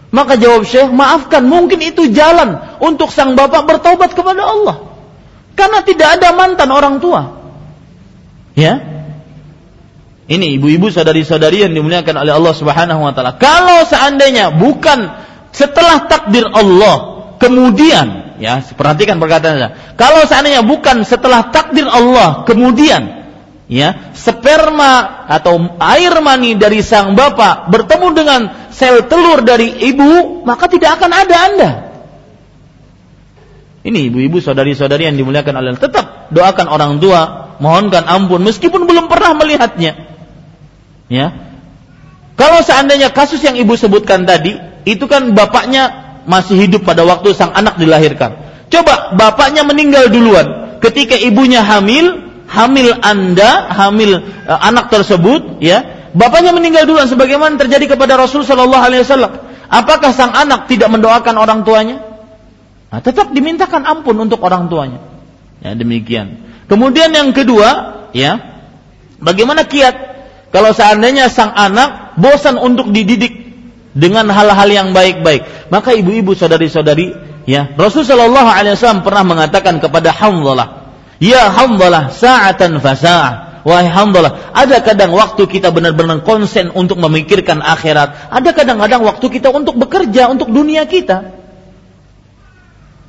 Maka 0.10 0.42
jawab 0.42 0.66
Syekh, 0.66 0.90
maafkan. 0.90 1.46
Mungkin 1.46 1.80
itu 1.86 2.10
jalan 2.10 2.78
untuk 2.82 3.14
sang 3.14 3.38
bapak 3.38 3.70
bertobat 3.70 4.18
kepada 4.18 4.42
Allah. 4.42 4.76
Karena 5.54 5.86
tidak 5.86 6.18
ada 6.18 6.34
mantan 6.34 6.70
orang 6.74 6.98
tua. 6.98 7.38
Ya. 8.58 8.80
Ini 10.30 10.62
ibu-ibu 10.62 10.94
saudari-saudari 10.94 11.66
yang 11.66 11.74
dimuliakan 11.74 12.22
oleh 12.22 12.34
Allah 12.34 12.54
Subhanahu 12.54 13.02
wa 13.02 13.14
taala. 13.14 13.38
Kalau 13.42 13.86
seandainya 13.86 14.54
bukan 14.54 15.10
setelah 15.50 16.06
takdir 16.06 16.46
Allah, 16.54 17.34
kemudian 17.42 18.30
Ya, 18.40 18.64
perhatikan 18.64 19.20
perkataannya. 19.20 20.00
Kalau 20.00 20.24
seandainya 20.24 20.64
bukan 20.64 21.04
setelah 21.04 21.52
takdir 21.52 21.84
Allah, 21.84 22.48
kemudian 22.48 23.19
ya, 23.70 24.12
sperma 24.18 25.24
atau 25.30 25.78
air 25.78 26.18
mani 26.20 26.58
dari 26.58 26.82
sang 26.82 27.14
bapak 27.14 27.70
bertemu 27.70 28.08
dengan 28.18 28.42
sel 28.74 29.06
telur 29.06 29.46
dari 29.46 29.70
ibu, 29.94 30.44
maka 30.44 30.66
tidak 30.66 31.00
akan 31.00 31.12
ada 31.14 31.36
Anda. 31.38 31.70
Ini 33.80 34.12
ibu-ibu 34.12 34.44
saudari-saudari 34.44 35.08
yang 35.08 35.16
dimuliakan 35.16 35.56
Allah. 35.56 35.80
Tetap 35.80 36.36
doakan 36.36 36.68
orang 36.68 37.00
tua, 37.00 37.56
mohonkan 37.64 38.04
ampun 38.04 38.44
meskipun 38.44 38.84
belum 38.84 39.08
pernah 39.08 39.32
melihatnya. 39.40 39.96
Ya. 41.08 41.28
Kalau 42.36 42.60
seandainya 42.60 43.16
kasus 43.16 43.40
yang 43.40 43.56
ibu 43.56 43.80
sebutkan 43.80 44.28
tadi, 44.28 44.60
itu 44.84 45.08
kan 45.08 45.32
bapaknya 45.32 46.10
masih 46.28 46.60
hidup 46.60 46.84
pada 46.84 47.08
waktu 47.08 47.32
sang 47.32 47.56
anak 47.56 47.80
dilahirkan. 47.80 48.36
Coba 48.70 49.16
bapaknya 49.16 49.66
meninggal 49.66 50.12
duluan. 50.12 50.78
Ketika 50.80 51.18
ibunya 51.18 51.64
hamil, 51.64 52.29
hamil 52.50 52.98
Anda, 53.00 53.70
hamil 53.70 54.18
uh, 54.50 54.60
anak 54.60 54.90
tersebut, 54.90 55.62
ya, 55.62 56.10
bapaknya 56.18 56.52
meninggal 56.52 56.90
duluan 56.90 57.06
sebagaimana 57.06 57.56
terjadi 57.62 57.96
kepada 57.96 58.18
Rasul 58.18 58.42
Shallallahu 58.42 58.84
Alaihi 58.84 59.06
Wasallam. 59.06 59.34
Apakah 59.70 60.10
sang 60.12 60.34
anak 60.34 60.66
tidak 60.66 60.90
mendoakan 60.90 61.36
orang 61.38 61.62
tuanya? 61.62 62.02
Nah, 62.90 63.00
tetap 63.06 63.30
dimintakan 63.30 63.86
ampun 63.86 64.18
untuk 64.18 64.42
orang 64.42 64.66
tuanya. 64.66 64.98
Ya, 65.62 65.78
demikian. 65.78 66.42
Kemudian 66.66 67.14
yang 67.14 67.30
kedua, 67.38 68.02
ya, 68.18 68.42
bagaimana 69.22 69.70
kiat 69.70 70.10
kalau 70.50 70.74
seandainya 70.74 71.30
sang 71.30 71.54
anak 71.54 72.18
bosan 72.18 72.58
untuk 72.58 72.90
dididik 72.90 73.50
dengan 73.94 74.30
hal-hal 74.34 74.70
yang 74.70 74.90
baik-baik. 74.94 75.70
Maka 75.70 75.94
ibu-ibu 75.94 76.34
saudari-saudari, 76.34 77.14
ya, 77.46 77.70
Rasulullah 77.78 78.26
Shallallahu 78.26 78.50
alaihi 78.50 78.74
wasallam 78.74 79.02
pernah 79.06 79.24
mengatakan 79.26 79.78
kepada 79.78 80.10
Hamdalah, 80.10 80.79
"Ya 81.20 81.52
Hamdalah, 81.52 82.12
sa'atan 82.12 82.80
fasa'ah." 82.80 83.50
Wahai 83.68 83.92
Hamdalah, 83.92 84.56
ada 84.56 84.80
kadang 84.80 85.12
waktu 85.12 85.44
kita 85.44 85.76
benar-benar 85.76 86.24
konsen 86.24 86.72
untuk 86.72 86.96
memikirkan 86.96 87.60
akhirat, 87.60 88.32
ada 88.32 88.50
kadang-kadang 88.56 89.04
waktu 89.04 89.28
kita 89.28 89.52
untuk 89.52 89.76
bekerja 89.76 90.32
untuk 90.32 90.48
dunia 90.48 90.88
kita. 90.88 91.38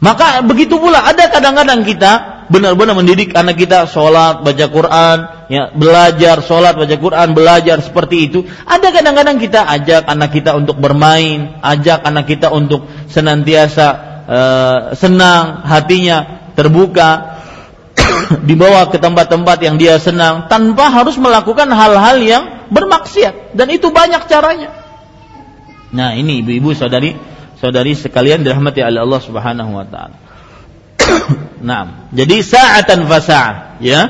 Maka 0.00 0.40
begitu 0.42 0.80
pula 0.80 1.04
ada 1.04 1.28
kadang-kadang 1.28 1.84
kita 1.84 2.40
benar-benar 2.50 2.98
mendidik 2.98 3.36
anak 3.36 3.60
kita 3.60 3.86
sholat, 3.86 4.42
baca 4.42 4.66
Quran, 4.66 5.18
ya 5.52 5.70
belajar 5.70 6.42
sholat, 6.42 6.74
baca 6.74 6.96
Quran, 6.98 7.36
belajar 7.36 7.78
seperti 7.84 8.16
itu. 8.26 8.42
Ada 8.64 8.90
kadang-kadang 8.90 9.38
kita 9.38 9.60
ajak 9.60 10.08
anak 10.08 10.34
kita 10.34 10.56
untuk 10.58 10.82
bermain, 10.82 11.62
ajak 11.62 12.02
anak 12.02 12.26
kita 12.26 12.50
untuk 12.50 12.88
senantiasa 13.12 13.86
uh, 14.26 14.78
senang, 14.96 15.62
hatinya 15.68 16.50
terbuka, 16.58 17.39
dibawa 18.48 18.86
ke 18.90 18.98
tempat-tempat 19.02 19.58
yang 19.58 19.76
dia 19.76 19.98
senang 19.98 20.46
tanpa 20.46 20.90
harus 20.90 21.18
melakukan 21.18 21.66
hal-hal 21.70 22.16
yang 22.22 22.44
bermaksiat 22.70 23.58
dan 23.58 23.66
itu 23.74 23.90
banyak 23.90 24.22
caranya. 24.30 24.70
Nah, 25.90 26.14
ini 26.14 26.46
ibu-ibu 26.46 26.70
saudari 26.70 27.18
saudari 27.58 27.98
sekalian 27.98 28.46
dirahmati 28.46 28.78
oleh 28.86 29.02
Allah 29.02 29.20
Subhanahu 29.20 29.70
wa 29.74 29.86
taala. 29.86 30.16
nah, 31.68 32.08
jadi 32.14 32.38
sa'atan 32.38 33.10
fasa'ah, 33.10 33.82
ya. 33.82 34.00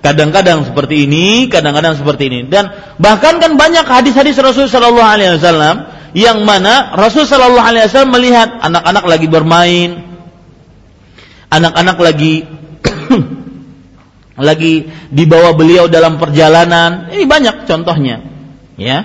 Kadang-kadang 0.00 0.62
seperti 0.62 1.10
ini, 1.10 1.50
kadang-kadang 1.50 1.98
seperti 1.98 2.30
ini. 2.30 2.38
Dan 2.46 2.70
bahkan 3.02 3.42
kan 3.42 3.58
banyak 3.58 3.82
hadis-hadis 3.82 4.38
Rasul 4.38 4.70
sallallahu 4.70 5.02
alaihi 5.02 5.34
wasallam 5.34 5.90
yang 6.14 6.46
mana 6.46 6.94
Rasul 6.94 7.26
sallallahu 7.26 7.66
alaihi 7.66 7.90
wasallam 7.90 8.14
melihat 8.14 8.54
anak-anak 8.62 9.04
lagi 9.04 9.26
bermain, 9.26 9.90
anak-anak 11.50 11.98
lagi 11.98 12.46
lagi 14.36 14.88
dibawa 15.08 15.56
beliau 15.56 15.88
dalam 15.88 16.20
perjalanan. 16.20 17.12
Ini 17.12 17.24
banyak 17.24 17.56
contohnya. 17.64 18.16
Ya. 18.76 18.98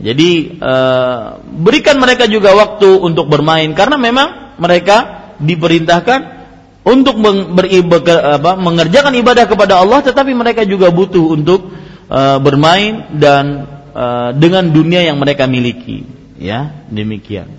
Jadi 0.00 0.56
uh, 0.56 1.44
berikan 1.44 2.00
mereka 2.00 2.24
juga 2.24 2.56
waktu 2.56 2.88
untuk 3.04 3.28
bermain 3.28 3.68
karena 3.76 4.00
memang 4.00 4.56
mereka 4.56 5.28
diperintahkan 5.36 6.40
untuk 6.80 7.20
apa, 7.20 8.56
mengerjakan 8.56 9.12
ibadah 9.20 9.44
kepada 9.44 9.76
Allah 9.76 10.00
tetapi 10.00 10.32
mereka 10.32 10.64
juga 10.64 10.88
butuh 10.88 11.36
untuk 11.36 11.68
uh, 12.08 12.40
bermain 12.40 13.12
dan 13.20 13.68
uh, 13.92 14.32
dengan 14.32 14.72
dunia 14.72 15.04
yang 15.04 15.20
mereka 15.20 15.44
miliki 15.44 16.08
ya 16.40 16.88
demikian 16.88 17.52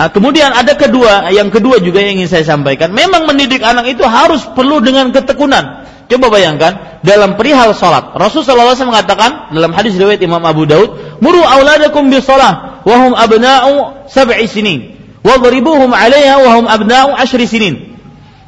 nah, 0.00 0.08
kemudian 0.08 0.56
ada 0.56 0.72
kedua 0.80 1.28
yang 1.28 1.52
kedua 1.52 1.76
juga 1.84 2.00
yang 2.00 2.16
ingin 2.16 2.32
saya 2.32 2.48
sampaikan 2.48 2.96
memang 2.96 3.28
mendidik 3.28 3.60
anak 3.60 3.92
itu 3.92 4.00
harus 4.08 4.40
perlu 4.56 4.80
dengan 4.80 5.12
ketekunan 5.12 5.84
coba 6.10 6.26
bayangkan 6.26 7.00
dalam 7.06 7.38
perihal 7.38 7.70
salat. 7.72 8.12
Rasulullah 8.18 8.74
SAW 8.74 8.90
mengatakan 8.90 9.54
dalam 9.54 9.70
hadis 9.70 9.94
riwayat 9.94 10.18
Imam 10.20 10.42
Abu 10.42 10.66
Daud, 10.66 11.22
"Muru 11.22 11.40
auladakum 11.40 12.10
bis 12.10 12.26
salah 12.26 12.82
wa 12.82 12.96
hum 13.06 13.12
abna'u 13.14 14.04
sab'i 14.10 14.44
sinin, 14.50 14.98
wadribuhum 15.22 15.94
'alaiha 15.94 16.36
wa 16.42 16.50
hum 16.58 16.66
abna'u 16.66 17.14
ashri 17.14 17.46
sinin." 17.46 17.96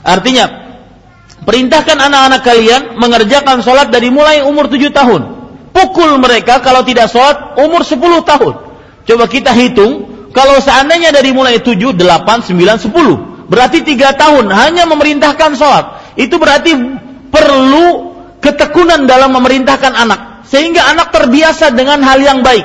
Artinya, 0.02 0.50
perintahkan 1.46 1.96
anak-anak 1.96 2.42
kalian 2.42 2.82
mengerjakan 2.98 3.62
salat 3.62 3.94
dari 3.94 4.10
mulai 4.10 4.42
umur 4.42 4.66
7 4.66 4.90
tahun. 4.90 5.22
Pukul 5.72 6.20
mereka 6.20 6.60
kalau 6.60 6.84
tidak 6.84 7.08
salat 7.08 7.56
umur 7.56 7.86
10 7.86 8.26
tahun. 8.26 8.54
Coba 9.06 9.24
kita 9.30 9.54
hitung, 9.56 10.11
kalau 10.32 10.56
seandainya 10.64 11.12
dari 11.12 11.30
mulai 11.36 11.60
7, 11.60 11.92
8, 11.92 12.48
9, 12.48 12.88
10, 12.88 13.52
berarti 13.52 13.84
3 13.84 14.16
tahun 14.16 14.48
hanya 14.48 14.88
memerintahkan 14.88 15.52
sholat. 15.60 16.16
Itu 16.16 16.40
berarti 16.40 16.72
perlu 17.28 18.16
ketekunan 18.40 19.04
dalam 19.04 19.36
memerintahkan 19.36 19.92
anak. 19.92 20.20
Sehingga 20.48 20.88
anak 20.88 21.12
terbiasa 21.12 21.76
dengan 21.76 22.00
hal 22.00 22.20
yang 22.24 22.40
baik. 22.40 22.64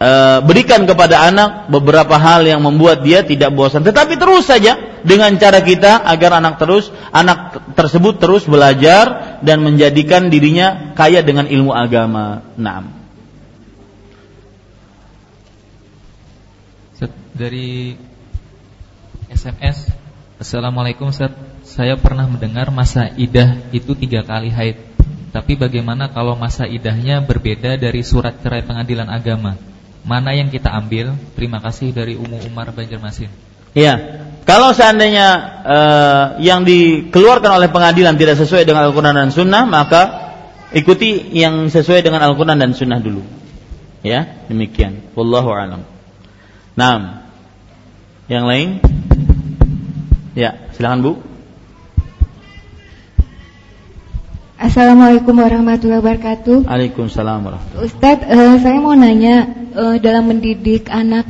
e, 0.05 0.10
berikan 0.44 0.85
kepada 0.85 1.24
anak 1.24 1.72
beberapa 1.72 2.20
hal 2.20 2.44
yang 2.44 2.60
membuat 2.60 3.01
dia 3.01 3.24
tidak 3.24 3.56
bosan. 3.56 3.81
Tetapi 3.81 4.20
terus 4.20 4.44
saja 4.44 5.01
dengan 5.01 5.32
cara 5.40 5.64
kita 5.64 6.05
agar 6.05 6.40
anak 6.40 6.60
terus 6.60 6.93
anak 7.09 7.72
tersebut 7.72 8.20
terus 8.20 8.44
belajar 8.44 9.40
dan 9.40 9.64
menjadikan 9.64 10.28
dirinya 10.28 10.93
kaya 10.93 11.24
dengan 11.24 11.48
ilmu 11.48 11.72
agama. 11.72 12.44
Nah. 12.60 13.02
Dari 17.35 17.98
SMS 19.26 19.90
Assalamualaikum 20.39 21.10
Ustaz 21.10 21.35
Saya 21.66 21.98
pernah 21.98 22.31
mendengar 22.31 22.70
masa 22.70 23.10
idah 23.18 23.59
itu 23.74 23.98
tiga 23.98 24.22
kali 24.22 24.55
haid 24.55 24.78
Tapi 25.35 25.59
bagaimana 25.59 26.14
kalau 26.14 26.39
masa 26.39 26.70
idahnya 26.70 27.26
berbeda 27.26 27.74
dari 27.74 28.06
surat 28.06 28.39
cerai 28.39 28.62
pengadilan 28.62 29.10
agama 29.10 29.59
mana 30.05 30.36
yang 30.36 30.52
kita 30.52 30.68
ambil? 30.68 31.16
Terima 31.35 31.59
kasih 31.64 31.90
dari 31.97 32.14
Umu 32.14 32.36
Umar 32.44 32.70
Banjarmasin. 32.70 33.32
Iya. 33.74 34.22
Kalau 34.44 34.76
seandainya 34.76 35.28
uh, 35.64 36.26
yang 36.39 36.68
dikeluarkan 36.68 37.59
oleh 37.59 37.72
pengadilan 37.72 38.12
tidak 38.20 38.36
sesuai 38.36 38.68
dengan 38.68 38.85
Al-Quran 38.85 39.16
dan 39.16 39.32
Sunnah, 39.32 39.64
maka 39.64 40.02
ikuti 40.76 41.32
yang 41.32 41.72
sesuai 41.72 42.05
dengan 42.05 42.20
Al-Quran 42.20 42.60
dan 42.60 42.76
Sunnah 42.76 43.01
dulu. 43.01 43.24
Ya, 44.05 44.44
demikian. 44.52 45.01
Wallahu 45.16 45.48
a'lam. 45.48 45.89
Nah, 46.76 47.24
yang 48.28 48.44
lain? 48.44 48.85
Ya, 50.36 50.68
silakan 50.76 51.01
Bu. 51.01 51.12
Assalamualaikum 54.64 55.36
warahmatullahi 55.36 56.00
wabarakatuh. 56.00 56.64
Waalaikumsalam 56.64 57.44
warahmatullahi 57.44 57.84
Ustadz, 57.84 58.24
uh, 58.24 58.56
saya 58.64 58.80
mau 58.80 58.96
nanya 58.96 59.44
uh, 59.76 60.00
dalam 60.00 60.24
mendidik 60.32 60.88
anak 60.88 61.28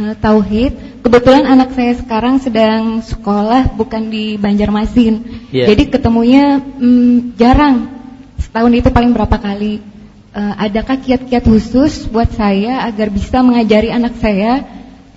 uh, 0.00 0.16
tauhid, 0.16 1.04
kebetulan 1.04 1.44
anak 1.44 1.76
saya 1.76 1.92
sekarang 1.92 2.40
sedang 2.40 3.04
sekolah 3.04 3.76
bukan 3.76 4.08
di 4.08 4.40
Banjarmasin, 4.40 5.44
yeah. 5.52 5.68
jadi 5.68 5.92
ketemunya 5.92 6.64
um, 6.80 7.36
jarang. 7.36 7.92
Setahun 8.40 8.72
itu 8.72 8.88
paling 8.88 9.12
berapa 9.12 9.36
kali? 9.36 9.84
Uh, 10.32 10.56
adakah 10.56 10.96
kiat-kiat 11.04 11.44
khusus 11.44 12.08
buat 12.08 12.32
saya 12.32 12.80
agar 12.88 13.12
bisa 13.12 13.44
mengajari 13.44 13.92
anak 13.92 14.16
saya 14.24 14.64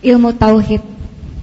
ilmu 0.03 0.35
tauhid? 0.35 0.83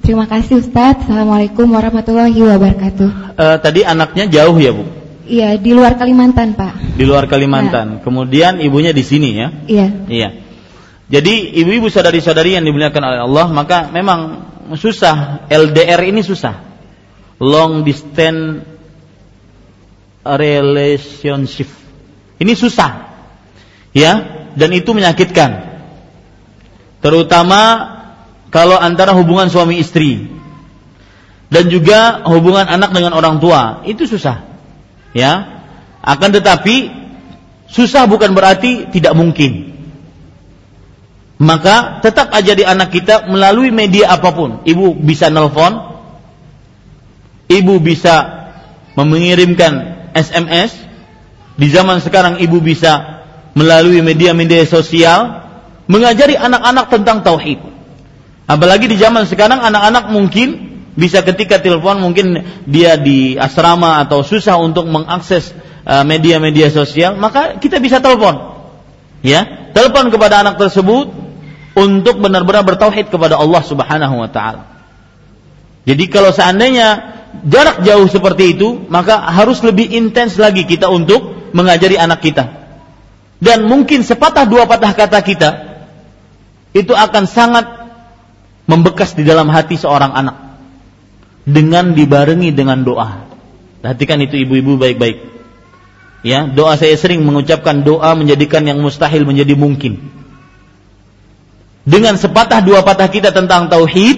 Terima 0.04 0.28
kasih 0.28 0.60
Ustadz. 0.60 1.08
Assalamualaikum 1.08 1.64
warahmatullahi 1.64 2.36
wabarakatuh. 2.44 3.40
Uh, 3.40 3.56
tadi 3.56 3.88
anaknya 3.88 4.28
jauh 4.28 4.60
ya 4.60 4.76
Bu? 4.76 5.03
Iya, 5.24 5.56
di 5.56 5.72
luar 5.72 5.96
Kalimantan, 5.96 6.52
Pak. 6.52 7.00
Di 7.00 7.04
luar 7.08 7.24
Kalimantan. 7.24 7.86
Ya. 7.96 8.00
Kemudian 8.04 8.60
ibunya 8.60 8.92
di 8.92 9.00
sini 9.00 9.32
ya? 9.32 9.48
Iya. 9.64 9.88
Iya. 10.04 10.28
Jadi 11.08 11.56
ibu-ibu 11.64 11.88
saudari-saudari 11.88 12.56
yang 12.56 12.64
dimuliakan 12.64 13.02
oleh 13.04 13.20
Allah, 13.24 13.46
maka 13.48 13.88
memang 13.88 14.44
susah 14.76 15.48
LDR 15.48 16.00
ini 16.04 16.20
susah. 16.20 16.60
Long 17.40 17.84
distance 17.84 18.68
relationship. 20.24 21.68
Ini 22.40 22.52
susah. 22.52 23.16
Ya, 23.96 24.12
dan 24.56 24.70
itu 24.76 24.92
menyakitkan. 24.92 25.72
Terutama 27.00 27.60
kalau 28.52 28.76
antara 28.76 29.16
hubungan 29.16 29.48
suami 29.48 29.80
istri 29.80 30.28
dan 31.48 31.68
juga 31.68 32.24
hubungan 32.28 32.64
anak 32.68 32.92
dengan 32.92 33.12
orang 33.16 33.40
tua, 33.40 33.84
itu 33.84 34.08
susah 34.08 34.53
ya. 35.16 35.62
Akan 36.04 36.34
tetapi 36.34 36.92
susah 37.70 38.04
bukan 38.04 38.36
berarti 38.36 38.92
tidak 38.92 39.16
mungkin. 39.16 39.72
Maka 41.40 42.04
tetap 42.04 42.30
aja 42.30 42.52
di 42.52 42.62
anak 42.62 42.92
kita 42.92 43.26
melalui 43.26 43.72
media 43.72 44.12
apa 44.12 44.30
pun. 44.36 44.60
Ibu 44.68 45.00
bisa 45.00 45.32
nelpon 45.32 45.94
ibu 47.48 47.80
bisa 47.80 48.46
mengirimkan 48.94 50.06
SMS 50.14 50.76
di 51.54 51.66
zaman 51.70 52.02
sekarang 52.02 52.40
ibu 52.40 52.58
bisa 52.62 53.22
melalui 53.54 54.02
media-media 54.02 54.66
sosial 54.66 55.44
mengajari 55.86 56.34
anak-anak 56.34 56.90
tentang 56.90 57.22
tauhid. 57.22 57.60
Apalagi 58.44 58.90
di 58.90 58.96
zaman 58.98 59.24
sekarang 59.24 59.62
anak-anak 59.62 60.10
mungkin 60.10 60.73
bisa 60.94 61.26
ketika 61.26 61.58
telepon 61.58 61.98
mungkin 61.98 62.38
dia 62.70 62.94
di 62.94 63.34
asrama 63.34 63.98
atau 64.06 64.22
susah 64.22 64.54
untuk 64.62 64.86
mengakses 64.86 65.50
uh, 65.82 66.06
media-media 66.06 66.70
sosial, 66.70 67.18
maka 67.18 67.58
kita 67.58 67.82
bisa 67.82 67.98
telepon. 67.98 68.54
Ya, 69.24 69.70
telepon 69.74 70.14
kepada 70.14 70.46
anak 70.46 70.60
tersebut 70.60 71.10
untuk 71.74 72.22
benar-benar 72.22 72.62
bertauhid 72.62 73.10
kepada 73.10 73.34
Allah 73.34 73.62
Subhanahu 73.66 74.22
wa 74.22 74.30
taala. 74.30 74.62
Jadi 75.82 76.04
kalau 76.06 76.30
seandainya 76.30 76.88
jarak 77.42 77.82
jauh 77.82 78.06
seperti 78.06 78.54
itu, 78.54 78.86
maka 78.86 79.18
harus 79.34 79.58
lebih 79.66 79.90
intens 79.90 80.38
lagi 80.38 80.62
kita 80.62 80.86
untuk 80.86 81.50
mengajari 81.50 81.98
anak 81.98 82.22
kita. 82.22 82.44
Dan 83.42 83.66
mungkin 83.66 84.06
sepatah 84.06 84.46
dua 84.46 84.70
patah 84.70 84.94
kata 84.94 85.18
kita 85.20 85.50
itu 86.70 86.94
akan 86.94 87.26
sangat 87.26 87.66
membekas 88.70 89.12
di 89.18 89.26
dalam 89.26 89.50
hati 89.50 89.76
seorang 89.76 90.14
anak 90.14 90.43
dengan 91.44 91.92
dibarengi 91.92 92.50
dengan 92.52 92.82
doa. 92.82 93.28
Perhatikan 93.84 94.20
itu 94.24 94.40
ibu-ibu 94.40 94.80
baik-baik. 94.80 95.32
Ya, 96.24 96.48
doa 96.48 96.80
saya 96.80 96.96
sering 96.96 97.20
mengucapkan 97.20 97.84
doa 97.84 98.16
menjadikan 98.16 98.64
yang 98.64 98.80
mustahil 98.80 99.28
menjadi 99.28 99.52
mungkin. 99.52 100.00
Dengan 101.84 102.16
sepatah 102.16 102.64
dua 102.64 102.80
patah 102.80 103.12
kita 103.12 103.28
tentang 103.28 103.68
tauhid, 103.68 104.16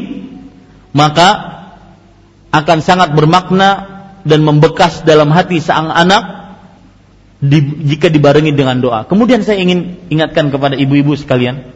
maka 0.94 1.28
akan 2.54 2.78
sangat 2.78 3.10
bermakna 3.10 3.96
dan 4.22 4.46
membekas 4.46 5.02
dalam 5.02 5.34
hati 5.34 5.58
sang 5.58 5.90
anak 5.90 6.54
di, 7.42 7.58
jika 7.90 8.06
dibarengi 8.06 8.54
dengan 8.54 8.78
doa. 8.78 9.02
Kemudian 9.02 9.42
saya 9.42 9.58
ingin 9.58 9.98
ingatkan 10.06 10.54
kepada 10.54 10.78
ibu-ibu 10.78 11.18
sekalian, 11.18 11.74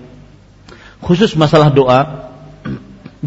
khusus 1.02 1.34
masalah 1.34 1.74
doa, 1.74 2.30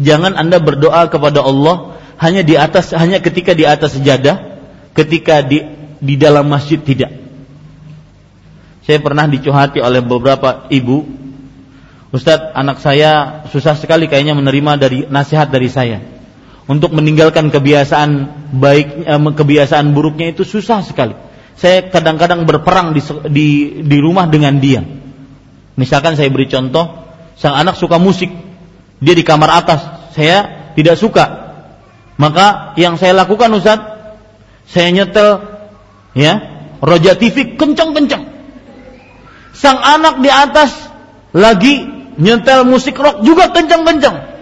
jangan 0.08 0.40
anda 0.40 0.56
berdoa 0.56 1.12
kepada 1.12 1.44
Allah 1.44 2.00
hanya 2.18 2.42
di 2.46 2.54
atas 2.54 2.94
hanya 2.94 3.18
ketika 3.18 3.52
di 3.54 3.66
atas 3.66 3.98
sejadah, 3.98 4.60
ketika 4.94 5.42
di 5.42 5.62
di 5.98 6.14
dalam 6.14 6.46
masjid 6.46 6.78
tidak. 6.78 7.10
Saya 8.84 9.00
pernah 9.00 9.24
dicuhati 9.24 9.80
oleh 9.80 10.04
beberapa 10.04 10.68
ibu, 10.68 11.08
Ustadz 12.12 12.52
anak 12.54 12.78
saya 12.84 13.42
susah 13.48 13.74
sekali 13.74 14.06
kayaknya 14.06 14.36
menerima 14.36 14.72
dari 14.78 14.98
nasihat 15.08 15.48
dari 15.50 15.66
saya. 15.66 15.98
Untuk 16.64 16.96
meninggalkan 16.96 17.52
kebiasaan 17.52 18.10
baik 18.56 18.88
eh, 19.04 19.20
kebiasaan 19.20 19.92
buruknya 19.92 20.32
itu 20.32 20.46
susah 20.46 20.80
sekali. 20.84 21.12
Saya 21.54 21.86
kadang-kadang 21.90 22.46
berperang 22.48 22.96
di, 22.96 23.02
di 23.30 23.48
di 23.84 23.98
rumah 24.00 24.30
dengan 24.30 24.56
dia. 24.62 24.80
Misalkan 25.74 26.14
saya 26.14 26.30
beri 26.30 26.46
contoh, 26.46 27.04
sang 27.34 27.58
anak 27.58 27.74
suka 27.74 27.98
musik, 27.98 28.30
dia 29.02 29.14
di 29.14 29.26
kamar 29.26 29.50
atas, 29.64 29.80
saya 30.14 30.70
tidak 30.78 30.96
suka. 30.96 31.43
Maka 32.14 32.78
yang 32.78 32.94
saya 32.94 33.12
lakukan 33.26 33.50
Ustaz, 33.58 33.80
saya 34.70 34.90
nyetel 34.94 35.42
ya 36.14 36.40
Roja 36.80 37.18
TV 37.18 37.58
kencang-kencang 37.58 38.34
sang 39.54 39.78
anak 39.78 40.18
di 40.20 40.30
atas 40.30 40.74
lagi 41.34 41.86
nyetel 42.18 42.66
musik 42.66 42.98
rock 42.98 43.22
juga 43.22 43.50
kencang-kencang 43.54 44.34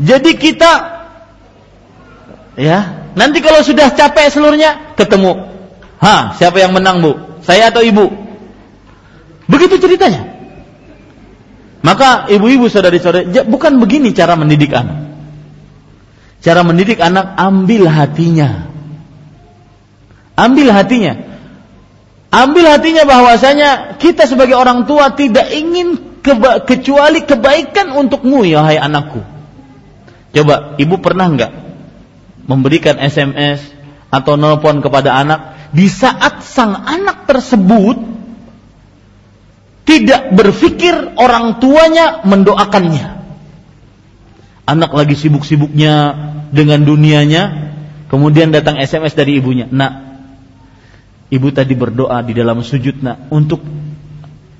jadi 0.00 0.30
kita 0.36 0.72
ya 2.56 2.78
nanti 3.14 3.38
kalau 3.44 3.60
sudah 3.60 3.92
capek 3.92 4.32
seluruhnya 4.32 4.96
ketemu. 4.98 5.52
Ha 6.02 6.34
siapa 6.34 6.58
yang 6.58 6.74
menang 6.74 6.98
bu? 6.98 7.12
Saya 7.46 7.70
atau 7.70 7.84
ibu? 7.84 8.10
Begitu 9.46 9.78
ceritanya. 9.78 10.26
Maka 11.82 12.26
ibu-ibu 12.30 12.66
saudari-saudari 12.66 13.30
bukan 13.46 13.78
begini 13.78 14.10
cara 14.10 14.34
mendidik 14.34 14.74
anak 14.74 15.11
cara 16.42 16.60
mendidik 16.66 16.98
anak 16.98 17.38
ambil 17.38 17.86
hatinya 17.86 18.72
Ambil 20.42 20.72
hatinya. 20.72 21.14
Ambil 22.32 22.64
hatinya 22.64 23.04
bahwasanya 23.04 24.00
kita 24.00 24.24
sebagai 24.24 24.56
orang 24.56 24.88
tua 24.88 25.12
tidak 25.12 25.52
ingin 25.52 26.18
keba 26.24 26.64
kecuali 26.64 27.22
kebaikan 27.28 27.92
untukmu 27.92 28.40
ya 28.48 28.64
hai 28.64 28.80
anakku. 28.80 29.20
Coba 30.32 30.80
ibu 30.80 30.96
pernah 30.96 31.28
nggak 31.28 31.52
memberikan 32.48 32.96
SMS 32.96 33.60
atau 34.08 34.40
nelpon 34.40 34.80
kepada 34.80 35.12
anak 35.12 35.40
di 35.76 35.92
saat 35.92 36.40
sang 36.40 36.72
anak 36.88 37.28
tersebut 37.28 38.00
tidak 39.84 40.32
berpikir 40.32 41.20
orang 41.20 41.60
tuanya 41.60 42.24
mendoakannya. 42.24 43.21
Anak 44.62 44.94
lagi 44.94 45.18
sibuk-sibuknya 45.18 46.14
dengan 46.54 46.86
dunianya, 46.86 47.74
kemudian 48.06 48.54
datang 48.54 48.78
SMS 48.78 49.18
dari 49.18 49.42
ibunya. 49.42 49.66
Nak, 49.66 50.12
Ibu 51.32 51.48
tadi 51.48 51.72
berdoa 51.72 52.20
di 52.20 52.36
dalam 52.36 52.60
sujud 52.60 53.00
nak 53.00 53.32
untuk 53.32 53.64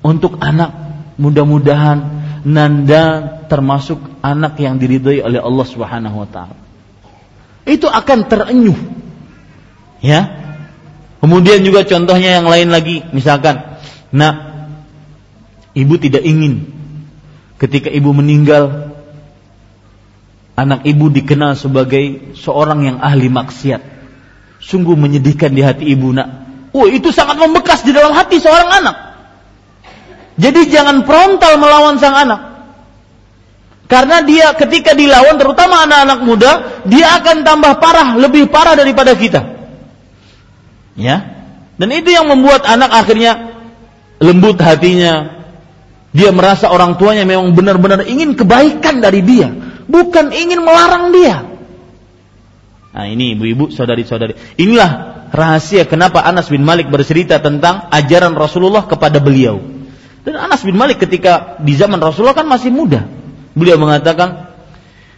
untuk 0.01 0.41
anak 0.41 0.73
mudah-mudahan 1.21 1.97
nanda 2.49 3.29
termasuk 3.45 4.01
anak 4.25 4.57
yang 4.57 4.81
diridhoi 4.81 5.21
oleh 5.21 5.37
Allah 5.37 5.67
Subhanahu 5.69 6.25
wa 6.25 6.25
taala. 6.25 6.57
Itu 7.69 7.85
akan 7.85 8.25
terenyuh. 8.25 8.79
Ya. 10.01 10.41
Kemudian 11.21 11.61
juga 11.61 11.85
contohnya 11.85 12.41
yang 12.41 12.49
lain 12.49 12.73
lagi, 12.73 13.05
misalkan, 13.15 13.79
nak 14.09 14.67
ibu 15.77 15.95
tidak 16.01 16.25
ingin 16.25 16.73
ketika 17.61 17.87
ibu 17.87 18.11
meninggal 18.11 18.92
anak 20.53 20.85
ibu 20.85 21.09
dikenal 21.09 21.57
sebagai 21.57 22.35
seorang 22.37 22.85
yang 22.85 22.97
ahli 23.01 23.29
maksiat. 23.29 23.81
Sungguh 24.63 24.95
menyedihkan 24.95 25.51
di 25.51 25.59
hati 25.59 25.91
ibu 25.91 26.15
nak 26.15 26.43
Oh, 26.73 26.89
itu 26.89 27.13
sangat 27.13 27.37
membekas 27.37 27.85
di 27.85 27.93
dalam 27.93 28.17
hati 28.17 28.41
seorang 28.41 28.81
anak. 28.81 28.95
Jadi 30.41 30.73
jangan 30.73 31.05
frontal 31.05 31.61
melawan 31.61 32.01
sang 32.01 32.17
anak. 32.17 32.41
Karena 33.85 34.25
dia 34.25 34.57
ketika 34.57 34.97
dilawan 34.97 35.37
terutama 35.37 35.85
anak-anak 35.85 36.19
muda, 36.25 36.51
dia 36.89 37.13
akan 37.21 37.45
tambah 37.45 37.77
parah, 37.77 38.17
lebih 38.17 38.49
parah 38.49 38.73
daripada 38.73 39.13
kita. 39.13 39.45
Ya. 40.97 41.45
Dan 41.77 41.93
itu 41.93 42.09
yang 42.09 42.25
membuat 42.25 42.65
anak 42.65 42.89
akhirnya 42.89 43.53
lembut 44.17 44.57
hatinya. 44.57 45.45
Dia 46.09 46.33
merasa 46.33 46.73
orang 46.73 46.97
tuanya 46.97 47.21
memang 47.25 47.53
benar-benar 47.53 48.05
ingin 48.09 48.33
kebaikan 48.33 49.01
dari 49.01 49.21
dia, 49.21 49.49
bukan 49.87 50.31
ingin 50.31 50.63
melarang 50.63 51.11
dia. 51.11 51.53
Nah, 52.93 53.05
ini 53.09 53.33
ibu-ibu, 53.33 53.73
saudari-saudari. 53.73 54.37
Inilah 54.61 55.25
rahasia 55.33 55.89
kenapa 55.89 56.21
Anas 56.21 56.45
bin 56.53 56.61
Malik 56.61 56.93
bercerita 56.93 57.41
tentang 57.41 57.89
ajaran 57.89 58.37
Rasulullah 58.37 58.85
kepada 58.85 59.17
beliau. 59.17 59.57
Dan 60.21 60.37
Anas 60.37 60.61
bin 60.61 60.77
Malik 60.77 61.01
ketika 61.01 61.57
di 61.59 61.73
zaman 61.73 61.97
Rasulullah 61.97 62.37
kan 62.37 62.45
masih 62.45 62.69
muda. 62.69 63.09
Beliau 63.57 63.81
mengatakan, 63.81 64.53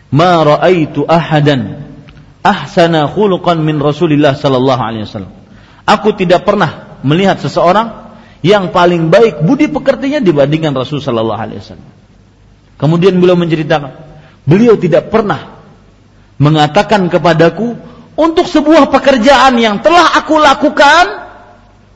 "Ma 0.10 0.40
ra'aitu 0.42 1.04
ahadan 1.04 1.84
ahsana 2.42 3.12
khuluqan 3.12 3.60
min 3.60 3.78
Rasulillah 3.78 4.40
sallallahu 4.40 4.82
alaihi 4.82 5.04
wasallam." 5.04 5.36
Aku 5.86 6.16
tidak 6.16 6.48
pernah 6.48 6.98
melihat 7.06 7.38
seseorang 7.44 8.18
yang 8.42 8.74
paling 8.74 9.12
baik 9.14 9.46
budi 9.46 9.70
pekertinya 9.70 10.24
dibandingkan 10.24 10.74
Rasul 10.74 11.04
sallallahu 11.04 11.38
alaihi 11.38 11.60
wasallam. 11.62 11.90
Kemudian 12.76 13.18
beliau 13.22 13.38
menceritakan, 13.38 14.05
beliau 14.46 14.78
tidak 14.78 15.10
pernah 15.10 15.58
mengatakan 16.38 17.10
kepadaku 17.10 17.76
untuk 18.16 18.48
sebuah 18.48 18.88
pekerjaan 18.94 19.60
yang 19.60 19.84
telah 19.84 20.16
aku 20.16 20.40
lakukan, 20.40 21.28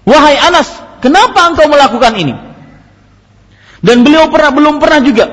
wahai 0.03 0.35
Anas, 0.35 0.67
kenapa 0.99 1.47
engkau 1.47 1.71
melakukan 1.71 2.13
ini? 2.19 2.35
Dan 3.79 4.03
beliau 4.03 4.27
pernah 4.27 4.51
belum 4.51 4.83
pernah 4.83 4.99
juga 4.99 5.25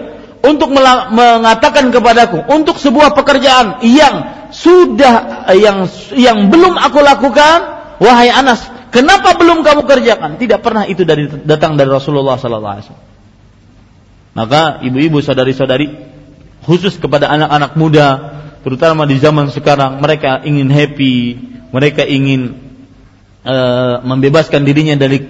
untuk 0.47 0.71
mengatakan 1.11 1.91
kepadaku 1.91 2.47
untuk 2.55 2.79
sebuah 2.79 3.19
pekerjaan 3.19 3.83
yang 3.83 4.47
sudah 4.55 5.51
yang 5.59 5.91
yang 6.15 6.39
belum 6.47 6.79
aku 6.79 7.03
lakukan, 7.03 7.59
wahai 7.99 8.31
Anas, 8.31 8.63
kenapa 8.95 9.35
belum 9.35 9.67
kamu 9.67 9.83
kerjakan? 9.83 10.39
Tidak 10.39 10.63
pernah 10.63 10.87
itu 10.87 11.03
dari 11.03 11.27
datang 11.43 11.75
dari 11.75 11.91
Rasulullah 11.91 12.39
sallallahu 12.39 12.75
alaihi 12.79 12.87
wasallam. 12.87 13.07
Maka 14.37 14.63
ibu-ibu 14.87 15.19
saudari-saudari 15.25 15.87
khusus 16.67 16.99
kepada 16.99 17.31
anak-anak 17.31 17.73
muda 17.79 18.09
terutama 18.67 19.07
di 19.07 19.15
zaman 19.23 19.47
sekarang 19.55 20.03
mereka 20.03 20.43
ingin 20.43 20.67
happy, 20.67 21.39
mereka 21.71 22.03
ingin 22.03 22.59
uh, 23.47 24.03
membebaskan 24.03 24.67
dirinya 24.67 24.99
dari 24.99 25.23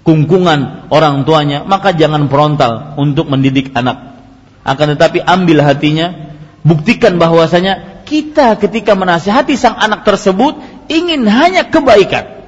kungkungan 0.00 0.88
orang 0.88 1.28
tuanya, 1.28 1.60
maka 1.68 1.92
jangan 1.92 2.24
frontal 2.32 2.96
untuk 2.96 3.28
mendidik 3.28 3.76
anak. 3.76 4.16
Akan 4.64 4.96
tetapi 4.96 5.20
ambil 5.20 5.60
hatinya, 5.60 6.32
buktikan 6.64 7.20
bahwasanya 7.20 8.04
kita 8.08 8.56
ketika 8.56 8.96
menasihati 8.96 9.60
sang 9.60 9.76
anak 9.76 10.08
tersebut 10.08 10.56
ingin 10.88 11.28
hanya 11.28 11.68
kebaikan. 11.68 12.39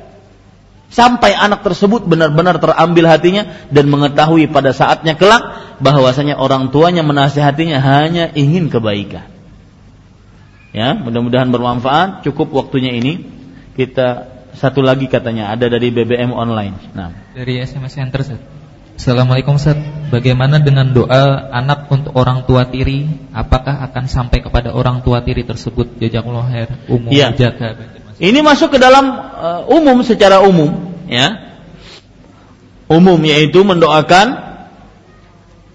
Sampai 0.92 1.32
anak 1.32 1.64
tersebut 1.64 2.04
benar-benar 2.04 2.60
terambil 2.60 3.08
hatinya 3.08 3.64
dan 3.72 3.88
mengetahui 3.88 4.52
pada 4.52 4.76
saatnya 4.76 5.16
kelak 5.16 5.40
bahwasanya 5.80 6.36
orang 6.36 6.68
tuanya 6.68 7.00
menasihatinya 7.00 7.80
hanya 7.80 8.28
ingin 8.36 8.68
kebaikan. 8.68 9.24
Ya, 10.76 10.92
mudah-mudahan 10.92 11.48
bermanfaat. 11.48 12.28
Cukup 12.28 12.52
waktunya 12.52 12.92
ini. 12.92 13.24
Kita 13.72 14.28
satu 14.52 14.84
lagi 14.84 15.08
katanya 15.08 15.48
ada 15.48 15.72
dari 15.72 15.88
BBM 15.88 16.28
online. 16.28 16.92
Nah, 16.92 17.32
dari 17.32 17.56
SMS 17.56 17.96
Center 17.96 18.20
Ustaz. 18.20 18.40
Assalamualaikum 18.92 19.56
Ustaz. 19.56 19.80
Bagaimana 20.12 20.60
dengan 20.60 20.92
doa 20.92 21.48
anak 21.56 21.88
untuk 21.88 22.12
orang 22.12 22.44
tua 22.44 22.68
tiri? 22.68 23.08
Apakah 23.32 23.80
akan 23.88 24.04
sampai 24.12 24.44
kepada 24.44 24.76
orang 24.76 25.00
tua 25.00 25.24
tiri 25.24 25.48
tersebut? 25.48 25.96
Jazakallahu 25.96 26.52
khair. 26.52 26.68
Umum 26.92 27.08
ya. 27.08 27.32
jaga. 27.32 27.80
Ini 28.22 28.38
masuk 28.38 28.70
ke 28.70 28.78
dalam 28.78 29.10
uh, 29.34 29.60
umum 29.66 29.98
secara 30.06 30.46
umum, 30.46 30.94
ya. 31.10 31.58
Umum 32.86 33.18
yaitu 33.26 33.66
mendoakan 33.66 34.52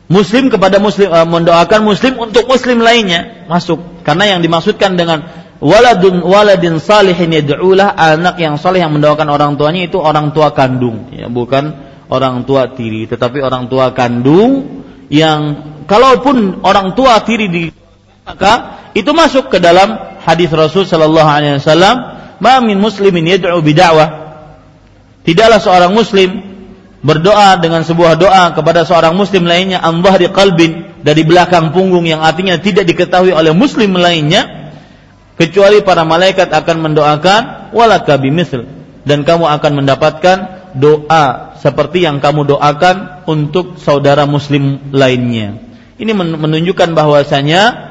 muslim 0.08 0.48
kepada 0.48 0.80
muslim 0.80 1.12
uh, 1.12 1.28
mendoakan 1.28 1.84
muslim 1.84 2.16
untuk 2.16 2.48
muslim 2.48 2.80
lainnya 2.80 3.44
masuk 3.52 3.84
karena 4.08 4.36
yang 4.36 4.40
dimaksudkan 4.40 4.96
dengan 4.96 5.28
waladun 5.60 6.24
waladin 6.24 6.80
salihin 6.80 7.36
yad'ulah 7.36 7.92
anak 7.92 8.40
yang 8.40 8.56
saleh 8.56 8.80
yang 8.80 8.96
mendoakan 8.96 9.28
orang 9.28 9.52
tuanya 9.60 9.84
itu 9.84 10.00
orang 10.00 10.32
tua 10.32 10.56
kandung 10.56 11.12
ya 11.12 11.28
bukan 11.28 11.76
orang 12.08 12.48
tua 12.48 12.72
tiri 12.72 13.12
tetapi 13.12 13.44
orang 13.44 13.68
tua 13.68 13.92
kandung 13.92 14.84
yang 15.12 15.76
kalaupun 15.84 16.64
orang 16.64 16.96
tua 16.96 17.20
tiri 17.28 17.52
di 17.52 17.64
maka 18.24 18.80
itu 18.96 19.12
masuk 19.12 19.52
ke 19.52 19.60
dalam 19.60 20.20
hadis 20.24 20.52
Rasul 20.52 20.88
sallallahu 20.88 21.28
alaihi 21.28 21.60
wasallam 21.60 22.17
ma 22.40 22.62
min 22.62 22.78
muslimin 22.78 23.26
yad'u 23.26 23.60
bid'awah 23.62 24.10
tidaklah 25.28 25.60
seorang 25.60 25.92
muslim 25.92 26.30
berdoa 27.02 27.62
dengan 27.62 27.86
sebuah 27.86 28.18
doa 28.18 28.52
kepada 28.58 28.84
seorang 28.84 29.14
muslim 29.14 29.46
lainnya 29.46 29.80
an 29.80 30.02
dhahri 30.02 30.34
qalbin 30.34 31.02
dari 31.06 31.22
belakang 31.24 31.72
punggung 31.72 32.04
yang 32.10 32.26
artinya 32.26 32.58
tidak 32.58 32.90
diketahui 32.90 33.32
oleh 33.32 33.54
muslim 33.54 33.96
lainnya 33.96 34.74
kecuali 35.38 35.86
para 35.86 36.02
malaikat 36.02 36.50
akan 36.50 36.78
mendoakan 36.90 37.42
walaka 37.72 38.18
bimisl 38.18 38.66
dan 39.06 39.24
kamu 39.24 39.46
akan 39.46 39.72
mendapatkan 39.84 40.38
doa 40.76 41.56
seperti 41.62 42.04
yang 42.04 42.20
kamu 42.20 42.44
doakan 42.58 43.24
untuk 43.26 43.80
saudara 43.80 44.28
muslim 44.28 44.92
lainnya. 44.92 45.58
Ini 45.98 46.14
menunjukkan 46.14 46.94
bahwasanya 46.94 47.87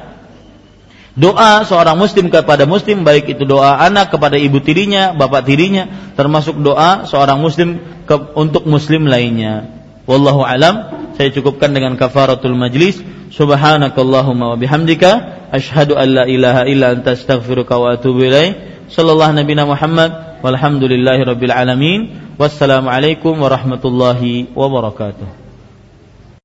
doa 1.17 1.65
seorang 1.65 1.97
muslim 1.97 2.29
kepada 2.29 2.69
muslim 2.69 3.03
baik 3.03 3.37
itu 3.37 3.49
doa 3.49 3.81
anak 3.81 4.13
kepada 4.13 4.37
ibu 4.37 4.61
tirinya, 4.61 5.17
bapak 5.17 5.49
tirinya, 5.49 6.13
termasuk 6.15 6.61
doa 6.61 7.09
seorang 7.09 7.41
muslim 7.41 7.81
ke, 8.05 8.15
untuk 8.37 8.69
muslim 8.69 9.09
lainnya. 9.09 9.73
Wallahu 10.07 10.47
alam. 10.47 11.09
Saya 11.17 11.33
cukupkan 11.33 11.73
dengan 11.73 11.97
kafaratul 11.97 12.55
majlis. 12.55 13.01
Subhanakallahumma 13.33 14.55
wa 14.55 14.57
bihamdika 14.57 15.37
Ashhadu 15.51 15.95
an 15.95 16.09
la 16.15 16.25
ilaha 16.27 16.67
illa 16.67 16.95
anta 16.95 17.15
astaghfiruka 17.15 17.79
wa 17.79 17.95
atubu 17.95 18.27
ilaik. 18.27 18.87
Sallallahu 18.91 19.35
nabiyana 19.35 19.67
Muhammad 19.67 20.43
walhamdulillahi 20.43 21.23
rabbil 21.23 21.55
alamin. 21.55 22.01
Wassalamualaikum 22.37 23.39
warahmatullahi 23.39 24.53
wabarakatuh. 24.53 25.46